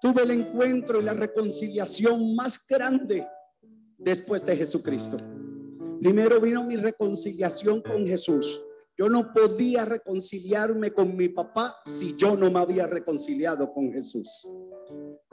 tuve 0.00 0.22
el 0.22 0.30
encuentro 0.30 1.00
y 1.00 1.04
la 1.04 1.14
reconciliación 1.14 2.34
más 2.34 2.66
grande 2.66 3.26
después 3.98 4.44
de 4.44 4.56
Jesucristo. 4.56 5.18
Primero 6.00 6.40
vino 6.40 6.64
mi 6.64 6.76
reconciliación 6.76 7.82
con 7.82 8.06
Jesús. 8.06 8.62
Yo 8.96 9.08
no 9.08 9.32
podía 9.32 9.84
reconciliarme 9.84 10.92
con 10.92 11.16
mi 11.16 11.28
papá 11.28 11.74
si 11.84 12.16
yo 12.16 12.36
no 12.36 12.50
me 12.50 12.58
había 12.58 12.86
reconciliado 12.86 13.72
con 13.72 13.92
Jesús. 13.92 14.46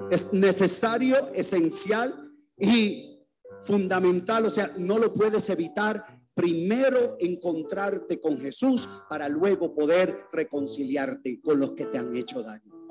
Es 0.09 0.31
necesario, 0.33 1.33
esencial 1.33 2.31
y 2.57 3.25
fundamental, 3.61 4.45
o 4.45 4.49
sea, 4.49 4.71
no 4.77 4.97
lo 4.97 5.13
puedes 5.13 5.49
evitar. 5.49 6.05
Primero 6.33 7.17
encontrarte 7.19 8.21
con 8.21 8.39
Jesús 8.39 8.87
para 9.09 9.27
luego 9.27 9.73
poder 9.73 10.25
reconciliarte 10.31 11.41
con 11.41 11.59
los 11.59 11.73
que 11.73 11.87
te 11.87 11.97
han 11.97 12.15
hecho 12.15 12.43
daño. 12.43 12.86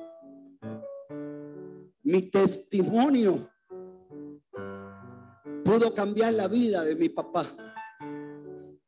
Mi 2.06 2.22
testimonio 2.22 3.50
pudo 5.64 5.92
cambiar 5.92 6.34
la 6.34 6.46
vida 6.46 6.84
de 6.84 6.94
mi 6.94 7.08
papá. 7.08 7.44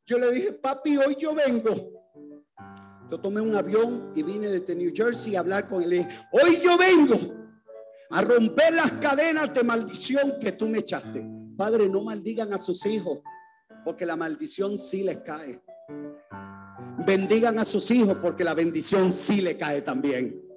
Yo 0.05 0.17
le 0.17 0.31
dije, 0.31 0.53
papi, 0.53 0.95
hoy 0.95 1.17
yo 1.19 1.35
vengo. 1.35 1.69
Yo 3.11 3.19
tomé 3.19 3.41
un 3.41 3.53
avión 3.55 4.13
y 4.15 4.23
vine 4.23 4.49
desde 4.49 4.73
New 4.73 4.93
Jersey 4.95 5.35
a 5.35 5.41
hablar 5.41 5.67
con 5.67 5.83
él. 5.83 6.07
Hoy 6.31 6.61
yo 6.63 6.77
vengo 6.77 7.17
a 8.09 8.21
romper 8.21 8.73
las 8.73 8.93
cadenas 8.93 9.53
de 9.53 9.63
maldición 9.65 10.35
que 10.39 10.53
tú 10.53 10.69
me 10.69 10.77
echaste. 10.77 11.21
Padre, 11.57 11.89
no 11.89 12.01
maldigan 12.01 12.53
a 12.53 12.57
sus 12.57 12.85
hijos, 12.85 13.19
porque 13.83 14.05
la 14.05 14.15
maldición 14.15 14.77
sí 14.77 15.03
les 15.03 15.17
cae. 15.23 15.61
Bendigan 17.05 17.59
a 17.59 17.65
sus 17.65 17.91
hijos, 17.91 18.15
porque 18.21 18.45
la 18.45 18.53
bendición 18.53 19.11
sí 19.11 19.41
le 19.41 19.57
cae 19.57 19.81
también. 19.81 20.48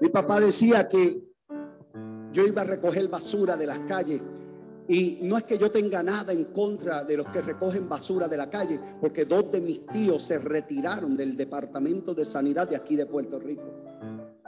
Mi 0.00 0.08
papá 0.08 0.40
decía 0.40 0.88
que 0.88 1.22
yo 2.32 2.46
iba 2.46 2.62
a 2.62 2.64
recoger 2.64 3.08
basura 3.08 3.56
de 3.56 3.66
las 3.66 3.78
calles 3.80 4.20
y 4.88 5.20
no 5.22 5.38
es 5.38 5.44
que 5.44 5.56
yo 5.56 5.70
tenga 5.70 6.02
nada 6.02 6.32
en 6.32 6.44
contra 6.44 7.02
de 7.02 7.16
los 7.16 7.28
que 7.28 7.40
recogen 7.40 7.88
basura 7.88 8.28
de 8.28 8.36
la 8.36 8.50
calle, 8.50 8.78
porque 9.00 9.24
dos 9.24 9.50
de 9.50 9.60
mis 9.60 9.86
tíos 9.86 10.22
se 10.22 10.38
retiraron 10.38 11.16
del 11.16 11.36
Departamento 11.36 12.14
de 12.14 12.24
Sanidad 12.24 12.68
de 12.68 12.76
aquí 12.76 12.94
de 12.94 13.06
Puerto 13.06 13.40
Rico. 13.40 13.95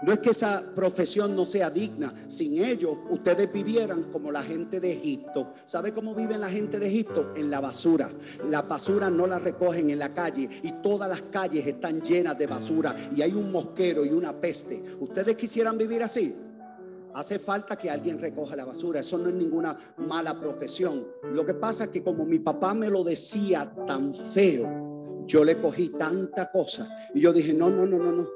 No 0.02 0.12
es 0.12 0.20
que 0.20 0.30
esa 0.30 0.62
profesión 0.74 1.34
no 1.34 1.44
sea 1.44 1.70
digna. 1.70 2.12
Sin 2.28 2.62
ellos, 2.62 2.96
ustedes 3.10 3.52
vivieran 3.52 4.04
como 4.12 4.30
la 4.30 4.42
gente 4.42 4.80
de 4.80 4.92
Egipto. 4.92 5.50
¿Sabe 5.64 5.92
cómo 5.92 6.14
vive 6.14 6.38
la 6.38 6.48
gente 6.48 6.78
de 6.78 6.86
Egipto? 6.86 7.32
En 7.34 7.50
la 7.50 7.60
basura. 7.60 8.10
La 8.48 8.62
basura 8.62 9.10
no 9.10 9.26
la 9.26 9.38
recogen 9.38 9.90
en 9.90 9.98
la 9.98 10.14
calle 10.14 10.48
y 10.62 10.72
todas 10.82 11.08
las 11.08 11.22
calles 11.22 11.66
están 11.66 12.00
llenas 12.00 12.38
de 12.38 12.46
basura 12.46 12.94
y 13.14 13.22
hay 13.22 13.32
un 13.32 13.50
mosquero 13.50 14.04
y 14.04 14.10
una 14.10 14.32
peste. 14.40 14.82
¿Ustedes 15.00 15.36
quisieran 15.36 15.76
vivir 15.76 16.02
así? 16.02 16.34
Hace 17.14 17.38
falta 17.38 17.76
que 17.76 17.90
alguien 17.90 18.18
recoja 18.18 18.54
la 18.54 18.64
basura. 18.64 19.00
Eso 19.00 19.18
no 19.18 19.28
es 19.28 19.34
ninguna 19.34 19.76
mala 19.96 20.38
profesión. 20.38 21.04
Lo 21.32 21.44
que 21.44 21.54
pasa 21.54 21.84
es 21.84 21.90
que 21.90 22.02
como 22.02 22.24
mi 22.24 22.38
papá 22.38 22.74
me 22.74 22.88
lo 22.90 23.02
decía 23.02 23.72
tan 23.86 24.14
feo, 24.14 24.87
yo 25.28 25.44
le 25.44 25.60
cogí 25.60 25.90
tanta 25.90 26.50
cosa 26.50 26.88
y 27.14 27.20
yo 27.20 27.32
dije, 27.32 27.52
no, 27.52 27.70
no, 27.70 27.86
no, 27.86 27.98
no, 27.98 28.10
no. 28.10 28.28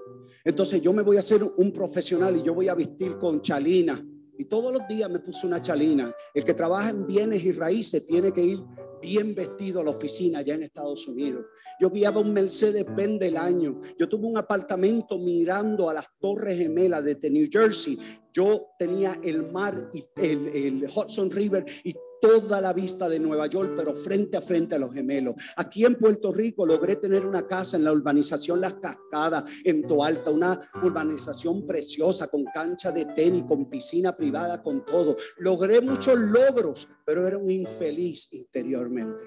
Entonces 0.44 0.82
yo 0.82 0.92
me 0.92 1.02
voy 1.02 1.16
a 1.16 1.20
hacer 1.20 1.42
un 1.42 1.72
profesional 1.72 2.36
y 2.36 2.42
yo 2.42 2.54
voy 2.54 2.68
a 2.68 2.74
vestir 2.74 3.16
con 3.18 3.40
chalina. 3.40 4.04
Y 4.38 4.44
todos 4.46 4.72
los 4.72 4.86
días 4.88 5.10
me 5.10 5.20
puse 5.20 5.46
una 5.46 5.60
chalina. 5.60 6.12
El 6.34 6.44
que 6.44 6.54
trabaja 6.54 6.90
en 6.90 7.06
bienes 7.06 7.44
y 7.44 7.52
raíces 7.52 8.04
tiene 8.06 8.32
que 8.32 8.44
ir 8.44 8.60
bien 9.00 9.34
vestido 9.34 9.80
a 9.80 9.84
la 9.84 9.90
oficina 9.90 10.40
allá 10.40 10.54
en 10.54 10.64
Estados 10.64 11.06
Unidos. 11.06 11.44
Yo 11.80 11.90
guiaba 11.90 12.20
un 12.20 12.32
Mercedes 12.32 12.84
Benz 12.94 13.20
del 13.20 13.36
año. 13.36 13.80
Yo 13.98 14.08
tuve 14.08 14.26
un 14.26 14.38
apartamento 14.38 15.18
mirando 15.18 15.88
a 15.88 15.94
las 15.94 16.06
Torres 16.20 16.58
Gemelas 16.58 17.04
de 17.04 17.30
New 17.30 17.48
Jersey. 17.50 17.98
Yo 18.32 18.68
tenía 18.78 19.18
el 19.22 19.50
mar 19.50 19.90
y 19.92 20.04
el, 20.16 20.48
el 20.48 20.84
Hudson 20.84 21.30
River 21.30 21.64
y 21.84 21.94
toda 22.22 22.60
la 22.60 22.72
vista 22.72 23.08
de 23.08 23.18
Nueva 23.18 23.48
York, 23.48 23.72
pero 23.76 23.92
frente 23.92 24.36
a 24.36 24.40
frente 24.40 24.76
a 24.76 24.78
los 24.78 24.94
gemelos. 24.94 25.34
Aquí 25.56 25.84
en 25.84 25.96
Puerto 25.96 26.32
Rico 26.32 26.64
logré 26.64 26.94
tener 26.94 27.26
una 27.26 27.48
casa 27.48 27.76
en 27.76 27.82
la 27.82 27.92
urbanización 27.92 28.60
Las 28.60 28.74
Cascadas, 28.74 29.50
en 29.64 29.82
Toalta, 29.82 30.30
una 30.30 30.56
urbanización 30.84 31.66
preciosa 31.66 32.28
con 32.28 32.44
cancha 32.44 32.92
de 32.92 33.06
tenis, 33.06 33.44
con 33.48 33.68
piscina 33.68 34.14
privada, 34.14 34.62
con 34.62 34.86
todo. 34.86 35.16
Logré 35.38 35.80
muchos 35.80 36.16
logros, 36.16 36.88
pero 37.04 37.26
era 37.26 37.36
un 37.36 37.50
infeliz 37.50 38.32
interiormente. 38.32 39.24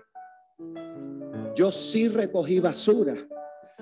Yo 1.54 1.72
sí 1.72 2.08
recogí 2.08 2.62
basura 2.62 3.16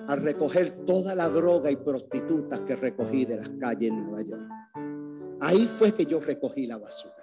al 0.07 0.23
recoger 0.23 0.85
toda 0.87 1.13
la 1.13 1.29
droga 1.29 1.69
y 1.69 1.75
prostitutas 1.75 2.61
que 2.61 2.75
recogí 2.75 3.25
de 3.25 3.37
las 3.37 3.49
calles 3.59 3.91
en 3.91 4.05
Nueva 4.07 4.23
York. 4.23 4.49
Ahí 5.39 5.67
fue 5.67 5.93
que 5.93 6.05
yo 6.05 6.19
recogí 6.19 6.65
la 6.65 6.79
basura 6.79 7.22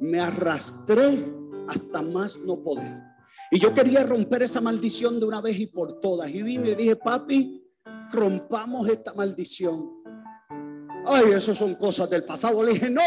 me 0.00 0.20
arrastré 0.20 1.24
hasta 1.68 2.02
más 2.02 2.38
no 2.40 2.62
poder. 2.62 3.02
Y 3.50 3.58
yo 3.58 3.72
quería 3.72 4.02
romper 4.02 4.42
esa 4.42 4.60
maldición 4.60 5.20
de 5.20 5.26
una 5.26 5.40
vez 5.40 5.58
y 5.58 5.66
por 5.66 6.00
todas. 6.00 6.30
Y 6.30 6.42
vine 6.42 6.70
y 6.70 6.74
dije, 6.74 6.96
papi, 6.96 7.64
rompamos 8.12 8.88
esta 8.88 9.14
maldición. 9.14 10.02
Ay, 11.04 11.32
eso 11.32 11.54
son 11.54 11.76
cosas 11.76 12.10
del 12.10 12.24
pasado. 12.24 12.62
Le 12.62 12.72
dije, 12.72 12.90
no. 12.90 13.02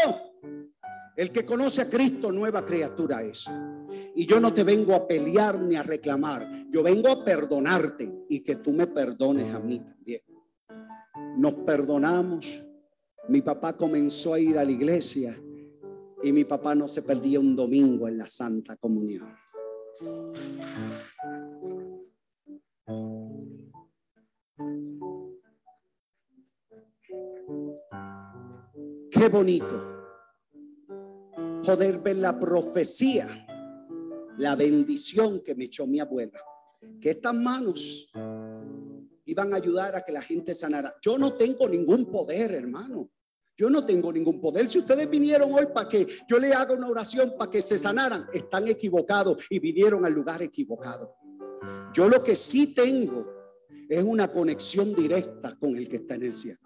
El 1.16 1.30
que 1.30 1.44
conoce 1.44 1.82
a 1.82 1.90
Cristo, 1.90 2.32
nueva 2.32 2.64
criatura 2.64 3.22
es. 3.22 3.44
Y 4.14 4.24
yo 4.24 4.40
no 4.40 4.54
te 4.54 4.64
vengo 4.64 4.94
a 4.94 5.06
pelear 5.06 5.60
ni 5.60 5.76
a 5.76 5.82
reclamar. 5.82 6.48
Yo 6.70 6.82
vengo 6.82 7.10
a 7.10 7.22
perdonarte 7.22 8.24
y 8.28 8.40
que 8.40 8.56
tú 8.56 8.72
me 8.72 8.86
perdones 8.86 9.54
a 9.54 9.58
mí 9.58 9.80
también. 9.80 10.22
Nos 11.36 11.54
perdonamos. 11.66 12.64
Mi 13.28 13.42
papá 13.42 13.76
comenzó 13.76 14.32
a 14.32 14.40
ir 14.40 14.58
a 14.58 14.64
la 14.64 14.72
iglesia 14.72 15.38
y 16.22 16.32
mi 16.32 16.44
papá 16.44 16.74
no 16.74 16.88
se 16.88 17.02
perdía 17.02 17.40
un 17.40 17.56
domingo 17.56 18.08
en 18.08 18.18
la 18.18 18.26
Santa 18.26 18.76
Comunión. 18.76 19.34
Qué 29.10 29.28
bonito 29.28 29.90
poder 31.64 31.98
ver 31.98 32.16
la 32.16 32.38
profecía, 32.38 33.26
la 34.38 34.56
bendición 34.56 35.40
que 35.40 35.54
me 35.54 35.64
echó 35.64 35.86
mi 35.86 36.00
abuela, 36.00 36.40
que 37.00 37.10
estas 37.10 37.34
manos 37.34 38.10
iban 39.24 39.52
a 39.52 39.56
ayudar 39.56 39.94
a 39.94 40.02
que 40.02 40.12
la 40.12 40.22
gente 40.22 40.54
sanara. 40.54 40.94
Yo 41.02 41.18
no 41.18 41.34
tengo 41.34 41.68
ningún 41.68 42.06
poder, 42.06 42.52
hermano. 42.52 43.10
Yo 43.60 43.68
no 43.68 43.84
tengo 43.84 44.10
ningún 44.10 44.40
poder. 44.40 44.70
Si 44.70 44.78
ustedes 44.78 45.10
vinieron 45.10 45.52
hoy 45.52 45.66
para 45.66 45.86
que 45.86 46.06
yo 46.26 46.38
le 46.38 46.54
haga 46.54 46.72
una 46.72 46.88
oración 46.88 47.34
para 47.36 47.50
que 47.50 47.60
se 47.60 47.76
sanaran, 47.76 48.26
están 48.32 48.66
equivocados 48.68 49.36
y 49.50 49.58
vinieron 49.58 50.06
al 50.06 50.14
lugar 50.14 50.40
equivocado. 50.40 51.14
Yo 51.92 52.08
lo 52.08 52.24
que 52.24 52.34
sí 52.36 52.68
tengo 52.68 53.26
es 53.86 54.02
una 54.02 54.28
conexión 54.28 54.94
directa 54.94 55.58
con 55.58 55.76
el 55.76 55.90
que 55.90 55.96
está 55.96 56.14
en 56.14 56.22
el 56.22 56.34
cielo. 56.34 56.58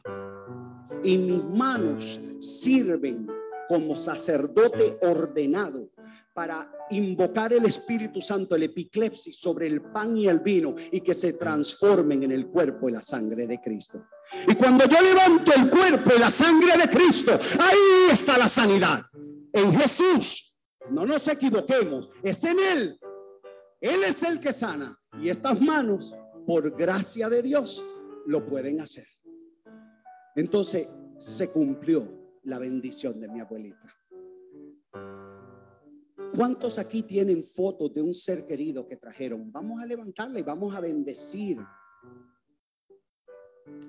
Y 1.03 1.19
mis 1.19 1.43
manos 1.43 2.21
sirven 2.39 3.27
como 3.69 3.97
sacerdote 3.97 4.97
ordenado 5.01 5.91
para 6.33 6.71
invocar 6.91 7.53
el 7.53 7.65
Espíritu 7.65 8.21
Santo, 8.21 8.55
el 8.55 8.65
epiclepsis 8.65 9.37
sobre 9.37 9.67
el 9.67 9.81
pan 9.83 10.17
y 10.17 10.29
el 10.29 10.41
vino 10.41 10.75
y 10.93 11.01
que 11.01 11.15
se 11.15 11.35
transformen 11.35 12.23
en 12.23 12.33
el 12.33 12.49
cuerpo 12.49 12.89
y 12.89 12.93
la 12.93 13.03
sangre 13.03 13.47
de 13.47 13.61
Cristo. 13.61 14.07
Y 14.49 14.55
cuando 14.55 14.87
yo 14.87 15.01
levanto 15.01 15.53
el 15.55 15.71
cuerpo 15.71 16.13
y 16.15 16.19
la 16.19 16.31
sangre 16.31 16.77
de 16.77 16.89
Cristo, 16.89 17.39
ahí 17.61 18.13
está 18.13 18.39
la 18.39 18.49
sanidad. 18.49 19.05
En 19.53 19.73
Jesús, 19.75 20.67
no 20.91 21.07
nos 21.07 21.27
equivoquemos, 21.29 22.11
es 22.23 22.45
en 22.45 22.59
Él. 22.59 22.99
Él 23.81 24.03
es 24.05 24.23
el 24.23 24.41
que 24.41 24.53
sana. 24.53 24.99
Y 25.21 25.29
estas 25.29 25.61
manos, 25.61 26.15
por 26.47 26.77
gracia 26.77 27.29
de 27.29 27.43
Dios, 27.43 27.85
lo 28.27 28.45
pueden 28.45 28.81
hacer. 28.81 29.07
Entonces 30.37 30.89
se 31.19 31.51
cumplió 31.51 32.39
la 32.45 32.59
bendición 32.59 33.21
de 33.21 33.29
mi 33.29 33.41
abuelita. 33.41 33.89
¿Cuántos 36.37 36.81
aquí 36.81 37.05
tienen 37.05 37.45
fotos 37.45 37.95
de 37.95 38.03
un 38.03 38.13
ser 38.13 38.45
querido 38.45 38.89
que 38.89 38.97
trajeron? 38.97 39.53
Vamos 39.53 39.81
a 39.81 39.87
levantarla 39.87 40.41
y 40.41 40.43
vamos 40.43 40.75
a 40.75 40.81
bendecir 40.81 41.61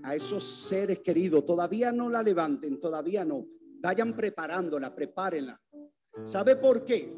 a 0.04 0.14
esos 0.16 0.44
seres 0.44 1.00
queridos. 1.00 1.44
Todavía 1.44 1.92
no 1.92 2.08
la 2.08 2.22
levanten, 2.22 2.80
todavía 2.80 3.26
no. 3.26 3.48
Vayan 3.82 4.16
preparándola, 4.16 4.94
prepárenla. 4.94 5.60
¿Sabe 6.24 6.56
por 6.56 6.86
qué? 6.86 7.12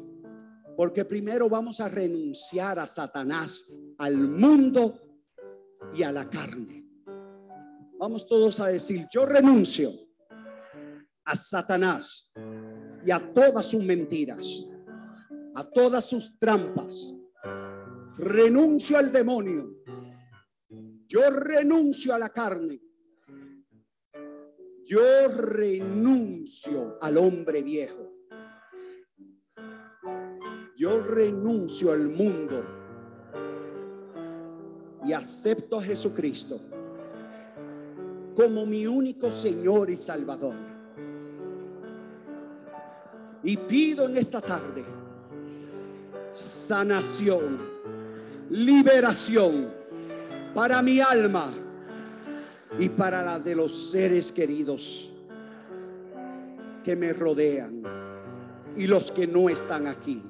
Porque 0.74 1.04
primero 1.04 1.50
vamos 1.50 1.80
a 1.80 1.90
renunciar 1.90 2.78
a 2.78 2.86
Satanás, 2.86 3.70
al 3.98 4.16
mundo 4.16 4.98
y 5.94 6.04
a 6.04 6.12
la 6.12 6.28
carne. 6.30 6.86
Vamos 7.98 8.26
todos 8.26 8.60
a 8.60 8.68
decir, 8.68 9.06
yo 9.12 9.26
renuncio 9.26 9.92
a 11.26 11.36
Satanás 11.36 12.32
y 13.04 13.10
a 13.10 13.18
todas 13.30 13.66
sus 13.66 13.84
mentiras 13.84 14.68
a 15.58 15.68
todas 15.68 16.04
sus 16.04 16.38
trampas. 16.38 17.12
Renuncio 18.16 18.96
al 18.96 19.10
demonio. 19.10 19.74
Yo 21.08 21.30
renuncio 21.30 22.14
a 22.14 22.18
la 22.18 22.28
carne. 22.28 22.80
Yo 24.84 25.28
renuncio 25.28 26.96
al 27.00 27.18
hombre 27.18 27.62
viejo. 27.62 28.08
yo 30.78 31.02
renuncio 31.02 31.90
al 31.90 32.08
mundo 32.08 32.64
y 35.04 35.12
acepto 35.12 35.78
a 35.78 35.82
Jesucristo 35.82 36.60
como 38.36 38.64
mi 38.64 38.86
único 38.86 39.28
Señor 39.32 39.90
y 39.90 39.96
Salvador. 39.96 40.54
Y 43.42 43.56
pido 43.56 44.06
en 44.06 44.16
esta 44.16 44.40
tarde 44.40 44.97
sanación, 46.32 47.58
liberación 48.50 49.72
para 50.54 50.82
mi 50.82 51.00
alma 51.00 51.50
y 52.78 52.88
para 52.88 53.22
la 53.22 53.38
de 53.38 53.54
los 53.54 53.90
seres 53.90 54.32
queridos 54.32 55.12
que 56.84 56.96
me 56.96 57.12
rodean 57.12 57.82
y 58.76 58.86
los 58.86 59.10
que 59.10 59.26
no 59.26 59.48
están 59.48 59.86
aquí. 59.86 60.22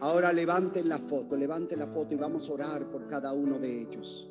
Ahora 0.00 0.32
levanten 0.32 0.88
la 0.88 0.98
foto, 0.98 1.36
levanten 1.36 1.78
la 1.78 1.86
foto 1.86 2.14
y 2.14 2.18
vamos 2.18 2.48
a 2.48 2.52
orar 2.52 2.90
por 2.90 3.06
cada 3.08 3.32
uno 3.32 3.58
de 3.58 3.82
ellos. 3.82 4.30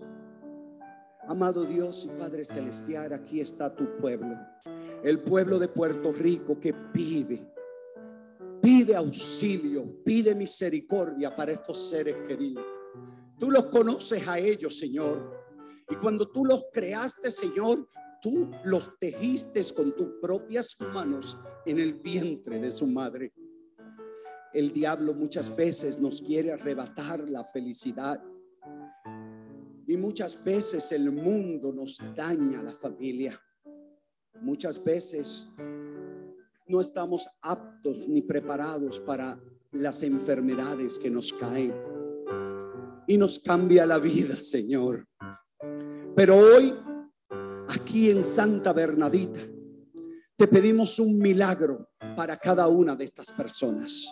Amado 1.27 1.65
Dios 1.65 2.05
y 2.05 2.19
Padre 2.19 2.45
Celestial, 2.45 3.11
aquí 3.13 3.41
está 3.41 3.75
tu 3.75 3.97
pueblo, 3.97 4.37
el 5.03 5.19
pueblo 5.19 5.57
de 5.57 5.67
Puerto 5.67 6.13
Rico 6.13 6.59
que 6.59 6.73
pide, 6.73 7.54
pide 8.85 8.95
auxilio, 8.95 10.03
pide 10.03 10.35
misericordia 10.35 11.35
para 11.35 11.53
estos 11.53 11.89
seres 11.89 12.15
queridos. 12.27 12.63
Tú 13.39 13.49
los 13.49 13.65
conoces 13.65 14.27
a 14.27 14.37
ellos, 14.37 14.77
Señor. 14.77 15.43
Y 15.89 15.95
cuando 15.95 16.29
tú 16.31 16.45
los 16.45 16.65
creaste, 16.71 17.31
Señor, 17.31 17.87
tú 18.21 18.51
los 18.63 18.91
tejiste 18.99 19.61
con 19.75 19.95
tus 19.95 20.07
propias 20.21 20.79
manos 20.93 21.35
en 21.65 21.79
el 21.79 21.95
vientre 21.95 22.59
de 22.59 22.69
su 22.69 22.85
madre. 22.85 23.33
El 24.53 24.71
diablo 24.71 25.15
muchas 25.15 25.53
veces 25.55 25.99
nos 25.99 26.21
quiere 26.21 26.51
arrebatar 26.51 27.27
la 27.27 27.43
felicidad. 27.43 28.23
Y 29.87 29.97
muchas 29.97 30.43
veces 30.43 30.91
el 30.91 31.11
mundo 31.11 31.73
nos 31.73 31.99
daña 32.15 32.61
la 32.61 32.71
familia. 32.71 33.39
Muchas 34.41 34.83
veces 34.83 35.49
no 36.67 36.81
estamos 36.81 37.27
aptos 37.41 38.07
ni 38.07 38.21
preparados 38.21 38.99
para 38.99 39.39
las 39.71 40.03
enfermedades 40.03 40.97
que 40.97 41.09
nos 41.09 41.33
caen. 41.33 41.75
Y 43.07 43.17
nos 43.17 43.39
cambia 43.39 43.85
la 43.85 43.99
vida, 43.99 44.35
Señor. 44.41 45.07
Pero 46.15 46.37
hoy, 46.37 46.73
aquí 47.69 48.09
en 48.09 48.23
Santa 48.23 48.73
Bernadita, 48.73 49.41
te 50.35 50.47
pedimos 50.47 50.97
un 50.99 51.19
milagro 51.19 51.89
para 52.15 52.37
cada 52.37 52.67
una 52.67 52.95
de 52.95 53.05
estas 53.05 53.31
personas. 53.31 54.07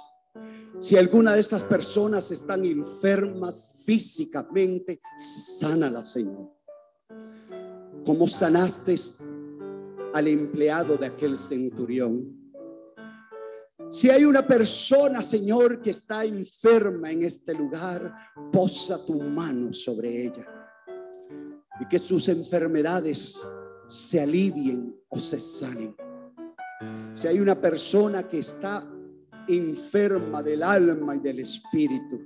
Si 0.80 0.98
alguna 0.98 1.34
de 1.34 1.40
estas 1.40 1.64
personas 1.64 2.30
están 2.32 2.66
enfermas 2.66 3.82
físicamente, 3.86 5.02
sánala, 5.18 6.06
Señor. 6.06 6.52
Como 8.06 8.28
sanaste 8.28 8.96
al 10.14 10.28
empleado 10.28 10.98
de 10.98 11.08
aquel 11.08 11.38
centurión. 11.38 12.43
Si 13.94 14.10
hay 14.10 14.26
una 14.26 14.42
persona, 14.42 15.22
Señor, 15.22 15.80
que 15.80 15.92
está 15.92 16.26
enferma 16.26 17.12
en 17.12 17.22
este 17.22 17.54
lugar, 17.54 18.12
posa 18.52 19.06
tu 19.06 19.22
mano 19.22 19.72
sobre 19.72 20.26
ella 20.26 20.48
y 21.80 21.88
que 21.88 22.00
sus 22.00 22.28
enfermedades 22.28 23.40
se 23.88 24.20
alivien 24.20 25.00
o 25.10 25.20
se 25.20 25.40
sanen. 25.40 25.96
Si 27.14 27.28
hay 27.28 27.40
una 27.40 27.62
persona 27.62 28.28
que 28.28 28.40
está 28.40 28.84
enferma 29.48 30.42
del 30.42 30.64
alma 30.64 31.16
y 31.16 31.20
del 31.20 31.42
espíritu, 31.42 32.20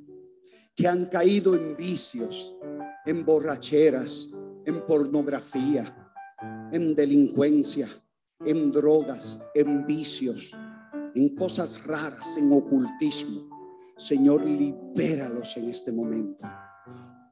que 0.74 0.88
han 0.88 1.08
caído 1.08 1.54
en 1.54 1.76
vicios, 1.76 2.56
en 3.06 3.26
borracheras, 3.26 4.32
en 4.64 4.86
pornografía, 4.86 6.14
en 6.72 6.96
delincuencia, 6.96 7.90
en 8.46 8.72
drogas, 8.72 9.38
en 9.54 9.86
vicios, 9.86 10.56
en 11.18 11.36
cosas 11.36 11.84
raras, 11.86 12.38
en 12.38 12.52
ocultismo. 12.54 13.50
Señor, 13.98 14.46
libéralos 14.46 15.58
en 15.58 15.72
este 15.72 15.92
momento. 15.92 16.46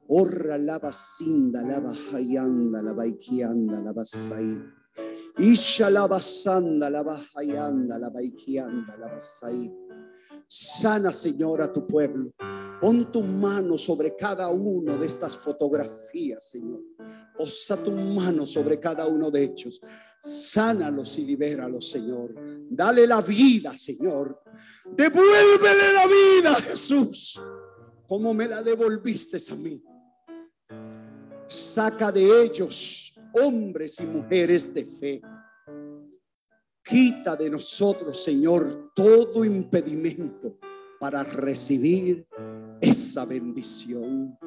Orra 0.08 0.58
la 0.58 0.78
basinda, 0.78 1.62
la 1.62 1.78
bajayanda, 1.78 2.82
la 2.82 2.92
baikianda, 2.92 3.80
la 3.80 3.92
basai. 3.92 4.58
Isha 5.38 5.90
la 5.90 6.06
basanda, 6.08 6.90
la 6.90 7.02
bajayanda, 7.02 7.98
la 7.98 8.10
baikianda, 8.10 8.96
la 8.96 9.08
basai. 9.08 9.72
Sana, 10.48 11.12
Señor, 11.12 11.62
a 11.62 11.72
tu 11.72 11.86
pueblo. 11.86 12.32
Pon 12.80 13.10
tu 13.10 13.22
mano 13.22 13.78
sobre 13.78 14.14
cada 14.16 14.48
uno 14.48 14.98
de 14.98 15.06
estas 15.06 15.36
fotografías, 15.36 16.48
Señor. 16.48 16.80
Posa 17.36 17.76
tu 17.82 17.90
mano 17.90 18.46
sobre 18.46 18.78
cada 18.78 19.06
uno 19.06 19.30
de 19.30 19.44
ellos. 19.44 19.80
Sánalos 20.20 21.18
y 21.18 21.24
libéralos, 21.24 21.88
Señor. 21.88 22.34
Dale 22.68 23.06
la 23.06 23.20
vida, 23.20 23.76
Señor. 23.76 24.42
Devuélvele 24.94 25.92
la 25.94 26.06
vida, 26.06 26.54
Jesús, 26.56 27.40
como 28.06 28.34
me 28.34 28.48
la 28.48 28.62
devolviste 28.62 29.38
a 29.50 29.54
mí. 29.54 29.82
Saca 31.48 32.12
de 32.12 32.42
ellos 32.44 33.14
hombres 33.32 34.00
y 34.00 34.04
mujeres 34.04 34.72
de 34.72 34.84
fe. 34.84 35.22
Quita 36.82 37.36
de 37.36 37.50
nosotros, 37.50 38.22
Señor, 38.22 38.92
todo 38.94 39.44
impedimento 39.44 40.58
para 41.00 41.22
recibir 41.24 42.26
esa 42.80 43.24
bendición. 43.24 44.38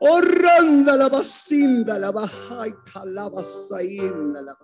Orranda 0.00 0.96
la 0.96 1.08
basinda, 1.08 1.98
la 1.98 2.10
bajaika, 2.10 3.04
la 3.06 3.28
basainda, 3.28 4.42
la. 4.42 4.58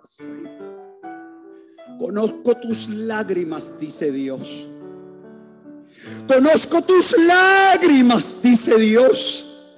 Conozco 1.97 2.55
tus 2.57 2.89
lágrimas, 2.89 3.79
dice 3.79 4.11
Dios. 4.11 4.69
Conozco 6.27 6.81
tus 6.81 7.17
lágrimas, 7.17 8.35
dice 8.41 8.77
Dios. 8.77 9.77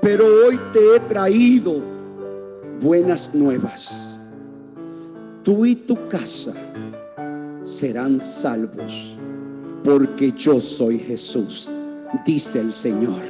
Pero 0.00 0.24
hoy 0.26 0.58
te 0.72 0.96
he 0.96 1.00
traído 1.00 1.82
buenas 2.80 3.34
nuevas. 3.34 4.16
Tú 5.42 5.66
y 5.66 5.74
tu 5.74 6.08
casa 6.08 6.54
serán 7.64 8.20
salvos 8.20 9.16
porque 9.82 10.32
yo 10.32 10.60
soy 10.60 10.98
Jesús, 10.98 11.70
dice 12.24 12.60
el 12.60 12.72
Señor. 12.72 13.20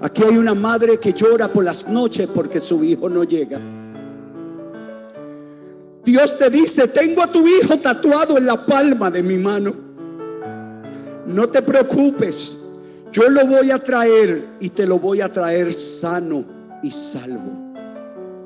Aquí 0.00 0.22
hay 0.22 0.36
una 0.36 0.54
madre 0.54 0.98
que 0.98 1.12
llora 1.12 1.52
por 1.52 1.64
las 1.64 1.88
noches 1.88 2.28
porque 2.32 2.60
su 2.60 2.84
hijo 2.84 3.08
no 3.08 3.24
llega. 3.24 3.60
Dios 6.04 6.38
te 6.38 6.48
dice, 6.48 6.86
tengo 6.88 7.22
a 7.22 7.32
tu 7.32 7.46
hijo 7.46 7.78
tatuado 7.78 8.38
en 8.38 8.46
la 8.46 8.64
palma 8.64 9.10
de 9.10 9.22
mi 9.22 9.36
mano. 9.36 9.74
No 11.26 11.48
te 11.48 11.60
preocupes, 11.62 12.56
yo 13.10 13.28
lo 13.28 13.46
voy 13.46 13.70
a 13.72 13.82
traer 13.82 14.46
y 14.60 14.68
te 14.70 14.86
lo 14.86 15.00
voy 15.00 15.20
a 15.20 15.32
traer 15.32 15.72
sano 15.74 16.44
y 16.82 16.90
salvo, 16.92 17.74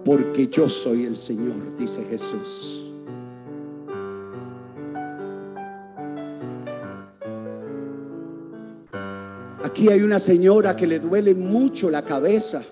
porque 0.05 0.49
yo 0.49 0.69
soy 0.69 1.05
el 1.05 1.17
Señor, 1.17 1.77
dice 1.77 2.03
Jesús. 2.09 2.80
Aquí 9.62 9.89
hay 9.89 10.01
una 10.01 10.19
señora 10.19 10.74
que 10.74 10.87
le 10.87 10.99
duele 10.99 11.35
mucho 11.35 11.91
la 11.91 12.03
cabeza 12.03 12.62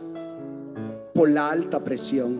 por 1.14 1.28
la 1.28 1.50
alta 1.50 1.84
presión. 1.84 2.38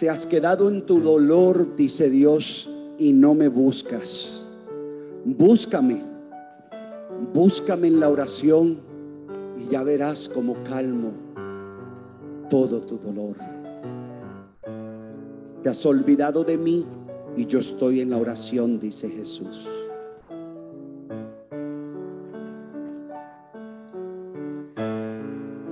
Te 0.00 0.10
has 0.10 0.26
quedado 0.26 0.68
en 0.68 0.84
tu 0.84 1.00
dolor, 1.00 1.76
dice 1.76 2.10
Dios, 2.10 2.68
y 2.98 3.12
no 3.12 3.34
me 3.34 3.46
buscas. 3.46 4.46
Búscame, 5.24 6.02
búscame 7.32 7.86
en 7.88 8.00
la 8.00 8.08
oración 8.08 8.80
y 9.58 9.70
ya 9.70 9.84
verás 9.84 10.28
como 10.28 10.62
calmo 10.64 11.12
todo 12.50 12.80
tu 12.80 12.98
dolor. 12.98 13.36
Te 15.62 15.68
has 15.68 15.86
olvidado 15.86 16.42
de 16.42 16.56
mí 16.56 16.84
y 17.36 17.46
yo 17.46 17.60
estoy 17.60 18.00
en 18.00 18.10
la 18.10 18.16
oración, 18.16 18.80
dice 18.80 19.08
Jesús. 19.08 19.68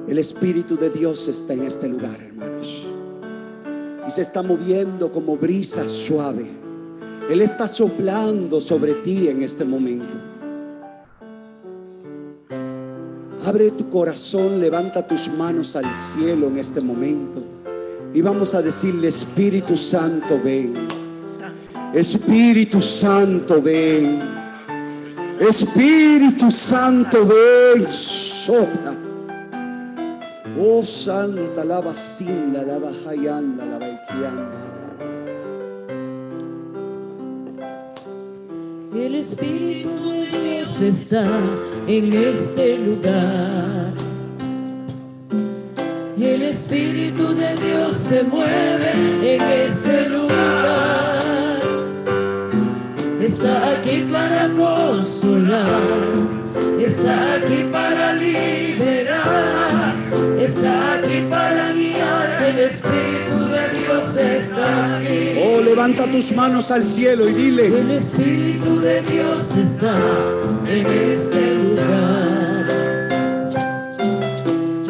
El 0.08 0.18
Espíritu 0.18 0.76
de 0.76 0.88
Dios 0.88 1.26
está 1.26 1.52
en 1.52 1.64
este 1.64 1.88
lugar, 1.88 2.16
hermanos. 2.22 2.84
Y 4.06 4.10
se 4.10 4.22
está 4.22 4.40
moviendo 4.40 5.10
como 5.10 5.36
brisa 5.36 5.88
suave. 5.88 6.48
Él 7.28 7.40
está 7.42 7.66
soplando 7.66 8.60
sobre 8.60 8.94
ti 8.94 9.26
en 9.26 9.42
este 9.42 9.64
momento. 9.64 10.16
Abre 13.44 13.72
tu 13.72 13.90
corazón, 13.90 14.60
levanta 14.60 15.04
tus 15.04 15.28
manos 15.28 15.74
al 15.74 15.92
cielo 15.92 16.46
en 16.46 16.58
este 16.58 16.80
momento. 16.80 17.42
Y 18.14 18.22
vamos 18.22 18.54
a 18.54 18.62
decirle, 18.62 19.08
Espíritu 19.08 19.76
Santo, 19.76 20.40
ven. 20.42 20.86
Espíritu 21.92 22.80
Santo, 22.80 23.60
ven. 23.60 24.22
Espíritu 25.40 26.48
Santo, 26.52 27.26
ven, 27.26 27.88
sopla. 27.88 29.05
Oh 30.58 30.82
Santa, 30.84 31.64
la 31.64 31.80
vacinda, 31.80 32.62
la 32.62 32.78
bajayanda, 32.78 33.66
la 33.66 33.78
baikianda. 33.78 34.76
El 38.94 39.16
Espíritu 39.16 39.90
de 39.90 40.26
Dios 40.26 40.80
está 40.80 41.26
en 41.86 42.12
este 42.12 42.78
lugar. 42.78 43.92
El 46.18 46.42
Espíritu 46.42 47.34
de 47.34 47.54
Dios 47.56 47.96
se 47.98 48.22
mueve 48.22 48.92
en 49.22 49.42
este 49.42 50.08
lugar. 50.08 51.60
Está 53.20 53.72
aquí 53.72 54.06
para 54.10 54.48
consolar. 54.54 55.82
Está 56.80 57.34
aquí 57.34 57.66
para 57.70 57.95
Espíritu 62.86 63.48
de 63.48 63.68
Dios 63.78 64.16
está 64.16 64.98
aquí. 64.98 65.40
Oh, 65.42 65.60
levanta 65.60 66.10
tus 66.10 66.32
manos 66.32 66.70
al 66.70 66.84
cielo 66.84 67.28
y 67.28 67.32
dile, 67.32 67.66
El 67.66 67.90
Espíritu 67.90 68.80
de 68.80 69.02
Dios 69.02 69.54
está 69.56 69.94
en 70.68 70.86
este 70.86 71.54
lugar. 71.54 72.66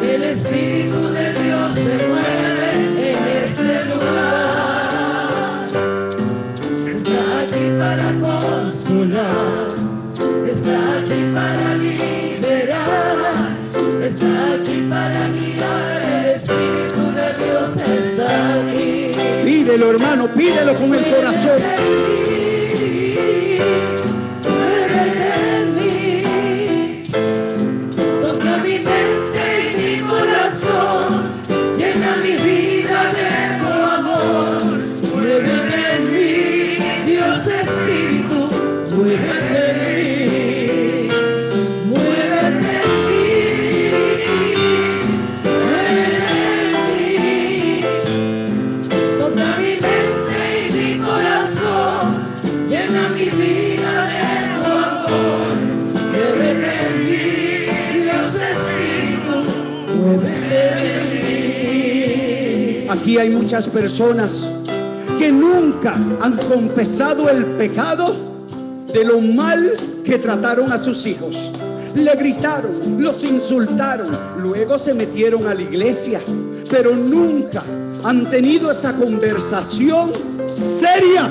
El 0.01 0.23
Espíritu 0.23 1.07
de 1.09 1.33
Dios 1.43 1.73
se 1.73 2.07
mueve 2.07 3.11
en 3.11 3.27
este 3.43 3.85
lugar. 3.85 5.67
Está 6.95 7.39
aquí 7.41 7.65
para 7.77 8.07
consolar. 8.19 9.66
Pídelo 19.67 19.89
hermano, 19.91 20.33
pídelo 20.33 20.73
con 20.75 20.93
el 20.95 21.05
corazón. 21.13 21.61
Aquí 63.07 63.17
hay 63.17 63.29
muchas 63.29 63.67
personas 63.69 64.51
que 65.17 65.31
nunca 65.31 65.93
han 66.19 66.35
confesado 66.35 67.29
el 67.29 67.45
pecado 67.55 68.13
de 68.91 69.05
lo 69.05 69.21
mal 69.21 69.71
que 70.03 70.17
trataron 70.17 70.73
a 70.73 70.77
sus 70.77 71.05
hijos. 71.05 71.53
Le 71.95 72.13
gritaron, 72.17 73.01
los 73.01 73.23
insultaron, 73.23 74.11
luego 74.39 74.77
se 74.77 74.93
metieron 74.93 75.47
a 75.47 75.53
la 75.53 75.61
iglesia, 75.61 76.19
pero 76.69 76.97
nunca 76.97 77.63
han 78.03 78.27
tenido 78.27 78.69
esa 78.71 78.93
conversación 78.93 80.11
seria 80.49 81.29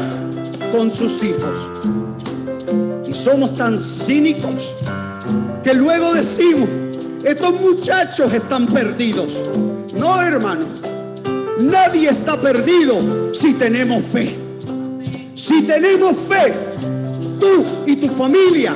con 0.73 0.91
sus 0.91 1.23
hijos. 1.25 1.69
Y 3.07 3.13
somos 3.13 3.53
tan 3.53 3.79
cínicos 3.79 4.75
que 5.63 5.75
luego 5.75 6.15
decimos, 6.15 6.71
estos 7.23 7.61
muchachos 7.61 8.33
están 8.33 8.67
perdidos. 8.67 9.29
No, 9.95 10.23
hermano, 10.23 10.65
nadie 11.59 12.11
está 12.11 12.41
perdido 12.41 13.33
si 13.33 13.55
tenemos 13.55 14.03
fe. 14.05 14.37
Si 15.35 15.63
tenemos 15.63 16.17
fe, 16.17 16.55
tú 17.39 17.65
y 17.87 17.97
tu 17.97 18.09
familia 18.09 18.75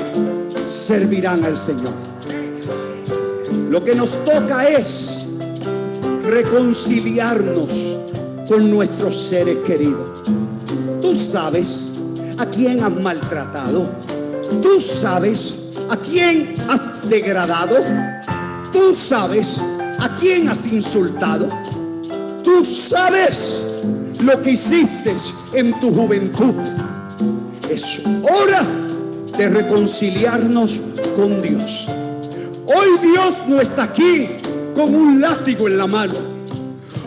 servirán 0.64 1.44
al 1.44 1.56
Señor. 1.56 1.94
Lo 3.70 3.82
que 3.82 3.94
nos 3.94 4.10
toca 4.24 4.68
es 4.68 5.26
reconciliarnos 6.24 7.98
con 8.48 8.70
nuestros 8.70 9.16
seres 9.16 9.58
queridos. 9.66 10.22
Tú 11.00 11.16
sabes 11.16 11.88
a 12.38 12.46
quién 12.46 12.82
has 12.82 12.94
maltratado. 12.94 13.86
Tú 14.60 14.80
sabes 14.80 15.60
a 15.88 15.96
quién 15.96 16.56
has 16.68 17.08
degradado. 17.08 17.76
Tú 18.72 18.94
sabes 18.94 19.60
a 19.98 20.14
quién 20.18 20.48
has 20.48 20.66
insultado. 20.66 21.48
Tú 22.52 22.64
sabes 22.64 23.64
lo 24.24 24.42
que 24.42 24.50
hiciste 24.50 25.14
en 25.54 25.72
tu 25.78 25.94
juventud. 25.94 26.52
Es 27.70 28.02
hora 28.24 28.66
de 29.38 29.48
reconciliarnos 29.48 30.80
con 31.14 31.40
Dios. 31.42 31.86
Hoy 32.66 33.08
Dios 33.08 33.36
no 33.46 33.60
está 33.60 33.84
aquí 33.84 34.30
con 34.74 34.92
un 34.92 35.20
látigo 35.20 35.68
en 35.68 35.78
la 35.78 35.86
mano. 35.86 36.14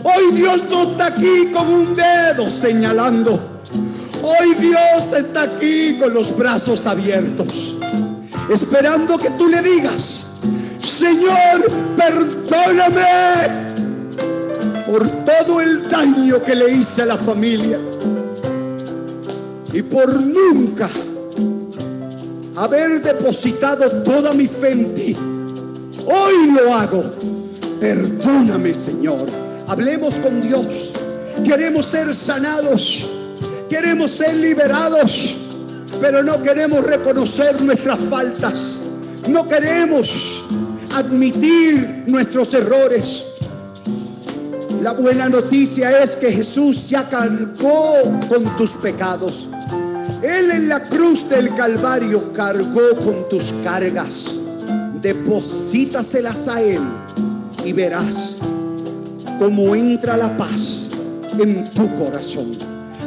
Hoy 0.02 0.34
Dios 0.34 0.64
no 0.70 0.84
está 0.84 1.06
aquí 1.08 1.50
con 1.52 1.68
un 1.68 1.94
dedo 1.94 2.48
señalando. 2.48 3.38
Hoy 4.22 4.54
Dios 4.54 5.12
está 5.12 5.42
aquí 5.42 5.98
con 6.00 6.14
los 6.14 6.34
brazos 6.38 6.86
abiertos, 6.86 7.76
esperando 8.48 9.18
que 9.18 9.30
tú 9.32 9.46
le 9.48 9.60
digas, 9.60 10.38
Señor, 10.80 11.66
perdóname 11.96 13.63
por 14.94 15.08
todo 15.24 15.60
el 15.60 15.88
daño 15.88 16.40
que 16.44 16.54
le 16.54 16.70
hice 16.70 17.02
a 17.02 17.06
la 17.06 17.16
familia 17.16 17.80
y 19.72 19.82
por 19.82 20.20
nunca 20.20 20.88
haber 22.54 23.02
depositado 23.02 23.90
toda 24.04 24.32
mi 24.34 24.46
fe 24.46 24.70
en 24.70 24.94
ti. 24.94 25.16
Hoy 26.06 26.52
lo 26.52 26.72
hago. 26.72 27.12
Perdóname, 27.80 28.72
Señor. 28.72 29.26
Hablemos 29.66 30.14
con 30.20 30.40
Dios. 30.40 30.92
Queremos 31.44 31.86
ser 31.86 32.14
sanados. 32.14 33.10
Queremos 33.68 34.12
ser 34.12 34.36
liberados. 34.36 35.34
Pero 36.00 36.22
no 36.22 36.40
queremos 36.40 36.84
reconocer 36.84 37.60
nuestras 37.62 37.98
faltas. 37.98 38.84
No 39.28 39.48
queremos 39.48 40.44
admitir 40.94 42.04
nuestros 42.06 42.54
errores. 42.54 43.24
La 44.84 44.92
buena 44.92 45.30
noticia 45.30 46.02
es 46.02 46.14
que 46.14 46.30
Jesús 46.30 46.90
ya 46.90 47.08
cargó 47.08 48.02
con 48.28 48.44
tus 48.58 48.76
pecados. 48.76 49.48
Él 50.22 50.50
en 50.50 50.68
la 50.68 50.84
cruz 50.90 51.26
del 51.30 51.54
Calvario 51.54 52.34
cargó 52.34 52.94
con 53.02 53.26
tus 53.30 53.54
cargas. 53.64 54.34
Deposítaselas 55.00 56.48
a 56.48 56.60
Él 56.60 56.82
y 57.64 57.72
verás 57.72 58.36
cómo 59.38 59.74
entra 59.74 60.18
la 60.18 60.36
paz 60.36 60.88
en 61.38 61.64
tu 61.70 61.88
corazón. 61.96 62.52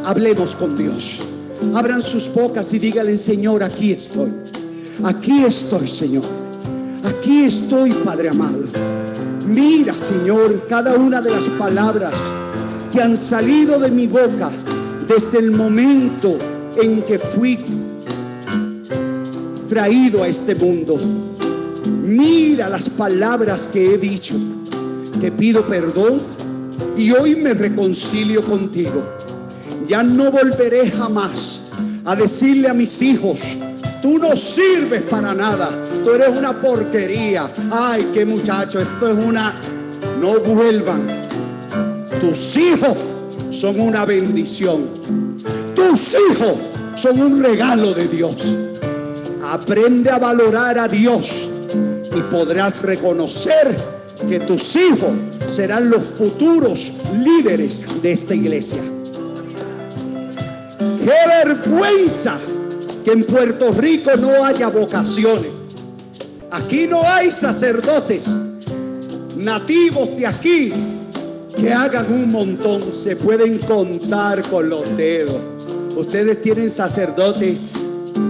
Hablemos 0.04 0.56
con 0.56 0.76
Dios. 0.76 1.28
Abran 1.76 2.02
sus 2.02 2.34
bocas 2.34 2.74
y 2.74 2.80
díganle, 2.80 3.20
Señor, 3.20 3.62
aquí 3.62 3.91
estoy. 3.91 4.34
Aquí 5.04 5.44
estoy, 5.45 5.88
Señor. 5.88 6.26
Aquí 7.04 7.44
estoy, 7.44 7.91
Padre 7.91 8.30
amado. 8.30 8.97
Mira, 9.48 9.94
Señor, 9.94 10.68
cada 10.68 10.95
una 10.95 11.22
de 11.22 11.32
las 11.32 11.45
palabras 11.49 12.14
que 12.91 13.02
han 13.02 13.15
salido 13.15 13.80
de 13.80 13.90
mi 13.90 14.06
boca 14.07 14.52
desde 15.07 15.40
el 15.40 15.52
momento 15.52 16.38
en 16.82 17.02
que 17.03 17.18
fui 17.18 17.57
traído 19.69 20.24
a 20.24 20.28
este 20.28 20.53
mundo. 20.56 20.98
Mira 22.03 22.68
las 22.68 22.90
palabras 22.90 23.68
que 23.68 23.94
he 23.94 23.98
dicho. 23.98 24.36
Te 25.19 25.32
pido 25.32 25.65
perdón 25.65 26.18
y 26.98 27.11
hoy 27.11 27.36
me 27.36 27.53
reconcilio 27.53 28.44
contigo. 28.44 29.03
Ya 29.88 30.03
no 30.03 30.32
volveré 30.32 30.91
jamás 30.91 31.61
a 32.03 32.15
decirle 32.15 32.68
a 32.68 32.74
mis 32.74 33.02
hijos, 33.02 33.41
tú 34.02 34.18
no 34.18 34.36
sirves 34.36 35.03
para 35.03 35.34
nada, 35.34 35.69
tú 36.08 36.14
eres 36.14 36.30
una 36.38 36.54
porquería. 36.54 37.52
Ay, 37.70 38.12
qué 38.14 38.26
muchacho, 38.26 38.80
esto 38.80 39.10
es 39.10 39.26
una... 39.26 39.54
No 40.22 40.40
vuelvan 40.40 41.28
Tus 42.22 42.56
hijos 42.56 42.96
son 43.52 43.80
una 43.82 44.06
bendición. 44.06 44.88
Tus 45.76 46.16
hijos 46.16 46.54
son 46.96 47.22
un 47.22 47.44
regalo 47.44 47.94
de 47.94 48.08
Dios. 48.08 48.36
Aprende 49.46 50.10
a 50.10 50.18
valorar 50.18 50.80
a 50.80 50.88
Dios 50.88 51.50
y 52.16 52.22
podrás 52.32 52.82
reconocer 52.84 53.76
que 54.30 54.40
tus 54.40 54.78
hijos 54.78 55.12
serán 55.48 55.90
los 55.90 56.04
futuros 56.04 56.94
líderes 57.22 58.02
de 58.02 58.12
esta 58.14 58.34
iglesia. 58.34 58.82
Qué 61.04 61.46
vergüenza 61.46 62.38
que 63.04 63.12
en 63.12 63.26
Puerto 63.26 63.72
Rico 63.72 64.12
no 64.18 64.46
haya 64.46 64.68
vocaciones. 64.70 65.57
Aquí 66.52 66.88
no 66.88 67.02
hay 67.03 67.30
sacerdotes 67.30 68.26
nativos 69.36 70.15
de 70.15 70.26
aquí 70.28 70.72
que 71.56 71.74
hagan 71.74 72.11
un 72.11 72.32
montón. 72.32 72.82
Se 72.94 73.18
pueden 73.18 73.60
contar 73.60 74.41
con 74.44 74.69
los 74.69 74.95
dedos. 74.95 75.36
Ustedes 75.95 76.41
tienen 76.41 76.69
sacerdotes 76.69 77.57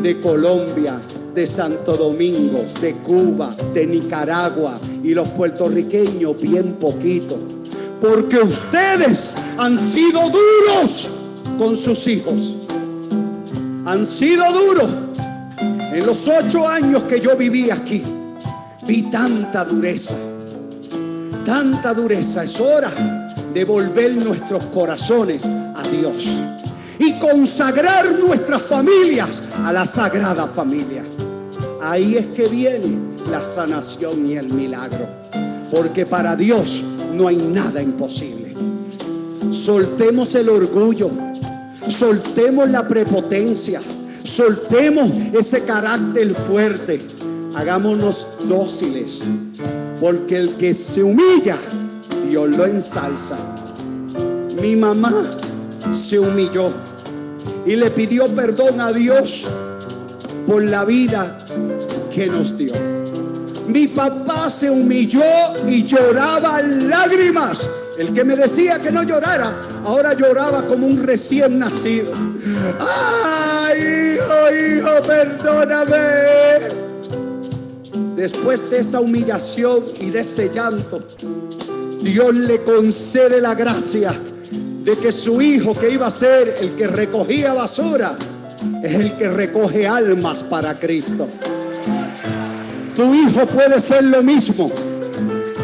de 0.02 0.20
Colombia, 0.20 1.00
de 1.36 1.46
Santo 1.46 1.94
Domingo, 1.94 2.64
de 2.82 2.94
Cuba, 2.96 3.56
de 3.74 3.86
Nicaragua 3.86 4.80
y 5.04 5.14
los 5.14 5.30
puertorriqueños 5.30 6.42
bien 6.42 6.74
poquito. 6.74 7.38
Porque 8.02 8.40
ustedes 8.40 9.34
han 9.58 9.78
sido 9.78 10.22
duros 10.30 11.10
con 11.60 11.76
sus 11.76 12.08
hijos. 12.08 12.56
Han 13.86 14.06
sido 14.06 14.44
duros. 14.54 15.07
En 15.98 16.06
los 16.06 16.28
ocho 16.28 16.68
años 16.68 17.06
que 17.06 17.20
yo 17.20 17.36
viví 17.36 17.72
aquí, 17.72 18.04
vi 18.86 19.02
tanta 19.10 19.66
dureza. 19.66 20.14
Tanta 21.44 21.92
dureza. 21.92 22.44
Es 22.44 22.62
hora 22.62 22.92
de 23.52 23.66
volver 23.66 24.14
nuestros 24.14 24.66
corazones 24.66 25.44
a 25.44 25.82
Dios 25.90 26.28
y 27.00 27.14
consagrar 27.14 28.14
nuestras 28.14 28.62
familias 28.62 29.42
a 29.66 29.74
la 29.74 29.88
sagrada 29.88 30.46
familia. 30.46 31.04
Ahí 31.82 32.16
es 32.16 32.28
que 32.28 32.48
viene 32.48 32.96
la 33.32 33.44
sanación 33.44 34.30
y 34.30 34.38
el 34.38 34.54
milagro. 34.54 35.04
Porque 35.72 36.06
para 36.06 36.36
Dios 36.36 36.84
no 37.16 37.28
hay 37.28 37.38
nada 37.38 37.82
imposible. 37.82 38.54
Soltemos 39.50 40.36
el 40.36 40.50
orgullo. 40.50 41.10
Soltemos 41.90 42.70
la 42.70 42.88
prepotencia. 42.88 43.82
Soltemos 44.28 45.10
ese 45.34 45.64
carácter 45.64 46.36
fuerte. 46.36 47.00
Hagámonos 47.56 48.28
dóciles. 48.44 49.24
Porque 50.02 50.36
el 50.36 50.56
que 50.58 50.74
se 50.74 51.02
humilla, 51.02 51.58
Dios 52.30 52.50
lo 52.50 52.66
ensalza. 52.66 53.38
Mi 54.62 54.76
mamá 54.76 55.14
se 55.94 56.20
humilló 56.20 56.72
y 57.66 57.78
le 57.78 57.90
pidió 57.90 58.28
perdón 58.28 58.82
a 58.82 58.92
Dios 58.92 59.48
por 60.46 60.62
la 60.62 60.84
vida 60.84 61.46
que 62.14 62.28
nos 62.28 62.58
dio. 62.58 62.74
Mi 63.70 63.88
papá 63.88 64.50
se 64.50 64.70
humilló 64.70 65.24
y 65.66 65.84
lloraba 65.84 66.62
lágrimas. 66.62 67.70
El 67.98 68.14
que 68.14 68.24
me 68.24 68.36
decía 68.36 68.80
que 68.80 68.92
no 68.92 69.04
llorara, 69.04 69.64
ahora 69.86 70.14
lloraba 70.14 70.68
como 70.68 70.86
un 70.86 71.02
recién 71.02 71.58
nacido. 71.58 72.12
Ay, 72.80 73.27
hijo, 74.52 74.90
perdóname. 75.06 75.98
Después 78.16 78.70
de 78.70 78.80
esa 78.80 79.00
humillación 79.00 79.84
y 80.02 80.10
de 80.10 80.22
ese 80.22 80.50
llanto, 80.50 81.08
Dios 82.02 82.34
le 82.34 82.64
concede 82.64 83.42
la 83.42 83.54
gracia 83.54 84.14
de 84.84 84.96
que 84.98 85.12
su 85.12 85.42
hijo 85.42 85.74
que 85.74 85.92
iba 85.92 86.08
a 86.08 86.12
ser 86.12 86.56
el 86.62 86.76
que 86.76 86.88
recogía 86.88 87.54
basura 87.54 88.16
es 88.82 88.96
el 88.96 89.18
que 89.18 89.30
recoge 89.30 89.86
almas 89.86 90.44
para 90.44 90.80
Cristo. 90.80 91.28
Tu 92.96 93.14
hijo 93.14 93.46
puede 93.46 93.80
ser 93.80 94.06
lo 94.06 94.24
mismo. 94.24 94.72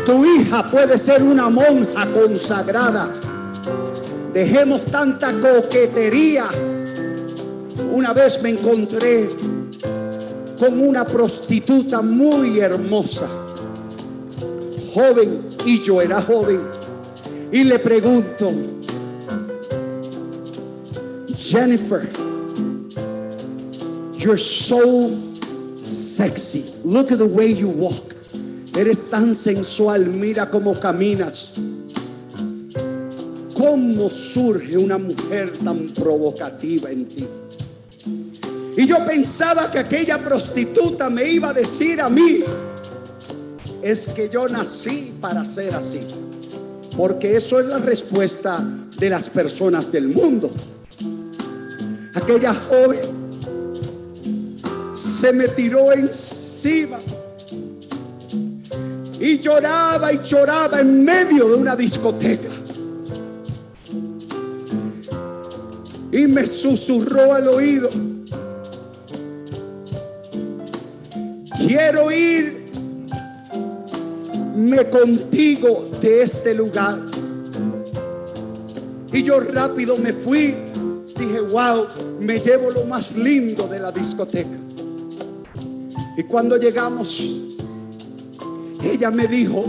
Tu 0.06 0.26
hija 0.26 0.70
puede 0.70 0.98
ser 0.98 1.24
una 1.24 1.50
monja 1.50 2.06
consagrada. 2.08 3.10
Dejemos 4.34 4.86
tanta 4.86 5.32
coquetería. 5.32 6.46
Una 7.92 8.14
vez 8.14 8.42
me 8.42 8.50
encontré 8.50 9.30
con 10.60 10.80
una 10.80 11.06
prostituta 11.06 12.02
muy 12.02 12.60
hermosa, 12.60 13.28
joven, 14.94 15.42
y 15.66 15.82
yo 15.82 16.02
era 16.02 16.22
joven. 16.22 16.62
Y 17.52 17.64
le 17.64 17.80
pregunto, 17.80 18.50
Jennifer, 21.38 22.10
you're 24.18 24.38
so 24.38 25.10
sexy. 25.82 26.66
Look 26.84 27.12
at 27.12 27.18
the 27.18 27.26
way 27.26 27.54
you 27.54 27.70
walk. 27.70 28.16
Eres 28.76 29.10
tan 29.10 29.36
sensual. 29.36 30.08
Mira 30.08 30.50
cómo 30.50 30.74
caminas. 30.80 31.54
¿Cómo 33.56 34.10
surge 34.10 34.78
una 34.78 34.98
mujer 34.98 35.54
tan 35.64 35.90
provocativa 35.90 36.90
en 36.90 37.06
ti? 37.06 37.28
Y 38.84 38.86
yo 38.86 38.98
pensaba 39.06 39.72
que 39.72 39.80
aquella 39.80 40.22
prostituta 40.22 41.10
me 41.10 41.24
iba 41.24 41.52
a 41.52 41.54
decir 41.54 42.02
a 42.02 42.10
mí, 42.10 42.44
es 43.82 44.08
que 44.08 44.28
yo 44.28 44.50
nací 44.50 45.14
para 45.22 45.46
ser 45.46 45.74
así. 45.74 46.02
Porque 46.98 47.38
eso 47.38 47.62
es 47.62 47.68
la 47.68 47.78
respuesta 47.78 48.58
de 48.98 49.10
las 49.10 49.30
personas 49.30 49.90
del 49.90 50.10
mundo. 50.10 50.52
Aquella 52.14 52.54
joven 52.54 53.00
se 54.94 55.32
me 55.32 55.48
tiró 55.48 55.94
encima 55.94 57.00
y 59.18 59.40
lloraba 59.40 60.12
y 60.12 60.20
lloraba 60.26 60.82
en 60.82 61.06
medio 61.06 61.48
de 61.48 61.56
una 61.56 61.78
discoteca. 61.78 62.50
Y 66.12 66.28
me 66.28 66.46
susurró 66.46 67.34
al 67.34 67.48
oído, 67.48 67.90
quiero 71.68 72.12
irme 72.12 72.60
contigo 74.92 75.90
de 76.02 76.22
este 76.22 76.54
lugar. 76.54 77.00
Y 79.12 79.24
yo 79.24 79.40
rápido 79.40 79.98
me 79.98 80.12
fui, 80.12 80.56
dije, 81.18 81.40
wow, 81.40 81.86
me 82.20 82.40
llevo 82.40 82.72
lo 82.72 82.86
más 82.86 83.16
lindo 83.16 83.68
de 83.68 83.80
la 83.80 83.92
discoteca. 83.92 84.58
Y 86.18 86.24
cuando 86.24 86.58
llegamos, 86.58 87.22
ella 88.84 89.12
me 89.12 89.28
dijo, 89.28 89.64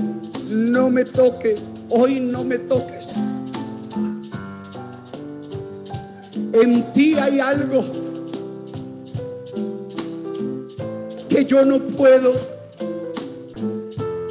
no 0.51 0.91
me 0.91 1.05
toques, 1.05 1.69
hoy 1.91 2.21
no 2.21 2.45
me 2.45 2.59
toques. 2.59 3.15
En 6.53 6.93
ti 6.93 7.15
hay 7.15 7.41
algo 7.41 8.04
que 11.35 11.45
yo 11.45 11.65
no 11.65 11.81
puedo 11.81 12.33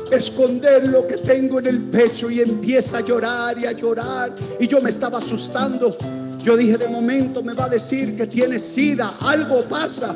esconder 0.10 0.88
lo 0.88 1.06
que 1.06 1.18
tengo 1.18 1.60
en 1.60 1.68
el 1.68 1.82
pecho 1.82 2.32
y 2.32 2.40
empieza 2.40 3.00
a 3.00 3.02
llorar 3.02 3.60
y 3.60 3.66
a 3.66 3.74
llorar. 3.74 4.34
Y 4.58 4.68
yo 4.68 4.82
me 4.82 4.90
estaba 4.90 5.18
asustando. 5.18 5.98
Yo 6.42 6.56
dije, 6.56 6.78
de 6.78 6.88
momento 6.88 7.44
me 7.44 7.54
va 7.54 7.66
a 7.66 7.70
decir 7.70 8.16
que 8.16 8.26
tiene 8.28 8.58
sida, 8.58 9.16
algo 9.20 9.64
pasa 9.64 10.16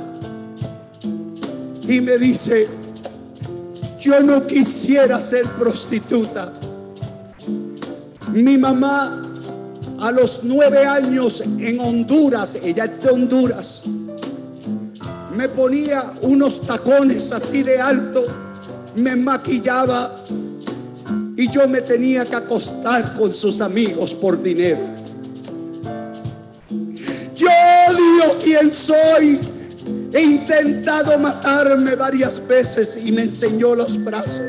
y 1.81 1.99
me 1.99 2.17
dice, 2.17 2.67
yo 3.99 4.21
no 4.21 4.47
quisiera 4.47 5.19
ser 5.19 5.43
prostituta. 5.59 6.53
Mi 8.31 8.57
mamá 8.57 9.23
a 9.99 10.11
los 10.13 10.39
nueve 10.43 10.85
años 10.85 11.41
en 11.41 11.81
Honduras, 11.81 12.57
ella 12.63 12.85
es 12.85 13.03
de 13.03 13.09
Honduras, 13.09 13.83
me 15.37 15.47
ponía 15.47 16.11
unos 16.23 16.61
tacones 16.63 17.31
así 17.31 17.61
de 17.61 17.79
alto, 17.79 18.25
me 18.95 19.15
maquillaba 19.15 20.23
y 21.37 21.49
yo 21.51 21.67
me 21.67 21.81
tenía 21.81 22.25
que 22.25 22.35
acostar 22.35 23.15
con 23.15 23.31
sus 23.31 23.61
amigos 23.61 24.15
por 24.15 24.41
dinero. 24.41 24.79
Yo 27.35 27.47
digo 27.95 28.39
quién 28.43 28.71
soy 28.71 29.39
He 30.13 30.21
intentado 30.21 31.19
matarme 31.19 31.95
varias 31.95 32.45
veces 32.47 32.99
y 33.05 33.11
me 33.11 33.23
enseñó 33.23 33.75
los 33.75 34.03
brazos. 34.03 34.41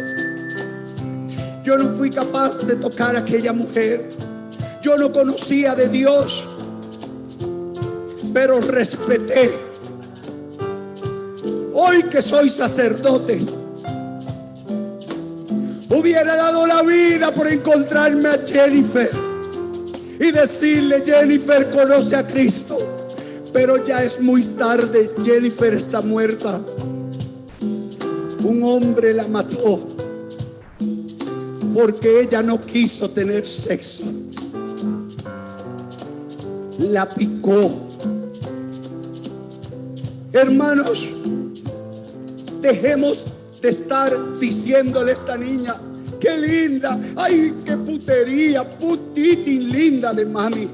Yo 1.64 1.76
no 1.76 1.96
fui 1.96 2.10
capaz 2.10 2.58
de 2.58 2.76
tocar 2.76 3.16
a 3.16 3.18
aquella 3.18 3.52
mujer. 3.52 4.08
Yo 4.82 4.96
no 4.96 5.12
conocía 5.12 5.74
de 5.74 5.88
Dios, 5.88 6.46
pero 8.32 8.60
respeté. 8.60 9.67
Hoy 11.80 12.02
que 12.10 12.20
soy 12.20 12.50
sacerdote, 12.50 13.40
hubiera 15.90 16.34
dado 16.34 16.66
la 16.66 16.82
vida 16.82 17.32
por 17.32 17.46
encontrarme 17.46 18.30
a 18.30 18.38
Jennifer 18.44 19.08
y 20.18 20.32
decirle, 20.32 21.04
Jennifer 21.06 21.70
conoce 21.70 22.16
a 22.16 22.26
Cristo, 22.26 22.78
pero 23.52 23.84
ya 23.84 24.02
es 24.02 24.20
muy 24.20 24.42
tarde, 24.42 25.12
Jennifer 25.24 25.72
está 25.72 26.00
muerta. 26.00 26.60
Un 28.42 28.60
hombre 28.64 29.14
la 29.14 29.28
mató 29.28 29.80
porque 31.72 32.22
ella 32.22 32.42
no 32.42 32.60
quiso 32.60 33.08
tener 33.10 33.46
sexo. 33.46 34.02
La 36.90 37.08
picó. 37.08 37.70
Hermanos, 40.32 41.12
dejemos 42.60 43.24
de 43.60 43.68
estar 43.68 44.38
diciéndole 44.38 45.10
a 45.10 45.14
esta 45.14 45.36
niña, 45.36 45.74
qué 46.20 46.36
linda, 46.38 46.98
ay, 47.16 47.54
qué 47.64 47.76
putería, 47.76 48.68
putitín 48.68 49.70
linda 49.70 50.12
de 50.12 50.24
mami. 50.26 50.68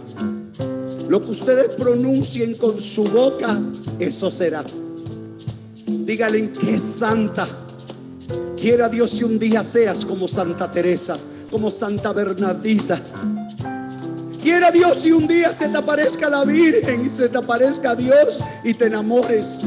Lo 1.09 1.20
que 1.20 1.31
ustedes 1.31 1.69
pronuncien 1.77 2.55
con 2.55 2.81
su 2.81 3.05
boca, 3.05 3.61
eso 3.98 4.31
será. 4.31 4.65
Dígale 5.86 6.51
que 6.51 6.74
es 6.74 6.82
santa. 6.82 7.47
Quiera 8.56 8.89
Dios 8.89 9.11
si 9.11 9.24
un 9.24 9.39
día 9.39 9.62
seas 9.62 10.05
como 10.05 10.27
Santa 10.27 10.73
Teresa, 10.73 11.16
como 11.51 11.70
Santa 11.70 12.12
Bernardita. 12.12 13.01
Quiera 14.43 14.70
Dios 14.70 14.98
si 14.98 15.12
un 15.12 15.27
día 15.27 15.52
se 15.52 15.69
te 15.69 15.77
aparezca 15.77 16.28
la 16.28 16.44
Virgen 16.44 17.06
y 17.06 17.11
se 17.11 17.28
te 17.28 17.39
aparezca 17.39 17.94
Dios 17.94 18.40
y 18.62 18.74
te 18.74 18.86
enamores. 18.86 19.62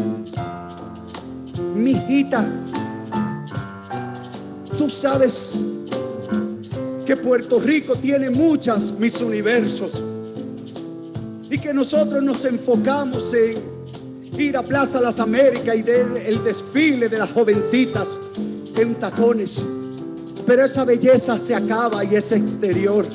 Mi 1.78 1.92
hijita, 1.92 2.44
tú 4.78 4.90
sabes 4.90 5.54
que 7.06 7.16
Puerto 7.16 7.60
Rico 7.60 7.96
tiene 7.96 8.32
muchas 8.32 8.94
mis 9.00 9.22
universos 9.22 10.02
y 11.50 11.58
que 11.60 11.74
nosotros 11.74 12.24
nos 12.24 12.44
enfocamos 12.46 13.34
en 13.34 13.56
ir 14.38 14.58
a 14.58 14.64
Plaza 14.64 15.00
Las 15.00 15.20
Américas 15.20 15.76
y 15.76 15.84
ver 15.84 16.24
el 16.26 16.44
desfile 16.44 17.10
de 17.10 17.18
las 17.18 17.32
jovencitas 17.32 18.08
en 18.76 18.96
tacones. 18.96 19.62
Pero 20.46 20.66
esa 20.66 20.84
belleza 20.84 21.38
se 21.38 21.54
acaba 21.54 22.04
y 22.04 22.16
es 22.16 22.32
exterior. 22.32 23.06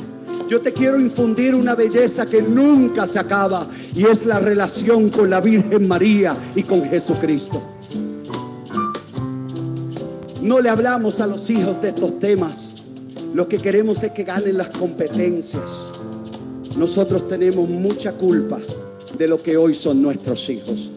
Yo 0.48 0.60
te 0.60 0.72
quiero 0.72 1.00
infundir 1.00 1.54
una 1.54 1.74
belleza 1.74 2.26
que 2.26 2.42
nunca 2.42 3.06
se 3.06 3.18
acaba 3.18 3.66
y 3.94 4.06
es 4.06 4.24
la 4.24 4.38
relación 4.38 5.10
con 5.10 5.30
la 5.30 5.40
Virgen 5.40 5.88
María 5.88 6.36
y 6.54 6.62
con 6.62 6.84
Jesucristo. 6.84 7.71
No 10.42 10.60
le 10.60 10.68
hablamos 10.68 11.20
a 11.20 11.26
los 11.28 11.48
hijos 11.50 11.80
de 11.80 11.90
estos 11.90 12.18
temas. 12.18 12.72
Lo 13.32 13.46
que 13.46 13.58
queremos 13.58 14.02
es 14.02 14.10
que 14.10 14.24
ganen 14.24 14.58
las 14.58 14.70
competencias. 14.76 15.88
Nosotros 16.76 17.28
tenemos 17.28 17.68
mucha 17.68 18.12
culpa 18.12 18.58
de 19.16 19.28
lo 19.28 19.40
que 19.40 19.56
hoy 19.56 19.72
son 19.72 20.02
nuestros 20.02 20.48
hijos. 20.50 20.90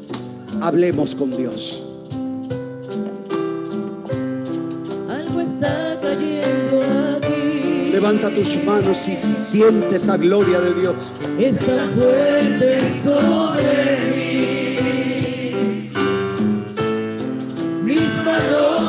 Hablemos 0.62 1.14
con 1.14 1.30
Dios. 1.30 1.84
Algo 5.08 5.42
está 5.42 6.00
cayendo 6.02 6.82
aquí. 7.16 7.92
Levanta 7.92 8.34
tus 8.34 8.64
manos 8.64 9.08
y 9.08 9.16
siente 9.16 9.98
esa 9.98 10.18
gloria 10.18 10.60
de 10.60 10.74
Dios. 10.74 10.96
Es 11.38 11.60
tan 11.60 11.92
fuerte 11.92 12.80
sobre 13.04 13.98
mí. 14.10 14.78
Mis 17.84 18.18
manos 18.26 18.85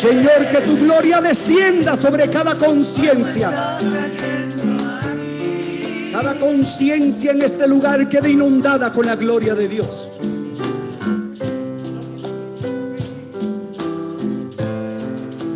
Señor, 0.00 0.48
que 0.48 0.62
tu 0.62 0.78
gloria 0.78 1.20
descienda 1.20 1.94
sobre 1.94 2.30
cada 2.30 2.54
conciencia. 2.54 3.76
Cada 6.10 6.38
conciencia 6.38 7.32
en 7.32 7.42
este 7.42 7.68
lugar 7.68 8.08
quede 8.08 8.30
inundada 8.30 8.90
con 8.94 9.04
la 9.04 9.14
gloria 9.14 9.54
de 9.54 9.68
Dios. 9.68 10.08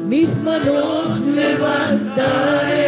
Mis 0.07 0.43
manos 0.43 1.21
levantaré. 1.21 2.85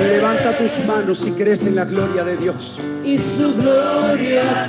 Levanta 0.00 0.56
tus 0.56 0.78
manos 0.86 1.18
si 1.18 1.32
crees 1.32 1.66
en 1.66 1.76
la 1.76 1.84
gloria 1.84 2.24
de 2.24 2.38
Dios. 2.38 2.78
Y 3.16 3.18
su 3.18 3.54
gloria 3.54 4.68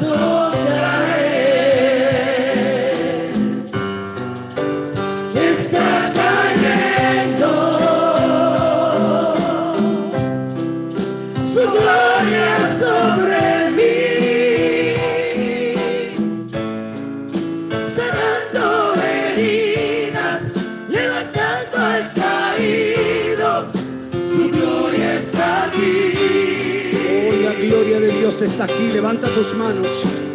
Está 28.41 28.65
aquí. 28.65 28.91
Levanta 28.91 29.27
tus 29.33 29.55
manos. 29.55 30.26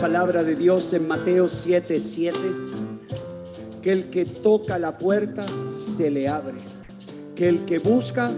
Palabra 0.00 0.44
de 0.44 0.54
Dios 0.54 0.92
en 0.92 1.08
Mateo 1.08 1.48
7, 1.48 1.98
7, 1.98 2.38
que 3.82 3.90
el 3.90 4.04
que 4.10 4.24
toca 4.24 4.78
la 4.78 4.96
puerta 4.96 5.44
se 5.70 6.08
le 6.10 6.28
abre, 6.28 6.58
que 7.34 7.48
el 7.48 7.64
que 7.64 7.80
busca, 7.80 8.30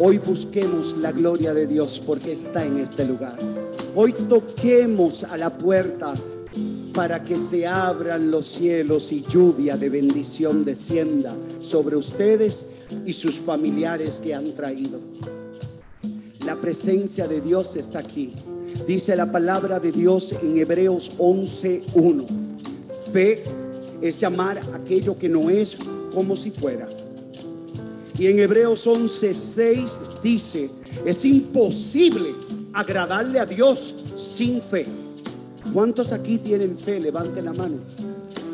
hoy 0.00 0.18
busquemos 0.18 0.96
la 0.96 1.12
gloria 1.12 1.54
de 1.54 1.68
Dios 1.68 2.02
porque 2.04 2.32
está 2.32 2.64
en 2.64 2.78
este 2.78 3.04
lugar. 3.04 3.38
Hoy 3.94 4.14
toquemos 4.14 5.22
a 5.24 5.36
la 5.36 5.56
puerta 5.56 6.14
para 6.92 7.24
que 7.24 7.36
se 7.36 7.66
abran 7.66 8.32
los 8.32 8.46
cielos 8.48 9.12
y 9.12 9.22
lluvia 9.22 9.76
de 9.76 9.90
bendición 9.90 10.64
descienda 10.64 11.32
sobre 11.60 11.94
ustedes 11.94 12.66
y 13.06 13.12
sus 13.12 13.36
familiares 13.36 14.18
que 14.18 14.34
han 14.34 14.52
traído. 14.54 14.98
La 16.44 16.56
presencia 16.56 17.28
de 17.28 17.40
Dios 17.40 17.76
está 17.76 18.00
aquí. 18.00 18.34
Dice 18.86 19.14
la 19.14 19.30
palabra 19.30 19.78
de 19.78 19.92
Dios 19.92 20.34
en 20.42 20.58
Hebreos 20.58 21.12
11:1. 21.18 22.26
Fe 23.12 23.44
es 24.00 24.18
llamar 24.18 24.58
aquello 24.74 25.16
que 25.16 25.28
no 25.28 25.50
es 25.50 25.76
como 26.12 26.34
si 26.34 26.50
fuera. 26.50 26.88
Y 28.18 28.26
en 28.26 28.40
Hebreos 28.40 28.86
11:6 28.86 29.98
dice, 30.22 30.68
es 31.06 31.24
imposible 31.24 32.34
agradarle 32.72 33.38
a 33.38 33.46
Dios 33.46 33.94
sin 34.16 34.60
fe. 34.60 34.86
¿Cuántos 35.72 36.12
aquí 36.12 36.38
tienen 36.38 36.76
fe? 36.76 36.98
Levanten 36.98 37.44
la 37.44 37.52
mano. 37.52 37.76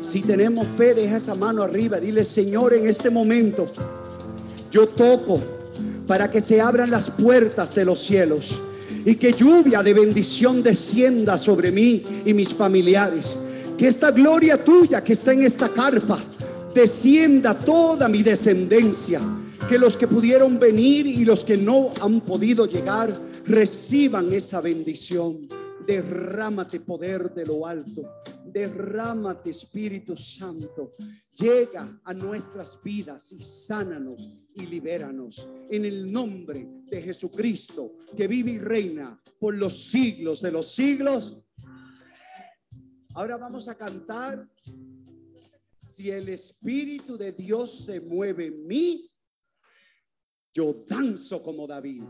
Si 0.01 0.21
tenemos 0.21 0.67
fe, 0.77 0.93
deja 0.93 1.17
esa 1.17 1.35
mano 1.35 1.63
arriba. 1.63 1.99
Dile, 1.99 2.23
Señor, 2.23 2.73
en 2.73 2.87
este 2.87 3.09
momento 3.09 3.65
yo 4.71 4.87
toco 4.87 5.37
para 6.07 6.29
que 6.29 6.39
se 6.39 6.61
abran 6.61 6.91
las 6.91 7.09
puertas 7.09 7.73
de 7.73 7.85
los 7.85 7.99
cielos 7.99 8.59
y 9.05 9.15
que 9.15 9.33
lluvia 9.33 9.81
de 9.83 9.93
bendición 9.93 10.61
descienda 10.61 11.37
sobre 11.37 11.71
mí 11.71 12.03
y 12.25 12.33
mis 12.33 12.53
familiares. 12.53 13.37
Que 13.77 13.87
esta 13.87 14.11
gloria 14.11 14.63
tuya 14.63 15.03
que 15.03 15.13
está 15.13 15.33
en 15.33 15.43
esta 15.43 15.69
carpa 15.69 16.19
descienda 16.73 17.57
toda 17.57 18.07
mi 18.09 18.23
descendencia. 18.23 19.19
Que 19.67 19.77
los 19.77 19.95
que 19.95 20.07
pudieron 20.07 20.59
venir 20.59 21.05
y 21.07 21.23
los 21.25 21.45
que 21.45 21.57
no 21.57 21.91
han 22.01 22.21
podido 22.21 22.65
llegar 22.65 23.13
reciban 23.45 24.33
esa 24.33 24.61
bendición. 24.61 25.47
Derrámate 25.85 26.79
poder 26.79 27.33
de 27.33 27.45
lo 27.45 27.65
alto. 27.65 28.01
Derrámate 28.51 29.51
Espíritu 29.51 30.15
Santo. 30.17 30.95
Llega 31.35 32.01
a 32.03 32.13
nuestras 32.13 32.81
vidas 32.83 33.31
y 33.31 33.41
sánanos 33.43 34.49
y 34.55 34.65
libéranos. 34.65 35.47
En 35.69 35.85
el 35.85 36.11
nombre 36.11 36.67
de 36.89 37.01
Jesucristo, 37.01 37.97
que 38.15 38.27
vive 38.27 38.51
y 38.51 38.57
reina 38.57 39.21
por 39.39 39.55
los 39.55 39.89
siglos 39.89 40.41
de 40.41 40.51
los 40.51 40.67
siglos. 40.67 41.45
Ahora 43.15 43.37
vamos 43.37 43.67
a 43.67 43.75
cantar. 43.75 44.47
Si 45.79 46.09
el 46.09 46.29
Espíritu 46.29 47.17
de 47.17 47.33
Dios 47.33 47.85
se 47.85 47.99
mueve 47.99 48.45
en 48.45 48.65
mí, 48.65 49.11
yo 50.53 50.83
danzo 50.87 51.43
como 51.43 51.67
David. 51.67 52.03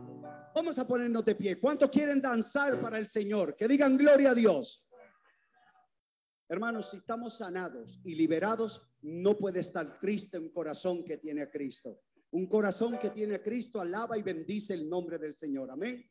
Vamos 0.55 0.77
a 0.77 0.87
ponernos 0.87 1.25
de 1.25 1.35
pie. 1.35 1.59
¿Cuántos 1.59 1.89
quieren 1.89 2.21
danzar 2.21 2.79
para 2.81 2.97
el 2.97 3.07
Señor? 3.07 3.55
Que 3.55 3.67
digan 3.67 3.97
gloria 3.97 4.31
a 4.31 4.35
Dios. 4.35 4.85
Hermanos, 6.51 6.89
si 6.89 6.97
estamos 6.97 7.38
sanados 7.38 7.99
y 8.03 8.15
liberados, 8.15 8.81
no 9.01 9.38
puede 9.38 9.59
estar 9.59 9.99
triste 9.99 10.39
un 10.39 10.49
corazón 10.49 11.05
que 11.05 11.17
tiene 11.17 11.43
a 11.43 11.51
Cristo. 11.51 12.01
Un 12.31 12.47
corazón 12.47 12.97
que 12.97 13.11
tiene 13.11 13.35
a 13.35 13.43
Cristo 13.43 13.80
alaba 13.80 14.17
y 14.17 14.23
bendice 14.23 14.73
el 14.73 14.89
nombre 14.89 15.19
del 15.19 15.35
Señor. 15.35 15.69
Amén. 15.69 16.03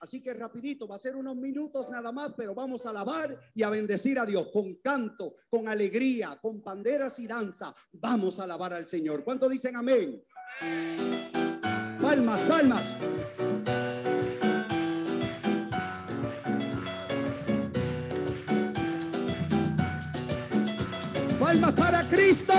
Así 0.00 0.22
que 0.22 0.32
rapidito, 0.32 0.88
va 0.88 0.94
a 0.94 0.98
ser 0.98 1.16
unos 1.16 1.36
minutos 1.36 1.86
nada 1.90 2.10
más, 2.12 2.32
pero 2.34 2.54
vamos 2.54 2.86
a 2.86 2.90
alabar 2.90 3.38
y 3.54 3.62
a 3.62 3.68
bendecir 3.68 4.18
a 4.18 4.24
Dios 4.24 4.48
con 4.50 4.76
canto, 4.76 5.34
con 5.50 5.68
alegría, 5.68 6.38
con 6.40 6.62
panderas 6.62 7.18
y 7.18 7.26
danza. 7.26 7.74
Vamos 7.92 8.40
a 8.40 8.44
alabar 8.44 8.72
al 8.72 8.86
Señor. 8.86 9.22
¿Cuánto 9.22 9.50
dicen 9.50 9.76
amén? 9.76 10.24
Palmas, 12.00 12.42
palmas. 12.44 12.86
Palmas 21.48 21.72
para 21.72 22.02
Cristo. 22.02 22.52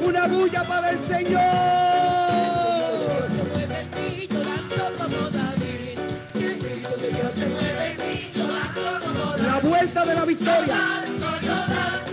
Una 0.00 0.28
bulla 0.28 0.62
para 0.62 0.90
el 0.90 1.00
Señor. 1.00 1.40
Se 3.34 3.42
mueve 3.42 3.80
en 3.80 3.90
mí, 3.90 4.28
yo 4.30 4.38
danzo 4.38 4.92
como 4.96 5.28
David. 5.28 5.98
El 6.36 6.44
Espíritu 6.44 7.00
de 7.00 7.08
Dios 7.10 7.34
se 7.34 7.46
mueve 7.46 7.90
en 7.90 7.96
mí, 7.96 8.30
yo 8.36 8.46
danzo 8.46 9.00
como 9.04 9.24
David. 9.32 9.46
La 9.48 9.58
vuelta 9.58 10.06
de 10.06 10.14
la 10.14 10.24
victoria. 10.24 10.76
Yo 11.18 11.40
yo 11.40 12.07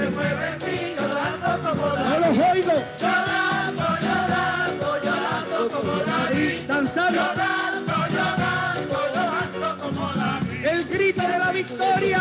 se 0.00 0.08
mueve 0.08 0.48
en 0.48 0.56
mí, 0.64 0.96
yo 0.96 1.04
alabo 1.04 1.68
como 1.68 1.86
No 1.96 2.18
los 2.20 2.34
oigo. 2.50 2.76
Alabo, 3.02 3.86
yo 5.04 5.12
alabo 5.12 5.68
como 5.74 5.94
David. 6.10 6.52
Danzando. 6.66 7.20
Yo 7.20 7.30
alabo 7.30 8.00
como. 9.78 10.02
El 10.64 10.84
grito 10.84 11.22
de 11.22 11.38
la 11.38 11.52
victoria. 11.52 12.20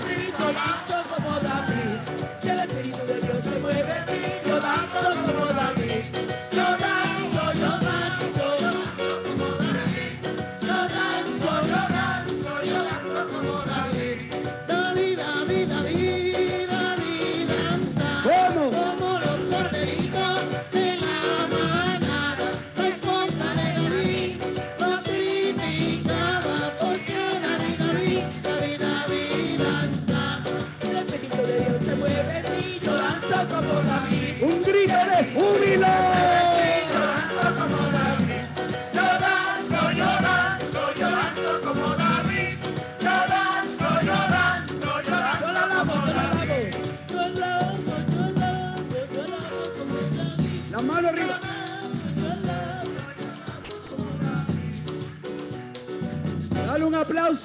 Espíritu 0.00 0.44
danzo 0.60 0.96
como 1.14 1.30
David. 1.40 1.98
Si 2.42 2.48
el 2.48 2.60
Espíritu 2.60 3.06
de 3.06 3.20
Dios 3.20 3.36
se 3.44 3.58
mueve 3.58 3.94
en 3.98 4.04
mí, 4.06 4.22
yo 4.46 4.60
danzo 4.60 5.08
como 5.26 5.46
David. 5.46 5.69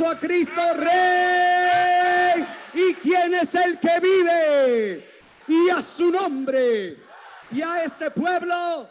A 0.03 0.19
Cristo 0.19 0.61
Rey. 0.75 2.45
¿Y 2.73 2.93
quién 2.95 3.33
es 3.35 3.55
el 3.55 3.79
que 3.79 3.99
vive? 4.01 5.05
Y 5.47 5.69
a 5.69 5.81
su 5.81 6.11
nombre. 6.11 6.97
Y 7.51 7.61
a 7.61 7.83
este 7.83 8.11
pueblo. 8.11 8.89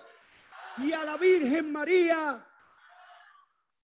Y 0.78 0.92
a 0.92 1.04
la 1.04 1.16
Virgen 1.18 1.72
María. 1.72 2.46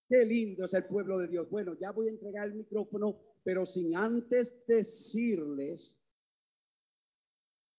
Qué 0.08 0.24
lindo 0.24 0.64
es 0.64 0.74
el 0.74 0.86
pueblo 0.86 1.18
de 1.18 1.28
Dios. 1.28 1.50
Bueno, 1.50 1.74
ya 1.78 1.92
voy 1.92 2.08
a 2.08 2.10
entregar 2.10 2.48
el 2.48 2.54
micrófono, 2.54 3.20
pero 3.44 3.66
sin 3.66 3.96
antes 3.96 4.66
decirles, 4.66 6.00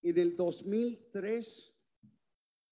en 0.04 0.18
el 0.18 0.38
2003 0.38 1.74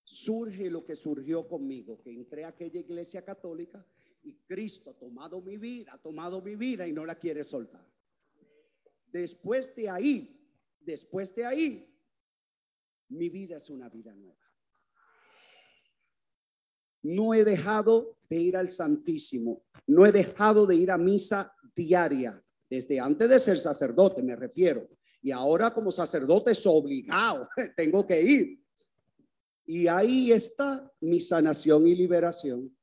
surge 0.03 0.69
lo 0.69 0.85
que 0.85 0.95
surgió 0.95 1.47
conmigo, 1.47 2.01
que 2.01 2.11
entré 2.11 2.45
a 2.45 2.49
aquella 2.49 2.79
iglesia 2.79 3.23
católica 3.25 3.85
y 4.23 4.35
Cristo 4.45 4.91
ha 4.91 4.93
tomado 4.93 5.41
mi 5.41 5.57
vida, 5.57 5.93
ha 5.93 5.97
tomado 5.97 6.41
mi 6.41 6.55
vida 6.55 6.87
y 6.87 6.93
no 6.93 7.05
la 7.05 7.15
quiere 7.15 7.43
soltar. 7.43 7.85
Después 9.07 9.75
de 9.75 9.89
ahí, 9.89 10.39
después 10.79 11.33
de 11.35 11.45
ahí, 11.45 11.89
mi 13.09 13.29
vida 13.29 13.57
es 13.57 13.69
una 13.69 13.89
vida 13.89 14.13
nueva. 14.13 14.37
No 17.01 17.33
he 17.33 17.43
dejado 17.43 18.17
de 18.29 18.37
ir 18.37 18.57
al 18.57 18.69
Santísimo, 18.69 19.63
no 19.87 20.05
he 20.05 20.11
dejado 20.11 20.65
de 20.65 20.75
ir 20.75 20.91
a 20.91 20.97
misa 20.97 21.55
diaria, 21.75 22.43
desde 22.69 22.99
antes 22.99 23.29
de 23.29 23.39
ser 23.39 23.57
sacerdote 23.57 24.21
me 24.21 24.35
refiero. 24.35 24.87
Y 25.21 25.31
ahora 25.31 25.73
como 25.73 25.91
sacerdote 25.91 26.51
es 26.51 26.65
obligado, 26.65 27.47
tengo 27.75 28.05
que 28.05 28.21
ir. 28.21 28.63
Y 29.65 29.87
ahí 29.87 30.31
está 30.31 30.91
mi 31.01 31.19
sanación 31.19 31.87
y 31.87 31.95
liberación. 31.95 32.75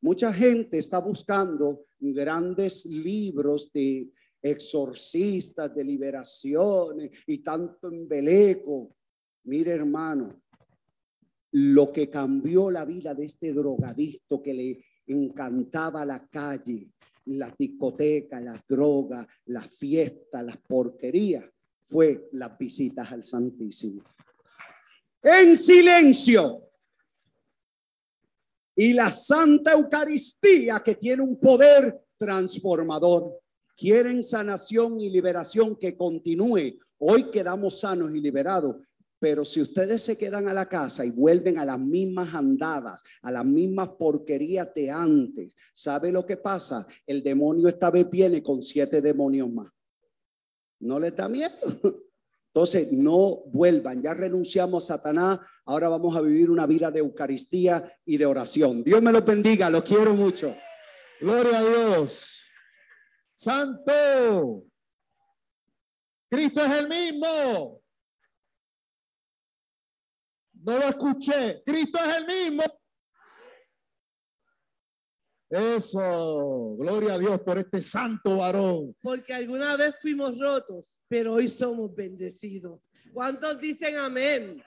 Mucha 0.00 0.32
gente 0.32 0.78
está 0.78 0.98
buscando 1.00 1.86
grandes 1.98 2.86
libros 2.86 3.72
de 3.72 4.10
exorcistas, 4.40 5.74
de 5.74 5.84
liberaciones 5.84 7.10
y 7.26 7.38
tanto 7.38 7.88
embeleco. 7.88 8.94
Mire, 9.44 9.72
hermano, 9.72 10.40
lo 11.52 11.92
que 11.92 12.08
cambió 12.08 12.70
la 12.70 12.84
vida 12.84 13.14
de 13.14 13.24
este 13.24 13.52
drogadicto 13.52 14.40
que 14.42 14.54
le 14.54 14.84
encantaba 15.06 16.04
la 16.04 16.26
calle, 16.28 16.92
las 17.24 17.56
discotecas, 17.56 18.42
las 18.42 18.66
drogas, 18.66 19.26
las 19.46 19.66
fiestas, 19.66 20.44
las 20.44 20.58
porquerías, 20.58 21.44
fue 21.82 22.28
las 22.32 22.56
visitas 22.58 23.10
al 23.10 23.24
Santísimo. 23.24 24.02
En 25.22 25.56
silencio. 25.56 26.67
Y 28.80 28.92
la 28.92 29.10
Santa 29.10 29.72
Eucaristía 29.72 30.80
que 30.84 30.94
tiene 30.94 31.20
un 31.20 31.40
poder 31.40 32.00
transformador. 32.16 33.40
Quieren 33.76 34.22
sanación 34.22 35.00
y 35.00 35.10
liberación 35.10 35.74
que 35.74 35.96
continúe. 35.96 36.78
Hoy 36.98 37.28
quedamos 37.32 37.80
sanos 37.80 38.14
y 38.14 38.20
liberados, 38.20 38.76
pero 39.18 39.44
si 39.44 39.60
ustedes 39.62 40.04
se 40.04 40.16
quedan 40.16 40.46
a 40.46 40.54
la 40.54 40.68
casa 40.68 41.04
y 41.04 41.10
vuelven 41.10 41.58
a 41.58 41.64
las 41.64 41.80
mismas 41.80 42.32
andadas, 42.32 43.02
a 43.22 43.32
las 43.32 43.44
mismas 43.44 43.88
porquerías 43.98 44.72
de 44.72 44.92
antes, 44.92 45.56
¿sabe 45.74 46.12
lo 46.12 46.24
que 46.24 46.36
pasa? 46.36 46.86
El 47.04 47.20
demonio 47.20 47.66
esta 47.66 47.90
vez 47.90 48.08
viene 48.08 48.44
con 48.44 48.62
siete 48.62 49.02
demonios 49.02 49.50
más. 49.50 49.72
¿No 50.78 51.00
le 51.00 51.10
da 51.10 51.28
miedo? 51.28 51.50
Entonces, 52.58 52.90
no 52.90 53.44
vuelvan, 53.52 54.02
ya 54.02 54.14
renunciamos 54.14 54.90
a 54.90 54.96
Satanás, 54.96 55.38
ahora 55.64 55.88
vamos 55.88 56.16
a 56.16 56.20
vivir 56.20 56.50
una 56.50 56.66
vida 56.66 56.90
de 56.90 56.98
Eucaristía 56.98 57.96
y 58.04 58.16
de 58.16 58.26
oración. 58.26 58.82
Dios 58.82 59.00
me 59.00 59.12
los 59.12 59.24
bendiga, 59.24 59.70
los 59.70 59.84
quiero 59.84 60.12
mucho. 60.12 60.52
Gloria 61.20 61.60
a 61.60 61.62
Dios. 61.62 62.42
Santo. 63.32 64.64
Cristo 66.28 66.64
es 66.64 66.72
el 66.80 66.88
mismo. 66.88 67.80
No 70.54 70.78
lo 70.78 70.88
escuché. 70.88 71.62
Cristo 71.64 71.96
es 72.04 72.16
el 72.16 72.26
mismo. 72.26 72.64
Eso. 75.50 76.76
Gloria 76.78 77.14
a 77.14 77.18
Dios 77.18 77.40
por 77.40 77.58
este 77.58 77.80
santo 77.80 78.38
varón. 78.38 78.94
Porque 79.00 79.32
alguna 79.32 79.76
vez 79.76 79.94
fuimos 80.00 80.38
rotos, 80.38 81.00
pero 81.08 81.34
hoy 81.34 81.48
somos 81.48 81.94
bendecidos. 81.94 82.80
¿Cuántos 83.12 83.58
dicen 83.58 83.96
amén? 83.96 84.62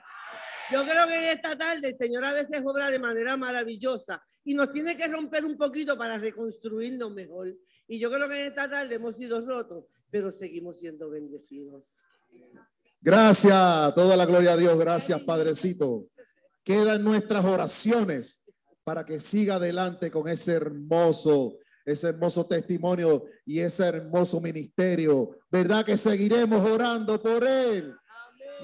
Yo 0.72 0.82
creo 0.84 1.06
que 1.06 1.16
en 1.16 1.36
esta 1.36 1.56
tarde 1.56 1.88
el 1.90 1.96
Señor 1.98 2.24
a 2.24 2.32
veces 2.32 2.62
obra 2.64 2.90
de 2.90 2.98
manera 2.98 3.36
maravillosa 3.36 4.22
y 4.44 4.54
nos 4.54 4.70
tiene 4.70 4.96
que 4.96 5.06
romper 5.06 5.44
un 5.44 5.56
poquito 5.56 5.96
para 5.96 6.18
reconstruirnos 6.18 7.12
mejor. 7.12 7.54
Y 7.86 7.98
yo 7.98 8.10
creo 8.10 8.28
que 8.28 8.40
en 8.40 8.48
esta 8.48 8.68
tarde 8.68 8.94
hemos 8.94 9.16
sido 9.16 9.44
rotos, 9.46 9.84
pero 10.10 10.32
seguimos 10.32 10.80
siendo 10.80 11.10
bendecidos. 11.10 11.96
Gracias. 13.00 13.94
Toda 13.94 14.16
la 14.16 14.26
gloria 14.26 14.52
a 14.52 14.56
Dios. 14.56 14.78
Gracias, 14.78 15.20
Padrecito. 15.22 16.06
Quedan 16.64 17.02
nuestras 17.04 17.44
oraciones 17.44 18.41
para 18.84 19.04
que 19.04 19.20
siga 19.20 19.56
adelante 19.56 20.10
con 20.10 20.28
ese 20.28 20.52
hermoso, 20.54 21.58
ese 21.84 22.08
hermoso 22.08 22.46
testimonio 22.46 23.24
y 23.44 23.60
ese 23.60 23.86
hermoso 23.86 24.40
ministerio. 24.40 25.30
¿Verdad 25.50 25.84
que 25.84 25.96
seguiremos 25.96 26.68
orando 26.68 27.20
por 27.20 27.44
él? 27.44 27.94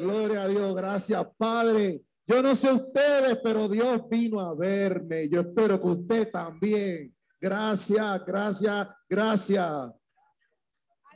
Gloria 0.00 0.42
a 0.42 0.48
Dios, 0.48 0.74
gracias 0.74 1.26
Padre. 1.36 2.02
Yo 2.26 2.42
no 2.42 2.54
sé 2.54 2.70
ustedes, 2.72 3.38
pero 3.42 3.68
Dios 3.68 4.02
vino 4.08 4.40
a 4.40 4.54
verme. 4.54 5.28
Yo 5.28 5.40
espero 5.40 5.80
que 5.80 5.86
usted 5.86 6.30
también. 6.30 7.14
Gracias, 7.40 8.24
gracias, 8.26 8.88
gracias. 9.08 9.90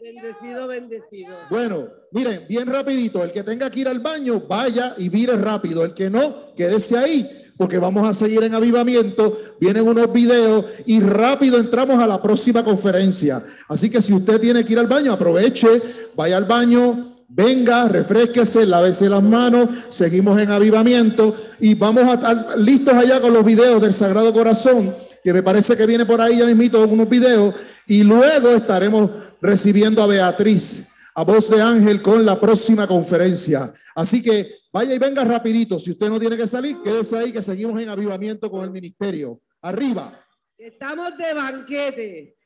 Bendecido, 0.00 0.66
bendecido. 0.66 1.36
Bueno, 1.50 1.88
miren, 2.12 2.46
bien 2.48 2.66
rapidito. 2.66 3.22
El 3.22 3.30
que 3.30 3.44
tenga 3.44 3.70
que 3.70 3.80
ir 3.80 3.88
al 3.88 4.00
baño, 4.00 4.40
vaya 4.40 4.94
y 4.96 5.08
vire 5.08 5.36
rápido. 5.36 5.84
El 5.84 5.94
que 5.94 6.08
no, 6.10 6.54
quédese 6.56 6.96
ahí 6.96 7.41
porque 7.56 7.78
vamos 7.78 8.08
a 8.08 8.12
seguir 8.12 8.42
en 8.42 8.54
avivamiento, 8.54 9.38
vienen 9.60 9.86
unos 9.86 10.12
videos 10.12 10.64
y 10.86 11.00
rápido 11.00 11.58
entramos 11.58 12.00
a 12.00 12.06
la 12.06 12.20
próxima 12.20 12.64
conferencia. 12.64 13.42
Así 13.68 13.90
que 13.90 14.02
si 14.02 14.12
usted 14.12 14.40
tiene 14.40 14.64
que 14.64 14.72
ir 14.72 14.78
al 14.78 14.86
baño, 14.86 15.12
aproveche, 15.12 15.68
vaya 16.16 16.36
al 16.36 16.44
baño, 16.44 17.12
venga, 17.28 17.88
refresquese, 17.88 18.66
lávese 18.66 19.08
las 19.08 19.22
manos, 19.22 19.68
seguimos 19.88 20.40
en 20.40 20.50
avivamiento 20.50 21.34
y 21.60 21.74
vamos 21.74 22.04
a 22.04 22.14
estar 22.14 22.58
listos 22.58 22.94
allá 22.94 23.20
con 23.20 23.32
los 23.32 23.44
videos 23.44 23.80
del 23.80 23.92
Sagrado 23.92 24.32
Corazón, 24.32 24.94
que 25.22 25.32
me 25.32 25.42
parece 25.42 25.76
que 25.76 25.86
viene 25.86 26.04
por 26.04 26.20
ahí 26.20 26.38
ya 26.38 26.46
mismito 26.46 26.84
unos 26.86 27.08
videos 27.08 27.54
y 27.86 28.02
luego 28.02 28.50
estaremos 28.50 29.10
recibiendo 29.40 30.02
a 30.02 30.06
Beatriz, 30.06 30.88
a 31.14 31.24
voz 31.24 31.50
de 31.50 31.60
ángel 31.60 32.02
con 32.02 32.24
la 32.24 32.40
próxima 32.40 32.86
conferencia. 32.86 33.72
Así 33.94 34.22
que 34.22 34.61
Vaya 34.72 34.94
y 34.94 34.98
venga 34.98 35.22
rapidito. 35.24 35.78
Si 35.78 35.90
usted 35.90 36.08
no 36.08 36.18
tiene 36.18 36.36
que 36.36 36.46
salir, 36.46 36.78
quédese 36.82 37.18
ahí 37.18 37.32
que 37.32 37.42
seguimos 37.42 37.78
en 37.80 37.90
avivamiento 37.90 38.50
con 38.50 38.64
el 38.64 38.70
ministerio. 38.70 39.42
Arriba. 39.60 40.26
Estamos 40.56 41.16
de 41.18 41.34
banquete. 41.34 42.36